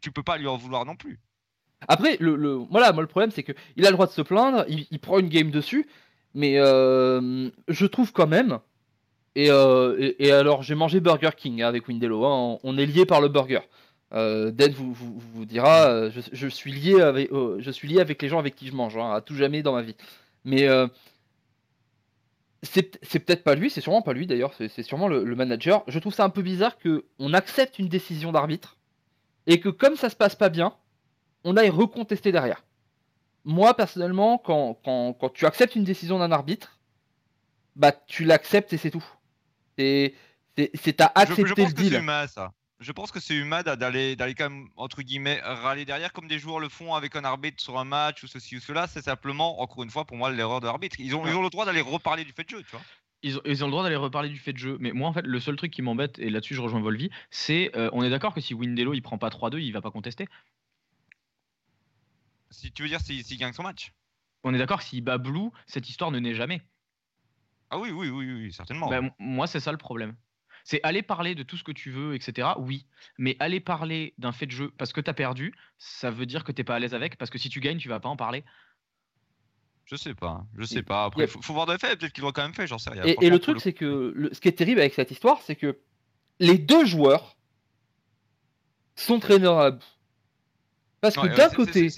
tu 0.00 0.10
peux 0.10 0.22
pas 0.22 0.38
lui 0.38 0.48
en 0.48 0.56
vouloir 0.56 0.84
non 0.84 0.96
plus. 0.96 1.20
Après, 1.88 2.16
le, 2.20 2.54
voilà, 2.70 2.92
moi 2.92 3.02
le 3.02 3.08
problème 3.08 3.30
c'est 3.30 3.42
qu'il 3.42 3.86
a 3.86 3.90
le 3.90 3.94
droit 3.94 4.06
de 4.06 4.12
se 4.12 4.22
plaindre, 4.22 4.64
il, 4.68 4.98
prend 4.98 5.18
une 5.18 5.28
game 5.28 5.50
dessus, 5.50 5.86
mais 6.34 6.58
euh, 6.58 7.50
je 7.68 7.86
trouve 7.86 8.12
quand 8.12 8.26
même. 8.26 8.58
Euh, 9.36 10.12
et, 10.18 10.30
alors 10.30 10.62
j'ai 10.62 10.74
mangé 10.74 11.00
Burger 11.00 11.30
King 11.36 11.62
hein, 11.62 11.68
avec 11.68 11.88
Windello, 11.88 12.24
hein, 12.24 12.58
on 12.62 12.78
est 12.78 12.86
lié 12.86 13.04
par 13.04 13.20
le 13.20 13.28
burger. 13.28 13.60
Euh, 14.12 14.52
vous, 14.76 14.94
vous, 14.94 15.44
dira, 15.44 15.88
euh, 15.88 16.10
je, 16.32 16.46
suis 16.46 16.72
lié 16.72 17.00
avec, 17.00 17.30
je 17.32 17.70
suis 17.70 17.88
lié 17.88 18.00
avec 18.00 18.22
les 18.22 18.28
gens 18.28 18.38
avec 18.38 18.54
qui 18.54 18.68
je 18.68 18.74
mange, 18.74 18.96
hein, 18.96 19.12
à 19.12 19.20
tout 19.20 19.34
jamais 19.34 19.62
dans 19.62 19.72
ma 19.72 19.82
vie. 19.82 19.96
Mais 20.44 20.68
c'est 22.62 23.18
peut-être 23.18 23.42
pas 23.42 23.54
lui, 23.54 23.70
c'est 23.70 23.80
sûrement 23.80 24.02
pas 24.02 24.12
lui 24.12 24.26
d'ailleurs, 24.26 24.54
c'est 24.54 24.82
sûrement 24.82 25.08
le, 25.08 25.24
le, 25.24 25.36
manager. 25.36 25.82
Je 25.88 25.98
trouve 25.98 26.14
ça 26.14 26.24
un 26.24 26.30
peu 26.30 26.42
bizarre 26.42 26.78
que 26.78 27.04
on 27.18 27.34
accepte 27.34 27.78
une 27.78 27.88
décision 27.88 28.30
d'arbitre 28.30 28.76
et 29.46 29.58
que 29.58 29.68
comme 29.68 29.96
ça 29.96 30.10
se 30.10 30.16
passe 30.16 30.36
pas 30.36 30.48
bien, 30.48 30.74
on 31.44 31.56
aille 31.56 31.70
recontester 31.70 32.32
derrière. 32.32 32.64
Moi, 33.44 33.74
personnellement, 33.74 34.38
quand, 34.38 34.74
quand, 34.84 35.30
tu 35.34 35.46
acceptes 35.46 35.76
une 35.76 35.84
décision 35.84 36.18
d'un 36.18 36.32
arbitre, 36.32 36.78
bah 37.76 37.92
tu 37.92 38.24
l'acceptes 38.24 38.72
et 38.72 38.78
c'est 38.78 38.90
tout. 38.90 39.04
C'est 39.76 40.14
à 41.00 41.12
accepter 41.14 41.66
je, 41.66 41.90
le 41.90 41.98
Humain, 41.98 42.26
ça. 42.26 42.52
Je 42.80 42.92
pense 42.92 43.12
que 43.12 43.20
c'est 43.20 43.34
humain 43.34 43.62
d'aller 43.62 44.16
d'aller 44.16 44.34
quand 44.34 44.50
même 44.50 44.68
entre 44.76 45.02
guillemets 45.02 45.40
râler 45.42 45.84
derrière 45.84 46.12
comme 46.12 46.26
des 46.26 46.38
joueurs 46.38 46.58
le 46.58 46.68
font 46.68 46.94
avec 46.94 47.14
un 47.16 47.24
arbitre 47.24 47.62
sur 47.62 47.78
un 47.78 47.84
match 47.84 48.22
ou 48.24 48.26
ceci 48.26 48.56
ou 48.56 48.60
cela. 48.60 48.86
C'est 48.86 49.02
simplement 49.02 49.60
encore 49.60 49.84
une 49.84 49.90
fois 49.90 50.04
pour 50.04 50.16
moi 50.16 50.30
l'erreur 50.30 50.60
de 50.60 50.66
l'arbitre. 50.66 50.96
Ils 50.98 51.14
ont, 51.14 51.26
ils 51.26 51.34
ont 51.34 51.42
le 51.42 51.50
droit 51.50 51.66
d'aller 51.66 51.80
reparler 51.80 52.24
du 52.24 52.32
fait 52.32 52.44
de 52.44 52.50
jeu, 52.50 52.62
tu 52.62 52.72
vois. 52.72 52.82
Ils 53.22 53.38
ont, 53.38 53.40
ils 53.46 53.64
ont, 53.64 53.68
le 53.68 53.70
droit 53.70 53.84
d'aller 53.84 53.96
reparler 53.96 54.28
du 54.28 54.38
fait 54.38 54.52
de 54.52 54.58
jeu. 54.58 54.76
Mais 54.80 54.92
moi, 54.92 55.08
en 55.08 55.14
fait, 55.14 55.24
le 55.24 55.40
seul 55.40 55.56
truc 55.56 55.72
qui 55.72 55.80
m'embête, 55.80 56.18
et 56.18 56.28
là-dessus 56.28 56.54
je 56.54 56.60
rejoins 56.60 56.80
Volvi, 56.80 57.10
c'est 57.30 57.70
euh, 57.74 57.88
on 57.92 58.02
est 58.02 58.10
d'accord 58.10 58.34
que 58.34 58.40
si 58.40 58.52
Windello 58.52 58.92
il 58.92 59.00
prend 59.00 59.16
pas 59.16 59.28
3-2, 59.28 59.60
il 59.60 59.72
va 59.72 59.80
pas 59.80 59.90
contester. 59.90 60.26
Si 62.54 62.72
tu 62.72 62.82
veux 62.82 62.88
dire 62.88 63.00
s'il 63.00 63.38
gagne 63.38 63.52
son 63.52 63.62
match. 63.62 63.92
On 64.44 64.54
est 64.54 64.58
d'accord 64.58 64.78
que 64.78 64.84
s'il 64.84 65.02
bat 65.02 65.18
Blue, 65.18 65.50
cette 65.66 65.88
histoire 65.88 66.10
ne 66.10 66.18
naît 66.18 66.34
jamais. 66.34 66.62
Ah 67.70 67.78
oui, 67.78 67.90
oui, 67.90 68.08
oui, 68.08 68.32
oui 68.32 68.52
certainement. 68.52 68.88
Ben, 68.88 69.10
moi, 69.18 69.46
c'est 69.46 69.60
ça 69.60 69.72
le 69.72 69.78
problème. 69.78 70.14
C'est 70.64 70.80
aller 70.82 71.02
parler 71.02 71.34
de 71.34 71.42
tout 71.42 71.56
ce 71.56 71.64
que 71.64 71.72
tu 71.72 71.90
veux, 71.90 72.14
etc. 72.14 72.48
Oui. 72.58 72.86
Mais 73.18 73.36
aller 73.38 73.60
parler 73.60 74.14
d'un 74.18 74.32
fait 74.32 74.46
de 74.46 74.50
jeu 74.50 74.70
parce 74.78 74.92
que 74.92 75.00
tu 75.00 75.10
as 75.10 75.14
perdu, 75.14 75.54
ça 75.78 76.10
veut 76.10 76.26
dire 76.26 76.44
que 76.44 76.52
t'es 76.52 76.64
pas 76.64 76.76
à 76.76 76.78
l'aise 76.78 76.94
avec. 76.94 77.16
Parce 77.16 77.30
que 77.30 77.38
si 77.38 77.48
tu 77.48 77.60
gagnes, 77.60 77.78
tu 77.78 77.88
vas 77.88 78.00
pas 78.00 78.08
en 78.08 78.16
parler. 78.16 78.44
Je 79.86 79.96
sais 79.96 80.14
pas, 80.14 80.46
je 80.56 80.64
sais 80.64 80.82
pas. 80.82 81.04
Après, 81.04 81.24
il 81.24 81.28
faut, 81.28 81.52
voir 81.52 81.66
de 81.66 81.76
fait. 81.76 81.96
Peut-être 81.96 82.12
qu'il 82.12 82.22
l'aurait 82.22 82.32
quand 82.32 82.42
même 82.42 82.54
fait, 82.54 82.66
j'en 82.66 82.78
sais 82.78 82.90
rien. 82.90 83.02
Et, 83.04 83.28
le 83.28 83.38
truc, 83.38 83.60
c'est 83.60 83.74
que 83.74 84.30
ce 84.32 84.40
qui 84.40 84.48
est 84.48 84.52
terrible 84.52 84.80
avec 84.80 84.94
cette 84.94 85.10
histoire, 85.10 85.42
c'est 85.42 85.56
que 85.56 85.78
les 86.38 86.56
deux 86.56 86.86
joueurs 86.86 87.36
sont 88.96 89.18
traîneurs 89.20 89.58
à 89.58 89.70
bout. 89.72 89.84
Parce 91.02 91.16
que 91.16 91.26
d'un 91.36 91.50
côté, 91.50 91.90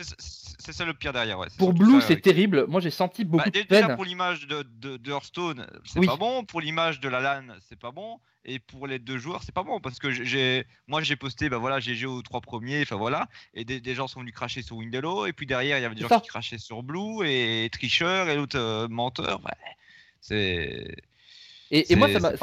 c'est 0.58 0.72
ça 0.72 0.84
le 0.84 0.94
pire 0.94 1.12
derrière. 1.12 1.38
Ouais. 1.38 1.48
Pour 1.58 1.72
Blue, 1.72 2.00
c'est 2.00 2.20
terrible. 2.20 2.66
Moi, 2.68 2.80
j'ai 2.80 2.90
senti 2.90 3.24
beaucoup 3.24 3.44
bah, 3.44 3.50
de 3.50 3.66
peine. 3.66 3.94
pour 3.94 4.04
l'image 4.04 4.46
de, 4.46 4.62
de, 4.62 5.10
Hearthstone, 5.10 5.66
c'est 5.84 6.04
pas 6.04 6.16
bon. 6.16 6.44
Pour 6.44 6.60
l'image 6.60 7.00
de 7.00 7.08
la 7.08 7.20
LAN, 7.20 7.54
c'est 7.68 7.78
pas 7.78 7.92
bon. 7.92 8.18
Et 8.48 8.60
pour 8.60 8.86
les 8.86 9.00
deux 9.00 9.18
joueurs, 9.18 9.42
c'est 9.42 9.54
pas 9.54 9.64
bon 9.64 9.80
parce 9.80 9.98
que 9.98 10.10
j'ai, 10.10 10.66
moi, 10.86 11.02
j'ai 11.02 11.16
posté, 11.16 11.48
bah 11.48 11.58
voilà, 11.58 11.80
GG 11.80 12.06
aux 12.06 12.22
trois 12.22 12.40
premiers, 12.40 12.82
enfin 12.82 12.94
voilà, 12.94 13.28
et 13.54 13.64
des, 13.64 13.94
gens 13.94 14.06
sont 14.06 14.20
venus 14.20 14.34
cracher 14.34 14.62
sur 14.62 14.76
Windello, 14.76 15.26
et 15.26 15.32
puis 15.32 15.46
derrière, 15.46 15.78
il 15.78 15.82
y 15.82 15.84
avait 15.84 15.96
des 15.96 16.06
gens 16.06 16.20
qui 16.20 16.28
crachaient 16.28 16.58
sur 16.58 16.84
Blue 16.84 17.26
et 17.26 17.68
Tricheur 17.72 18.28
et 18.28 18.36
l'autre 18.36 18.56
euh, 18.56 18.86
menteur. 18.86 19.40
Ouais, 19.44 19.50
c'est. 20.20 20.94
Et, 21.72 21.96
moi, 21.96 22.08
ça, 22.20 22.34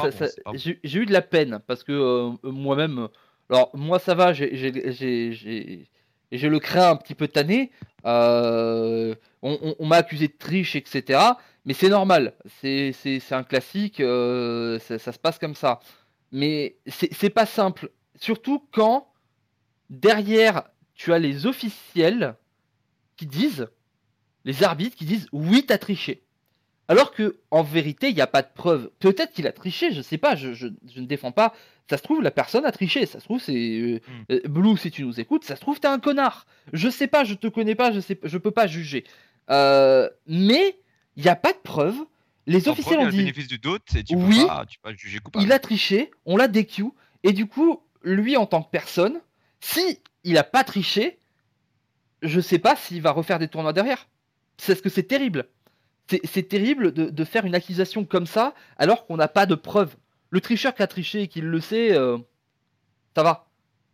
j'ai 0.52 0.98
eu 0.98 1.06
de 1.06 1.12
la 1.12 1.22
peine 1.22 1.60
parce 1.66 1.82
que 1.82 1.92
euh, 1.92 2.32
moi-même, 2.42 3.08
alors 3.48 3.70
moi, 3.72 3.98
ça 3.98 4.14
va, 4.14 4.34
j'ai 4.34 4.50
le 4.50 6.58
crains 6.58 6.90
un 6.90 6.96
petit 6.96 7.14
peu 7.14 7.28
tanné. 7.28 7.70
Euh, 8.06 9.14
on, 9.42 9.86
m'a 9.86 9.96
accusé 9.96 10.28
de 10.28 10.34
triche, 10.38 10.76
etc. 10.76 11.20
Mais 11.64 11.74
c'est 11.74 11.88
normal, 11.88 12.34
c'est 12.60 12.92
un 13.30 13.42
classique, 13.42 14.00
euh, 14.00 14.78
ça, 14.78 14.98
se 14.98 15.18
passe 15.18 15.38
comme 15.38 15.54
ça. 15.54 15.80
Mais 16.32 16.76
c'est 16.86 17.30
pas 17.30 17.46
simple, 17.46 17.90
surtout 18.16 18.66
quand 18.72 19.08
derrière 19.88 20.64
tu 20.94 21.12
as 21.12 21.18
les 21.18 21.46
officiels 21.46 22.36
qui 23.16 23.26
disent, 23.26 23.68
les 24.44 24.62
arbitres 24.62 24.96
qui 24.96 25.04
disent 25.06 25.28
oui, 25.32 25.64
t'as 25.66 25.78
triché. 25.78 26.24
Alors 26.88 27.12
que 27.12 27.38
en 27.50 27.62
vérité, 27.62 28.10
il 28.10 28.14
n'y 28.14 28.20
a 28.20 28.26
pas 28.26 28.42
de 28.42 28.48
preuve. 28.54 28.90
Peut-être 28.98 29.32
qu'il 29.32 29.46
a 29.46 29.52
triché, 29.52 29.92
je 29.92 30.02
sais 30.02 30.18
pas, 30.18 30.36
je, 30.36 30.66
ne 30.66 31.06
défends 31.06 31.32
pas. 31.32 31.54
Ça 31.88 31.96
se 31.96 32.02
trouve, 32.02 32.22
la 32.22 32.30
personne 32.30 32.64
a 32.64 32.72
triché. 32.72 33.06
Ça 33.06 33.20
se 33.20 33.24
trouve, 33.24 33.40
c'est 33.40 33.52
euh, 33.54 34.00
hmm. 34.06 34.32
euh, 34.32 34.40
Blue, 34.48 34.76
si 34.76 34.90
tu 34.90 35.04
nous 35.04 35.18
écoutes, 35.20 35.44
ça 35.44 35.56
se 35.56 35.60
trouve, 35.60 35.80
t'es 35.80 35.88
un 35.88 35.98
connard. 35.98 36.46
Je 36.72 36.88
sais 36.88 37.06
pas, 37.06 37.24
je 37.24 37.34
te 37.34 37.46
connais 37.46 37.74
pas, 37.74 37.92
je 37.92 38.00
sais, 38.00 38.18
je 38.22 38.38
peux 38.38 38.50
pas 38.50 38.66
juger. 38.66 39.04
Euh, 39.50 40.08
mais 40.26 40.78
il 41.16 41.22
n'y 41.22 41.28
a 41.28 41.36
pas 41.36 41.52
de 41.52 41.58
preuve. 41.58 41.96
Les 42.46 42.68
officiels 42.68 42.98
ont 42.98 43.08
dit. 43.08 43.18
bénéfice 43.18 43.48
du 43.48 43.58
doute, 43.58 43.82
tu 43.86 44.14
oui, 44.14 44.40
peux 44.40 44.46
pas, 44.46 44.66
tu 44.66 44.78
peux 44.78 44.90
pas 44.90 44.96
juger 44.96 45.18
Il 45.40 45.52
a 45.52 45.58
triché, 45.58 46.10
on 46.26 46.36
l'a 46.36 46.48
DQ, 46.48 46.84
et 47.22 47.32
du 47.32 47.46
coup, 47.46 47.80
lui 48.02 48.36
en 48.36 48.44
tant 48.44 48.62
que 48.62 48.70
personne, 48.70 49.20
si 49.60 50.00
il 50.24 50.36
a 50.36 50.44
pas 50.44 50.62
triché, 50.62 51.18
je 52.20 52.40
sais 52.40 52.58
pas 52.58 52.76
s'il 52.76 53.00
va 53.00 53.12
refaire 53.12 53.38
des 53.38 53.48
tournois 53.48 53.72
derrière. 53.72 54.08
C'est 54.58 54.74
ce 54.74 54.82
que 54.82 54.90
c'est 54.90 55.04
terrible. 55.04 55.48
C'est 56.06 56.48
terrible 56.48 56.92
de, 56.92 57.24
faire 57.24 57.46
une 57.46 57.54
accusation 57.54 58.04
comme 58.04 58.26
ça 58.26 58.54
alors 58.76 59.06
qu'on 59.06 59.16
n'a 59.16 59.28
pas 59.28 59.46
de 59.46 59.54
preuves. 59.54 59.96
Le 60.30 60.40
tricheur 60.40 60.74
qui 60.74 60.82
a 60.82 60.86
triché 60.86 61.22
et 61.22 61.28
qui 61.28 61.40
le 61.40 61.60
sait, 61.60 61.96
euh, 61.96 62.18
ça 63.16 63.22
va. 63.22 63.46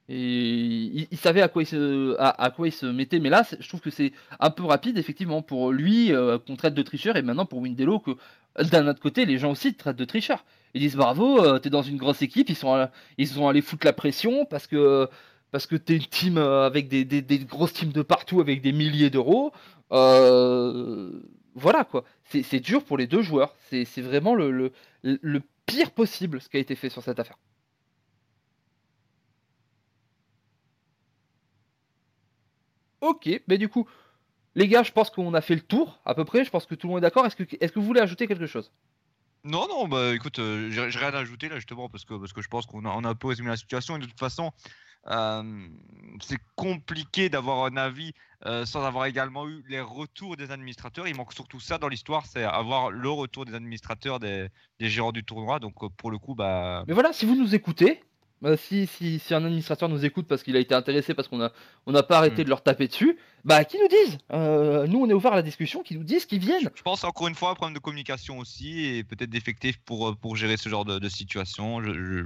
Et 0.09 1.07
il, 1.13 1.19
savait 1.19 1.41
à 1.41 1.47
quoi 1.47 1.63
il, 1.63 1.67
se, 1.67 2.17
à, 2.19 2.51
quoi 2.51 2.67
il 2.67 2.73
se 2.73 2.87
mettait, 2.87 3.21
mais 3.21 3.29
là, 3.29 3.47
je 3.61 3.69
trouve 3.69 3.81
que 3.81 3.91
c'est 3.91 4.13
un 4.41 4.51
peu 4.51 4.65
rapide, 4.65 4.99
effectivement, 4.99 5.41
pour 5.41 5.71
lui 5.71 6.13
euh, 6.13 6.37
qu'on 6.39 6.57
traite 6.57 6.75
de 6.75 6.83
tricheur, 6.83 7.17
et 7.17 7.23
maintenant 7.23 7.47
pour 7.47 7.61
Windello, 7.61 8.01
que 8.01 8.17
d'un 8.59 8.89
autre 8.89 9.01
côté, 9.01 9.25
les 9.25 9.39
gens 9.39 9.53
aussi 9.53 9.73
te 9.73 9.79
traitent 9.79 9.97
de 9.97 10.05
tricheur. 10.05 10.45
Ils 10.75 10.81
disent 10.81 10.97
bravo, 10.97 11.45
euh, 11.45 11.61
t'es 11.61 11.71
dans 11.71 11.83
une 11.83 11.97
grosse 11.97 12.23
équipe, 12.23 12.49
ils 12.49 12.57
sont, 12.57 12.89
ils 13.19 13.29
sont 13.29 13.47
allés 13.47 13.63
foutre 13.63 13.87
la 13.87 13.93
pression 13.93 14.47
parce 14.47 14.67
que 14.67 15.09
parce 15.53 15.67
que 15.67 15.77
t'es 15.77 15.97
une 15.97 16.07
team 16.07 16.39
avec 16.39 16.89
des, 16.89 17.05
des, 17.05 17.23
des, 17.23 17.39
grosses 17.41 17.73
teams 17.73 17.93
de 17.93 18.03
partout 18.03 18.41
avec 18.41 18.63
des 18.63 18.73
milliers 18.73 19.11
d'euros. 19.11 19.53
Euh, 19.93 21.11
voilà 21.55 21.84
quoi. 21.84 22.05
C'est 22.24 22.61
dur 22.61 22.84
pour 22.84 22.96
les 22.98 23.07
deux 23.07 23.22
joueurs. 23.22 23.55
C'est 23.70 24.01
vraiment 24.01 24.34
le, 24.34 24.72
pire 25.66 25.90
possible 25.92 26.40
ce 26.40 26.48
qui 26.48 26.57
a 26.57 26.61
été 26.61 26.74
fait 26.74 26.90
sur 26.90 27.03
cette 27.03 27.18
affaire. 27.20 27.38
Ok, 33.01 33.28
mais 33.48 33.57
du 33.59 33.68
coup, 33.68 33.88
les 34.55 34.68
gars, 34.68 34.82
je 34.82 34.92
pense 34.92 35.11
qu'on 35.11 35.32
a 35.34 35.40
fait 35.40 35.55
le 35.55 35.61
tour 35.62 36.01
à 36.05 36.14
peu 36.14 36.24
près. 36.24 36.44
Je 36.44 36.51
pense 36.51 36.66
que 36.66 36.74
tout 36.74 36.86
le 36.86 36.92
monde 36.92 36.98
est 36.98 37.03
d'accord. 37.03 37.26
Est 37.26 37.34
que 37.34 37.78
vous 37.78 37.86
voulez 37.86 38.01
ajouter 38.01 38.26
quelque 38.26 38.46
chose? 38.46 38.70
Non, 39.45 39.66
non, 39.68 39.88
bah 39.88 40.14
écoute, 40.14 40.38
euh, 40.38 40.70
j'ai 40.70 40.99
rien 40.99 41.14
à 41.14 41.18
ajouter 41.18 41.49
là 41.49 41.57
justement 41.57 41.88
parce 41.88 42.05
que, 42.05 42.14
parce 42.14 42.32
que 42.32 42.43
je 42.43 42.49
pense 42.49 42.66
qu'on 42.66 42.84
a, 42.84 42.91
on 42.91 43.05
a 43.05 43.09
un 43.09 43.14
peu 43.14 43.28
résumé 43.28 43.49
la 43.49 43.57
situation 43.57 43.97
et 43.97 43.99
de 43.99 44.05
toute 44.05 44.18
façon, 44.18 44.53
euh, 45.07 45.66
c'est 46.20 46.38
compliqué 46.57 47.30
d'avoir 47.30 47.64
un 47.64 47.76
avis 47.78 48.12
euh, 48.45 48.66
sans 48.66 48.84
avoir 48.84 49.07
également 49.07 49.49
eu 49.49 49.64
les 49.68 49.80
retours 49.80 50.36
des 50.36 50.51
administrateurs. 50.51 51.09
Il 51.09 51.16
manque 51.16 51.32
surtout 51.32 51.59
ça 51.59 51.78
dans 51.78 51.88
l'histoire, 51.88 52.26
c'est 52.26 52.45
avoir 52.45 52.91
le 52.91 53.09
retour 53.09 53.47
des 53.47 53.55
administrateurs, 53.55 54.20
des, 54.20 54.49
des 54.78 54.91
gérants 54.91 55.12
du 55.12 55.24
tournoi. 55.24 55.59
Donc 55.59 55.74
pour 55.97 56.11
le 56.11 56.18
coup, 56.18 56.34
bah. 56.34 56.84
Mais 56.86 56.95
voilà, 56.95 57.14
si 57.14 57.24
vous 57.24 57.34
nous 57.34 57.55
écoutez, 57.55 58.03
bah, 58.43 58.57
si, 58.57 58.86
si, 58.86 59.18
si, 59.18 59.34
un 59.34 59.45
administrateur 59.45 59.88
nous 59.88 60.05
écoute 60.05 60.26
parce 60.26 60.43
qu'il 60.43 60.57
a 60.57 60.61
été 60.61 60.74
intéressé, 60.74 61.12
parce 61.12 61.28
qu'on 61.28 61.36
n'a 61.36 61.53
on 61.86 61.95
a 61.95 62.03
pas 62.03 62.18
arrêté 62.18 62.41
hmm. 62.41 62.45
de 62.45 62.49
leur 62.49 62.62
taper 62.62 62.88
dessus, 62.88 63.18
bah 63.45 63.64
qui 63.64 63.78
nous 63.78 63.88
disent? 63.88 64.18
Euh, 64.32 64.86
Nous, 64.86 64.99
on 64.99 65.09
est 65.09 65.12
ouvert 65.12 65.34
à 65.34 65.36
la 65.36 65.43
discussion, 65.43 65.82
qui 65.82 65.95
nous 65.95 66.05
disent, 66.05 66.24
qu'ils 66.24 66.41
viennent. 66.41 66.70
Je 66.74 66.82
pense 66.82 67.05
encore 67.05 67.28
une 67.28 67.34
fois 67.34 67.51
un 67.51 67.55
problème 67.55 67.74
de 67.74 67.80
communication 67.80 68.38
aussi 68.38 68.86
et 68.86 69.05
peut-être 69.05 69.28
d'effectifs 69.28 69.78
pour, 69.78 70.09
euh, 70.09 70.14
pour 70.14 70.36
gérer 70.36 70.57
ce 70.57 70.70
genre 70.70 70.86
de, 70.86 71.09
situation. 71.09 71.82
Je, 71.82 72.24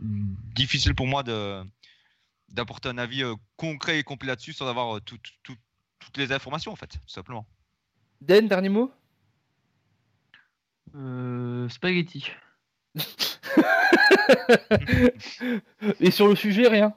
Difficile 0.00 0.94
pour 0.94 1.08
moi 1.08 1.24
de 1.24 1.60
d'apporter 2.50 2.88
un 2.88 2.98
avis 2.98 3.24
euh, 3.24 3.34
concret 3.56 3.98
et 3.98 4.04
complet 4.04 4.28
là-dessus 4.28 4.52
sans 4.52 4.68
avoir 4.68 5.00
toutes 5.02 6.16
les 6.16 6.30
informations 6.30 6.70
en 6.70 6.76
fait, 6.76 6.86
tout 6.86 7.08
simplement. 7.08 7.46
Den, 8.20 8.46
dernier 8.46 8.68
mot? 8.68 8.92
Spaghetti. 11.68 12.30
Et 16.00 16.10
sur 16.10 16.28
le 16.28 16.34
sujet, 16.36 16.68
rien? 16.68 16.94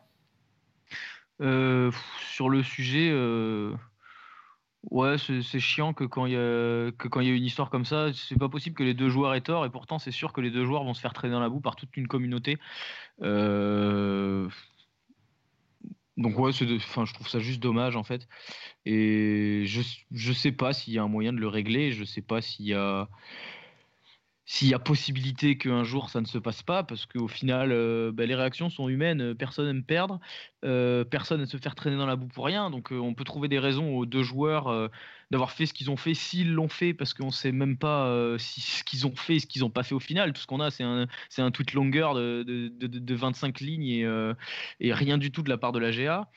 Euh, 1.41 1.91
Sur 2.19 2.49
le 2.49 2.63
sujet, 2.63 3.09
euh, 3.11 3.75
ouais, 4.89 5.17
c'est 5.17 5.59
chiant 5.59 5.93
que 5.93 6.03
quand 6.03 6.25
il 6.25 6.33
y 6.33 6.35
a 6.37 7.35
une 7.35 7.45
histoire 7.45 7.69
comme 7.69 7.85
ça, 7.85 8.11
c'est 8.13 8.37
pas 8.37 8.49
possible 8.49 8.75
que 8.75 8.83
les 8.83 8.93
deux 8.93 9.09
joueurs 9.09 9.33
aient 9.33 9.41
tort. 9.41 9.65
Et 9.65 9.69
pourtant, 9.69 9.99
c'est 9.99 10.11
sûr 10.11 10.33
que 10.33 10.41
les 10.41 10.51
deux 10.51 10.65
joueurs 10.65 10.83
vont 10.83 10.93
se 10.93 11.01
faire 11.01 11.13
traîner 11.13 11.33
dans 11.33 11.39
la 11.39 11.49
boue 11.49 11.61
par 11.61 11.75
toute 11.75 11.95
une 11.97 12.07
communauté. 12.07 12.57
Euh, 13.21 14.49
donc 16.17 16.37
ouais, 16.37 16.51
enfin, 16.75 17.05
je 17.05 17.13
trouve 17.13 17.27
ça 17.29 17.39
juste 17.39 17.61
dommage 17.61 17.95
en 17.95 18.03
fait. 18.03 18.27
Et 18.85 19.63
je 19.65 19.81
je 20.11 20.33
sais 20.33 20.51
pas 20.51 20.73
s'il 20.73 20.93
y 20.93 20.99
a 20.99 21.03
un 21.03 21.07
moyen 21.07 21.33
de 21.33 21.39
le 21.39 21.47
régler. 21.47 21.91
Je 21.91 22.03
sais 22.03 22.21
pas 22.21 22.41
s'il 22.41 22.65
y 22.65 22.73
a 22.73 23.09
s'il 24.51 24.67
y 24.67 24.73
a 24.73 24.79
possibilité 24.79 25.57
qu'un 25.57 25.85
jour 25.85 26.09
ça 26.09 26.19
ne 26.19 26.25
se 26.25 26.37
passe 26.37 26.61
pas, 26.61 26.83
parce 26.83 27.05
qu'au 27.05 27.29
final, 27.29 27.71
euh, 27.71 28.11
bah, 28.11 28.25
les 28.25 28.35
réactions 28.35 28.69
sont 28.69 28.89
humaines, 28.89 29.21
euh, 29.21 29.33
personne 29.33 29.65
n'aime 29.65 29.85
perdre, 29.85 30.19
euh, 30.63 31.03
personne 31.03 31.41
ne 31.41 31.45
se 31.45 31.57
faire 31.57 31.75
traîner 31.75 31.97
dans 31.97 32.05
la 32.05 32.15
boue 32.15 32.27
pour 32.27 32.45
rien, 32.45 32.69
donc 32.69 32.91
on 32.91 33.13
peut 33.13 33.23
trouver 33.23 33.47
des 33.47 33.59
raisons 33.59 33.95
aux 33.95 34.05
deux 34.05 34.23
joueurs 34.23 34.89
d'avoir 35.31 35.51
fait 35.51 35.65
ce 35.65 35.73
qu'ils 35.73 35.89
ont 35.89 35.95
fait, 35.95 36.13
s'ils 36.13 36.51
l'ont 36.51 36.67
fait, 36.67 36.93
parce 36.93 37.13
qu'on 37.13 37.27
ne 37.27 37.31
sait 37.31 37.51
même 37.51 37.77
pas 37.77 38.35
si 38.37 38.61
ce 38.61 38.83
qu'ils 38.83 39.07
ont 39.07 39.15
fait 39.15 39.35
et 39.35 39.39
ce 39.39 39.47
qu'ils 39.47 39.61
n'ont 39.61 39.69
pas 39.69 39.83
fait 39.83 39.95
au 39.95 39.99
final. 39.99 40.33
Tout 40.33 40.41
ce 40.41 40.47
qu'on 40.47 40.59
a, 40.59 40.71
c'est 40.71 40.83
un, 40.83 41.07
c'est 41.29 41.41
un 41.41 41.51
tweet 41.51 41.73
longueur 41.73 42.13
de, 42.15 42.43
de, 42.43 42.69
de, 42.87 43.15
25 43.15 43.59
lignes 43.61 43.87
et, 43.87 44.33
et, 44.79 44.93
rien 44.93 45.17
du 45.17 45.31
tout 45.31 45.41
de 45.41 45.49
la 45.49 45.57
part 45.57 45.71
de 45.71 45.79
la 45.79 45.91
GA. 45.91 46.29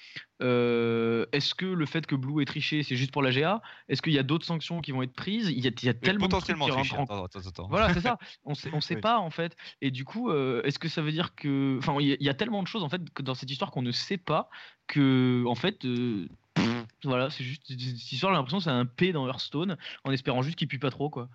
Euh, 0.43 1.27
est-ce 1.33 1.55
que 1.55 1.64
le 1.64 1.87
fait 1.87 2.07
que 2.07 2.16
Blue 2.16 2.43
ait 2.43 2.45
triché, 2.45 2.83
c'est 2.83 2.97
juste 2.97 3.12
pour 3.12 3.22
la 3.22 3.31
GA 3.31 3.62
Est-ce 3.89 4.03
qu'il 4.03 4.12
y 4.12 4.18
a 4.18 4.25
d'autres 4.25 4.45
sanctions 4.45 4.81
qui 4.81 4.91
vont 4.91 5.03
être 5.03 5.12
prises? 5.12 5.49
Il 5.49 5.64
y 5.64 5.68
a, 5.68 5.70
il 5.70 5.87
y 5.87 5.89
a 5.89 5.95
tellement 5.95 6.27
potentiellement 6.27 6.66
de 6.66 6.72
triché. 6.72 6.97
Attends, 6.97 7.25
attends, 7.25 7.39
attends. 7.39 7.68
Voilà, 7.68 7.95
c'est 7.95 8.01
ça. 8.01 8.18
On 8.45 8.55
sait, 8.55 8.70
on 8.72 8.81
sait 8.81 8.97
pas 8.97 9.18
en 9.18 9.31
fait. 9.31 9.57
Et 9.81 9.91
du 9.91 10.05
coup, 10.05 10.31
euh, 10.31 10.62
est-ce 10.64 10.79
que 10.79 10.89
ça 10.89 11.03
veut 11.03 11.12
dire 11.12 11.35
que, 11.35 11.79
enfin, 11.79 11.97
il 12.01 12.16
y, 12.20 12.29
a 12.29 12.35
tellement 12.35 12.62
de 12.62 12.68
choses 12.68 12.83
en 12.83 12.89
fait 12.89 13.01
que 13.14 13.22
dans 13.22 13.35
cette 13.35 13.51
histoire 13.51 13.70
qu'on 13.70 13.83
ne 13.83 13.91
sait 13.91 14.14
pas 14.19 14.49
que, 14.87 15.45
en 15.47 15.55
fait. 15.55 15.85
Euh, 15.85 16.27
voilà, 17.05 17.31
c'est 17.31 17.45
juste 17.45 17.62
cette 17.67 18.12
histoire. 18.12 18.33
J'ai 18.33 18.37
l'impression 18.37 18.59
que 18.59 18.65
c'est 18.65 18.71
un 18.71 18.87
P 18.87 19.12
dans 19.12 19.27
Hearthstone, 19.27 19.77
en 20.05 20.12
espérant 20.12 20.43
juste 20.43 20.57
qu'il 20.57 20.69
pue 20.69 20.79
pas 20.79 20.91
trop, 20.91 21.11
quoi. 21.11 21.29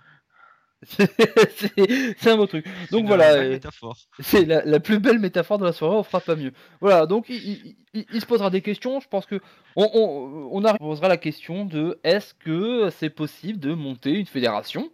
c'est 0.87 2.27
un 2.27 2.37
beau 2.37 2.47
truc. 2.47 2.65
Donc 2.91 3.05
voilà, 3.05 3.33
euh, 3.33 3.59
c'est 4.19 4.45
la, 4.45 4.79
plus 4.79 4.99
belle 4.99 5.19
métaphore 5.19 5.57
de 5.57 5.65
la 5.65 5.73
soirée, 5.73 5.97
on 5.97 6.03
fera 6.03 6.21
pas 6.21 6.35
mieux. 6.35 6.53
Voilà, 6.79 7.05
donc 7.05 7.27
il, 7.27 7.75
se 7.93 8.25
posera 8.25 8.49
des 8.49 8.61
questions. 8.61 9.01
Je 9.01 9.07
pense 9.09 9.25
que 9.25 9.41
on, 9.75 10.49
on, 10.51 10.77
posera 10.77 11.09
la 11.09 11.17
question 11.17 11.65
de 11.65 11.99
est-ce 12.03 12.33
que 12.33 12.89
c'est 12.91 13.09
possible 13.09 13.59
de 13.59 13.73
monter 13.73 14.11
une 14.11 14.25
fédération 14.25 14.89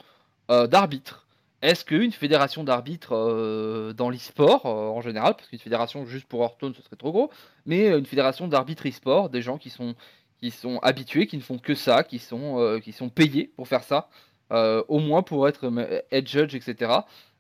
euh, 0.49 0.65
d'arbitres? 0.65 1.24
Est-ce 1.61 1.85
qu'une 1.85 2.11
fédération 2.11 2.63
d'arbitres 2.63 3.15
euh, 3.15 3.93
dans 3.93 4.09
l'e-sport 4.09 4.65
en 4.65 5.01
général, 5.01 5.35
parce 5.35 5.47
qu'une 5.47 5.59
fédération 5.59 6.05
juste 6.05 6.27
pour 6.27 6.41
Hearthstone 6.43 6.73
ce 6.75 6.81
serait 6.81 6.95
trop 6.95 7.11
gros, 7.11 7.31
mais 7.65 7.87
une 7.87 8.05
fédération 8.05 8.47
d'arbitres 8.47 8.87
e-sport, 8.87 9.29
des 9.29 9.41
gens 9.41 9.57
qui 9.57 9.69
sont 9.69 9.95
qui 10.39 10.51
sont 10.51 10.79
habitués, 10.79 11.27
qui 11.27 11.37
ne 11.37 11.41
font 11.41 11.57
que 11.57 11.75
ça, 11.75 12.03
qui 12.03 12.19
sont 12.19 13.09
payés 13.13 13.51
pour 13.55 13.67
faire 13.67 13.83
ça. 13.83 14.09
Euh, 14.51 14.83
au 14.89 14.99
moins 14.99 15.23
pour 15.23 15.47
être 15.47 15.71
head 16.11 16.27
judge, 16.27 16.53
etc. 16.53 16.91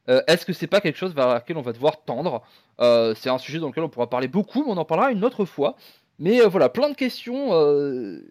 Euh, 0.09 0.21
est-ce 0.27 0.45
que 0.45 0.53
c'est 0.53 0.67
pas 0.67 0.81
quelque 0.81 0.97
chose 0.97 1.13
vers 1.13 1.27
laquelle 1.27 1.57
on 1.57 1.61
va 1.61 1.71
devoir 1.71 2.03
tendre 2.03 2.41
euh, 2.79 3.13
C'est 3.15 3.29
un 3.29 3.37
sujet 3.37 3.59
dans 3.59 3.67
lequel 3.67 3.83
on 3.83 3.89
pourra 3.89 4.09
parler 4.09 4.27
beaucoup, 4.27 4.63
mais 4.63 4.71
on 4.71 4.77
en 4.77 4.85
parlera 4.85 5.11
une 5.11 5.23
autre 5.23 5.45
fois. 5.45 5.75
Mais 6.17 6.41
voilà, 6.41 6.69
plein 6.69 6.89
de 6.89 6.95
questions, 6.95 7.51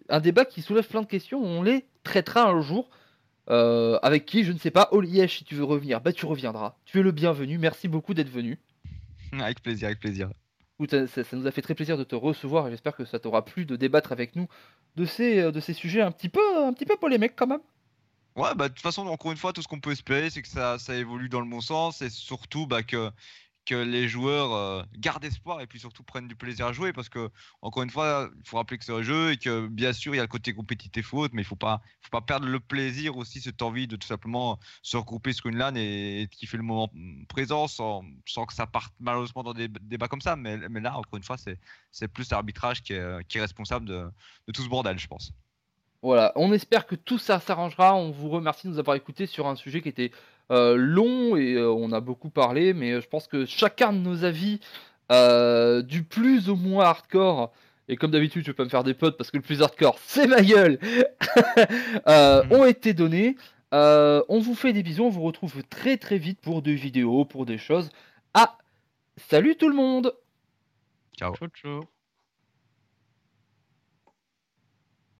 un 0.09 0.19
débat 0.19 0.43
qui 0.43 0.61
soulève 0.63 0.87
plein 0.87 1.01
de 1.01 1.07
questions, 1.07 1.39
on 1.39 1.61
les 1.61 1.85
traitera 2.03 2.49
un 2.49 2.59
jour. 2.61 2.89
Avec 3.47 4.25
qui, 4.25 4.43
je 4.43 4.51
ne 4.51 4.57
sais 4.57 4.71
pas, 4.71 4.89
Oliesh, 4.91 5.39
si 5.39 5.43
tu 5.43 5.55
veux 5.55 5.63
revenir, 5.63 6.01
bah 6.01 6.13
tu 6.13 6.25
reviendras. 6.25 6.75
Tu 6.85 6.99
es 6.99 7.03
le 7.03 7.11
bienvenu, 7.11 7.57
merci 7.57 7.87
beaucoup 7.87 8.13
d'être 8.13 8.29
venu. 8.29 8.59
Avec 9.39 9.61
plaisir, 9.61 9.87
avec 9.87 9.99
plaisir. 9.99 10.29
ça, 10.89 11.07
ça, 11.07 11.23
nous 11.33 11.45
a 11.47 11.51
fait 11.51 11.61
très 11.61 11.75
plaisir 11.75 11.97
de 11.97 12.03
te 12.03 12.15
recevoir 12.15 12.67
et 12.67 12.71
j'espère 12.71 12.95
que 12.95 13.03
ça 13.03 13.19
t'aura 13.19 13.43
plu 13.43 13.65
de 13.65 13.75
débattre 13.75 14.11
avec 14.13 14.35
nous 14.35 14.47
de 14.95 15.03
ces, 15.05 15.51
de 15.51 15.59
ces 15.59 15.73
sujets 15.73 16.01
un 16.01 16.11
petit 16.11 16.29
peu, 16.29 16.63
un 16.63 16.71
petit 16.71 16.85
peu 16.85 16.95
polémiques 16.95 17.33
quand 17.35 17.47
même. 17.47 17.59
Ouais, 18.35 18.53
bah, 18.53 18.67
de 18.67 18.73
toute 18.73 18.83
façon, 18.83 19.07
encore 19.07 19.31
une 19.31 19.37
fois, 19.37 19.53
tout 19.53 19.61
ce 19.61 19.67
qu'on 19.67 19.79
peut 19.79 19.91
espérer, 19.91 20.29
c'est 20.29 20.41
que 20.41 20.47
ça, 20.47 20.77
ça 20.77 20.95
évolue 20.95 21.29
dans 21.29 21.39
le 21.39 21.49
bon 21.49 21.61
sens 21.61 22.01
et 22.01 22.09
surtout 22.09 22.67
bah, 22.67 22.83
que, 22.83 23.09
que 23.65 23.75
les 23.75 24.07
joueurs 24.07 24.53
euh, 24.53 24.83
gardent 24.97 25.25
espoir 25.25 25.61
et 25.61 25.67
puis 25.67 25.79
surtout 25.79 26.03
prennent 26.03 26.27
du 26.27 26.35
plaisir 26.35 26.67
à 26.67 26.73
jouer 26.73 26.93
parce 26.93 27.09
que, 27.09 27.29
encore 27.61 27.83
une 27.83 27.89
fois, 27.89 28.29
il 28.37 28.47
faut 28.47 28.57
rappeler 28.57 28.77
que 28.77 28.85
c'est 28.85 28.93
un 28.93 29.01
jeu 29.01 29.31
et 29.31 29.37
que 29.37 29.67
bien 29.67 29.91
sûr, 29.93 30.13
il 30.13 30.17
y 30.17 30.19
a 30.19 30.23
le 30.23 30.27
côté 30.27 30.53
compétitif 30.53 31.07
faute, 31.07 31.33
mais 31.33 31.41
il 31.41 31.45
faut 31.45 31.55
pas, 31.55 31.81
faut 32.01 32.09
pas 32.09 32.21
perdre 32.21 32.47
le 32.47 32.59
plaisir 32.59 33.17
aussi, 33.17 33.41
cette 33.41 33.61
envie 33.61 33.87
de 33.87 33.95
tout 33.95 34.07
simplement 34.07 34.59
se 34.81 34.97
regrouper 34.97 35.33
sur 35.33 35.47
une 35.47 35.57
LAN 35.57 35.75
et, 35.75 36.27
de 36.27 36.35
kiffer 36.35 36.57
le 36.57 36.63
moment 36.63 36.89
présent 37.27 37.67
sans, 37.67 38.03
sans, 38.25 38.45
que 38.45 38.53
ça 38.53 38.67
parte 38.67 38.93
malheureusement 38.99 39.43
dans 39.43 39.53
des 39.53 39.67
débats 39.67 40.07
comme 40.07 40.21
ça. 40.21 40.35
Mais, 40.35 40.57
mais 40.69 40.79
là, 40.79 40.97
encore 40.97 41.17
une 41.17 41.23
fois, 41.23 41.37
c'est 41.91 42.07
plus 42.07 42.29
l'arbitrage 42.31 42.83
qui 42.83 42.93
est, 42.93 43.39
responsable 43.39 43.85
de, 43.85 44.07
tout 44.53 44.61
ce 44.61 44.69
bordel, 44.69 44.99
je 44.99 45.07
pense. 45.07 45.33
Voilà, 46.01 46.31
on 46.35 46.53
espère 46.53 46.85
que 46.85 46.95
tout 46.95 47.17
ça 47.17 47.39
s'arrangera. 47.39 47.95
On 47.95 48.11
vous 48.11 48.29
remercie 48.29 48.67
de 48.67 48.73
nous 48.73 48.79
avoir 48.79 48.95
écoutés 48.95 49.25
sur 49.25 49.47
un 49.47 49.55
sujet 49.55 49.81
qui 49.81 49.89
était 49.89 50.11
long 50.49 51.35
et 51.35 51.55
euh, 51.55 51.71
on 51.71 51.91
a 51.91 51.99
beaucoup 51.99 52.29
parlé, 52.29 52.73
mais 52.73 52.93
euh, 52.93 53.01
je 53.01 53.07
pense 53.07 53.27
que 53.27 53.45
chacun 53.45 53.93
de 53.93 53.99
nos 53.99 54.23
avis, 54.23 54.59
du 55.87 56.03
plus 56.03 56.49
au 56.49 56.55
moins 56.55 56.85
hardcore, 56.85 57.51
et 57.87 57.97
comme 57.97 58.11
d'habitude, 58.11 58.43
je 58.43 58.51
vais 58.51 58.55
pas 58.55 58.63
me 58.63 58.69
faire 58.69 58.83
des 58.83 58.95
potes 58.95 59.17
parce 59.17 59.29
que 59.29 59.37
le 59.37 59.43
plus 59.43 59.61
hardcore, 59.61 59.97
c'est 60.05 60.27
ma 60.27 60.41
gueule, 60.41 60.79
mhm. 60.81 62.51
ont 62.51 62.65
été 62.65 62.93
donnés. 62.93 63.35
on 63.71 64.39
vous 64.39 64.55
fait 64.55 64.73
des 64.73 64.83
bisous, 64.83 65.03
on 65.03 65.09
vous 65.09 65.23
retrouve 65.23 65.63
très 65.69 65.97
très 65.97 66.17
vite 66.17 66.39
pour 66.41 66.61
des 66.61 66.75
vidéos, 66.75 67.25
pour 67.25 67.45
des 67.45 67.57
choses. 67.57 67.89
Ah, 68.33 68.57
salut 69.17 69.55
tout 69.55 69.69
le 69.69 69.75
monde 69.75 70.13
Ciao. 71.17 71.33
Ciao, 71.35 71.47
ciao. 71.47 71.94